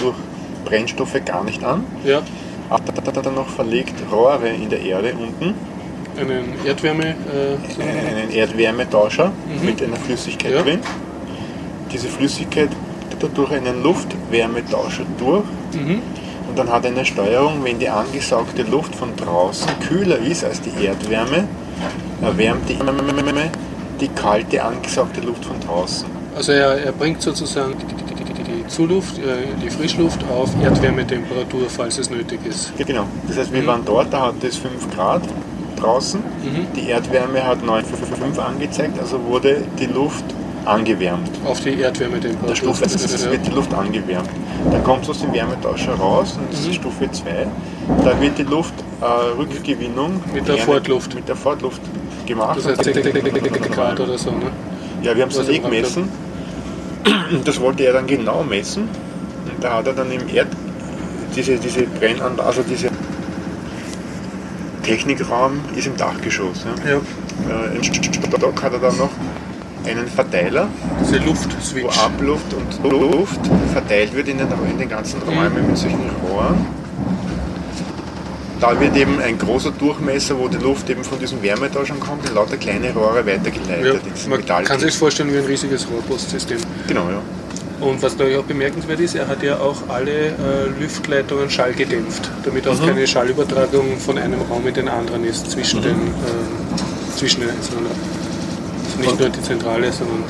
durch 0.00 0.16
Brennstoffe 0.64 1.24
gar 1.24 1.44
nicht 1.44 1.62
an. 1.62 1.84
Ja. 2.04 2.22
hat 2.68 3.16
er 3.16 3.22
dann 3.22 3.34
noch 3.34 3.48
verlegt 3.48 3.94
Rohre 4.10 4.48
in 4.48 4.68
der 4.68 4.80
Erde 4.80 5.14
unten. 5.14 5.54
Einen 6.18 6.54
Erdwärme... 6.64 7.10
Äh, 7.10 7.82
einen 7.82 8.30
Erdwärmetauscher 8.32 9.26
mhm. 9.26 9.66
mit 9.66 9.82
einer 9.82 9.96
Flüssigkeit 9.96 10.52
ja. 10.52 10.62
drin. 10.62 10.80
Diese 11.92 12.08
Flüssigkeit 12.08 12.70
durch 13.28 13.52
einen 13.52 13.82
Luftwärmetauscher 13.82 15.04
durch. 15.18 15.44
Mhm. 15.72 16.00
Und 16.48 16.58
dann 16.58 16.70
hat 16.70 16.84
er 16.84 16.92
eine 16.92 17.04
Steuerung, 17.04 17.64
wenn 17.64 17.78
die 17.78 17.88
angesaugte 17.88 18.62
Luft 18.62 18.94
von 18.94 19.16
draußen 19.16 19.68
kühler 19.88 20.18
ist 20.18 20.44
als 20.44 20.60
die 20.60 20.84
Erdwärme, 20.84 21.48
erwärmt 22.22 22.68
die, 22.68 22.78
die 24.00 24.08
kalte 24.08 24.62
angesaugte 24.62 25.20
Luft 25.20 25.44
von 25.44 25.58
draußen. 25.60 26.06
Also 26.36 26.52
er, 26.52 26.84
er 26.84 26.92
bringt 26.92 27.22
sozusagen 27.22 27.74
die, 27.78 28.14
die, 28.14 28.24
die, 28.24 28.42
die 28.42 28.66
Zuluft, 28.68 29.18
äh, 29.18 29.46
die 29.62 29.70
Frischluft 29.70 30.20
auf 30.30 30.50
Erdwärmetemperatur, 30.62 31.68
falls 31.68 31.98
es 31.98 32.10
nötig 32.10 32.40
ist. 32.44 32.72
Genau. 32.76 33.06
Das 33.28 33.38
heißt, 33.38 33.52
wir 33.52 33.62
mhm. 33.62 33.66
waren 33.66 33.84
dort, 33.84 34.12
da 34.12 34.26
hat 34.26 34.42
es 34.42 34.56
5 34.56 34.94
Grad 34.94 35.22
draußen. 35.76 36.20
Mhm. 36.20 36.66
Die 36.76 36.88
Erdwärme 36.88 37.44
hat 37.44 37.58
9,5 37.62 38.38
angezeigt, 38.38 38.98
also 38.98 39.22
wurde 39.24 39.62
die 39.78 39.86
Luft 39.86 40.24
angewärmt. 40.66 41.30
Auf 41.44 41.60
die 41.60 41.80
Erdwärmetemperatur. 41.80 42.48
Der 42.48 42.54
Stufe, 42.54 42.82
das 42.84 42.94
ist, 42.94 43.30
wird 43.30 43.46
die 43.46 43.50
Luft 43.50 43.72
angewärmt. 43.72 44.30
Dann 44.70 44.82
kommt 44.84 45.04
es 45.04 45.10
aus 45.10 45.20
dem 45.20 45.32
Wärmetauscher 45.32 45.94
raus 45.94 46.36
und 46.38 46.52
das 46.52 46.62
mhm. 46.62 46.70
ist 46.70 46.76
Stufe 46.76 47.10
2. 47.10 47.46
Da 48.04 48.20
wird 48.20 48.38
die 48.38 48.42
Luftrückgewinnung 48.44 50.22
äh, 50.30 50.34
mit 50.34 50.48
der 50.48 50.58
Fortluft. 50.58 51.14
Mit 51.14 51.28
der 51.28 51.36
Fortluft 51.36 51.82
gemacht. 52.26 52.58
Das 52.58 52.66
heißt 52.66 52.84
6 52.84 53.70
Grad 53.70 54.00
oder 54.00 54.18
so, 54.18 54.30
ne? 54.30 54.50
Ja, 55.02 55.14
wir 55.14 55.22
haben 55.22 55.30
es 55.30 55.48
eh 55.48 55.58
gemessen. 55.58 56.08
Das 57.44 57.60
wollte 57.60 57.84
er 57.84 57.92
dann 57.92 58.06
genau 58.06 58.42
messen. 58.42 58.84
Und 58.84 59.62
da 59.62 59.74
hat 59.74 59.86
er 59.86 59.92
dann 59.92 60.10
im 60.10 60.26
Erd 60.28 60.48
diese, 61.36 61.56
diese 61.56 61.82
Brennanlage, 61.82 62.42
also 62.42 62.62
diese 62.62 62.88
Technikraum 64.82 65.60
ist 65.76 65.86
im 65.86 65.96
Dachgeschoss. 65.96 66.64
Ja. 66.84 66.92
ja. 66.92 67.00
Äh, 67.50 67.76
Im 67.76 67.82
Stock 67.82 68.62
hat 68.62 68.72
er 68.72 68.78
dann 68.78 68.96
noch 68.96 69.10
einen 69.86 70.08
Verteiler, 70.08 70.68
Diese 71.00 71.18
Luftswitch. 71.18 71.84
wo 71.84 71.88
Abluft 71.88 72.52
und 72.54 72.90
Luft 72.90 73.40
verteilt 73.72 74.14
wird 74.14 74.28
in 74.28 74.38
den, 74.38 74.48
in 74.70 74.78
den 74.78 74.88
ganzen 74.88 75.20
Räumen 75.22 75.66
mit 75.66 75.76
solchen 75.76 76.10
Rohren. 76.28 76.66
Da 78.60 78.80
wird 78.80 78.96
eben 78.96 79.20
ein 79.20 79.36
großer 79.36 79.72
Durchmesser, 79.72 80.38
wo 80.38 80.48
die 80.48 80.56
Luft 80.56 80.88
eben 80.88 81.04
von 81.04 81.18
diesem 81.18 81.42
Wärmetauschern 81.42 82.00
kommt, 82.00 82.26
in 82.28 82.34
lauter 82.34 82.56
kleine 82.56 82.92
Rohre 82.92 83.26
weitergeleitet. 83.26 84.00
Ja, 84.04 84.28
man 84.30 84.40
Metall 84.40 84.64
kann 84.64 84.78
sich 84.80 84.94
vorstellen 84.94 85.32
wie 85.32 85.38
ein 85.38 85.44
riesiges 85.44 85.86
Rohrpostsystem. 85.90 86.58
Genau, 86.88 87.10
ja. 87.10 87.20
Und 87.80 88.02
was 88.02 88.16
natürlich 88.16 88.38
auch 88.38 88.44
bemerkenswert 88.44 89.00
ist, 89.00 89.16
er 89.16 89.28
hat 89.28 89.42
ja 89.42 89.58
auch 89.58 89.76
alle 89.88 90.28
äh, 90.28 90.32
Lüftleitungen 90.80 91.50
schallgedämpft, 91.50 92.30
damit 92.44 92.66
auch 92.66 92.80
mhm. 92.80 92.86
keine 92.86 93.06
Schallübertragung 93.06 93.98
von 93.98 94.16
einem 94.16 94.40
Raum 94.42 94.66
in 94.66 94.74
den 94.74 94.88
anderen 94.88 95.24
ist 95.24 95.50
zwischen, 95.50 95.80
mhm. 95.80 95.84
den, 95.84 95.96
äh, 95.96 97.16
zwischen 97.16 97.40
den 97.40 97.50
einzelnen 97.50 97.86
also 98.98 99.10
nicht 99.10 99.20
nur 99.20 99.28
die 99.28 99.42
Zentrale, 99.42 99.92
sondern 99.92 100.24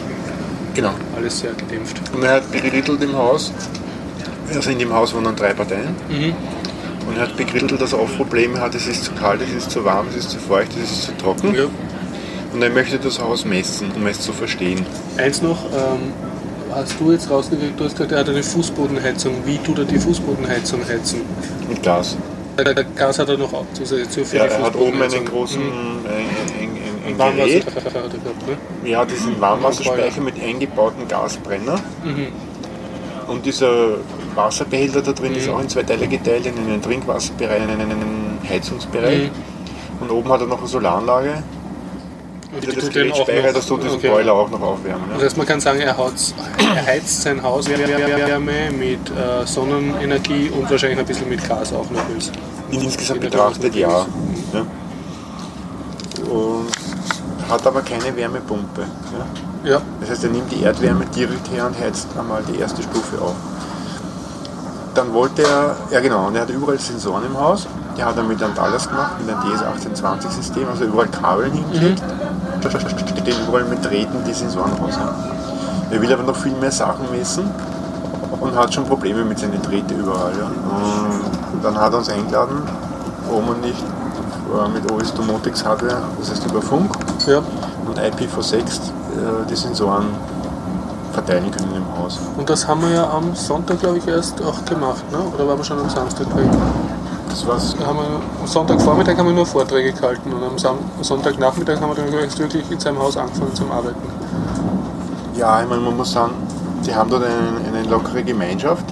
genau. 0.74 0.90
alles 1.16 1.40
sehr 1.40 1.52
gedämpft. 1.52 2.00
Und 2.14 2.22
er 2.22 2.34
hat 2.34 2.50
berittelt 2.50 3.02
im 3.02 3.16
Haus, 3.16 3.52
also 4.54 4.70
in 4.70 4.78
dem 4.78 4.92
Haus 4.92 5.14
wohnen 5.14 5.34
drei 5.36 5.52
Parteien. 5.52 5.94
Mhm. 6.08 6.34
Und 7.08 7.16
er 7.16 7.22
hat 7.22 7.36
begrittelt, 7.36 7.80
dass 7.80 7.92
er 7.92 8.00
oft 8.00 8.16
Probleme 8.16 8.60
hat, 8.60 8.74
es 8.74 8.86
ist 8.86 9.04
zu 9.04 9.12
kalt, 9.12 9.40
es 9.42 9.52
ist 9.52 9.70
zu 9.70 9.84
warm, 9.84 10.06
es 10.10 10.16
ist 10.16 10.30
zu 10.30 10.38
feucht, 10.38 10.70
es 10.82 10.90
ist 10.90 11.02
zu 11.04 11.16
trocken. 11.16 11.54
Ja. 11.54 11.64
Und 12.52 12.62
er 12.62 12.70
möchte 12.70 12.98
das 12.98 13.18
Haus 13.18 13.44
messen, 13.44 13.90
um 13.94 14.06
es 14.06 14.20
zu 14.20 14.32
verstehen. 14.32 14.86
Eins 15.18 15.42
noch, 15.42 15.64
ähm, 15.66 16.12
hast 16.72 16.98
du 16.98 17.12
jetzt 17.12 17.28
rausgekriegt, 17.28 17.78
du 17.78 17.84
hast 17.84 17.96
gesagt, 17.96 18.12
er 18.12 18.20
hat 18.20 18.28
eine 18.28 18.42
Fußbodenheizung. 18.42 19.34
Wie 19.44 19.58
tut 19.58 19.78
er 19.78 19.84
die 19.84 19.98
Fußbodenheizung 19.98 20.86
heizen? 20.88 21.22
Mit 21.68 21.82
Gas. 21.82 22.16
Der 22.56 22.84
Gas 22.84 23.18
hat 23.18 23.28
er 23.28 23.36
noch 23.36 23.52
auch 23.52 23.66
zusätzlich 23.72 24.26
für 24.26 24.36
ja, 24.36 24.46
die 24.46 24.52
er 24.52 24.62
hat 24.62 24.76
oben 24.76 25.02
einen 25.02 25.24
großen 25.24 25.60
mhm. 25.60 26.06
ein, 26.06 26.63
ein, 27.06 27.36
Gerät. 27.36 27.66
Ja, 28.84 29.04
diesen 29.04 29.40
Warmwasserspeicher 29.40 30.20
mit 30.20 30.42
eingebauten 30.42 31.06
Gasbrenner. 31.08 31.80
Mhm. 32.04 32.28
Und 33.26 33.46
dieser 33.46 33.98
Wasserbehälter 34.34 35.02
da 35.02 35.12
drin 35.12 35.32
mhm. 35.32 35.38
ist 35.38 35.48
auch 35.48 35.60
in 35.60 35.68
zwei 35.68 35.82
Teile 35.82 36.06
geteilt, 36.08 36.46
in 36.46 36.58
einen 36.58 36.82
Trinkwasserbereich 36.82 37.62
und 37.62 37.70
in 37.70 37.80
einen 37.80 38.38
Heizungsbereich. 38.48 39.30
Mhm. 39.30 40.02
Und 40.02 40.10
oben 40.10 40.28
hat 40.30 40.40
er 40.40 40.46
noch 40.46 40.58
eine 40.58 40.66
Solaranlage. 40.66 41.42
Und 42.54 42.76
das 42.76 42.90
Gerät 42.90 43.16
speichert, 43.16 43.56
dass 43.56 43.66
du 43.66 43.76
diesen 43.76 43.96
okay. 43.96 44.10
Boiler 44.10 44.32
auch 44.32 44.48
noch 44.48 44.60
aufwärmen. 44.60 45.08
Ja. 45.08 45.14
Das 45.14 45.24
heißt, 45.24 45.36
man 45.36 45.46
kann 45.46 45.60
sagen, 45.60 45.80
er, 45.80 45.96
er 45.96 46.86
heizt 46.86 47.22
sein 47.22 47.42
Haus 47.42 47.68
Wärme 47.68 48.70
mit 48.70 49.00
äh, 49.10 49.44
Sonnenenergie 49.44 50.50
und 50.50 50.70
wahrscheinlich 50.70 50.98
ein 51.00 51.06
bisschen 51.06 51.28
mit 51.28 51.46
Gas 51.48 51.72
auch 51.72 51.90
noch. 51.90 52.02
Insgesamt 52.70 53.20
betrachtet 53.20 53.74
ja. 53.74 54.06
ja. 54.52 54.66
Und 56.30 56.68
hat 57.48 57.66
aber 57.66 57.82
keine 57.82 58.16
Wärmepumpe. 58.16 58.82
Ja? 59.62 59.70
ja. 59.70 59.80
Das 60.00 60.10
heißt, 60.10 60.24
er 60.24 60.30
nimmt 60.30 60.50
die 60.50 60.62
Erdwärme 60.62 61.06
direkt 61.06 61.50
her 61.50 61.66
und 61.66 61.78
heizt 61.78 62.08
einmal 62.18 62.42
die 62.42 62.58
erste 62.58 62.82
Stufe 62.82 63.20
auf 63.20 63.34
dann 64.94 65.12
wollte 65.12 65.42
er, 65.42 65.76
ja 65.90 66.00
genau, 66.00 66.28
und 66.28 66.36
er 66.36 66.42
hat 66.42 66.50
überall 66.50 66.78
Sensoren 66.78 67.24
im 67.26 67.38
Haus. 67.38 67.66
Die 67.96 68.02
hat 68.02 68.16
er 68.16 68.22
mit 68.22 68.42
einem 68.42 68.54
Dallas 68.54 68.88
gemacht, 68.88 69.12
mit 69.20 69.34
einem 69.34 69.42
DS1820-System, 69.42 70.68
also 70.68 70.84
überall 70.84 71.08
Kabeln 71.08 71.52
hingelegt. 71.52 72.02
Mhm. 72.02 73.18
Stehen 73.20 73.36
überall 73.46 73.64
mit 73.64 73.84
Drähten 73.84 74.24
die 74.26 74.32
Sensoren 74.32 74.72
raus. 74.72 74.94
Er 75.90 76.00
will 76.00 76.12
aber 76.12 76.22
noch 76.22 76.36
viel 76.36 76.54
mehr 76.56 76.72
Sachen 76.72 77.10
messen 77.10 77.50
und 78.40 78.56
hat 78.56 78.74
schon 78.74 78.84
Probleme 78.84 79.24
mit 79.24 79.38
seinen 79.38 79.62
Drähten 79.62 79.98
überall. 79.98 80.32
Ja. 80.36 80.50
Und 81.52 81.62
dann 81.62 81.78
hat 81.78 81.92
er 81.92 81.98
uns 81.98 82.08
eingeladen, 82.08 82.62
ob 83.30 83.46
man 83.46 83.60
nicht 83.60 83.82
äh, 83.82 84.68
mit 84.68 84.90
OS 84.90 85.14
Domotics 85.14 85.64
hatte, 85.64 85.96
das 86.18 86.30
heißt 86.30 86.46
über 86.46 86.62
Funk 86.62 86.90
ja. 87.26 87.42
und 87.86 87.98
IPv6 87.98 88.56
äh, 88.56 88.60
die 89.48 89.56
Sensoren 89.56 90.06
verteilen 91.12 91.50
können 91.50 91.74
im 91.76 91.98
Haus. 91.98 92.18
Und 92.36 92.50
das 92.50 92.66
haben 92.66 92.82
wir 92.82 92.90
ja 92.90 93.08
am 93.08 93.34
Sonntag, 93.34 93.80
glaube 93.80 93.98
ich, 93.98 94.06
erst 94.06 94.42
auch 94.42 94.64
gemacht, 94.64 95.04
ne? 95.12 95.18
oder 95.34 95.46
waren 95.46 95.58
wir 95.58 95.64
schon 95.64 95.78
am 95.78 95.88
Samstag 95.88 96.28
drin? 96.30 96.50
Das 97.28 97.46
war's. 97.46 97.74
Haben 97.84 97.98
wir, 97.98 98.20
am 98.40 98.46
Sonntagvormittag 98.46 99.16
haben 99.16 99.26
wir 99.26 99.34
nur 99.34 99.46
Vorträge 99.46 99.92
gehalten 99.92 100.32
und 100.32 100.42
am 100.42 100.58
Sam 100.58 100.78
Sonntagnachmittag 101.00 101.80
haben 101.80 101.96
wir 101.96 102.04
dann 102.04 102.12
wirklich 102.12 102.70
in 102.70 102.78
seinem 102.78 102.98
Haus 102.98 103.16
angefangen 103.16 103.54
zum 103.54 103.72
Arbeiten. 103.72 103.96
Ja, 105.36 105.62
ich 105.62 105.68
meine, 105.68 105.80
man 105.80 105.96
muss 105.96 106.12
sagen, 106.12 106.34
die 106.86 106.94
haben 106.94 107.10
dort 107.10 107.24
eine, 107.24 107.76
eine 107.76 107.88
lockere 107.88 108.22
Gemeinschaft. 108.22 108.84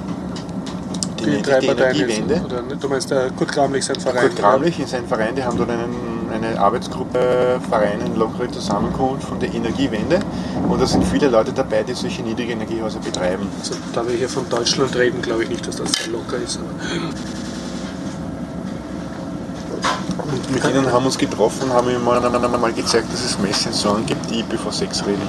Die, 1.20 1.36
die 1.36 1.42
drei 1.42 1.60
die 1.60 1.66
Parteien. 1.68 2.28
Jetzt, 2.28 2.44
oder, 2.44 2.62
du 2.62 2.88
meinst 2.88 3.10
der 3.10 3.30
Kurt 3.30 3.52
Gramlich, 3.52 3.84
sein 3.84 4.00
Verein? 4.00 4.22
Kurt 4.22 4.36
Gramlich 4.36 4.80
in 4.80 4.86
seinem 4.88 5.06
Verein, 5.06 5.36
die 5.36 5.44
haben 5.44 5.56
dort 5.56 5.70
einen 5.70 6.11
eine 6.44 6.58
Arbeitsgruppe 6.58 7.60
Vereinen 7.68 8.16
lockere 8.16 8.50
Zusammenkunft 8.50 9.28
von 9.28 9.38
der 9.38 9.52
Energiewende 9.54 10.20
und 10.68 10.80
da 10.80 10.86
sind 10.86 11.04
viele 11.04 11.28
Leute 11.28 11.52
dabei, 11.52 11.82
die 11.82 11.94
solche 11.94 12.22
niedrige 12.22 12.52
Energiehäuser 12.52 13.00
betreiben. 13.00 13.46
Also, 13.58 13.74
da 13.94 14.06
wir 14.06 14.14
hier 14.14 14.28
von 14.28 14.48
Deutschland 14.48 14.94
reden, 14.96 15.22
glaube 15.22 15.44
ich 15.44 15.50
nicht, 15.50 15.66
dass 15.66 15.76
das 15.76 15.92
sehr 15.92 16.12
locker 16.12 16.36
ist. 16.36 16.58
Und 20.18 20.52
mit 20.52 20.64
ihnen 20.64 20.86
haben 20.92 21.02
wir 21.02 21.06
uns 21.06 21.18
getroffen 21.18 21.64
und 21.64 21.72
haben 21.72 21.90
ihm 21.90 22.04
mal, 22.04 22.20
mal 22.20 22.72
gezeigt, 22.72 23.12
dass 23.12 23.24
es 23.24 23.38
Messsensoren 23.38 24.06
gibt, 24.06 24.30
die 24.30 24.42
IPv6 24.42 25.06
reden 25.06 25.28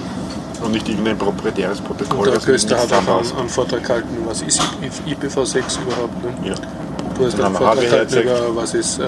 und 0.64 0.72
nicht 0.72 0.88
irgendein 0.88 1.18
proprietäres 1.18 1.82
Protokoll. 1.82 2.28
Und 2.28 2.36
der 2.36 2.42
Köster 2.42 2.80
hat 2.80 2.92
auch 2.94 3.20
einen, 3.20 3.38
einen, 3.38 3.50
Vortrag 3.50 3.84
gehalten, 3.84 4.18
was 4.26 4.42
ist 4.42 4.62
IPv6 5.06 5.82
überhaupt? 5.82 6.24
Ne? 6.24 6.50
Ja. 6.50 6.56
Du 7.18 7.26
hast 7.26 7.40
einen 7.40 7.56
Vortrag 7.56 7.82
gehalten 7.82 8.22
über, 8.22 8.56
was 8.56 8.74
ist 8.74 9.00
äh, 9.00 9.06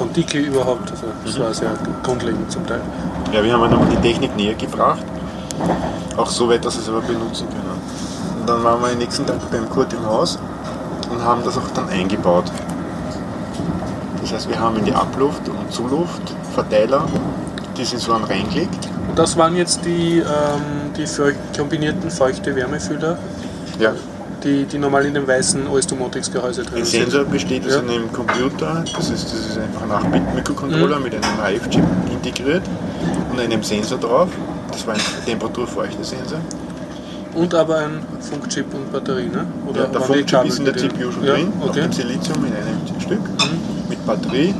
Kontiki 0.00 0.38
überhaupt. 0.38 0.90
Also 0.90 1.06
das 1.24 1.36
mhm. 1.36 1.42
war 1.42 1.54
sehr 1.54 1.74
grundlegend 2.02 2.50
zum 2.50 2.66
Teil. 2.66 2.80
Ja, 3.32 3.44
wir 3.44 3.52
haben 3.52 3.62
einmal 3.62 3.86
die 3.90 3.96
Technik 3.96 4.34
näher 4.34 4.54
gebracht. 4.54 5.04
Auch 6.16 6.30
so 6.30 6.48
weit, 6.48 6.64
dass 6.64 6.74
sie 6.74 6.80
es 6.80 6.88
aber 6.88 7.02
benutzen 7.02 7.46
können. 7.48 8.40
Und 8.40 8.48
dann 8.48 8.64
waren 8.64 8.80
wir 8.80 8.88
am 8.88 8.98
nächsten 8.98 9.26
Tag 9.26 9.38
beim 9.50 9.68
Kurt 9.68 9.92
im 9.92 10.06
Haus 10.06 10.38
und 11.10 11.22
haben 11.22 11.42
das 11.44 11.58
auch 11.58 11.68
dann 11.74 11.88
eingebaut. 11.90 12.44
Das 14.22 14.32
heißt, 14.32 14.48
wir 14.48 14.58
haben 14.58 14.76
in 14.78 14.86
die 14.86 14.94
Abluft 14.94 15.46
und 15.48 15.70
Zuluft 15.70 16.22
Verteiler 16.54 17.06
die 17.76 17.84
Sensoren 17.84 18.24
reingelegt. 18.24 18.88
Und 19.08 19.18
das 19.18 19.36
waren 19.36 19.54
jetzt 19.54 19.84
die, 19.84 20.18
ähm, 20.18 20.94
die 20.96 21.04
kombinierten 21.56 22.10
feuchte 22.10 22.56
Wärmefüller? 22.56 23.18
Ja 23.78 23.92
die, 24.44 24.64
die 24.64 24.78
normal 24.78 25.06
in 25.06 25.14
dem 25.14 25.26
weißen 25.26 25.66
OS 25.68 25.86
Domotics 25.86 26.30
Gehäuse 26.30 26.62
drin 26.62 26.84
sind. 26.84 27.02
Ein 27.02 27.10
Sensor 27.10 27.24
besteht 27.24 27.66
aus 27.66 27.72
ja. 27.72 27.80
einem 27.80 28.12
Computer, 28.12 28.84
das 28.96 29.10
ist, 29.10 29.24
das 29.24 29.46
ist 29.46 29.58
einfach 29.58 29.82
ein 29.82 29.90
8-Bit-Mikrocontroller 29.90 30.98
mhm. 30.98 31.04
mit 31.04 31.14
einem 31.14 31.54
IF-Chip 31.56 31.84
integriert 32.10 32.62
und 33.30 33.40
einem 33.40 33.62
Sensor 33.62 33.98
drauf. 33.98 34.28
Das 34.70 34.86
war 34.86 34.94
ein 34.94 35.00
Temperaturfeuchte-Sensor. 35.26 36.40
Und 37.34 37.54
aber 37.54 37.78
ein 37.78 38.00
Funkchip 38.20 38.66
und 38.74 38.90
Batterie, 38.92 39.28
ne? 39.28 39.46
Oder 39.68 39.82
ja, 39.82 39.86
der 39.86 40.00
Funkchip 40.00 40.44
ist 40.44 40.58
in 40.58 40.64
der 40.64 40.76
CPU 40.76 41.12
schon 41.12 41.24
ja, 41.24 41.34
drin, 41.34 41.52
okay. 41.60 41.86
auf 41.86 41.94
Silizium 41.94 42.44
in 42.44 42.52
einem 42.52 43.00
Stück 43.00 43.20
mhm. 43.20 43.88
mit 43.88 44.04
Batterie. 44.04 44.54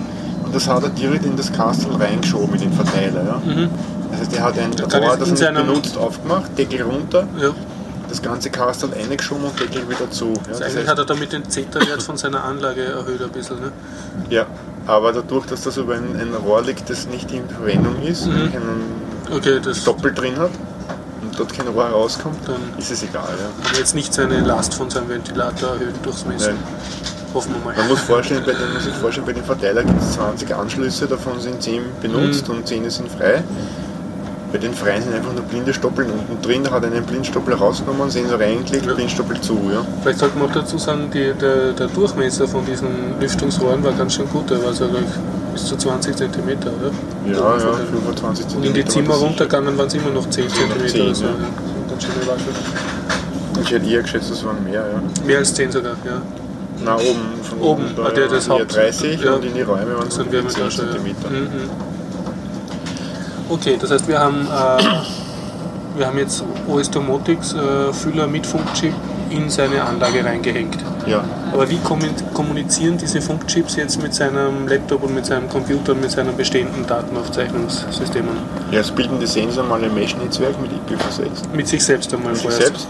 Und 0.45 0.55
das 0.55 0.68
hat 0.68 0.83
er 0.83 0.91
direkt 0.91 1.24
in 1.24 1.37
das 1.37 1.53
Kastel 1.53 1.95
reingeschoben, 1.95 2.55
in 2.55 2.61
den 2.61 2.72
Verteiler. 2.72 3.24
Ja? 3.24 3.43
Mhm. 3.45 3.68
Das 4.11 4.20
heißt, 4.20 4.37
er 4.37 4.45
hat 4.45 4.59
ein 4.59 4.70
Rohr, 4.72 5.16
das 5.16 5.41
er 5.41 5.53
nicht 5.53 5.66
benutzt, 5.66 5.99
aufgemacht, 5.99 6.57
Deckel 6.57 6.83
runter. 6.83 7.26
Ja 7.41 7.51
das 8.11 8.20
ganze 8.20 8.50
Kastel 8.50 8.90
eingeschoben 8.92 9.44
und 9.44 9.58
Deckel 9.58 9.88
wieder 9.88 10.11
zu. 10.11 10.34
Ja, 10.34 10.52
also 10.52 10.64
eigentlich 10.64 10.88
hat 10.88 10.98
er 10.98 11.04
damit 11.04 11.32
den 11.32 11.48
Zeta-Wert 11.48 12.02
von 12.02 12.16
seiner 12.16 12.44
Anlage 12.44 12.82
erhöht 12.82 13.22
ein 13.22 13.30
bisschen. 13.30 13.61
Ne? 13.61 13.72
Ja, 14.28 14.46
aber 14.86 15.12
dadurch, 15.12 15.46
dass 15.46 15.62
das 15.62 15.76
über 15.76 15.94
ein, 15.94 16.20
ein 16.20 16.34
Rohr 16.34 16.62
liegt, 16.62 16.90
das 16.90 17.06
nicht 17.06 17.30
in 17.32 17.48
Verwendung 17.48 18.02
ist, 18.02 18.26
mhm. 18.26 18.52
keinen 18.52 19.02
okay, 19.34 19.61
Doppel 19.84 20.12
drin 20.12 20.36
hat 20.36 20.50
und 21.22 21.38
dort 21.38 21.52
kein 21.52 21.68
Rohr 21.68 21.86
rauskommt, 21.86 22.46
dann 22.46 22.78
ist 22.78 22.90
es 22.90 23.02
egal. 23.02 23.28
Ja. 23.38 23.68
Aber 23.68 23.78
jetzt 23.78 23.94
nicht 23.94 24.12
seine 24.12 24.40
Last 24.40 24.74
von 24.74 24.90
seinem 24.90 25.08
Ventilator 25.08 25.70
erhöht 25.70 25.94
durchs 26.02 26.26
Messen. 26.26 26.54
Nein. 26.54 26.64
Hoffen 27.32 27.54
wir 27.54 27.64
mal. 27.64 27.76
Man 27.76 27.88
muss, 27.88 28.00
vorstellen, 28.00 28.42
bei 28.44 28.52
den, 28.52 28.72
muss 28.74 28.84
sich 28.84 28.94
vorstellen, 28.94 29.26
bei 29.26 29.32
den 29.32 29.44
Verteiler 29.44 29.84
gibt 29.84 30.02
es 30.02 30.14
20 30.14 30.52
Anschlüsse, 30.52 31.06
davon 31.06 31.40
sind 31.40 31.62
10 31.62 31.82
benutzt 32.02 32.48
mhm. 32.48 32.56
und 32.56 32.66
10 32.66 32.90
sind 32.90 33.08
frei. 33.08 33.44
Bei 34.53 34.59
den 34.59 34.74
Freien 34.74 35.03
sind 35.03 35.14
einfach 35.14 35.32
nur 35.32 35.42
blinde 35.44 35.72
Stoppeln 35.72 36.11
unten 36.11 36.42
drin, 36.42 36.68
hat 36.68 36.82
er 36.82 36.90
einen 36.90 37.05
Blindstoppel 37.05 37.55
rausgenommen, 37.55 38.11
Sensor 38.11 38.40
reingelegt, 38.40 38.84
ja. 38.84 38.94
Blindstoppel 38.94 39.40
zu. 39.40 39.55
Ja. 39.72 39.86
Vielleicht 40.03 40.18
sollte 40.18 40.38
man 40.38 40.48
auch 40.48 40.55
dazu 40.55 40.76
sagen, 40.76 41.09
die, 41.14 41.32
der, 41.40 41.72
der, 41.72 41.86
Durchmesser 41.86 42.48
von 42.48 42.66
diesen 42.66 43.20
Lüftungsrohren 43.20 43.84
war 43.84 43.92
ganz 43.92 44.14
schön 44.14 44.28
gut, 44.28 44.51
der 44.51 44.62
war 44.64 44.72
so 44.72 44.88
bis 45.53 45.66
zu 45.66 45.76
20 45.76 46.16
cm, 46.16 46.28
oder? 46.28 46.90
Ja, 47.26 47.59
ja, 47.59 47.74
25 47.74 48.48
cm. 48.48 48.57
Und 48.57 48.66
in 48.66 48.74
die 48.74 48.84
Zimmer 48.84 49.14
runtergegangen 49.14 49.78
waren 49.78 49.86
es 49.86 49.94
immer 49.94 50.11
noch 50.11 50.28
10 50.28 50.48
cm. 50.48 50.88
10, 50.88 51.03
oder 51.03 51.14
so. 51.14 51.24
Ja. 51.26 51.30
Ganz 51.88 52.03
schöne 52.03 52.26
Waffe. 52.26 52.51
Ich 53.62 53.70
hätte 53.70 53.88
eher 53.88 54.03
geschätzt, 54.03 54.32
das 54.32 54.44
waren 54.44 54.64
mehr, 54.64 54.84
ja. 54.84 55.24
Mehr 55.24 55.38
als 55.38 55.55
10 55.55 55.70
sogar, 55.70 55.92
ja. 56.05 56.22
Na, 56.84 56.96
oben. 56.96 57.05
Von 57.42 57.61
oben, 57.61 57.84
oben 57.84 57.94
da, 57.96 58.11
der, 58.11 58.26
das 58.26 58.48
Haupt, 58.48 58.74
30 58.74 59.20
ja. 59.20 59.34
und 59.34 59.44
in 59.44 59.55
die 59.55 59.62
Räume 59.62 59.96
waren 59.96 60.09
es 60.09 60.16
10 60.16 60.28
cm. 60.28 60.36
Ja. 60.36 61.30
Mhm. 61.30 61.89
Okay, 63.51 63.76
das 63.80 63.90
heißt, 63.90 64.07
wir 64.07 64.20
haben, 64.20 64.46
äh, 64.46 65.98
wir 65.98 66.07
haben 66.07 66.18
jetzt 66.18 66.44
OS 66.68 66.88
Domotics 66.88 67.53
äh, 67.53 67.92
Füller 67.92 68.28
mit 68.28 68.46
Funkchip 68.46 68.94
in 69.30 69.51
seine 69.51 69.82
Anlage 69.82 70.24
reingehängt. 70.24 70.78
Ja. 71.07 71.24
Aber 71.53 71.68
wie 71.68 71.78
kommunizieren 72.32 72.96
diese 72.96 73.20
Funkchips 73.20 73.74
jetzt 73.74 74.01
mit 74.01 74.14
seinem 74.14 74.68
Laptop 74.68 75.03
und 75.03 75.14
mit 75.14 75.26
seinem 75.26 75.48
Computer 75.48 75.92
und 75.92 76.01
mit 76.01 76.12
seinen 76.12 76.36
bestehenden 76.36 76.86
Datenaufzeichnungssystemen? 76.86 78.36
Ja, 78.70 78.80
es 78.80 78.90
bilden 78.92 79.18
die 79.18 79.26
Sensoren 79.26 79.68
mal 79.68 79.82
ein 79.82 79.92
Mesh-Netzwerk 79.94 80.55
mit 80.61 80.70
IPv6. 80.70 81.53
Mit 81.53 81.66
sich 81.66 81.84
selbst 81.84 82.14
einmal 82.14 82.32
mit 82.32 82.42
vorerst. 82.42 82.59
Sich 82.62 82.68
selbst. 82.68 82.88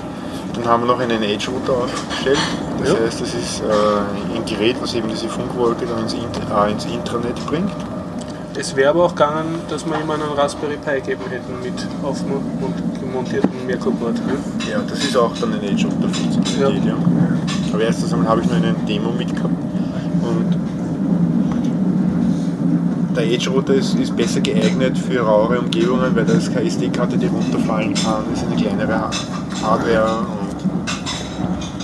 Dann 0.54 0.66
haben 0.66 0.82
wir 0.82 0.88
noch 0.88 1.00
einen 1.00 1.22
Edge-Router 1.22 1.72
aufgestellt. 1.72 2.38
Das 2.80 2.88
ja. 2.90 2.94
heißt, 2.98 3.20
das 3.20 3.28
ist 3.28 3.60
äh, 3.60 4.36
ein 4.36 4.44
Gerät, 4.44 4.76
was 4.80 4.94
eben 4.94 5.08
diese 5.08 5.28
Funkwolke 5.28 5.86
dann 5.86 6.02
ins, 6.02 6.12
äh, 6.14 6.70
ins 6.70 6.84
Intranet 6.84 7.46
bringt. 7.46 7.70
Es 8.60 8.76
wäre 8.76 8.90
aber 8.90 9.04
auch 9.06 9.14
gegangen, 9.14 9.58
dass 9.70 9.86
wir 9.86 9.98
ihm 9.98 10.10
einen 10.10 10.32
Raspberry 10.36 10.76
Pi 10.76 11.00
geben 11.00 11.22
hätten 11.30 11.62
mit 11.62 11.72
aufmontiertem 12.02 13.66
Merkur-Board. 13.66 14.16
Ne? 14.26 14.34
Ja, 14.70 14.82
das 14.86 15.02
ist 15.02 15.16
auch 15.16 15.34
dann 15.40 15.54
ein 15.54 15.62
Edge 15.62 15.86
Router 15.86 16.10
Funktionalität. 16.10 16.84
Ja. 16.84 16.90
ja. 16.90 16.96
Aber 17.72 17.82
erstens 17.82 18.12
einmal 18.12 18.28
habe 18.28 18.42
ich 18.42 18.48
nur 18.48 18.56
eine 18.56 18.74
Demo 18.86 19.12
mitgehabt 19.12 19.54
und 20.20 20.58
der 23.16 23.32
Edge 23.32 23.48
Router 23.48 23.72
ist, 23.76 23.94
ist, 23.94 24.14
besser 24.14 24.42
geeignet 24.42 24.98
für 24.98 25.20
rauere 25.20 25.58
Umgebungen, 25.58 26.14
weil 26.14 26.26
da 26.26 26.34
ist 26.34 26.52
keine 26.52 26.66
SD-Karte, 26.66 27.16
die 27.16 27.28
runterfallen 27.28 27.94
kann. 27.94 28.24
Das 28.30 28.42
ist 28.42 28.46
eine 28.46 28.56
kleinere 28.56 29.10
Hardware 29.62 30.26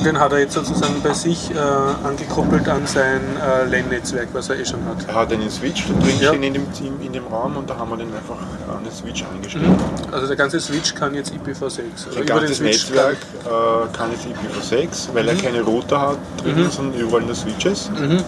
den 0.04 0.18
hat 0.18 0.32
er 0.32 0.38
jetzt 0.38 0.54
sozusagen 0.54 1.00
bei 1.02 1.12
sich 1.12 1.50
äh, 1.50 1.58
angekoppelt 2.06 2.68
an 2.68 2.86
sein 2.86 3.20
äh, 3.36 3.64
LAN-Netzwerk, 3.64 4.28
was 4.32 4.48
er 4.48 4.58
eh 4.58 4.64
schon 4.64 4.84
hat. 4.84 5.08
Er 5.08 5.14
hat 5.14 5.32
einen 5.32 5.50
Switch 5.50 5.86
da 5.86 5.94
drin 5.94 6.14
ja. 6.20 6.32
in, 6.32 6.54
dem, 6.54 6.66
in 7.00 7.12
dem 7.12 7.26
Raum 7.26 7.56
und 7.56 7.68
da 7.68 7.76
haben 7.76 7.90
wir 7.90 7.96
den 7.96 8.12
einfach 8.14 8.36
an 8.36 8.84
den 8.84 8.92
Switch 8.92 9.24
angeschlossen. 9.24 9.70
Mhm. 9.70 10.14
Also 10.14 10.26
der 10.26 10.36
ganze 10.36 10.60
Switch 10.60 10.94
kann 10.94 11.14
jetzt 11.14 11.32
IPv6. 11.32 11.62
Also 11.62 11.80
das 12.16 12.26
ganze 12.26 12.62
Netzwerk 12.62 13.16
kann, 13.44 13.52
äh, 13.52 13.96
kann 13.96 14.10
jetzt 14.12 14.26
IPv6, 14.26 15.14
weil 15.14 15.24
mhm. 15.24 15.28
er 15.28 15.36
keine 15.36 15.62
Router 15.62 16.00
hat 16.00 16.18
drin, 16.42 16.64
mhm. 16.64 16.70
sondern 16.70 17.00
überall 17.00 17.22
nur 17.22 17.34
Switches. 17.34 17.90
Mhm. 17.90 18.22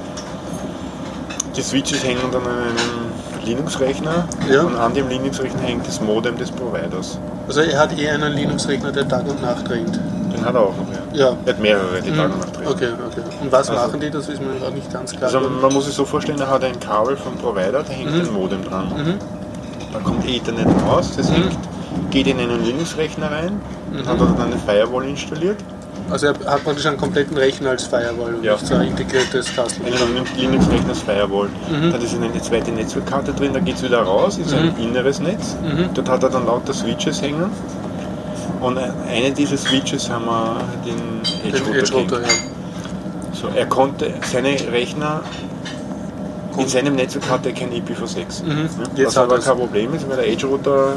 Die 1.56 1.62
Switches 1.62 2.04
hängen 2.04 2.20
dann 2.30 2.42
an 2.42 2.52
einem 2.52 3.44
Linux-Rechner 3.44 4.28
ja. 4.50 4.62
und 4.62 4.76
an 4.76 4.94
dem 4.94 5.08
Linux-Rechner 5.08 5.62
hängt 5.62 5.86
das 5.86 6.00
Modem 6.00 6.36
des 6.36 6.50
Providers. 6.50 7.18
Also 7.46 7.62
er 7.62 7.78
hat 7.78 7.98
eher 7.98 8.14
einen 8.14 8.34
Linux-Rechner, 8.34 8.92
der 8.92 9.08
Tag 9.08 9.26
und 9.26 9.40
Nacht 9.42 9.68
drängt. 9.68 9.98
Hat 10.44 10.54
er 10.54 10.60
auch 10.60 10.74
noch, 10.76 11.14
ja. 11.14 11.26
ja. 11.26 11.36
Er 11.44 11.52
hat 11.52 11.60
mehrere, 11.60 12.02
die 12.02 12.10
mhm. 12.10 12.20
Und 12.20 12.38
Nacht 12.38 12.56
drehen. 12.56 12.68
Okay, 12.68 12.88
okay. 13.06 13.22
Und 13.40 13.52
was 13.52 13.70
also, 13.70 13.82
machen 13.82 14.00
die? 14.00 14.10
Das 14.10 14.28
ist 14.28 14.40
mir 14.40 14.58
gerade 14.58 14.74
nicht 14.74 14.92
ganz 14.92 15.12
klar. 15.12 15.24
Also 15.24 15.40
man 15.40 15.72
muss 15.72 15.86
sich 15.86 15.94
so 15.94 16.04
vorstellen, 16.04 16.40
er 16.40 16.50
hat 16.50 16.64
ein 16.64 16.78
Kabel 16.80 17.16
vom 17.16 17.34
Provider, 17.36 17.82
da 17.82 17.92
hängt 17.92 18.12
mhm. 18.12 18.20
ein 18.20 18.32
Modem 18.32 18.64
dran. 18.64 18.88
Mhm. 18.88 19.14
Da 19.92 19.98
kommt 20.00 20.28
Ethernet 20.28 20.66
raus, 20.86 21.12
das 21.16 21.30
mhm. 21.30 21.34
hängt, 21.34 21.58
geht 22.10 22.26
in 22.26 22.38
einen 22.38 22.64
Linux-Rechner 22.64 23.30
rein, 23.30 23.60
mhm. 23.92 24.06
hat 24.06 24.20
dann 24.20 24.40
eine 24.40 24.58
Firewall 24.58 25.04
installiert. 25.04 25.56
Also 26.10 26.28
er 26.28 26.34
hat 26.46 26.64
praktisch 26.64 26.86
einen 26.86 26.96
kompletten 26.96 27.36
Rechner 27.36 27.70
als 27.70 27.84
Firewall 27.84 28.36
und 28.36 28.44
ja. 28.44 28.52
nicht 28.52 28.66
so 28.66 28.74
ein 28.74 28.88
integriertes 28.88 29.54
Castle. 29.54 29.84
Einen 29.84 30.24
Linux-Rechner 30.36 30.88
als 30.88 31.00
Firewall. 31.00 31.48
Mhm. 31.70 31.92
Da 31.92 31.98
ist 31.98 32.14
eine 32.14 32.40
zweite 32.40 32.70
Netzwerkkarte 32.70 33.32
drin, 33.32 33.52
da 33.52 33.60
geht 33.60 33.76
es 33.76 33.82
wieder 33.82 34.00
raus, 34.00 34.38
ist 34.38 34.54
ein 34.54 34.74
inneres 34.78 35.20
Netz. 35.20 35.56
Dort 35.94 36.08
hat 36.08 36.22
er 36.22 36.30
dann 36.30 36.46
lauter 36.46 36.72
Switches 36.72 37.20
hängen 37.20 37.50
und 38.60 38.78
eine 38.78 39.30
dieser 39.32 39.56
Switches 39.56 40.10
haben 40.10 40.26
wir 40.26 40.60
den 40.84 41.20
Edge 41.46 41.62
Router. 41.64 41.78
Edge 41.78 41.92
-Router 41.94 42.20
ja. 42.22 42.28
So, 43.32 43.48
er 43.54 43.66
konnte 43.66 44.12
seine 44.30 44.56
Rechner 44.72 45.22
in 46.58 46.68
seinem 46.68 46.96
Netzwerk 46.96 47.30
hatte 47.30 47.50
er 47.50 47.54
kein 47.54 47.70
IPv6. 47.70 48.44
Mhm. 48.44 48.68
Ja, 48.96 49.06
was 49.06 49.16
aber 49.16 49.38
kein 49.38 49.56
Problem 49.56 49.94
ist, 49.94 50.08
weil 50.08 50.16
der 50.16 50.28
Edge 50.28 50.46
Router 50.46 50.96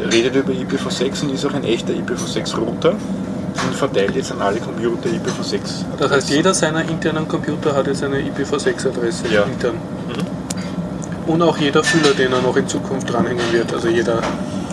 äh, 0.00 0.04
redet 0.04 0.34
über 0.34 0.52
IPv6 0.52 1.24
und 1.24 1.34
ist 1.34 1.44
auch 1.44 1.52
ein 1.52 1.64
echter 1.64 1.92
IPv6 1.92 2.56
Router 2.56 2.90
und 2.92 3.74
verteilt 3.74 4.14
jetzt 4.16 4.32
an 4.32 4.40
alle 4.40 4.60
Computer 4.60 5.08
IPv6. 5.08 5.84
Das 5.98 6.10
heißt, 6.10 6.30
jeder 6.30 6.54
seiner 6.54 6.88
internen 6.88 7.28
Computer 7.28 7.74
hat 7.74 7.86
jetzt 7.86 8.02
eine 8.02 8.18
IPv6-Adresse 8.18 9.28
ja. 9.28 9.42
intern. 9.42 9.74
Mhm. 9.74 11.32
Und 11.32 11.42
auch 11.42 11.58
jeder 11.58 11.82
Füller, 11.82 12.14
den 12.14 12.32
er 12.32 12.40
noch 12.40 12.56
in 12.56 12.68
Zukunft 12.68 13.12
dranhängen 13.12 13.52
wird, 13.52 13.74
also 13.74 13.88
jeder 13.88 14.22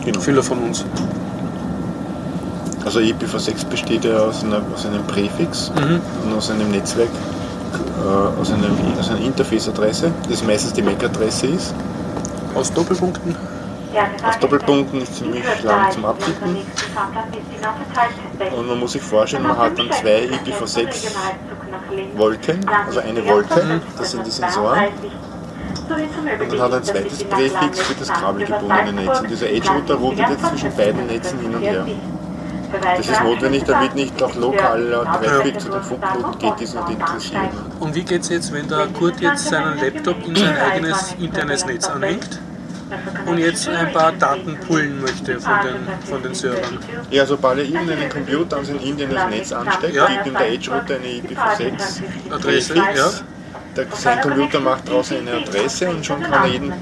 genau. 0.05 0.19
Füller 0.19 0.43
von 0.43 0.59
uns. 0.59 0.85
Also 2.85 2.99
IPv6 2.99 3.65
besteht 3.67 4.03
ja 4.03 4.17
aus, 4.17 4.43
einer, 4.43 4.61
aus 4.73 4.85
einem 4.85 5.05
Präfix 5.07 5.71
mhm. 5.71 6.01
und 6.23 6.37
aus 6.37 6.51
einem 6.51 6.69
Netzwerk, 6.71 7.09
äh, 8.03 8.39
aus, 8.39 8.51
einem, 8.51 8.75
aus 8.99 9.09
einer 9.09 9.21
Interface-Adresse, 9.21 10.11
das 10.29 10.43
meistens 10.43 10.73
die 10.73 10.81
MAC-Adresse 10.81 11.47
ist. 11.47 11.73
Aus 12.53 12.71
Doppelpunkten? 12.73 13.35
Aus 14.27 14.39
Doppelpunkten 14.39 15.01
ist 15.01 15.15
ziemlich 15.15 15.43
lang 15.63 15.91
zum 15.91 16.05
Abtippen. 16.05 16.57
Und 18.57 18.67
man 18.67 18.79
muss 18.79 18.93
sich 18.93 19.01
vorstellen, 19.01 19.43
man 19.43 19.57
hat 19.57 19.77
dann 19.77 19.91
zwei 19.91 20.25
IPv6 20.25 21.07
Wolken, 22.15 22.59
also 22.87 22.99
eine 22.99 23.25
Wolke, 23.25 23.81
das 23.97 24.11
sind 24.11 24.25
die 24.25 24.31
Sensoren. 24.31 24.79
Und 25.89 26.51
dann 26.51 26.61
hat 26.61 26.73
ein 26.73 26.83
zweites 26.83 27.23
Präfix 27.23 27.81
für 27.81 27.93
das 27.95 28.13
kabelgebundene 28.13 28.93
Netz. 28.93 29.19
Und 29.19 29.29
dieser 29.29 29.49
Edge-Router 29.49 29.95
routet 29.95 30.29
jetzt 30.29 30.45
zwischen 30.47 30.75
beiden 30.75 31.07
Netzen 31.07 31.39
hin 31.39 31.55
und 31.55 31.61
her. 31.61 31.85
Das 32.81 33.07
ist 33.07 33.23
notwendig, 33.23 33.63
damit 33.65 33.93
nicht 33.93 34.23
auch 34.23 34.33
lokaler 34.35 35.03
Traffic 35.03 35.61
zu 35.61 35.69
den 35.69 35.83
Funkknoten 35.83 36.39
geht, 36.39 36.59
die 36.59 36.63
es 36.63 36.73
nicht 36.73 36.89
interessieren. 36.89 37.49
Und 37.79 37.93
wie 37.95 38.03
geht 38.03 38.21
es 38.21 38.29
jetzt, 38.29 38.51
wenn 38.51 38.67
der 38.67 38.87
Kurt 38.87 39.19
jetzt 39.21 39.45
seinen 39.45 39.77
Laptop 39.77 40.25
in 40.25 40.35
sein 40.35 40.57
eigenes 40.57 41.15
internes 41.19 41.65
Netz 41.65 41.87
anhängt? 41.87 42.39
und 43.25 43.39
jetzt 43.39 43.67
ein 43.69 43.91
paar 43.91 44.11
Daten 44.11 44.55
pullen 44.67 45.01
möchte 45.01 45.39
von 45.39 45.53
den, 45.63 46.07
von 46.07 46.21
den 46.21 46.35
Servern. 46.35 46.77
Ja, 47.09 47.25
sobald 47.25 47.57
er 47.57 47.65
irgendeinen 47.65 48.07
Computer 48.07 48.57
an 48.57 48.65
sein 48.65 48.79
internes 48.79 49.25
Netz 49.31 49.51
ansteckt, 49.51 49.95
ja. 49.95 50.05
gibt 50.05 50.27
ihm 50.27 50.33
der 50.33 50.51
Edge-Router 50.51 50.95
eine 50.95 51.07
IPv6-Adresse. 51.07 52.75
Ja 52.75 53.09
der, 53.75 53.87
sein 53.95 54.21
Computer 54.21 54.59
macht 54.59 54.87
draußen 54.87 55.17
eine 55.17 55.37
Adresse 55.37 55.89
und 55.89 56.05
schon 56.05 56.21
kann 56.21 56.45
er 56.45 56.47
jeden, 56.47 56.73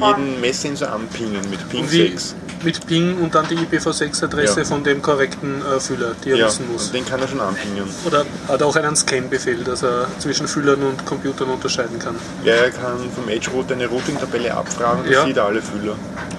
jeden 0.00 0.40
Messsensor 0.40 0.90
anpingen 0.90 1.40
mit 1.50 1.68
Ping 1.68 1.86
6. 1.86 2.34
Mit 2.62 2.86
Ping 2.86 3.18
und 3.18 3.34
dann 3.34 3.46
die 3.48 3.56
IPv6-Adresse 3.56 4.60
ja. 4.60 4.64
von 4.64 4.82
dem 4.82 5.02
korrekten 5.02 5.60
äh, 5.60 5.78
Füller, 5.78 6.14
die 6.24 6.30
er 6.30 6.36
ja, 6.36 6.46
wissen 6.46 6.70
muss. 6.72 6.90
den 6.92 7.04
kann 7.04 7.20
er 7.20 7.28
schon 7.28 7.40
anpingen. 7.40 7.84
Oder 8.06 8.24
hat 8.48 8.60
er 8.60 8.66
auch 8.66 8.76
einen 8.76 8.96
Scan-Befehl, 8.96 9.62
dass 9.64 9.82
er 9.82 10.06
zwischen 10.18 10.48
Füllern 10.48 10.82
und 10.82 11.04
Computern 11.04 11.50
unterscheiden 11.50 11.98
kann? 11.98 12.16
Ja, 12.42 12.54
er 12.54 12.70
kann 12.70 12.98
vom 13.14 13.28
Edge-Router 13.28 13.74
eine 13.74 13.86
Routing-Tabelle 13.86 14.54
abfragen, 14.54 15.04
das 15.04 15.12
ja. 15.12 15.24
sieht 15.24 15.38
alle 15.38 15.60
Füller. 15.62 15.96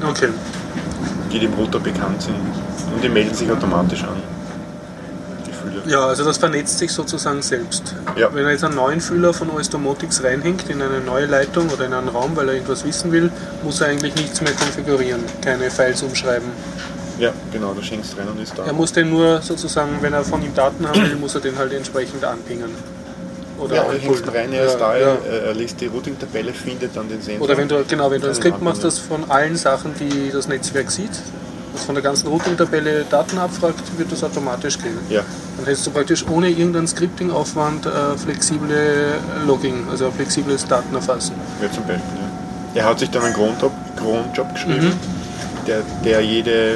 Okay. 0.07 0.29
Die 1.31 1.39
dem 1.39 1.53
Router 1.53 1.79
bekannt 1.79 2.21
sind. 2.21 2.35
Und 2.93 3.03
die 3.03 3.09
melden 3.09 3.33
sich 3.33 3.49
automatisch 3.51 4.03
an. 4.03 4.34
Ja, 5.87 6.07
also 6.07 6.23
das 6.25 6.37
vernetzt 6.37 6.79
sich 6.79 6.91
sozusagen 6.91 7.41
selbst. 7.41 7.95
Ja. 8.15 8.33
Wenn 8.33 8.45
er 8.45 8.51
jetzt 8.51 8.63
einen 8.63 8.75
neuen 8.75 9.01
Fühler 9.01 9.33
von 9.33 9.49
OS 9.51 9.69
Domotics 9.69 10.23
reinhängt 10.23 10.69
in 10.69 10.81
eine 10.81 10.99
neue 10.99 11.25
Leitung 11.25 11.69
oder 11.69 11.85
in 11.85 11.93
einen 11.93 12.09
Raum, 12.09 12.35
weil 12.35 12.47
er 12.49 12.55
irgendwas 12.55 12.83
wissen 12.85 13.11
will, 13.11 13.31
muss 13.63 13.81
er 13.81 13.87
eigentlich 13.87 14.15
nichts 14.15 14.41
mehr 14.41 14.53
konfigurieren, 14.53 15.23
keine 15.43 15.69
Files 15.69 16.01
umschreiben. 16.01 16.49
Ja, 17.19 17.31
genau, 17.51 17.73
da 17.73 17.81
schenkst 17.81 18.17
rein 18.17 18.27
und 18.27 18.41
ist 18.41 18.57
da. 18.57 18.65
Er 18.65 18.73
muss 18.73 18.91
den 18.91 19.09
nur 19.09 19.41
sozusagen, 19.41 19.97
wenn 20.01 20.13
er 20.13 20.23
von 20.23 20.41
ihm 20.43 20.53
Daten 20.53 20.87
haben 20.87 21.01
will, 21.01 21.15
muss 21.15 21.35
er 21.35 21.41
den 21.41 21.57
halt 21.57 21.71
entsprechend 21.71 22.23
anpingen. 22.25 22.71
Oder 23.57 23.75
ja, 23.75 23.83
er 23.83 23.97
hängt 23.97 24.33
rein, 24.33 24.51
er 24.51 24.65
ist 24.65 24.77
da, 24.77 24.97
ja. 24.97 25.15
er 25.45 25.53
liest 25.53 25.79
die 25.79 25.85
Routing-Tabelle, 25.85 26.51
findet 26.51 26.95
dann 26.95 27.07
den 27.07 27.21
Sensor. 27.21 27.45
Oder 27.45 27.57
wenn 27.57 27.69
du, 27.69 27.85
genau, 27.87 28.11
wenn 28.11 28.19
du 28.19 28.27
ein 28.27 28.35
Skript 28.35 28.61
machst, 28.61 28.83
das 28.83 28.99
von 28.99 29.29
allen 29.29 29.55
Sachen, 29.55 29.93
die 29.97 30.29
das 30.29 30.49
Netzwerk 30.49 30.91
sieht, 30.91 31.11
von 31.79 31.95
der 31.95 32.03
ganzen 32.03 32.27
Routing-Tabelle 32.27 33.05
Daten 33.09 33.37
abfragt, 33.37 33.81
wird 33.97 34.11
das 34.11 34.23
automatisch 34.23 34.77
gehen. 34.77 34.97
Ja. 35.09 35.21
Dann 35.57 35.65
hättest 35.65 35.87
du 35.87 35.91
praktisch 35.91 36.25
ohne 36.27 36.49
irgendeinen 36.49 36.87
Scripting-Aufwand 36.87 37.85
äh, 37.85 38.17
flexible 38.17 39.15
Logging, 39.45 39.87
also 39.89 40.11
flexibles 40.11 40.65
Datenerfassen. 40.67 41.35
Ja, 41.61 41.71
zum 41.71 41.83
Beispiel. 41.83 42.03
Ja. 42.73 42.81
Er 42.81 42.85
hat 42.85 42.99
sich 42.99 43.09
dann 43.09 43.23
einen 43.23 43.33
Cronjob, 43.33 43.71
Cronjob 43.95 44.53
geschrieben, 44.53 44.87
mhm. 44.87 45.65
der, 45.65 45.81
der 46.03 46.21
jede 46.21 46.73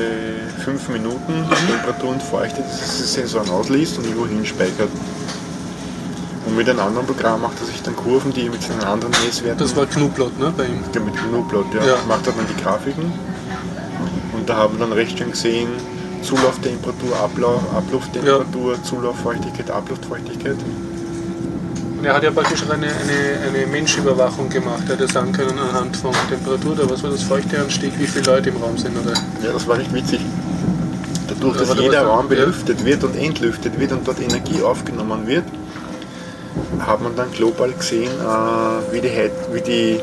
fünf 0.64 0.88
Minuten 0.90 1.42
mhm. 1.42 1.68
Temperatur 1.68 2.10
und 2.12 2.24
Feuchtigkeitssensoren 2.24 3.50
ausliest 3.50 3.98
und 3.98 4.06
irgendwo 4.06 4.28
hinspeichert. 4.28 4.90
Und 6.46 6.56
mit 6.56 6.70
einem 6.70 6.80
anderen 6.80 7.06
Programm 7.06 7.42
macht 7.42 7.60
er 7.60 7.68
sich 7.68 7.82
dann 7.84 7.96
Kurven, 7.96 8.34
die 8.34 8.50
mit 8.50 8.64
seinen 8.64 8.84
anderen 8.84 9.14
Messwerten. 9.24 9.60
Das 9.60 9.76
war 9.76 9.86
Knuplot, 9.86 10.40
ne? 10.40 10.54
Bei 10.56 10.66
ihm. 10.66 10.84
Ja, 10.96 11.02
mit 11.02 11.16
Knuplot, 11.16 11.74
ja. 11.74 11.86
ja. 11.86 11.96
Macht 12.08 12.26
er 12.28 12.34
dann 12.34 12.46
die 12.48 12.64
Grafiken. 12.64 13.12
Da 14.50 14.58
haben 14.58 14.80
wir 14.80 14.88
dann 14.88 14.94
recht 14.94 15.16
schön 15.16 15.30
gesehen, 15.30 15.68
Zulauftemperatur, 16.24 17.16
Ablauf, 17.24 17.62
Ablufttemperatur, 17.72 18.74
ja. 18.74 18.84
Zulauffeuchtigkeit, 18.84 19.70
Abluftfeuchtigkeit. 19.70 20.56
Und 22.00 22.04
er 22.04 22.16
hat 22.16 22.24
ja 22.24 22.32
praktisch 22.32 22.64
eine, 22.64 22.74
eine, 22.74 22.88
eine 23.48 23.68
Menschüberwachung 23.68 24.50
gemacht. 24.50 24.86
Er 24.88 24.96
hätte 24.96 25.08
sagen 25.08 25.34
können 25.34 25.60
anhand 25.60 25.96
von 25.98 26.14
Temperatur, 26.28 26.76
da 26.76 26.90
was 26.90 27.04
war 27.04 27.12
das 27.12 27.22
Feuchteanstieg, 27.22 27.92
wie 28.00 28.08
viele 28.08 28.26
Leute 28.26 28.50
im 28.50 28.58
Raum 28.58 28.76
sind, 28.76 28.98
oder? 28.98 29.14
Ja, 29.44 29.54
das 29.54 29.68
war 29.68 29.78
nicht 29.78 29.94
witzig. 29.94 30.22
Dadurch, 31.28 31.58
dass 31.58 31.80
jeder 31.80 32.08
Raum 32.08 32.28
belüftet 32.28 32.80
ja. 32.80 32.86
wird 32.88 33.04
und 33.04 33.16
entlüftet 33.18 33.80
wird 33.80 33.92
und 33.92 34.08
dort 34.08 34.20
Energie 34.20 34.64
aufgenommen 34.64 35.28
wird, 35.28 35.46
hat 36.80 37.04
man 37.04 37.16
dann 37.16 37.32
global 37.34 37.72
gesehen, 37.72 38.10
äh, 38.20 38.94
wie, 38.94 39.02
die, 39.02 39.32
wie 39.54 39.62
die. 39.62 40.00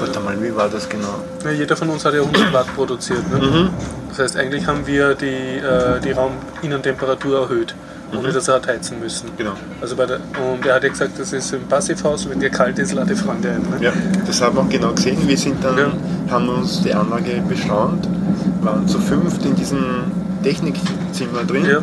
Warte 0.00 0.20
mal, 0.20 0.42
wie 0.42 0.54
war 0.54 0.68
das 0.68 0.88
genau? 0.88 1.22
Ja, 1.44 1.50
jeder 1.50 1.76
von 1.76 1.90
uns 1.90 2.04
hat 2.04 2.14
ja 2.14 2.20
100 2.20 2.52
Watt 2.52 2.74
produziert. 2.74 3.30
Ne? 3.30 3.46
Mhm. 3.46 3.70
Das 4.08 4.18
heißt, 4.18 4.36
eigentlich 4.36 4.66
haben 4.66 4.86
wir 4.86 5.14
die, 5.14 5.26
äh, 5.26 6.00
die 6.00 6.12
Rauminnentemperatur 6.12 7.40
erhöht, 7.42 7.74
ohne 8.12 8.28
mhm. 8.28 8.32
dass 8.32 8.48
wir 8.48 8.60
heizen 8.66 8.98
müssen. 8.98 9.30
Genau. 9.36 9.52
Also 9.80 9.96
bei 9.96 10.06
der, 10.06 10.20
und 10.52 10.64
er 10.66 10.74
hat 10.74 10.82
ja 10.82 10.88
gesagt, 10.88 11.18
das 11.18 11.32
ist 11.32 11.52
im 11.52 11.68
Passivhaus, 11.68 12.28
wenn 12.28 12.40
dir 12.40 12.50
kalt 12.50 12.78
ist, 12.78 12.92
lade 12.92 13.14
Freunde 13.14 13.50
ein. 13.50 13.62
Ne? 13.62 13.84
Ja, 13.84 13.92
das 14.26 14.40
haben 14.40 14.56
wir 14.56 14.62
auch 14.62 14.68
genau 14.68 14.92
gesehen. 14.92 15.18
Wir 15.26 15.36
sind 15.36 15.62
dann, 15.62 15.78
ja. 15.78 15.92
haben 16.30 16.48
uns 16.48 16.82
die 16.82 16.94
Anlage 16.94 17.42
beschraubt, 17.48 18.08
waren 18.62 18.88
zu 18.88 18.98
fünft 18.98 19.44
in 19.44 19.54
diesem 19.54 20.10
Technikzimmer 20.42 21.44
drin. 21.46 21.66
Ja. 21.66 21.78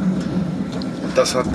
Das 1.16 1.34
hat 1.36 1.46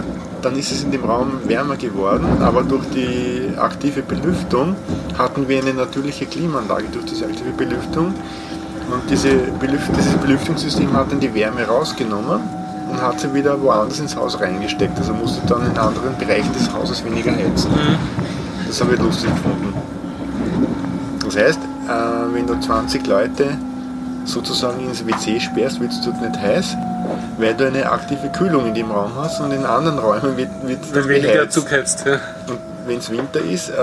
dann 0.43 0.57
ist 0.57 0.72
es 0.72 0.82
in 0.82 0.90
dem 0.90 1.05
Raum 1.05 1.40
wärmer 1.45 1.76
geworden, 1.76 2.26
aber 2.40 2.62
durch 2.62 2.84
die 2.95 3.57
aktive 3.57 4.03
Belüftung 4.03 4.76
hatten 5.16 5.49
wir 5.49 5.61
eine 5.61 5.72
natürliche 5.72 6.26
Klimaanlage 6.26 6.86
durch 6.93 7.07
diese 7.07 7.26
aktive 7.26 7.51
Belüftung 7.51 8.07
und 8.07 9.11
diese 9.11 9.30
Belüft 9.61 9.90
dieses 9.97 10.14
Belüftungssystem 10.14 10.93
hat 10.93 11.11
dann 11.11 11.20
die 11.20 11.32
Wärme 11.32 11.64
rausgenommen 11.66 12.40
und 12.90 13.01
hat 13.01 13.20
sie 13.20 13.32
wieder 13.32 13.61
woanders 13.61 14.01
ins 14.01 14.14
Haus 14.14 14.38
reingesteckt. 14.38 14.99
Also 14.99 15.14
musste 15.14 15.40
dann 15.47 15.64
in 15.64 15.78
anderen 15.78 16.16
Bereichen 16.18 16.53
des 16.53 16.70
Hauses 16.72 17.03
weniger 17.05 17.32
heizen. 17.32 17.70
Mhm. 17.70 17.97
Das 18.66 18.80
habe 18.80 18.95
ich 18.95 19.01
lustig 19.01 19.30
gefunden. 19.30 19.72
Das 21.24 21.36
heißt, 21.36 21.59
äh, 21.59 22.34
wenn 22.34 22.47
du 22.47 22.59
20 22.61 23.07
Leute 23.07 23.57
sozusagen 24.25 24.87
ins 24.87 25.07
WC 25.07 25.41
sperrst, 25.41 25.81
wird 25.81 25.93
es 25.93 26.01
dort 26.01 26.20
nicht 26.20 26.39
heiß 26.39 26.77
weil 27.39 27.55
du 27.55 27.66
eine 27.66 27.91
aktive 27.91 28.29
Kühlung 28.31 28.66
in 28.66 28.75
dem 28.75 28.91
Raum 28.91 29.12
hast 29.16 29.41
und 29.41 29.53
in 29.53 29.64
anderen 29.64 29.99
Räumen 29.99 30.37
wird, 30.37 30.51
wird 30.62 30.85
es 30.85 31.09
weniger 31.09 31.49
zugeheizt. 31.49 32.05
Ja. 32.07 32.20
Und 32.49 32.59
wenn 32.87 32.99
es 32.99 33.11
Winter 33.11 33.41
ist, 33.41 33.68
äh, 33.70 33.75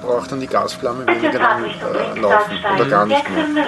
braucht 0.00 0.32
dann 0.32 0.40
die 0.40 0.46
Gasflamme 0.46 1.06
weniger 1.06 1.38
lang 1.38 1.64
äh, 1.64 2.18
laufen 2.18 2.58
oder 2.74 2.84
gar 2.86 3.06
nicht 3.06 3.30
mehr. 3.30 3.66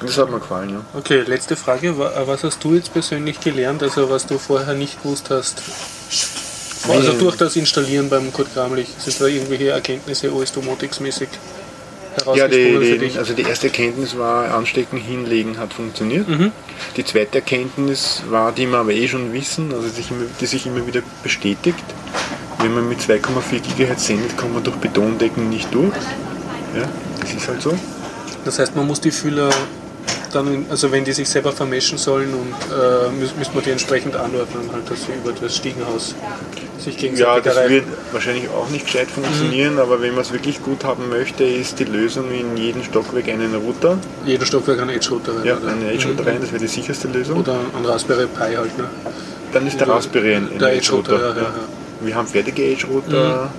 Das 0.00 0.18
hat 0.18 0.30
mir 0.30 0.38
gefallen, 0.38 0.70
ja. 0.70 0.80
Okay, 0.98 1.22
letzte 1.26 1.56
Frage. 1.56 1.88
Äh, 1.88 2.26
was 2.26 2.44
hast 2.44 2.62
du 2.62 2.74
jetzt 2.74 2.92
persönlich 2.92 3.40
gelernt, 3.40 3.82
also 3.82 4.10
was 4.10 4.26
du 4.26 4.38
vorher 4.38 4.74
nicht 4.74 5.02
gewusst 5.02 5.30
hast? 5.30 5.62
Also 6.88 7.12
durch 7.12 7.36
das 7.36 7.56
Installieren 7.56 8.10
beim 8.10 8.30
Kurt 8.32 8.52
Kramlich, 8.52 8.88
sind 8.98 9.18
da 9.18 9.24
irgendwelche 9.24 9.70
Erkenntnisse 9.70 10.30
OS-Domotics-mäßig? 10.30 11.28
Ja, 12.34 12.48
die, 12.48 12.98
die, 12.98 13.18
also 13.18 13.34
die 13.34 13.42
erste 13.42 13.68
Erkenntnis 13.68 14.16
war, 14.16 14.54
Anstecken 14.54 14.98
hinlegen 14.98 15.58
hat 15.58 15.72
funktioniert. 15.72 16.28
Mhm. 16.28 16.52
Die 16.96 17.04
zweite 17.04 17.38
Erkenntnis 17.38 18.22
war, 18.28 18.52
die 18.52 18.66
wir 18.66 18.78
aber 18.78 18.92
eh 18.92 19.08
schon 19.08 19.32
wissen, 19.32 19.72
also 19.72 19.88
die 19.88 19.94
sich 19.94 20.10
immer, 20.10 20.24
die 20.40 20.46
sich 20.46 20.66
immer 20.66 20.86
wieder 20.86 21.02
bestätigt. 21.22 21.84
Wenn 22.58 22.74
man 22.74 22.88
mit 22.88 23.00
2,4 23.00 23.60
GHz 23.76 24.06
sendet, 24.06 24.36
kommt 24.36 24.54
man 24.54 24.64
durch 24.64 24.76
Betondecken 24.76 25.50
nicht 25.50 25.72
durch. 25.74 25.94
Ja, 26.76 26.88
das 27.20 27.34
ist 27.34 27.48
halt 27.48 27.62
so. 27.62 27.76
Das 28.44 28.58
heißt, 28.58 28.74
man 28.76 28.86
muss 28.86 29.00
die 29.00 29.10
Fühler 29.10 29.50
dann, 30.32 30.66
also 30.68 30.90
wenn 30.90 31.04
die 31.04 31.12
sich 31.12 31.28
selber 31.28 31.52
vermischen 31.52 31.98
sollen 31.98 32.34
und 32.34 32.54
äh, 32.72 33.10
müssen 33.12 33.54
wir 33.54 33.62
die 33.62 33.70
entsprechend 33.70 34.16
anordnen, 34.16 34.68
halt, 34.72 34.90
dass 34.90 35.04
sie 35.04 35.12
über 35.12 35.32
das 35.32 35.56
Stiegenhaus 35.56 36.14
sich 36.78 36.96
gegenseitig 36.96 37.34
Ja, 37.34 37.40
das 37.40 37.56
erreichen. 37.56 37.74
wird 37.74 37.84
wahrscheinlich 38.12 38.48
auch 38.48 38.68
nicht 38.70 38.86
gescheit 38.86 39.08
funktionieren, 39.10 39.74
mhm. 39.74 39.80
aber 39.80 40.00
wenn 40.00 40.12
man 40.12 40.22
es 40.22 40.32
wirklich 40.32 40.62
gut 40.62 40.84
haben 40.84 41.08
möchte, 41.08 41.44
ist 41.44 41.78
die 41.78 41.84
Lösung 41.84 42.30
in 42.30 42.56
jedem 42.56 42.82
Stockwerk 42.82 43.28
einen 43.28 43.54
Router. 43.54 43.98
Jeder 44.24 44.46
Stockwerk 44.46 44.80
ein 44.80 44.90
Edge-Router 44.90 45.36
rein. 45.36 45.44
Ja, 45.44 45.56
oder? 45.56 45.68
einen 45.68 45.88
Edge-Router 45.88 46.22
mhm. 46.22 46.28
rein, 46.28 46.38
das 46.40 46.52
wäre 46.52 46.60
die 46.60 46.68
sicherste 46.68 47.08
Lösung. 47.08 47.40
Oder 47.40 47.58
ein 47.76 47.84
Raspberry 47.84 48.26
Pi 48.26 48.54
halt, 48.54 48.78
ne? 48.78 48.88
Dann 49.52 49.66
ist 49.66 49.78
der 49.78 49.88
Raspberry 49.88 50.34
ein, 50.34 50.48
ein 50.52 50.62
Edge-Router. 50.62 51.20
Ja, 51.20 51.28
ja, 51.28 51.36
ja. 51.36 51.54
Wir 52.00 52.14
haben 52.14 52.26
fertige 52.26 52.64
Edge-Router. 52.64 53.50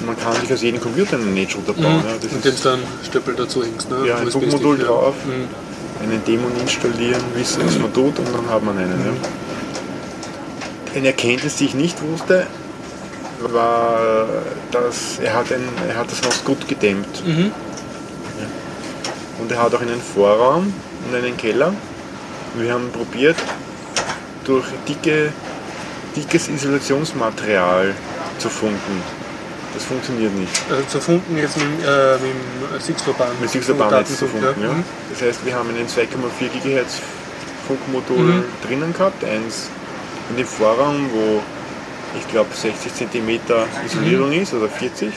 Mhm. 0.00 0.06
Man 0.06 0.18
kann 0.18 0.34
sich 0.34 0.52
aus 0.52 0.62
jedem 0.62 0.80
Computer 0.80 1.16
einen 1.16 1.36
Edge-Router 1.36 1.74
bauen. 1.74 1.98
Mhm. 1.98 2.04
Ja, 2.06 2.34
und 2.34 2.44
dem 2.44 2.54
dann 2.62 2.80
Stöppel 3.04 3.34
dazu 3.34 3.62
hängst. 3.64 3.90
Ne? 3.90 4.06
Ja, 4.06 4.16
ein 4.16 4.30
Bookmodul 4.30 4.78
drauf. 4.78 5.14
Mhm 5.26 5.70
einen 6.02 6.24
Dämon 6.24 6.52
installieren, 6.60 7.22
wissen, 7.34 7.62
was 7.64 7.78
man 7.78 7.92
tut 7.92 8.18
und 8.18 8.28
dann 8.34 8.48
hat 8.48 8.62
man 8.62 8.76
einen. 8.78 8.90
Ja. 8.90 9.12
Eine 10.94 11.08
Erkenntnis, 11.08 11.56
die 11.56 11.66
ich 11.66 11.74
nicht 11.74 12.02
wusste, 12.02 12.46
war, 13.40 14.26
dass 14.70 15.18
er 15.18 15.34
hat, 15.34 15.52
ein, 15.52 15.62
er 15.88 15.96
hat 15.96 16.10
das 16.10 16.22
Haus 16.22 16.44
gut 16.44 16.68
gedämmt. 16.68 17.24
Mhm. 17.24 17.52
Ja. 18.38 18.46
Und 19.40 19.52
er 19.52 19.62
hat 19.62 19.74
auch 19.74 19.80
einen 19.80 20.00
Vorraum 20.00 20.72
und 21.08 21.14
einen 21.14 21.36
Keller. 21.36 21.72
Wir 22.54 22.72
haben 22.72 22.90
probiert, 22.90 23.36
durch 24.44 24.66
dicke, 24.88 25.32
dickes 26.16 26.48
Isolationsmaterial 26.48 27.94
zu 28.38 28.48
funken. 28.48 29.02
Das 29.72 29.84
funktioniert 29.84 30.34
nicht. 30.34 30.62
Also 30.68 30.82
zu 30.84 31.00
funken 31.00 31.38
jetzt 31.38 31.56
mit, 31.56 31.66
äh, 31.86 32.14
mit 32.72 32.82
Sixloban. 32.82 33.28
Mit 33.40 33.50
Sixloban 33.50 34.04
zu 34.04 34.26
funken, 34.26 34.62
ja. 34.62 34.68
ja. 34.68 34.74
Mhm. 34.74 34.84
Das 35.10 35.22
heißt, 35.22 35.46
wir 35.46 35.54
haben 35.54 35.68
einen 35.68 35.86
2,4 35.86 36.06
GHz 36.62 37.00
Funkmodul 37.68 38.24
mhm. 38.24 38.44
drinnen 38.66 38.92
gehabt, 38.92 39.22
eins 39.22 39.68
in 40.30 40.36
dem 40.36 40.46
Vorraum, 40.46 41.10
wo 41.12 41.42
ich 42.18 42.26
glaube 42.28 42.50
60 42.54 42.92
cm 42.94 43.40
Isolierung 43.84 44.30
mhm. 44.30 44.42
ist 44.42 44.54
oder 44.54 44.68
40 44.68 45.12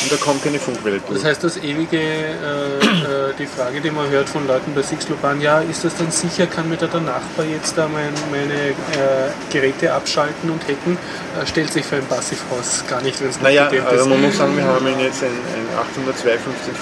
und 0.00 0.12
da 0.12 0.16
kommt 0.16 0.44
keine 0.44 0.60
Funkwelle 0.60 1.00
durch. 1.00 1.20
Das 1.20 1.28
heißt, 1.28 1.42
das 1.42 1.56
ewige, 1.56 1.98
äh, 1.98 2.30
äh, 2.30 3.34
die 3.36 3.46
Frage, 3.46 3.80
die 3.80 3.90
man 3.90 4.08
hört 4.10 4.28
von 4.28 4.46
Leuten 4.46 4.72
bei 4.74 4.82
Sixloban, 4.82 5.40
ja, 5.40 5.58
ist 5.60 5.84
das 5.84 5.96
dann 5.96 6.10
sicher, 6.10 6.46
kann 6.46 6.68
mir 6.68 6.76
da 6.76 6.86
der 6.86 7.00
Nachbar 7.00 7.44
jetzt 7.44 7.76
da 7.76 7.88
mein, 7.88 8.12
meine 8.30 8.70
äh, 8.70 9.30
Geräte 9.50 9.92
abschalten 9.92 10.50
und 10.50 10.62
hacken? 10.62 10.96
Äh, 11.36 11.46
stellt 11.46 11.72
sich 11.72 11.84
für 11.84 11.96
ein 11.96 12.06
Passivhaus 12.06 12.84
gar 12.88 13.02
nicht, 13.02 13.20
wenn 13.20 13.30
es 13.30 13.36
nicht 13.36 13.42
Naja, 13.42 13.68
also 13.84 14.08
man 14.08 14.22
muss 14.22 14.36
sagen, 14.36 14.56
wir 14.56 14.64
haben 14.64 14.86
jetzt 15.00 15.22
ein, 15.24 15.30
ein 15.30 16.14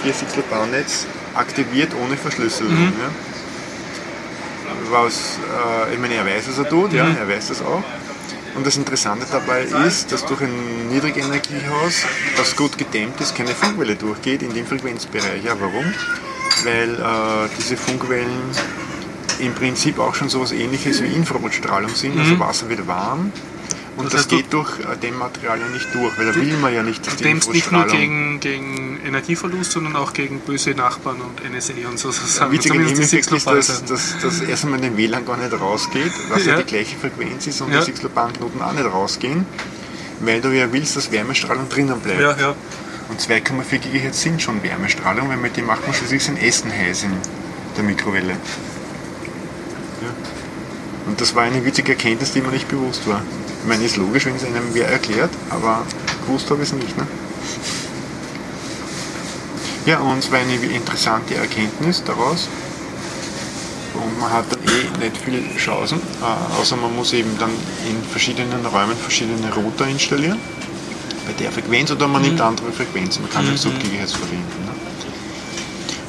802.15.4 0.05 0.13
Sixloban-Netz 0.13 1.07
aktiviert 1.35 1.93
ohne 2.05 2.17
Verschlüsselung. 2.17 2.73
Mhm. 2.73 2.93
Ja. 3.01 3.36
Was, 4.91 5.39
äh, 5.89 5.95
ich 5.95 5.99
meine, 5.99 6.15
er 6.15 6.27
weiß, 6.27 6.49
was 6.49 6.59
er 6.59 6.69
tut, 6.69 6.93
mhm. 6.93 6.99
ja, 6.99 7.09
er 7.09 7.29
weiß 7.29 7.49
das 7.49 7.63
auch. 7.63 7.83
Und 8.55 8.67
das 8.67 8.77
Interessante 8.77 9.27
dabei 9.31 9.65
ist, 9.87 10.13
dass 10.13 10.25
durch 10.25 10.41
ein 10.41 10.89
Niedrigenergiehaus, 10.89 12.07
das 12.37 12.57
gut 12.57 12.79
gedämmt 12.79 13.21
ist, 13.21 13.35
keine 13.35 13.51
Funkwelle 13.51 13.97
durchgeht 13.97 14.43
in 14.43 14.55
dem 14.55 14.67
Frequenzbereich. 14.67 15.45
Ja, 15.45 15.55
warum? 15.61 15.85
Weil 16.65 16.95
äh, 16.95 17.49
diese 17.59 17.77
Funkwellen 17.77 18.31
im 19.41 19.53
Prinzip 19.53 19.99
auch 19.99 20.15
schon 20.15 20.31
so 20.31 20.39
etwas 20.39 20.53
ähnliches 20.53 21.03
wie 21.03 21.09
Infrarotstrahlung 21.09 21.95
sind. 21.95 22.19
Also 22.19 22.35
mhm. 22.35 22.43
Also 22.43 22.49
Wasser 22.49 22.69
wird 22.71 22.87
warm 22.87 23.31
und 23.97 24.13
das, 24.13 24.13
das 24.13 24.29
geht 24.29 24.53
durch 24.53 24.79
äh, 24.81 24.97
dem 25.03 25.17
Material 25.19 25.59
ja 25.59 25.69
nicht 25.69 25.87
durch, 25.95 26.19
weil 26.19 26.27
da 26.27 26.35
will 26.35 26.55
man 26.59 26.75
ja 26.75 26.83
nicht, 26.83 27.07
dass 27.07 27.17
die 27.17 27.25
dämmst 27.25 27.51
nicht 27.51 27.73
nur 27.73 27.87
gegen, 27.87 28.41
gegen 28.41 29.01
Energieverlust, 29.05 29.73
sondern 29.73 29.97
auch 29.97 30.13
gegen 30.13 30.41
böse 30.41 30.73
Nachbarn 30.73 31.21
und 31.23 31.41
NSA 31.51 31.73
und 31.89 31.99
so. 31.99 32.11
sozusagen. 32.11 32.53
Witzig 32.53 32.75
ist, 32.75 33.33
dass, 33.33 33.45
dass, 33.45 33.85
dass, 33.85 34.19
dass 34.21 34.41
erstmal 34.43 34.81
den 34.81 34.99
WLAN 34.99 35.25
gar 35.25 35.39
nicht 35.39 35.53
rausgeht, 35.53 36.13
was 36.29 36.45
ja, 36.45 36.53
ja 36.53 36.63
die 36.63 36.67
gleiche 36.67 36.97
Frequenz 36.97 37.47
ist 37.47 37.61
und 37.63 37.73
ja. 37.73 37.79
die 37.79 37.87
Sixloban-Knoten 37.87 38.61
auch 38.61 38.73
nicht 38.73 38.85
rausgehen, 38.85 39.47
weil 40.21 40.43
du 40.43 40.51
ja 40.51 40.71
willst, 40.73 40.97
dass 40.97 41.11
Wärmestrahlung 41.11 41.69
drinnen 41.71 41.99
bleibt. 42.01 42.21
Ja, 42.21 42.37
ja. 42.37 42.55
Und 43.09 43.21
2,4 43.21 43.79
GHz 43.79 44.21
sind 44.21 44.43
schon 44.43 44.63
Wärmestrahlung, 44.63 45.29
weil 45.29 45.39
mit 45.39 45.57
dem 45.57 45.67
macht 45.67 45.87
man 45.87 45.95
schließlich 45.95 46.25
sein 46.25 46.37
Essen 46.37 46.71
heiß 46.71 47.05
in 47.05 47.13
der 47.77 47.85
Mikrowelle. 47.85 48.33
Ja. 50.03 50.09
Und 51.07 51.21
das 51.21 51.35
war 51.35 51.45
eine 51.45 51.65
witzige 51.65 51.93
Erkenntnis, 51.93 52.33
die 52.33 52.41
mir 52.41 52.51
nicht 52.51 52.69
bewusst 52.69 53.09
war. 53.09 53.23
Ich 53.67 53.69
meine, 53.69 53.83
ist 53.83 53.97
logisch, 53.97 54.27
wenn 54.27 54.37
es 54.37 54.45
einem 54.45 54.73
wer 54.75 54.89
erklärt, 54.89 55.31
aber 55.51 55.85
gewusst 56.25 56.49
habe 56.51 56.63
ich 56.63 56.69
es 56.69 56.73
nicht. 56.73 56.97
Ne? 56.97 57.05
Ja, 59.87 59.99
und 59.99 60.21
es 60.21 60.31
war 60.31 60.39
eine 60.39 60.55
interessante 60.55 61.35
Erkenntnis 61.35 62.01
daraus, 62.05 62.49
und 63.95 64.21
man 64.21 64.33
hat 64.33 64.45
dann 64.53 64.61
eh 64.73 65.05
nicht 65.05 65.17
viel 65.17 65.43
Chancen, 65.57 65.99
äh, 65.99 66.61
außer 66.61 66.77
man 66.77 66.95
muss 66.95 67.13
eben 67.13 67.37
dann 67.41 67.51
in 67.89 68.01
verschiedenen 68.09 68.65
Räumen 68.67 68.97
verschiedene 68.97 69.53
Router 69.53 69.89
installieren 69.89 70.39
bei 71.27 71.33
der 71.33 71.51
Frequenz 71.51 71.91
oder 71.91 72.07
man 72.07 72.23
mhm. 72.23 72.29
nimmt 72.29 72.41
andere 72.41 72.71
Frequenzen. 72.71 73.23
Man 73.23 73.33
kann 73.33 73.47
mhm. 73.47 73.59
5 73.59 73.81
GHz 73.81 74.13
verwenden. 74.13 74.65
Ne? 74.65 74.73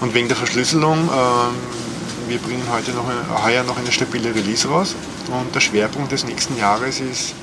Und 0.02 0.14
wegen 0.14 0.28
der 0.28 0.38
Verschlüsselung, 0.38 1.10
äh, 1.10 2.30
wir 2.30 2.38
bringen 2.38 2.68
heute 2.72 2.92
noch 2.92 3.10
eine, 3.10 3.44
heuer 3.44 3.64
noch 3.64 3.78
eine 3.78 3.92
stabile 3.92 4.36
Release 4.36 4.68
raus 4.68 4.94
und 5.32 5.56
der 5.56 5.60
Schwerpunkt 5.60 6.12
des 6.12 6.24
nächsten 6.24 6.56
Jahres 6.56 7.00
ist, 7.00 7.34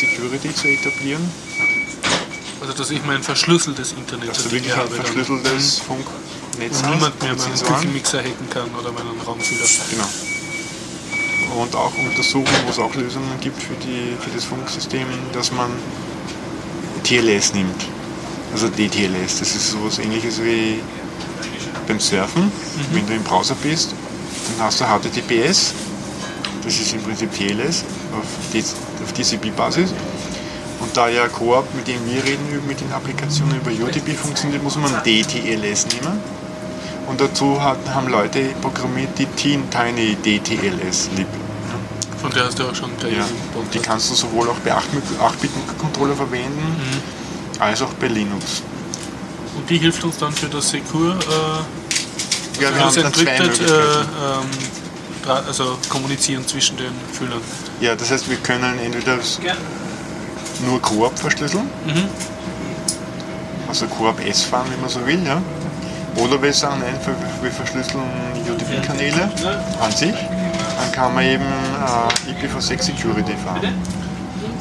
Security 0.00 0.54
zu 0.54 0.68
etablieren. 0.68 1.22
Also 2.60 2.74
dass 2.74 2.90
ich 2.90 3.02
mein 3.04 3.22
verschlüsseltes 3.22 3.92
Internet 3.92 4.30
dass 4.30 4.44
du 4.44 4.50
wirklich 4.50 4.74
ein 4.74 4.88
verschlüsseltes 4.88 5.78
dann. 5.78 5.96
Funknetz 5.96 6.82
Und 6.82 6.90
niemand 6.90 7.22
mehr 7.22 7.34
meinen 7.34 7.58
Küchenmixer 7.58 8.18
hacken 8.18 8.50
kann 8.50 8.68
oder 8.74 8.92
meinen 8.92 9.18
Raumfüller. 9.24 9.66
Genau. 9.90 11.62
Und 11.62 11.74
auch 11.74 11.92
untersuchen, 11.98 12.54
wo 12.64 12.70
es 12.70 12.78
auch 12.78 12.94
Lösungen 12.94 13.40
gibt 13.40 13.60
für, 13.60 13.74
die, 13.74 14.16
für 14.20 14.30
das 14.30 14.44
Funksystem, 14.44 15.06
dass 15.32 15.50
man 15.50 15.70
TLS 17.02 17.54
nimmt. 17.54 17.86
Also 18.52 18.68
DTLS. 18.68 19.38
Das 19.40 19.54
ist 19.54 19.70
sowas 19.70 19.98
ähnliches 19.98 20.40
wie 20.42 20.80
beim 21.88 21.98
Surfen. 21.98 22.44
Mhm. 22.44 22.50
Wenn 22.92 23.06
du 23.06 23.14
im 23.14 23.24
Browser 23.24 23.56
bist, 23.62 23.94
dann 24.48 24.66
hast 24.66 24.80
du 24.80 24.84
HTTPS. 24.84 25.74
Das 26.62 26.78
ist 26.78 26.92
im 26.92 27.02
Prinzip 27.02 27.32
TLS 27.32 27.84
auf 28.12 29.14
TCP-Basis. 29.14 29.92
Und 30.80 30.96
da 30.96 31.08
ja 31.08 31.28
Coop, 31.28 31.64
mit 31.74 31.86
dem 31.88 32.04
wir 32.06 32.24
reden, 32.24 32.66
mit 32.66 32.80
den 32.80 32.92
Applikationen 32.92 33.60
über 33.60 33.70
UTP 33.70 34.14
funktioniert, 34.14 34.62
muss 34.62 34.76
man 34.76 34.90
DTLS 35.04 35.86
nehmen. 35.88 36.20
Und 37.06 37.20
dazu 37.20 37.62
hat, 37.62 37.78
haben 37.92 38.08
Leute 38.08 38.54
programmiert 38.62 39.18
die 39.18 39.26
Tiny 39.26 40.16
DTLS-Lib. 40.16 41.26
Von 42.20 42.30
der 42.32 42.44
hast 42.44 42.58
du 42.58 42.64
auch 42.64 42.74
schon 42.74 42.90
ja. 43.02 43.24
Die 43.72 43.78
kannst 43.78 44.10
du 44.10 44.14
sowohl 44.14 44.48
auch 44.48 44.58
bei 44.58 44.72
8-Bit-Controller 44.72 46.14
verwenden, 46.14 46.76
mhm. 46.76 47.62
als 47.62 47.82
auch 47.82 47.92
bei 47.94 48.08
Linux. 48.08 48.62
Und 49.56 49.68
die 49.68 49.78
hilft 49.78 50.04
uns 50.04 50.18
dann 50.18 50.32
für 50.32 50.46
das 50.46 50.70
Secure, 50.70 51.18
äh, 51.18 52.62
ja, 52.62 52.74
wir 52.74 52.84
haben 52.84 52.94
dann 52.94 53.14
zwei 53.14 53.38
Möglichkeiten. 53.38 53.64
Äh, 53.64 54.00
ähm, 54.00 54.79
also 55.34 55.78
kommunizieren 55.88 56.46
zwischen 56.46 56.76
den 56.76 56.92
Füllern. 57.12 57.40
Ja, 57.80 57.94
das 57.94 58.10
heißt, 58.10 58.28
wir 58.28 58.36
können 58.38 58.78
entweder 58.78 59.18
nur 60.66 60.80
Koop 60.82 61.18
verschlüsseln, 61.18 61.64
mhm. 61.86 62.08
also 63.68 63.86
Koop 63.86 64.20
S 64.26 64.42
fahren, 64.42 64.66
wenn 64.70 64.80
man 64.80 64.90
so 64.90 65.06
will, 65.06 65.24
ja. 65.24 65.40
Oder 66.16 66.42
wir 66.42 66.52
sagen 66.52 66.82
einfach, 66.82 67.12
wir 67.40 67.50
verschlüsseln 67.50 68.02
UDP-Kanäle 68.48 69.30
an 69.80 69.92
sich 69.92 70.14
dann 70.80 70.92
kann 70.92 71.14
man 71.14 71.24
eben 71.24 71.44
äh, 71.44 72.46
IPv6 72.46 72.82
Security 72.82 73.34
fahren. 73.44 73.74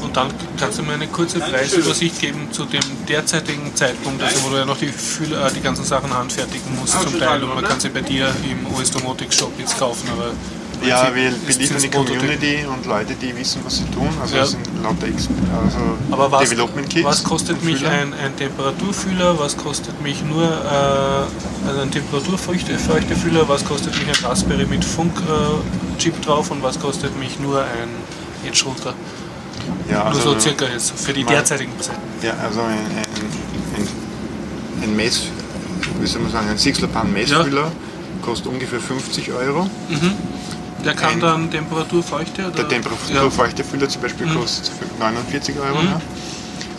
Und 0.02 0.16
dann 0.16 0.32
kannst 0.58 0.80
du 0.80 0.84
mir 0.84 0.94
eine 0.94 1.08
kurze 1.08 1.40
Preisübersicht 1.40 2.20
geben 2.20 2.48
zu 2.52 2.66
dem 2.66 2.82
derzeitigen 3.08 3.76
Zeitpunkt, 3.76 4.24
also 4.24 4.44
wo 4.44 4.50
du 4.50 4.58
ja 4.58 4.66
noch 4.66 4.78
die, 4.78 4.88
äh, 4.88 5.52
die 5.56 5.62
ganzen 5.62 5.86
Sachen 5.86 6.14
handfertigen 6.14 6.76
musst 6.80 7.00
zum 7.02 7.20
Teil 7.20 7.44
und 7.44 7.54
man 7.54 7.64
kann 7.64 7.80
sie 7.80 7.90
bei 7.90 8.02
dir 8.02 8.34
im 8.50 8.66
OS 8.74 8.92
Domotics 8.92 9.38
Shop 9.38 9.52
jetzt 9.58 9.78
kaufen, 9.78 10.10
aber 10.12 10.32
ja, 10.88 11.14
wir 11.14 11.32
beliefern 11.32 11.82
die 11.82 11.90
Community 11.90 12.66
und 12.66 12.86
Leute, 12.86 13.16
die 13.16 13.36
wissen, 13.36 13.62
was 13.64 13.78
sie 13.78 13.86
tun. 13.86 14.10
Also 14.22 14.36
ja. 14.36 14.46
sind 14.46 14.66
lauter 14.82 15.08
also 15.08 15.78
Aber 16.12 16.32
was, 16.32 16.50
Development 16.50 16.90
Kits. 16.90 17.06
Was 17.06 17.24
kostet 17.24 17.64
mich 17.64 17.86
ein, 17.86 18.14
ein, 18.14 18.36
Temperaturfühler? 18.38 19.38
Was 19.40 19.58
kostet 19.58 20.02
mich 20.02 20.24
nur 20.24 20.44
äh, 20.44 21.68
also 21.68 21.82
ein 21.82 21.92
Temperaturfeuchtefühler? 21.92 23.48
Was 23.48 23.66
kostet 23.66 23.94
mich 23.98 24.08
ein 24.08 24.26
Raspberry 24.26 24.66
mit 24.66 24.86
Funk-Chip 24.86 26.18
äh, 26.18 26.26
drauf? 26.26 26.52
Und 26.52 26.64
was 26.64 26.80
kostet 26.80 27.18
mich 27.20 27.40
nur 27.40 27.62
ein 27.62 27.90
Edge 28.48 28.64
Router? 28.66 28.94
Ja, 29.90 30.04
also 30.04 30.24
nur 30.24 30.34
so 30.36 30.40
circa 30.40 30.66
jetzt 30.66 30.94
für 31.00 31.14
die 31.14 31.24
derzeitigen 31.24 31.72
Zeiten. 31.80 32.02
Ja, 32.22 32.34
also 32.44 32.62
ein, 32.62 32.78
ein, 32.78 33.82
ein, 33.82 34.84
ein 34.84 34.96
Mess, 34.96 35.24
wie 36.00 36.08
soll 36.08 36.22
man 36.22 36.32
sagen, 36.32 36.50
ein 36.50 36.58
Sixlerpan 36.58 37.12
Messfühler 37.12 37.64
ja. 37.64 37.72
kostet 38.22 38.48
ungefähr 38.48 38.80
50 38.80 39.32
Euro. 39.32 39.70
Mhm. 39.90 40.14
Der 40.86 40.94
kann 40.94 41.20
dann 41.20 41.52
Temperaturfeuchte? 41.52 42.48
Oder? 42.48 42.52
Der 42.52 42.68
Temperaturfeuchtefüller 42.68 43.84
ja. 43.84 43.90
zum 43.90 44.02
Beispiel 44.02 44.28
mhm. 44.28 44.36
kostet 44.36 44.72
49 45.00 45.60
Euro. 45.60 45.82
Mhm. 45.82 45.88
Ja. 45.88 46.02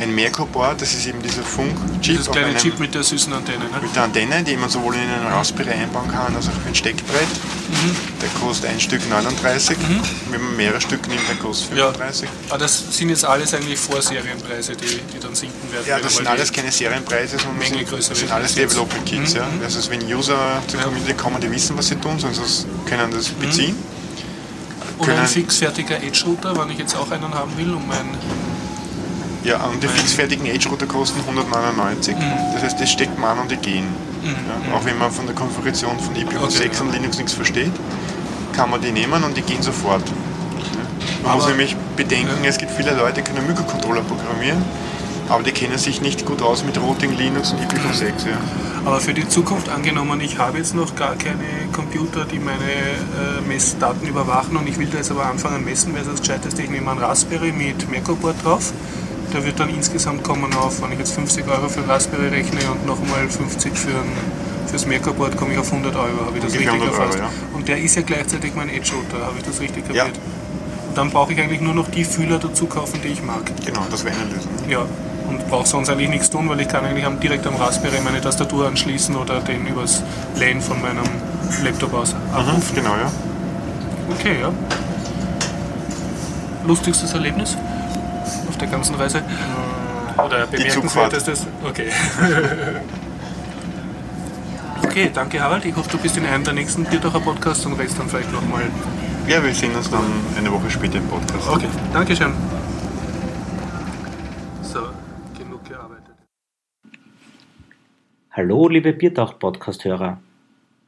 Ein 0.01 0.15
Merco-Board, 0.15 0.81
das 0.81 0.95
ist 0.95 1.07
eben 1.07 1.21
dieser 1.21 1.43
Funk-Chip. 1.43 2.17
Dieses 2.17 2.31
kleine 2.31 2.57
Chip 2.57 2.81
mit 2.81 2.95
der 2.95 3.03
süßen 3.03 3.31
Antenne. 3.35 3.65
Ne? 3.65 3.81
Mit 3.83 3.95
der 3.95 4.05
Antenne, 4.05 4.43
die 4.43 4.57
man 4.57 4.71
sowohl 4.71 4.95
in 4.95 5.01
einen 5.03 5.27
Raspberry 5.27 5.73
einbauen 5.73 6.11
kann, 6.11 6.35
als 6.35 6.49
auch 6.49 6.53
für 6.53 6.69
ein 6.69 6.75
Steckbrett. 6.75 7.29
Mhm. 7.69 7.97
Der 8.23 8.29
kostet 8.41 8.71
ein 8.71 8.81
Stück 8.81 9.07
39. 9.11 9.77
Mhm. 9.77 10.01
Wenn 10.31 10.41
man 10.43 10.57
mehrere 10.57 10.81
Stück 10.81 11.07
nimmt, 11.07 11.29
dann 11.29 11.39
kostet 11.39 11.77
35. 11.77 12.23
Ja. 12.23 12.31
Aber 12.49 12.59
das 12.59 12.97
sind 12.97 13.11
jetzt 13.11 13.27
alles 13.27 13.53
eigentlich 13.53 13.79
Vorserienpreise, 13.79 14.75
die, 14.75 14.87
die 14.87 15.21
dann 15.21 15.35
sinken 15.35 15.71
werden. 15.71 15.85
Ja, 15.87 15.99
das 15.99 16.17
sind 16.17 16.27
alles 16.27 16.51
keine 16.51 16.73
Serienpreise, 16.73 17.39
sondern 17.39 17.61
sind, 17.61 17.93
das 17.93 18.19
sind 18.19 18.33
alles 18.33 18.55
Development 18.55 19.05
Kits. 19.05 19.35
Mhm. 19.35 19.41
Ja. 19.41 19.49
Also 19.63 19.91
wenn 19.91 20.03
User 20.11 20.63
zur 20.67 20.81
Community 20.81 21.13
kommen, 21.13 21.43
die 21.43 21.51
wissen, 21.51 21.77
was 21.77 21.89
sie 21.89 21.97
tun, 21.97 22.19
sonst 22.19 22.67
können 22.87 23.11
das 23.11 23.31
mhm. 23.33 23.39
beziehen. 23.39 23.77
Oder 24.97 25.19
ein 25.19 25.27
fixfertiger 25.27 26.03
Edge-Router, 26.03 26.57
wenn 26.59 26.71
ich 26.71 26.79
jetzt 26.79 26.95
auch 26.97 27.11
einen 27.11 27.35
haben 27.35 27.57
will, 27.57 27.73
um 27.73 27.87
mein 27.87 28.07
ja, 29.45 29.65
und 29.65 29.83
die 29.83 29.89
fixfertigen 29.89 30.47
Edge-Router 30.47 30.87
kosten 30.87 31.21
199. 31.21 32.17
Mhm. 32.17 32.21
Das 32.55 32.63
heißt, 32.63 32.81
das 32.81 32.91
steckt 32.91 33.19
man 33.19 33.31
an 33.31 33.39
und 33.41 33.51
die 33.51 33.57
gehen. 33.57 33.87
Mhm. 34.23 34.35
Ja, 34.69 34.77
auch 34.77 34.85
wenn 34.85 34.99
man 34.99 35.11
von 35.11 35.27
der 35.27 35.35
Konfiguration 35.35 35.99
von 35.99 36.15
IPv6 36.15 36.45
okay, 36.45 36.71
ja. 36.73 36.81
und 36.81 36.93
Linux 36.93 37.17
nichts 37.17 37.33
versteht, 37.33 37.73
kann 38.53 38.71
man 38.71 38.81
die 38.81 38.93
nehmen 38.93 39.23
und 39.25 39.37
die 39.37 39.43
gehen 39.43 39.63
sofort. 39.63 40.03
Man 41.23 41.33
aber, 41.33 41.37
muss 41.37 41.49
nämlich 41.49 41.77
bedenken, 41.97 42.45
es 42.45 42.59
gibt 42.59 42.73
viele 42.73 42.95
Leute, 42.95 43.23
die 43.23 43.23
können 43.23 43.47
Mikrocontroller 43.47 44.03
programmieren, 44.03 44.63
aber 45.29 45.43
die 45.43 45.53
kennen 45.53 45.79
sich 45.79 46.03
nicht 46.03 46.27
gut 46.27 46.43
aus 46.43 46.65
mit 46.65 46.79
Routing, 46.81 47.17
Linux 47.17 47.53
und 47.53 47.61
IPv6. 47.61 48.27
Ja. 48.27 48.39
Aber 48.85 49.01
für 49.01 49.15
die 49.15 49.29
Zukunft 49.29 49.69
angenommen, 49.69 50.21
ich 50.21 50.39
habe 50.39 50.59
jetzt 50.59 50.75
noch 50.75 50.95
gar 50.95 51.15
keine 51.17 51.45
Computer, 51.73 52.25
die 52.25 52.39
meine 52.39 52.65
äh, 52.65 53.47
Messdaten 53.47 54.07
überwachen 54.09 54.57
und 54.57 54.69
ich 54.69 54.79
will 54.79 54.89
da 54.89 54.99
jetzt 54.99 55.11
aber 55.11 55.27
anfangen 55.27 55.65
messen, 55.65 55.95
wäre 55.95 56.05
das 56.05 56.21
gescheiteste, 56.21 56.63
ich 56.63 56.71
nehme 56.71 56.91
einen 56.91 57.01
Raspberry 57.01 57.53
mit 57.53 57.91
Mercoboard 57.91 58.43
drauf. 58.45 58.73
Der 59.33 59.45
wird 59.45 59.61
dann 59.61 59.71
insgesamt 59.71 60.25
kommen 60.25 60.53
auf, 60.55 60.83
wenn 60.83 60.93
ich 60.93 60.99
jetzt 60.99 61.15
50 61.15 61.47
Euro 61.47 61.69
für 61.69 61.87
Raspberry 61.87 62.29
rechne 62.29 62.61
und 62.71 62.85
nochmal 62.85 63.29
50 63.29 63.77
für 63.79 63.91
ein, 63.91 64.13
fürs 64.67 64.87
Mercoboard 64.87 65.37
komme 65.37 65.53
ich 65.53 65.59
auf 65.59 65.73
100 65.73 65.95
Euro, 65.95 66.27
habe 66.27 66.37
ich 66.37 66.45
das 66.45 66.55
richtig 66.55 66.83
erfasst? 66.83 67.19
Euro, 67.19 67.25
ja. 67.25 67.31
Und 67.55 67.69
der 67.69 67.79
ist 67.79 67.95
ja 67.95 68.03
gleichzeitig 68.03 68.55
mein 68.57 68.69
Edge-Router, 68.69 69.25
habe 69.25 69.39
ich 69.39 69.45
das 69.45 69.61
richtig 69.61 69.87
kapiert? 69.87 70.07
Ja. 70.09 70.13
Und 70.89 70.99
dann 70.99 71.11
brauche 71.11 71.33
ich 71.33 71.41
eigentlich 71.41 71.61
nur 71.61 71.75
noch 71.75 71.89
die 71.89 72.03
Fühler 72.03 72.39
dazu 72.39 72.67
kaufen, 72.67 73.01
die 73.05 73.09
ich 73.09 73.23
mag. 73.23 73.43
Genau, 73.65 73.83
das 73.89 74.05
wäre 74.05 74.17
eine 74.17 74.35
Lösung. 74.35 74.51
Ja, 74.69 74.85
und 75.29 75.49
brauche 75.49 75.69
sonst 75.69 75.89
eigentlich 75.91 76.09
nichts 76.09 76.29
tun, 76.29 76.49
weil 76.49 76.61
ich 76.61 76.69
kann 76.69 76.85
eigentlich 76.85 77.07
direkt 77.21 77.47
am 77.47 77.55
Raspberry 77.55 78.01
meine 78.03 78.21
Tastatur 78.21 78.67
anschließen 78.67 79.15
oder 79.15 79.39
den 79.41 79.65
übers 79.65 80.03
LAN 80.41 80.61
von 80.61 80.83
meinem 80.83 81.05
Laptop 81.63 81.95
aus 81.95 82.15
mhm, 82.15 82.35
abrufen. 82.35 82.73
Mhm, 82.73 82.75
genau, 82.75 82.97
ja. 82.97 83.13
Okay, 84.19 84.41
ja. 84.41 84.53
Lustigstes 86.67 87.15
Erlebnis 87.15 87.57
der 88.61 88.69
ganzen 88.69 88.95
Reise? 88.95 89.19
Äh, 89.19 90.21
oder 90.21 90.47
bemerkenswertestes? 90.47 91.47
Okay. 91.65 91.87
okay, 94.85 95.11
danke 95.13 95.41
Harald. 95.41 95.65
Ich 95.65 95.77
hoffe, 95.77 95.91
du 95.91 95.99
bist 95.99 96.17
in 96.17 96.27
einem 96.27 96.45
der 96.45 96.53
nächsten 96.53 96.85
Bierdacher 96.85 97.21
Podcasts 97.21 97.67
und 97.67 97.75
redest 97.75 97.99
dann 97.99 98.09
vielleicht 98.09 98.33
nochmal. 98.33 98.63
Ja, 99.27 99.45
wir 99.45 99.55
sehen 99.55 99.75
uns 99.75 99.91
dann 99.91 100.05
eine 100.37 100.53
Woche 100.53 100.71
später 100.71 100.99
im 100.99 101.09
Podcast. 101.09 101.49
Okay, 101.49 101.69
danke 101.93 102.17
schön. 102.17 102.33
Hallo, 108.33 108.69
liebe 108.69 108.93
Biertauch-Podcast-Hörer. 108.93 110.21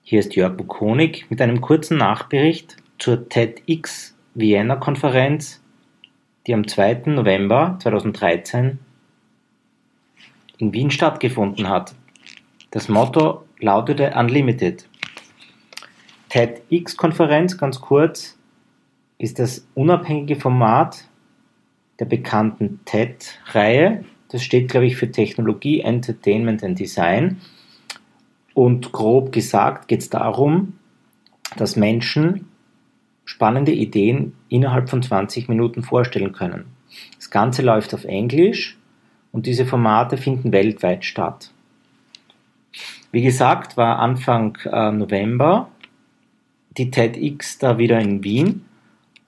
Hier 0.00 0.20
ist 0.20 0.36
Jörg 0.36 0.56
Bukonig 0.56 1.26
mit 1.28 1.42
einem 1.42 1.60
kurzen 1.60 1.98
Nachbericht 1.98 2.76
zur 3.00 3.28
TEDx 3.28 4.16
Vienna-Konferenz, 4.34 5.60
die 6.46 6.54
am 6.54 6.66
2. 6.66 7.02
November 7.06 7.78
2013 7.80 8.78
in 10.58 10.72
Wien 10.72 10.90
stattgefunden 10.90 11.68
hat. 11.68 11.94
Das 12.70 12.88
Motto 12.88 13.44
lautete 13.58 14.12
Unlimited. 14.16 14.88
TEDx-Konferenz, 16.28 17.58
ganz 17.58 17.80
kurz, 17.80 18.38
ist 19.18 19.38
das 19.38 19.66
unabhängige 19.74 20.36
Format 20.36 21.04
der 21.98 22.06
bekannten 22.06 22.80
TED-Reihe, 22.84 24.04
das 24.32 24.42
steht, 24.42 24.70
glaube 24.70 24.86
ich, 24.86 24.96
für 24.96 25.10
Technologie, 25.10 25.80
Entertainment 25.80 26.64
and 26.64 26.78
Design. 26.78 27.42
Und 28.54 28.90
grob 28.90 29.30
gesagt 29.30 29.88
geht 29.88 30.00
es 30.00 30.08
darum, 30.08 30.78
dass 31.56 31.76
Menschen 31.76 32.48
spannende 33.24 33.72
Ideen 33.72 34.34
innerhalb 34.48 34.90
von 34.90 35.02
20 35.02 35.48
Minuten 35.48 35.82
vorstellen 35.82 36.32
können. 36.32 36.66
Das 37.16 37.30
Ganze 37.30 37.62
läuft 37.62 37.94
auf 37.94 38.04
Englisch 38.04 38.76
und 39.30 39.46
diese 39.46 39.64
Formate 39.64 40.16
finden 40.16 40.52
weltweit 40.52 41.04
statt. 41.04 41.50
Wie 43.10 43.22
gesagt, 43.22 43.76
war 43.76 43.98
Anfang 43.98 44.58
äh, 44.64 44.90
November 44.90 45.68
die 46.76 46.90
TEDx 46.90 47.58
da 47.58 47.78
wieder 47.78 47.98
in 48.00 48.24
Wien 48.24 48.64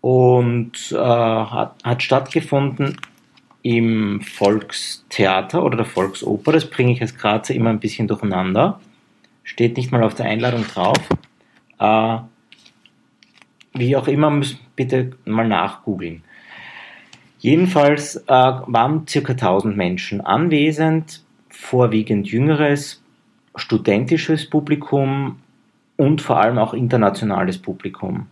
und 0.00 0.92
äh, 0.92 0.96
hat, 0.96 1.76
hat 1.82 2.02
stattgefunden 2.02 2.96
im 3.62 4.20
Volkstheater 4.20 5.62
oder 5.62 5.76
der 5.76 5.86
Volksoper. 5.86 6.52
Das 6.52 6.68
bringe 6.68 6.92
ich 6.92 7.00
als 7.00 7.16
Grazer 7.16 7.54
immer 7.54 7.70
ein 7.70 7.80
bisschen 7.80 8.08
durcheinander. 8.08 8.80
Steht 9.42 9.76
nicht 9.76 9.92
mal 9.92 10.02
auf 10.02 10.14
der 10.14 10.26
Einladung 10.26 10.64
drauf. 10.66 10.98
Äh, 11.78 12.18
wie 13.74 13.96
auch 13.96 14.08
immer, 14.08 14.40
bitte 14.76 15.12
mal 15.24 15.46
nachgoogeln. 15.48 16.22
Jedenfalls 17.38 18.16
äh, 18.16 18.28
waren 18.28 19.06
circa 19.06 19.32
1000 19.32 19.76
Menschen 19.76 20.20
anwesend, 20.20 21.22
vorwiegend 21.50 22.28
jüngeres, 22.28 23.02
studentisches 23.56 24.48
Publikum 24.48 25.40
und 25.96 26.22
vor 26.22 26.40
allem 26.40 26.58
auch 26.58 26.72
internationales 26.72 27.58
Publikum. 27.58 28.26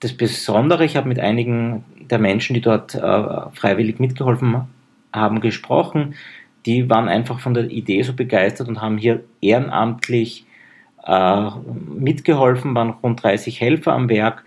Das 0.00 0.16
Besondere, 0.16 0.84
ich 0.84 0.96
habe 0.96 1.08
mit 1.08 1.18
einigen 1.18 1.84
der 2.08 2.18
Menschen, 2.18 2.54
die 2.54 2.60
dort 2.60 2.94
äh, 2.94 3.50
freiwillig 3.52 3.98
mitgeholfen 3.98 4.62
haben, 5.12 5.40
gesprochen. 5.40 6.14
Die 6.64 6.88
waren 6.88 7.08
einfach 7.08 7.40
von 7.40 7.54
der 7.54 7.70
Idee 7.70 8.02
so 8.02 8.12
begeistert 8.12 8.68
und 8.68 8.80
haben 8.80 8.98
hier 8.98 9.24
ehrenamtlich 9.40 10.46
äh, 11.08 11.50
mitgeholfen, 11.98 12.74
waren 12.74 12.90
rund 12.90 13.22
30 13.22 13.60
Helfer 13.60 13.94
am 13.94 14.08
Werk 14.08 14.44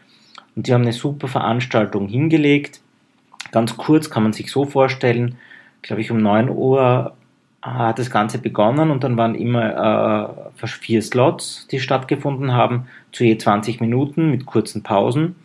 und 0.56 0.68
die 0.68 0.74
haben 0.74 0.84
eine 0.84 0.94
super 0.94 1.28
Veranstaltung 1.28 2.08
hingelegt. 2.08 2.82
Ganz 3.52 3.76
kurz 3.78 4.10
kann 4.10 4.24
man 4.24 4.34
sich 4.34 4.52
so 4.52 4.66
vorstellen, 4.66 5.38
glaube 5.82 6.02
ich, 6.02 6.12
um 6.12 6.22
9 6.22 6.50
Uhr 6.50 7.14
hat 7.64 8.00
das 8.00 8.10
Ganze 8.10 8.38
begonnen 8.38 8.92
und 8.92 9.04
dann 9.04 9.18
waren 9.18 9.36
immer 9.36 10.46
äh, 10.62 10.68
vier 10.68 11.02
Slots, 11.02 11.68
die 11.72 11.80
stattgefunden 11.80 12.54
haben, 12.54 12.88
zu 13.12 13.24
je 13.24 13.38
20 13.38 13.82
Minuten 13.82 14.32
mit 14.32 14.46
kurzen 14.46 14.84
Pausen. 14.84 15.36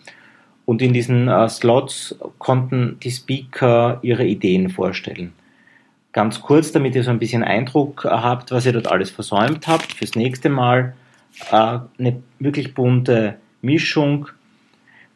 Und 0.64 0.82
in 0.82 0.92
diesen 0.92 1.28
äh, 1.28 1.48
Slots 1.48 2.18
konnten 2.38 2.98
die 3.02 3.10
Speaker 3.10 3.98
ihre 4.02 4.24
Ideen 4.24 4.70
vorstellen. 4.70 5.32
Ganz 6.12 6.40
kurz, 6.40 6.72
damit 6.72 6.94
ihr 6.94 7.04
so 7.04 7.10
ein 7.10 7.18
bisschen 7.18 7.44
Eindruck 7.44 8.04
habt, 8.04 8.50
was 8.50 8.64
ihr 8.64 8.72
dort 8.72 8.90
alles 8.90 9.10
versäumt 9.10 9.66
habt. 9.66 9.92
Fürs 9.92 10.14
nächste 10.14 10.48
Mal 10.48 10.94
äh, 10.94 11.05
eine 11.50 12.22
wirklich 12.38 12.74
bunte 12.74 13.36
Mischung 13.62 14.28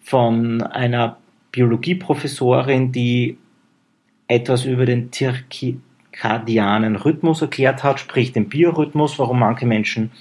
von 0.02 0.62
einer 0.62 1.16
Biologieprofessorin, 1.52 2.92
die 2.92 3.38
etwas 4.28 4.64
über 4.64 4.86
den 4.86 5.10
zirkadianen 5.12 6.96
Rhythmus 6.96 7.42
erklärt 7.42 7.82
hat, 7.82 8.00
sprich 8.00 8.32
den 8.32 8.48
Biorhythmus, 8.48 9.18
warum 9.18 9.40
manche 9.40 9.66
Menschen 9.66 10.12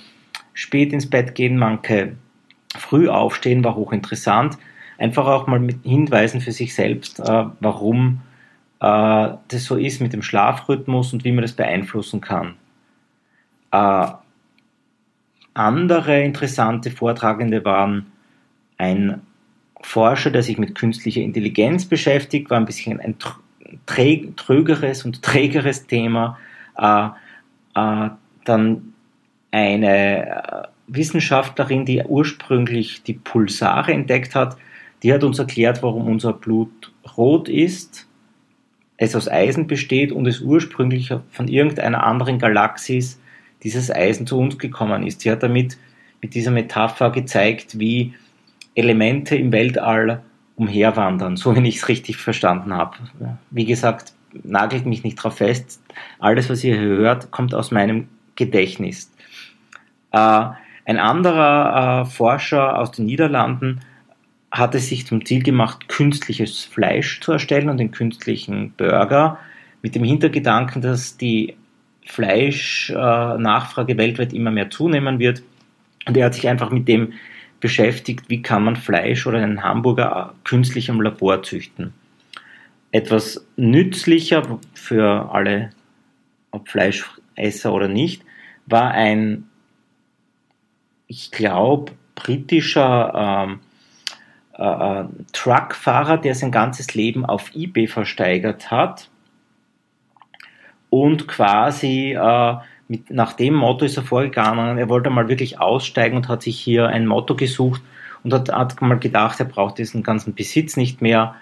spät 0.54 0.92
ins 0.94 1.10
Bett 1.10 1.36
gehen, 1.36 1.58
manche 1.58 2.14
früh 2.76 3.08
aufstehen, 3.08 3.64
war 3.64 3.76
hochinteressant. 3.76 4.58
Einfach 4.98 5.28
auch 5.28 5.48
mal 5.48 5.60
mit 5.60 5.84
Hinweisen 5.84 6.42
für 6.42 6.52
sich 6.52 6.76
selbst, 6.76 7.20
äh, 7.20 7.46
warum 7.60 8.22
äh, 8.82 9.30
das 9.48 9.64
so 9.64 9.76
ist 9.76 10.02
mit 10.02 10.14
dem 10.14 10.22
Schlafrhythmus 10.22 11.14
und 11.14 11.24
wie 11.24 11.32
man 11.32 11.44
das 11.44 11.54
beeinflussen 11.54 12.20
kann. 12.20 12.56
Äh, 13.72 14.08
andere 15.60 16.24
interessante 16.24 16.90
Vortragende 16.90 17.64
waren 17.66 18.08
ein 18.78 19.22
Forscher, 19.82 20.32
der 20.32 20.42
sich 20.42 20.58
mit 20.58 20.76
künstlicher 20.76 21.22
Intelligenz 21.22 21.86
beschäftigt, 21.86 22.50
war 22.50 22.58
ein 22.58 22.66
bisschen 22.66 23.00
ein 23.00 23.16
trögeres 24.36 25.06
und 25.06 25.22
trägeres 25.22 25.86
Thema. 25.88 26.38
Äh, 26.78 27.08
äh, 27.76 28.10
dann 28.46 28.94
eine 29.52 30.28
äh, 30.28 30.68
Wissenschaftlerin, 30.88 31.86
die 31.86 32.04
ursprünglich 32.04 33.04
die 33.04 33.14
Pulsare 33.14 33.92
entdeckt 33.94 34.36
hat, 34.36 34.58
die 35.04 35.14
hat 35.14 35.24
uns 35.24 35.40
erklärt, 35.40 35.84
warum 35.84 36.08
unser 36.08 36.34
Blut 36.34 36.92
rot 37.18 37.48
ist, 37.48 38.08
es 38.98 39.16
aus 39.16 39.30
Eisen 39.30 39.68
besteht 39.68 40.12
und 40.12 40.28
es 40.28 40.42
ursprünglich 40.42 41.14
von 41.30 41.48
irgendeiner 41.48 42.04
anderen 42.04 42.38
Galaxis 42.38 43.20
dieses 43.64 43.92
Eisen 43.92 44.26
zu 44.26 44.40
uns 44.40 44.58
gekommen 44.58 45.06
ist. 45.06 45.22
Sie 45.22 45.32
hat 45.32 45.44
damit 45.44 45.78
mit 46.22 46.34
dieser 46.34 46.52
Metapher 46.52 47.12
gezeigt, 47.12 47.80
wie 47.80 48.14
Elemente 48.76 49.36
im 49.36 49.52
Weltall 49.52 50.22
umherwandern, 50.56 51.38
so 51.38 51.56
wie 51.56 51.68
ich 51.68 51.78
es 51.78 51.88
richtig 51.88 52.18
verstanden 52.18 52.74
habe. 52.74 52.98
Wie 53.50 53.66
gesagt, 53.66 54.14
nagelt 54.44 54.86
mich 54.86 55.04
nicht 55.04 55.16
drauf 55.16 55.38
fest. 55.38 55.82
Alles, 56.20 56.50
was 56.50 56.64
ihr 56.64 56.78
hört, 56.78 57.32
kommt 57.32 57.54
aus 57.54 57.72
meinem 57.72 58.08
Gedächtnis. 58.36 59.12
Äh, 60.12 60.46
ein 60.86 60.98
anderer 60.98 62.02
äh, 62.02 62.06
Forscher 62.06 62.78
aus 62.78 62.92
den 62.92 63.06
Niederlanden 63.06 63.82
hat 64.52 64.74
es 64.76 64.90
sich 64.90 65.06
zum 65.06 65.26
Ziel 65.26 65.44
gemacht, 65.44 65.88
künstliches 65.88 66.64
Fleisch 66.64 67.22
zu 67.22 67.32
erstellen 67.32 67.70
und 67.70 67.78
den 67.78 67.92
künstlichen 67.92 68.74
Burger 68.76 69.38
mit 69.82 69.96
dem 69.96 70.04
Hintergedanken, 70.04 70.82
dass 70.82 71.18
die 71.18 71.56
Fleischnachfrage 72.10 73.94
äh, 73.94 73.98
weltweit 73.98 74.34
immer 74.34 74.52
mehr 74.52 74.70
zunehmen 74.70 75.20
wird. 75.20 75.44
Und 76.08 76.18
er 76.18 76.26
hat 76.26 76.34
sich 76.34 76.48
einfach 76.48 76.72
mit 76.72 76.88
dem 76.88 77.14
beschäftigt, 77.60 78.30
wie 78.30 78.42
kann 78.42 78.64
man 78.64 78.76
Fleisch 78.76 79.28
oder 79.28 79.38
einen 79.38 79.64
Hamburger 79.64 80.34
künstlich 80.44 80.90
im 80.90 81.02
Labor 81.02 81.44
züchten. 81.44 81.94
Etwas 82.92 83.46
nützlicher 83.58 84.60
für 84.74 85.30
alle, 85.32 85.70
ob 86.52 86.68
Fleischesser 86.68 87.74
oder 87.74 87.88
nicht, 87.88 88.24
war 88.66 88.92
ein, 88.92 89.48
ich 91.06 91.30
glaube, 91.32 91.92
britischer 92.16 93.48
ähm, 93.48 93.60
äh, 94.58 95.02
äh, 95.02 95.06
Truckfahrer, 95.32 96.18
der 96.18 96.34
sein 96.34 96.52
ganzes 96.52 96.96
Leben 96.96 97.26
auf 97.26 97.54
eBay 97.54 97.88
versteigert 97.88 98.72
hat 98.72 99.09
und 100.90 101.28
quasi 101.28 102.14
äh, 102.14 102.56
mit, 102.88 103.10
nach 103.12 103.34
dem 103.34 103.54
Motto 103.54 103.86
ist 103.86 103.98
er 103.98 104.04
vorgegangen. 104.04 104.78
Er 104.78 104.90
wollte 104.90 105.10
mal 105.10 105.30
wirklich 105.30 105.60
aussteigen 105.60 106.18
und 106.18 106.28
hat 106.28 106.42
sich 106.42 106.60
hier 106.60 106.88
ein 106.88 107.06
Motto 107.06 107.36
gesucht 107.36 107.82
und 108.24 108.34
hat, 108.34 108.52
hat 108.52 108.82
mal 108.82 109.00
gedacht, 109.00 109.40
er 109.40 109.46
braucht 109.46 109.78
diesen 109.78 110.04
ganzen 110.04 110.34
Besitz 110.34 110.76
nicht 110.76 111.02
mehr 111.02 111.36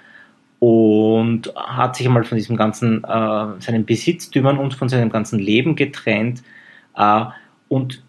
und 0.60 1.54
hat 1.56 1.96
sich 1.96 2.08
einmal 2.08 2.24
von 2.24 2.38
diesem 2.38 2.58
ganzen, 2.58 3.04
äh, 3.04 3.62
seinen 3.62 3.86
Besitztümern 3.86 4.58
und 4.58 4.74
von 4.74 4.90
seinem 4.90 5.10
ganzen 5.10 5.40
Leben 5.40 5.76
getrennt 5.76 6.44
äh, 6.96 7.26
und 7.70 8.04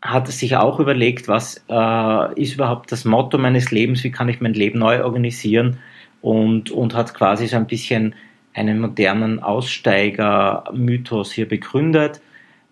hat 0.00 0.28
sich 0.28 0.56
auch 0.56 0.78
überlegt, 0.78 1.26
was 1.26 1.64
äh, 1.68 2.40
ist 2.40 2.54
überhaupt 2.54 2.92
das 2.92 3.04
Motto 3.04 3.36
meines 3.38 3.70
Lebens, 3.70 4.04
wie 4.04 4.12
kann 4.12 4.28
ich 4.28 4.40
mein 4.40 4.54
Leben 4.54 4.78
neu 4.78 5.02
organisieren 5.02 5.78
und, 6.22 6.70
und 6.70 6.94
hat 6.94 7.14
quasi 7.14 7.48
so 7.48 7.56
ein 7.56 7.66
bisschen 7.66 8.14
einen 8.58 8.80
modernen 8.80 9.42
Aussteiger-Mythos 9.42 11.32
hier 11.32 11.48
begründet 11.48 12.20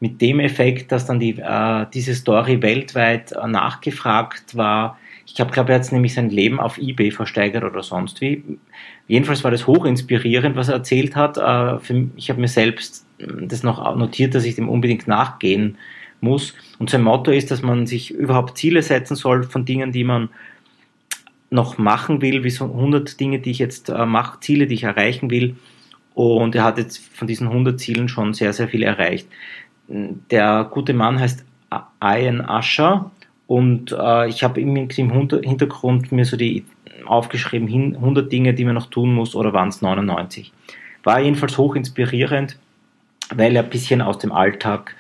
mit 0.01 0.21
dem 0.21 0.41
Effekt, 0.41 0.93
dass 0.93 1.07
dann 1.07 1.21
die, 1.21 1.39
äh, 1.39 1.87
diese 1.93 2.15
Story 2.15 2.61
weltweit 2.61 3.33
äh, 3.33 3.47
nachgefragt 3.47 4.57
war. 4.57 4.99
Ich 5.27 5.35
glaube, 5.35 5.57
er 5.57 5.75
hat 5.75 5.93
nämlich 5.93 6.15
sein 6.15 6.31
Leben 6.31 6.61
auf 6.61 6.79
Ebay 6.79 7.11
versteigert 7.11 7.65
oder 7.65 7.83
sonst 7.83 8.21
wie. 8.21 8.43
Jedenfalls 9.09 9.43
war 9.43 9.51
das 9.51 9.67
hochinspirierend, 9.67 10.57
was 10.57 10.69
er 10.69 10.75
erzählt 10.75 11.17
hat. 11.17 11.39
Äh, 11.39 11.79
für, 11.79 12.09
ich 12.17 12.29
habe 12.29 12.41
mir 12.41 12.49
selbst 12.49 13.07
das 13.19 13.63
noch 13.63 13.97
notiert, 13.97 14.35
dass 14.35 14.45
ich 14.45 14.57
dem 14.57 14.69
unbedingt 14.69 15.09
nachgehen 15.09 15.79
muss. 16.21 16.55
Und 16.79 16.91
sein 16.91 17.03
Motto 17.03 17.31
ist, 17.31 17.51
dass 17.51 17.63
man 17.63 17.87
sich 17.87 18.13
überhaupt 18.13 18.59
Ziele 18.59 18.83
setzen 18.83 19.17
soll 19.17 19.45
von 19.45 19.65
Dingen, 19.65 19.93
die 19.93 20.05
man 20.05 20.29
noch 21.49 21.79
machen 21.79 22.21
will, 22.21 22.45
wie 22.45 22.51
so 22.51 22.65
100 22.65 23.19
Dinge, 23.19 23.39
die 23.39 23.51
ich 23.51 23.59
jetzt 23.59 23.89
äh, 23.89 24.05
mache, 24.05 24.41
Ziele, 24.41 24.67
die 24.67 24.75
ich 24.75 24.83
erreichen 24.83 25.31
will. 25.31 25.57
Und 26.17 26.55
er 26.55 26.65
hat 26.65 26.79
jetzt 26.79 26.97
von 27.15 27.29
diesen 27.29 27.49
100 27.49 27.79
Zielen 27.79 28.09
schon 28.09 28.33
sehr, 28.33 28.55
sehr 28.55 28.69
viel 28.69 28.83
erreicht. 28.83 29.29
Der 29.87 30.67
gute 30.71 30.95
Mann 30.95 31.21
heißt 31.21 31.45
Ian 32.03 32.41
Asher 32.41 33.11
und 33.47 33.93
äh, 33.93 34.27
ich 34.27 34.43
habe 34.43 34.59
im 34.63 34.75
Hintergrund 34.89 36.13
mir 36.13 36.25
so 36.25 36.39
die 36.39 36.65
aufgeschrieben, 37.05 37.95
100 37.97 38.33
Dinge, 38.33 38.55
die 38.55 38.65
man 38.65 38.77
noch 38.77 38.87
tun 38.87 39.13
muss 39.13 39.35
oder 39.35 39.53
waren 39.53 39.69
es 39.69 39.83
99. 39.83 40.55
War 41.05 41.21
jedenfalls 41.21 41.59
hoch 41.59 41.77
inspirierend, 41.77 42.59
weil 43.35 43.55
er 43.55 43.65
ein 43.65 43.69
bisschen 43.69 44.01
aus 44.01 44.17
dem 44.19 44.33
Alltag, 44.33 44.97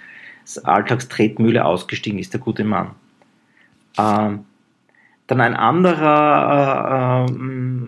Alltagstretmühle 0.65 1.65
ausgestiegen 1.65 2.19
ist, 2.19 2.35
der 2.35 2.41
gute 2.41 2.65
Mann. 2.65 2.91
Ähm, 3.97 4.45
dann 5.29 5.41
ein 5.41 5.55
anderer 5.55 7.27
äh, 7.27 7.33
äh, 7.33 7.87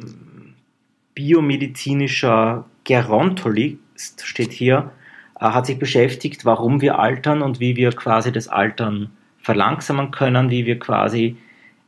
biomedizinischer 1.15 2.65
Gerontologist 2.89 4.24
steht 4.24 4.52
hier, 4.52 4.90
äh, 5.39 5.44
hat 5.44 5.66
sich 5.66 5.78
beschäftigt, 5.78 6.47
warum 6.47 6.81
wir 6.81 6.98
altern 6.98 7.43
und 7.43 7.60
wie 7.60 7.77
wir 7.77 7.90
quasi 7.90 8.32
das 8.32 8.48
Altern 8.48 9.10
verlangsamen 9.40 10.10
können, 10.10 10.48
wie 10.51 10.65
wir 10.65 10.78
quasi 10.78 11.36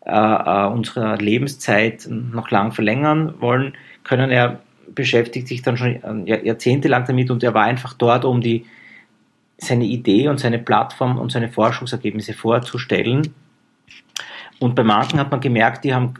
äh, 0.04 0.10
äh, 0.12 0.66
unsere 0.66 1.16
Lebenszeit 1.16 2.06
noch 2.10 2.50
lang 2.50 2.72
verlängern 2.72 3.34
wollen 3.40 3.72
können. 4.04 4.30
Er 4.30 4.60
beschäftigt 4.94 5.48
sich 5.48 5.62
dann 5.62 5.76
schon 5.76 6.26
jahrzehntelang 6.26 7.04
damit 7.06 7.30
und 7.30 7.42
er 7.42 7.54
war 7.54 7.64
einfach 7.64 7.94
dort, 7.94 8.24
um 8.24 8.40
die, 8.40 8.66
seine 9.56 9.84
Idee 9.84 10.28
und 10.28 10.40
seine 10.40 10.58
Plattform 10.58 11.18
und 11.18 11.32
seine 11.32 11.48
Forschungsergebnisse 11.48 12.34
vorzustellen. 12.34 13.32
Und 14.58 14.74
bei 14.74 14.82
manchen 14.82 15.18
hat 15.18 15.30
man 15.30 15.40
gemerkt, 15.40 15.84
die 15.84 15.94
haben 15.94 16.14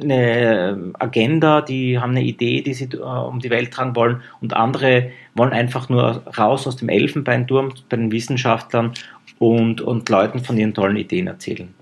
eine 0.00 0.92
Agenda, 0.98 1.60
die 1.60 1.98
haben 1.98 2.10
eine 2.10 2.22
Idee, 2.22 2.62
die 2.62 2.74
sie 2.74 2.88
äh, 2.92 2.98
um 2.98 3.40
die 3.40 3.50
Welt 3.50 3.72
tragen 3.72 3.96
wollen 3.96 4.22
und 4.40 4.54
andere 4.54 5.10
wollen 5.34 5.52
einfach 5.52 5.88
nur 5.88 6.22
raus 6.38 6.66
aus 6.66 6.76
dem 6.76 6.88
Elfenbeinturm 6.88 7.72
bei 7.88 7.96
den 7.96 8.12
Wissenschaftlern 8.12 8.92
und, 9.38 9.80
und 9.80 10.08
Leuten 10.08 10.40
von 10.40 10.56
ihren 10.56 10.74
tollen 10.74 10.96
Ideen 10.96 11.26
erzählen. 11.26 11.74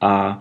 Äh, 0.00 0.34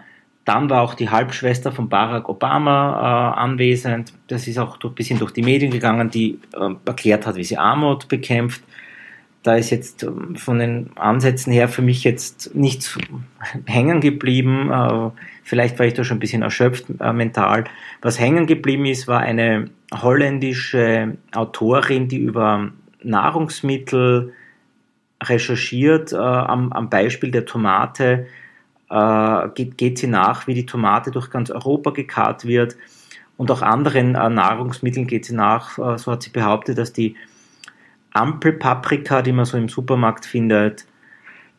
dann 0.45 0.69
war 0.69 0.81
auch 0.81 0.93
die 0.93 1.09
Halbschwester 1.09 1.71
von 1.71 1.87
Barack 1.87 2.27
Obama 2.27 3.35
äh, 3.37 3.39
anwesend. 3.39 4.13
Das 4.27 4.47
ist 4.47 4.57
auch 4.57 4.77
ein 4.83 4.93
bisschen 4.93 5.19
durch 5.19 5.31
die 5.31 5.41
Medien 5.41 5.71
gegangen, 5.71 6.09
die 6.09 6.39
äh, 6.53 6.69
erklärt 6.85 7.25
hat, 7.25 7.35
wie 7.35 7.43
sie 7.43 7.57
Armut 7.57 8.09
bekämpft. 8.09 8.61
Da 9.41 9.55
ist 9.55 9.69
jetzt 9.69 10.03
ähm, 10.03 10.35
von 10.35 10.59
den 10.59 10.91
Ansätzen 10.95 11.53
her 11.53 11.69
für 11.69 11.81
mich 11.81 12.03
jetzt 12.03 12.55
nichts 12.55 12.97
hängen 13.65 14.01
geblieben. 14.01 14.69
Vielleicht 15.43 15.77
war 15.77 15.85
ich 15.85 15.93
da 15.93 16.03
schon 16.03 16.17
ein 16.17 16.21
bisschen 16.21 16.41
erschöpft 16.41 16.85
äh, 16.99 17.13
mental. 17.13 17.65
Was 18.01 18.19
hängen 18.19 18.47
geblieben 18.47 18.85
ist, 18.85 19.07
war 19.07 19.19
eine 19.19 19.69
holländische 19.93 21.17
Autorin, 21.33 22.07
die 22.07 22.17
über 22.17 22.71
Nahrungsmittel 23.03 24.33
recherchiert, 25.21 26.13
äh, 26.13 26.17
am, 26.17 26.71
am 26.71 26.89
Beispiel 26.89 27.31
der 27.31 27.45
Tomate 27.45 28.27
äh, 28.89 29.49
geht, 29.55 29.77
geht 29.77 29.97
sie 29.97 30.07
nach, 30.07 30.47
wie 30.47 30.53
die 30.53 30.65
Tomate 30.65 31.11
durch 31.11 31.29
ganz 31.29 31.49
Europa 31.51 31.91
gekarrt 31.91 32.45
wird. 32.45 32.77
Und 33.35 33.51
auch 33.51 33.61
anderen 33.61 34.15
äh, 34.15 34.29
Nahrungsmitteln 34.29 35.07
geht 35.07 35.25
sie 35.25 35.35
nach. 35.35 35.77
Äh, 35.77 35.97
so 35.97 36.11
hat 36.11 36.23
sie 36.23 36.29
behauptet, 36.29 36.77
dass 36.77 36.93
die 36.93 37.15
Ampelpaprika, 38.11 39.21
die 39.21 39.33
man 39.33 39.45
so 39.45 39.57
im 39.57 39.69
Supermarkt 39.69 40.25
findet, 40.25 40.85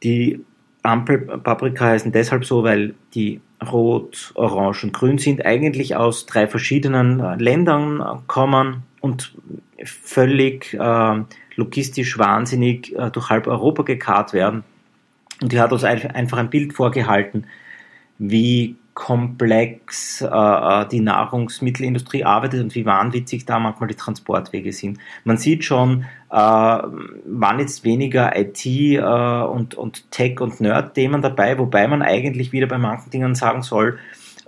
die 0.02 0.44
Ampelpaprika 0.82 1.86
heißen 1.86 2.12
deshalb 2.12 2.44
so, 2.44 2.62
weil 2.62 2.94
die 3.14 3.40
rot, 3.68 4.32
orange 4.34 4.84
und 4.84 4.92
grün 4.92 5.18
sind, 5.18 5.44
eigentlich 5.44 5.96
aus 5.96 6.26
drei 6.26 6.46
verschiedenen 6.46 7.20
äh, 7.20 7.36
Ländern 7.36 8.00
äh, 8.00 8.20
kommen 8.26 8.82
und 9.00 9.34
völlig 9.84 10.74
äh, 10.74 11.22
logistisch 11.56 12.18
wahnsinnig 12.18 12.96
äh, 12.96 13.10
durch 13.10 13.30
halb 13.30 13.46
Europa 13.46 13.82
gekarrt 13.82 14.32
werden. 14.32 14.64
Und 15.42 15.52
die 15.52 15.60
hat 15.60 15.72
uns 15.72 15.84
einfach 15.84 16.38
ein 16.38 16.50
Bild 16.50 16.72
vorgehalten, 16.72 17.46
wie 18.18 18.76
komplex 18.94 20.20
äh, 20.22 20.26
äh, 20.26 20.88
die 20.88 21.00
Nahrungsmittelindustrie 21.00 22.24
arbeitet 22.24 22.62
und 22.62 22.74
wie 22.76 22.86
wahnwitzig 22.86 23.44
da 23.44 23.58
manchmal 23.58 23.88
die 23.88 23.96
Transportwege 23.96 24.72
sind. 24.72 24.98
Man 25.24 25.36
sieht 25.36 25.64
schon, 25.64 26.04
äh, 26.30 26.36
waren 26.36 27.58
jetzt 27.58 27.84
weniger 27.84 28.38
IT 28.38 28.64
äh, 28.64 29.00
und, 29.00 29.74
und 29.74 30.10
Tech- 30.12 30.40
und 30.40 30.60
Nerd-Themen 30.60 31.22
dabei, 31.22 31.58
wobei 31.58 31.88
man 31.88 32.02
eigentlich 32.02 32.52
wieder 32.52 32.68
bei 32.68 32.78
manchen 32.78 33.10
Dingen 33.10 33.34
sagen 33.34 33.62
soll, 33.62 33.98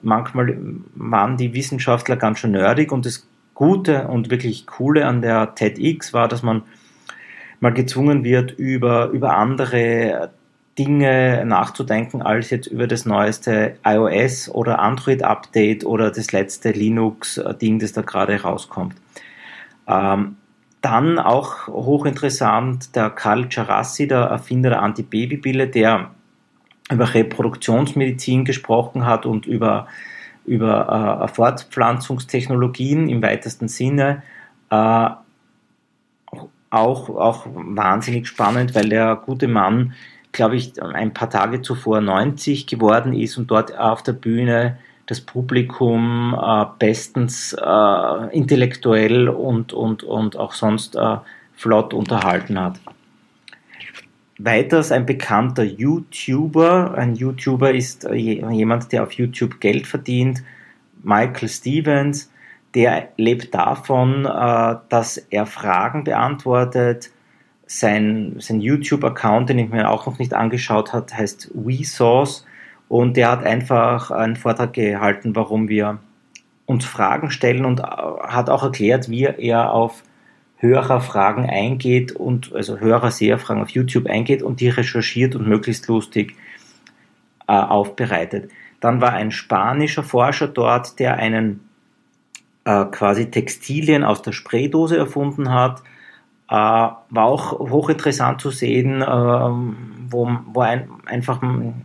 manchmal 0.01 0.57
waren 0.95 1.37
die 1.37 1.53
Wissenschaftler 1.53 2.17
ganz 2.17 2.39
schön 2.39 2.53
nerdig 2.53 2.93
und 2.93 3.05
das 3.05 3.27
Gute 3.55 4.07
und 4.07 4.31
wirklich 4.31 4.67
Coole 4.67 5.07
an 5.07 5.23
der 5.23 5.55
TEDx 5.55 6.13
war, 6.13 6.29
dass 6.29 6.43
man 6.43 6.63
mal 7.59 7.73
gezwungen 7.73 8.23
wird, 8.23 8.53
über, 8.53 9.09
über 9.09 9.37
andere 9.37 10.31
Dinge 10.79 11.45
nachzudenken, 11.47 12.23
als 12.23 12.51
jetzt 12.51 12.67
über 12.67 12.87
das 12.87 13.07
neueste 13.07 13.77
iOS 13.85 14.51
oder 14.51 14.79
Android-Update 14.79 15.85
oder 15.85 16.11
das 16.11 16.33
letzte 16.33 16.71
Linux-Ding, 16.71 17.79
das 17.79 17.93
da 17.93 18.03
gerade 18.03 18.43
rauskommt. 18.43 18.95
Ähm, 19.89 20.37
dann 20.83 21.19
auch 21.19 21.67
hochinteressant 21.69 22.95
der 22.95 23.11
Karl 23.11 23.49
Charassi, 23.51 24.07
der 24.07 24.19
Erfinder 24.21 24.71
der 24.71 24.83
Antibabypille, 24.83 25.67
der 25.67 26.11
über 26.91 27.13
Reproduktionsmedizin 27.13 28.45
gesprochen 28.45 29.07
hat 29.07 29.27
und 29.27 29.47
über, 29.47 29.89
über 30.45 31.23
äh, 31.25 31.29
Fortpflanzungstechnologien 31.29 33.09
im 33.09 33.23
weitesten 33.23 33.69
Sinne. 33.69 34.23
Äh, 34.71 35.09
auch, 36.71 37.09
auch 37.09 37.47
wahnsinnig 37.47 38.29
spannend, 38.29 38.75
weil 38.75 38.89
der 38.89 39.17
gute 39.17 39.49
Mann 39.49 39.95
glaube 40.37 40.55
ich, 40.55 40.81
ein 40.81 41.13
paar 41.13 41.31
Tage 41.31 41.63
zuvor 41.63 42.01
90 42.01 42.69
geworden 42.69 43.13
ist 43.13 43.37
und 43.37 43.51
dort 43.51 43.77
auf 43.77 44.05
der 44.05 44.13
Bühne 44.13 44.79
das 45.07 45.21
Publikum 45.21 46.37
äh, 46.41 46.65
bestens 46.79 47.53
äh, 47.55 48.37
intellektuell 48.37 49.29
und, 49.29 49.73
und, 49.73 50.03
und 50.05 50.37
auch 50.37 50.53
sonst 50.53 50.97
äh, 50.97 51.17
flott 51.55 51.95
unterhalten 51.95 52.61
hat. 52.61 52.79
Weiters 54.39 54.93
ein 54.93 55.07
bekannter 55.07 55.65
YouTuber. 55.65 56.95
Ein 56.97 57.15
YouTuber 57.15 57.73
ist 57.73 58.05
äh, 58.05 58.15
jemand, 58.15 58.93
der 58.93 59.05
auf 59.05 59.13
YouTube 59.13 59.61
Geld 59.61 59.87
verdient. 59.87 60.43
Michael 61.03 61.49
Stevens, 61.49 62.31
der 62.75 63.09
lebt 63.17 63.55
davon, 63.55 64.27
äh, 64.27 64.77
dass 64.89 65.17
er 65.17 65.47
Fragen 65.47 66.05
beantwortet, 66.05 67.11
sein, 67.67 68.37
sein 68.39 68.61
YouTube-Account, 68.61 69.49
den 69.49 69.59
ich 69.59 69.71
mir 69.71 69.91
auch 69.91 70.07
noch 70.07 70.19
nicht 70.19 70.35
angeschaut 70.35 70.93
habe, 70.93 71.13
heißt 71.13 71.51
WeSauce 71.55 72.47
und 72.89 73.17
der 73.17 73.31
hat 73.31 73.45
einfach 73.45 74.11
einen 74.11 74.37
Vortrag 74.37 74.73
gehalten, 74.73 75.35
warum 75.35 75.69
wir 75.69 75.99
uns 76.67 76.85
Fragen 76.85 77.31
stellen 77.31 77.65
und 77.65 77.81
äh, 77.81 77.83
hat 77.83 78.49
auch 78.51 78.63
erklärt, 78.63 79.09
wie 79.11 79.25
er 79.25 79.73
auf 79.73 80.03
Hörerfragen 80.59 81.45
eingeht 81.49 82.13
und 82.13 82.55
also 82.55 82.79
Hörer-Seherfragen 82.79 83.63
auf 83.63 83.71
YouTube 83.71 84.07
eingeht 84.07 84.43
und 84.43 84.61
die 84.61 84.69
recherchiert 84.69 85.35
und 85.35 85.47
möglichst 85.47 85.87
lustig 85.89 86.35
äh, 87.47 87.53
aufbereitet. 87.53 88.51
Dann 88.81 89.01
war 89.01 89.13
ein 89.13 89.31
spanischer 89.31 90.03
Forscher 90.03 90.49
dort, 90.49 90.99
der 90.99 91.17
einen 91.17 91.69
äh, 92.65 92.85
quasi 92.87 93.31
Textilien 93.31 94.05
aus 94.05 94.23
der 94.23 94.33
Spraydose 94.33 94.97
erfunden 94.97 95.53
hat 95.53 95.83
war 96.49 97.25
auch 97.25 97.59
hochinteressant 97.59 98.41
zu 98.41 98.51
sehen, 98.51 99.03
äh, 99.03 99.07
wo, 99.07 100.31
wo 100.53 100.61
ein, 100.61 100.89
einfach 101.07 101.43
ein, 101.43 101.85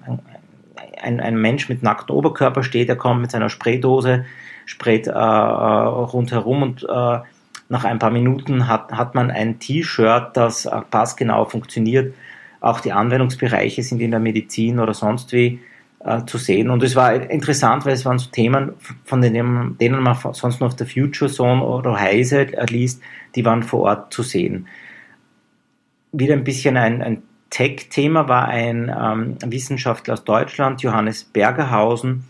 ein, 1.02 1.20
ein, 1.20 1.42
Mensch 1.42 1.68
mit 1.68 1.82
nacktem 1.82 2.16
Oberkörper 2.16 2.64
steht, 2.64 2.90
er 2.90 2.96
kommt 2.96 3.22
mit 3.22 3.32
seiner 3.32 3.50
Spraydose, 3.50 4.26
sprayt 4.66 5.08
äh, 5.08 5.12
äh 5.12 5.14
rundherum 5.14 6.62
und 6.62 6.84
äh, 6.84 7.20
nach 7.70 7.86
ein 7.86 8.00
paar 8.00 8.12
Minuten 8.12 8.68
hat, 8.68 8.92
hat 8.92 9.16
man 9.16 9.32
ein 9.32 9.58
T-Shirt, 9.60 10.36
das 10.36 10.66
äh, 10.66 10.82
passgenau 10.92 11.46
funktioniert. 11.46 12.14
Auch 12.60 12.82
die 12.82 12.92
Anwendungsbereiche 12.92 13.82
sind 13.82 14.02
in 14.02 14.12
der 14.12 14.20
Medizin 14.20 14.80
oder 14.80 14.94
sonst 14.94 15.32
wie 15.32 15.60
äh, 16.04 16.26
zu 16.26 16.38
sehen. 16.38 16.70
Und 16.70 16.84
es 16.84 16.96
war 16.96 17.14
interessant, 17.14 17.86
weil 17.86 17.94
es 17.94 18.06
waren 18.06 18.20
so 18.20 18.30
Themen, 18.30 18.74
von 19.06 19.22
denen, 19.22 19.78
denen 19.78 20.04
man 20.04 20.18
sonst 20.34 20.60
nur 20.60 20.68
auf 20.68 20.76
der 20.76 20.86
Future 20.86 21.32
Zone 21.32 21.64
oder 21.64 21.96
Heise 22.00 22.48
liest, 22.70 23.02
die 23.36 23.46
waren 23.46 23.64
vor 23.64 23.82
Ort 23.82 24.14
zu 24.14 24.24
sehen. 24.24 24.68
Wieder 26.12 26.34
ein 26.34 26.44
bisschen 26.44 26.78
ein, 26.78 27.02
ein 27.02 27.24
Tech-Thema 27.50 28.28
war 28.28 28.48
ein 28.48 28.90
ähm, 28.90 29.38
Wissenschaftler 29.46 30.14
aus 30.14 30.24
Deutschland, 30.24 30.82
Johannes 30.82 31.24
Bergerhausen, 31.24 32.26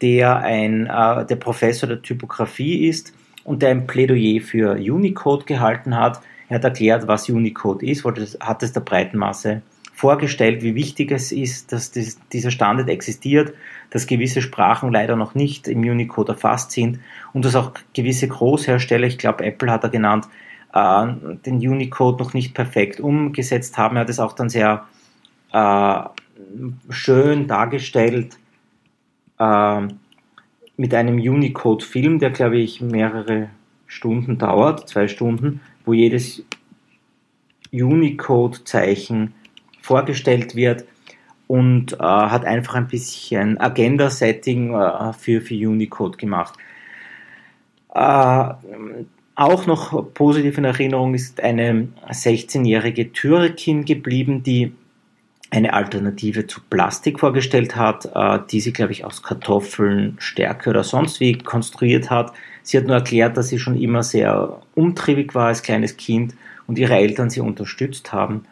der 0.00 0.38
ein 0.38 0.86
äh, 0.86 1.26
der 1.26 1.36
Professor 1.36 1.88
der 1.88 2.02
Typografie 2.02 2.88
ist 2.88 3.12
und 3.44 3.62
der 3.62 3.70
ein 3.70 3.86
Plädoyer 3.86 4.40
für 4.40 4.72
Unicode 4.72 5.44
gehalten 5.44 5.96
hat. 5.96 6.20
Er 6.48 6.56
hat 6.56 6.64
erklärt, 6.64 7.06
was 7.06 7.28
Unicode 7.28 7.86
ist, 7.86 8.04
hat 8.40 8.62
es 8.62 8.72
der 8.72 8.80
breiten 8.80 9.18
Masse 9.18 9.62
vorgestellt, 9.94 10.62
wie 10.62 10.74
wichtig 10.74 11.12
es 11.12 11.32
ist, 11.32 11.70
dass 11.70 11.92
das, 11.92 12.18
dieser 12.32 12.50
Standard 12.50 12.88
existiert, 12.88 13.54
dass 13.90 14.06
gewisse 14.06 14.42
Sprachen 14.42 14.90
leider 14.90 15.16
noch 15.16 15.34
nicht 15.34 15.68
im 15.68 15.80
Unicode 15.80 16.32
erfasst 16.32 16.72
sind 16.72 16.98
und 17.32 17.44
dass 17.44 17.56
auch 17.56 17.72
gewisse 17.94 18.28
Großhersteller, 18.28 19.06
ich 19.06 19.18
glaube 19.18 19.44
Apple 19.44 19.70
hat 19.70 19.84
er 19.84 19.90
genannt, 19.90 20.26
äh, 20.72 21.06
den 21.46 21.56
Unicode 21.56 22.22
noch 22.22 22.34
nicht 22.34 22.54
perfekt 22.54 23.00
umgesetzt 23.00 23.78
haben. 23.78 23.96
Er 23.96 24.00
hat 24.00 24.10
es 24.10 24.20
auch 24.20 24.32
dann 24.32 24.48
sehr 24.48 24.86
äh, 25.52 26.00
schön 26.90 27.46
dargestellt 27.46 28.36
äh, 29.38 29.80
mit 30.76 30.94
einem 30.94 31.16
Unicode-Film, 31.16 32.18
der 32.18 32.30
glaube 32.30 32.58
ich 32.58 32.80
mehrere 32.80 33.48
Stunden 33.86 34.38
dauert, 34.38 34.88
zwei 34.88 35.06
Stunden, 35.06 35.60
wo 35.84 35.92
jedes 35.92 36.44
Unicode-Zeichen 37.72 39.34
vorgestellt 39.80 40.54
wird 40.56 40.84
und 41.46 41.94
äh, 41.94 41.96
hat 41.98 42.44
einfach 42.44 42.74
ein 42.74 42.88
bisschen 42.88 43.58
Agenda-Setting 43.58 44.74
äh, 44.74 45.12
für, 45.12 45.40
für 45.40 45.54
Unicode 45.54 46.16
gemacht. 46.16 46.54
Äh, 47.94 48.54
auch 49.34 49.66
noch 49.66 50.14
positiv 50.14 50.58
in 50.58 50.64
Erinnerung 50.64 51.14
ist 51.14 51.42
eine 51.42 51.88
16-jährige 52.10 53.12
Türkin 53.12 53.84
geblieben, 53.84 54.42
die 54.42 54.72
eine 55.50 55.74
Alternative 55.74 56.46
zu 56.46 56.60
Plastik 56.70 57.20
vorgestellt 57.20 57.76
hat, 57.76 58.10
äh, 58.14 58.38
die 58.50 58.60
sie, 58.60 58.72
glaube 58.72 58.92
ich, 58.92 59.04
aus 59.04 59.22
Kartoffeln, 59.22 60.16
Stärke 60.18 60.70
oder 60.70 60.84
sonst 60.84 61.20
wie 61.20 61.36
konstruiert 61.36 62.10
hat. 62.10 62.32
Sie 62.62 62.78
hat 62.78 62.86
nur 62.86 62.96
erklärt, 62.96 63.36
dass 63.36 63.48
sie 63.48 63.58
schon 63.58 63.78
immer 63.78 64.02
sehr 64.02 64.60
umtriebig 64.74 65.34
war 65.34 65.48
als 65.48 65.62
kleines 65.62 65.96
Kind 65.96 66.34
und 66.66 66.78
ihre 66.78 66.94
Eltern 66.94 67.28
sie 67.28 67.40
unterstützt 67.40 68.12
haben. 68.12 68.46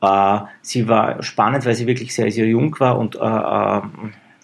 Äh, 0.00 0.40
sie 0.62 0.88
war 0.88 1.22
spannend, 1.22 1.64
weil 1.64 1.74
sie 1.76 1.86
wirklich 1.86 2.14
sehr, 2.14 2.30
sehr 2.32 2.46
jung 2.46 2.78
war 2.80 2.98
und 2.98 3.16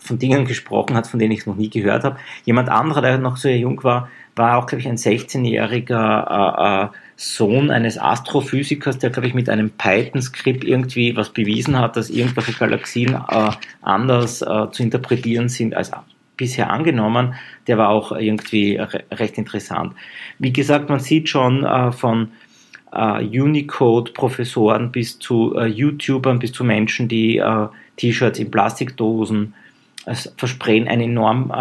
von 0.09 0.19
Dingen 0.19 0.45
gesprochen 0.45 0.97
hat, 0.97 1.07
von 1.07 1.19
denen 1.19 1.33
ich 1.33 1.47
noch 1.47 1.57
nie 1.57 1.69
gehört 1.69 2.05
habe. 2.05 2.19
Jemand 2.45 2.69
anderer, 2.69 3.03
der 3.03 3.19
noch 3.19 3.37
so 3.37 3.49
jung 3.49 3.83
war, 3.85 4.09
war 4.39 4.57
auch, 4.57 4.67
glaube 4.67 4.81
ich, 4.81 4.89
ein 4.89 4.97
16-jähriger 4.97 6.85
äh, 6.85 6.87
äh, 6.87 6.89
Sohn 7.17 7.71
eines 7.71 7.99
Astrophysikers, 7.99 8.99
der, 8.99 9.11
glaube 9.11 9.29
ich, 9.29 9.35
mit 9.35 9.49
einem 9.49 9.71
Python-Skript 9.71 10.65
irgendwie 10.65 11.17
was 11.17 11.31
bewiesen 11.31 11.79
hat, 11.79 11.97
dass 11.97 12.11
irgendwelche 12.11 12.53
Galaxien 12.53 13.15
äh, 13.15 13.51
anders 13.83 14.43
äh, 14.43 14.71
zu 14.71 14.83
interpretieren 14.83 15.49
sind 15.49 15.75
als 15.75 15.91
bisher 16.37 16.71
angenommen. 16.71 17.35
Der 17.67 17.79
war 17.79 17.89
auch 17.89 18.13
irgendwie 18.13 18.77
re 18.77 19.05
recht 19.11 19.39
interessant. 19.39 19.95
Wie 20.39 20.53
gesagt, 20.53 20.89
man 20.89 21.01
sieht 21.01 21.29
schon 21.29 21.65
äh, 21.65 21.93
von 21.93 22.33
Unicode-Professoren 22.91 24.91
bis 24.91 25.19
zu 25.19 25.55
YouTubern, 25.61 26.39
bis 26.39 26.53
zu 26.53 26.65
Menschen, 26.65 27.07
die 27.07 27.39
T-Shirts 27.99 28.39
in 28.39 28.51
Plastikdosen 28.51 29.53
versprechen, 30.39 30.89
ein 30.89 31.03
enorm 31.03 31.53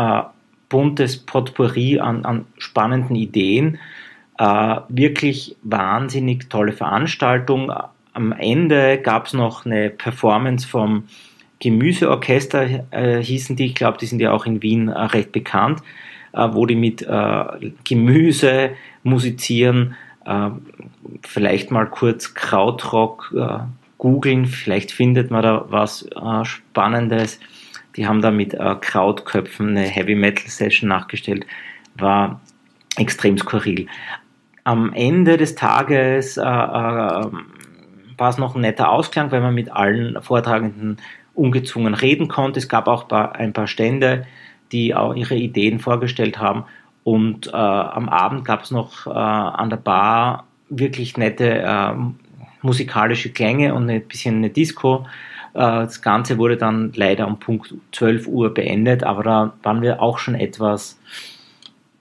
buntes 0.70 1.18
Potpourri 1.18 2.00
an, 2.00 2.26
an 2.26 2.46
spannenden 2.58 3.16
Ideen. 3.16 3.80
Äh, 4.38 4.78
wirklich 4.90 5.56
wahnsinnig 5.64 6.50
tolle 6.50 6.72
Veranstaltung. 6.72 7.72
Am 8.14 8.32
Ende 8.32 9.00
gab 9.00 9.28
es 9.28 9.34
noch 9.34 9.66
eine 9.66 9.90
Performance 9.90 10.68
vom 10.68 11.04
Gemüseorchester, 11.60 12.86
äh, 12.92 13.22
hießen 13.22 13.56
die. 13.56 13.66
Ich 13.66 13.76
glaube, 13.76 13.98
die 13.98 14.06
sind 14.06 14.20
ja 14.20 14.32
auch 14.32 14.46
in 14.46 14.62
Wien 14.62 14.90
äh, 14.90 15.00
recht 15.00 15.32
bekannt, 15.32 15.82
äh, 16.34 16.48
wo 16.52 16.66
die 16.66 16.76
mit 16.76 17.02
äh, 17.02 17.72
Gemüse 17.84 18.72
musizieren. 19.04 19.96
Äh, 20.26 20.50
vielleicht 21.24 21.72
mal 21.72 21.86
kurz 21.86 22.34
Krautrock 22.34 23.34
googeln, 23.98 24.46
vielleicht 24.46 24.92
findet 24.92 25.32
man 25.32 25.42
da 25.42 25.66
was 25.70 26.08
Spannendes. 26.44 27.40
Die 27.98 28.08
haben 28.08 28.22
da 28.22 28.32
mit 28.32 28.54
äh, 28.54 28.76
Krautköpfen 28.80 29.70
eine 29.70 29.82
Heavy 29.82 30.16
Metal 30.16 30.48
Session 30.48 30.88
nachgestellt. 30.88 31.46
War 31.96 32.40
extrem 32.96 33.38
skurril. 33.38 33.88
Am 34.64 34.94
Ende 34.94 35.38
des 35.38 35.56
Tages 35.56 36.38
äh, 36.38 36.42
äh, 36.42 36.46
war 36.46 38.30
es 38.30 38.38
noch 38.38 38.56
ein 38.56 38.62
netter 38.62 38.92
Ausklang, 38.92 39.32
weil 39.32 39.42
man 39.42 39.56
mit 39.56 39.72
allen 39.72 40.22
Vortragenden 40.22 40.98
ungezwungen 41.34 41.94
reden 41.94 42.28
konnte. 42.28 42.60
Es 42.60 42.70
gab 42.70 42.88
auch 42.88 43.10
ein 43.10 43.54
paar 43.54 43.68
Stände, 43.68 44.26
die 44.72 44.96
auch 44.96 45.16
ihre 45.16 45.36
Ideen 45.36 45.80
vorgestellt 45.80 46.40
haben. 46.40 46.66
Und 47.04 47.48
äh, 47.48 47.52
am 47.52 48.10
Abend 48.10 48.46
gab 48.46 48.64
es 48.64 48.72
noch 48.72 49.08
äh, 49.08 49.12
an 49.12 49.70
der 49.70 49.78
Bar 49.78 50.46
wirklich 50.70 51.18
nette 51.18 51.62
äh, 51.62 51.94
musikalische 52.62 53.32
Klänge 53.32 53.74
und 53.74 53.90
ein 53.90 54.06
bisschen 54.06 54.36
eine 54.38 54.50
Disco. 54.50 55.06
Äh, 55.58 55.86
das 55.86 56.02
Ganze 56.02 56.38
wurde 56.38 56.56
dann 56.56 56.92
leider 56.96 57.28
um 57.28 57.40
Punkt 57.40 57.74
12 57.92 58.28
Uhr 58.28 58.54
beendet, 58.54 59.04
aber 59.04 59.24
da 59.24 59.54
waren 59.64 59.82
wir 59.82 60.02
auch 60.02 60.20
schon 60.20 60.36
etwas 60.36 61.00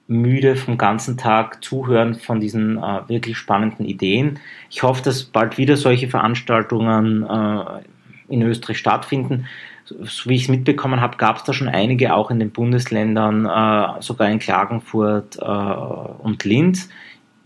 müde 0.08 0.54
vom 0.54 0.78
ganzen 0.78 1.16
Tag 1.16 1.64
zuhören 1.64 2.14
von 2.14 2.38
diesen 2.38 2.76
äh, 2.76 3.08
wirklich 3.08 3.36
spannenden 3.36 3.86
Ideen. 3.86 4.38
Ich 4.70 4.82
hoffe, 4.82 5.02
dass 5.02 5.24
bald 5.24 5.58
wieder 5.58 5.76
solche 5.76 6.08
Veranstaltungen 6.08 7.24
äh, 7.24 7.82
in 8.28 8.42
Österreich 8.42 8.78
stattfinden. 8.78 9.46
So 9.84 10.28
wie 10.28 10.34
ich 10.34 10.42
es 10.42 10.48
mitbekommen 10.48 11.00
habe, 11.00 11.16
gab 11.16 11.36
es 11.36 11.44
da 11.44 11.52
schon 11.52 11.68
einige 11.68 12.14
auch 12.14 12.30
in 12.30 12.38
den 12.38 12.50
Bundesländern, 12.50 13.46
äh, 13.46 14.02
sogar 14.02 14.28
in 14.28 14.38
Klagenfurt 14.38 15.38
äh, 15.38 15.42
und 15.42 16.44
Linz. 16.44 16.88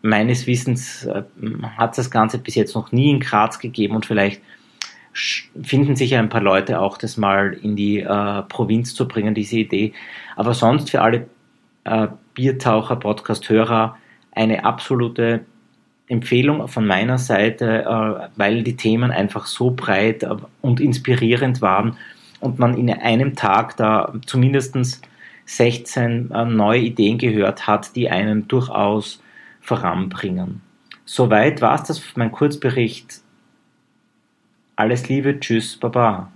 Meines 0.03 0.47
Wissens 0.47 1.05
äh, 1.05 1.23
hat 1.77 1.91
es 1.93 1.97
das 1.97 2.11
Ganze 2.11 2.39
bis 2.39 2.57
jetzt 2.57 2.75
noch 2.75 2.93
nie 2.93 3.11
in 3.11 3.21
Graz 3.21 3.59
gegeben 3.59 3.95
und 3.95 4.07
vielleicht 4.07 4.43
finden 5.13 5.97
sich 5.97 6.17
ein 6.17 6.29
paar 6.29 6.41
Leute 6.41 6.81
auch, 6.81 6.97
das 6.97 7.17
mal 7.17 7.53
in 7.63 7.77
die 7.77 8.01
äh, 8.01 8.43
Provinz 8.43 8.95
zu 8.95 9.09
bringen, 9.09 9.35
diese 9.35 9.59
Idee. 9.59 9.93
Aber 10.37 10.55
sonst 10.55 10.91
für 10.91 11.03
alle 11.03 11.27
äh, 11.85 12.09
Biertaucher, 12.35 12.97
Podcast-Hörer 12.97 13.97
eine 14.33 14.65
absolute 14.65 15.45
Empfehlung 16.07 16.67
von 16.69 16.87
meiner 16.87 17.19
Seite, 17.19 17.85
äh, 17.85 18.29
weil 18.37 18.63
die 18.63 18.77
Themen 18.77 19.11
einfach 19.11 19.47
so 19.47 19.71
breit 19.71 20.23
äh, 20.23 20.37
und 20.61 20.81
inspirierend 20.81 21.61
waren 21.63 21.97
und 22.41 22.59
man 22.59 22.77
in 22.77 22.91
einem 22.91 23.37
Tag 23.37 23.77
da 23.77 24.13
zumindest 24.27 24.77
16 25.47 26.31
äh, 26.31 26.45
neue 26.45 26.81
Ideen 26.81 27.19
gehört 27.19 27.67
hat, 27.67 27.95
die 27.97 28.11
einen 28.11 28.49
durchaus 28.49 29.23
voranbringen. 29.61 30.63
Soweit 31.05 31.61
war 31.61 31.75
es 31.75 31.85
das, 31.85 32.03
mein 32.17 32.33
Kurzbericht 32.33 33.21
alles 34.81 35.09
Liebe, 35.09 35.39
tschüss, 35.39 35.77
baba. 35.77 36.33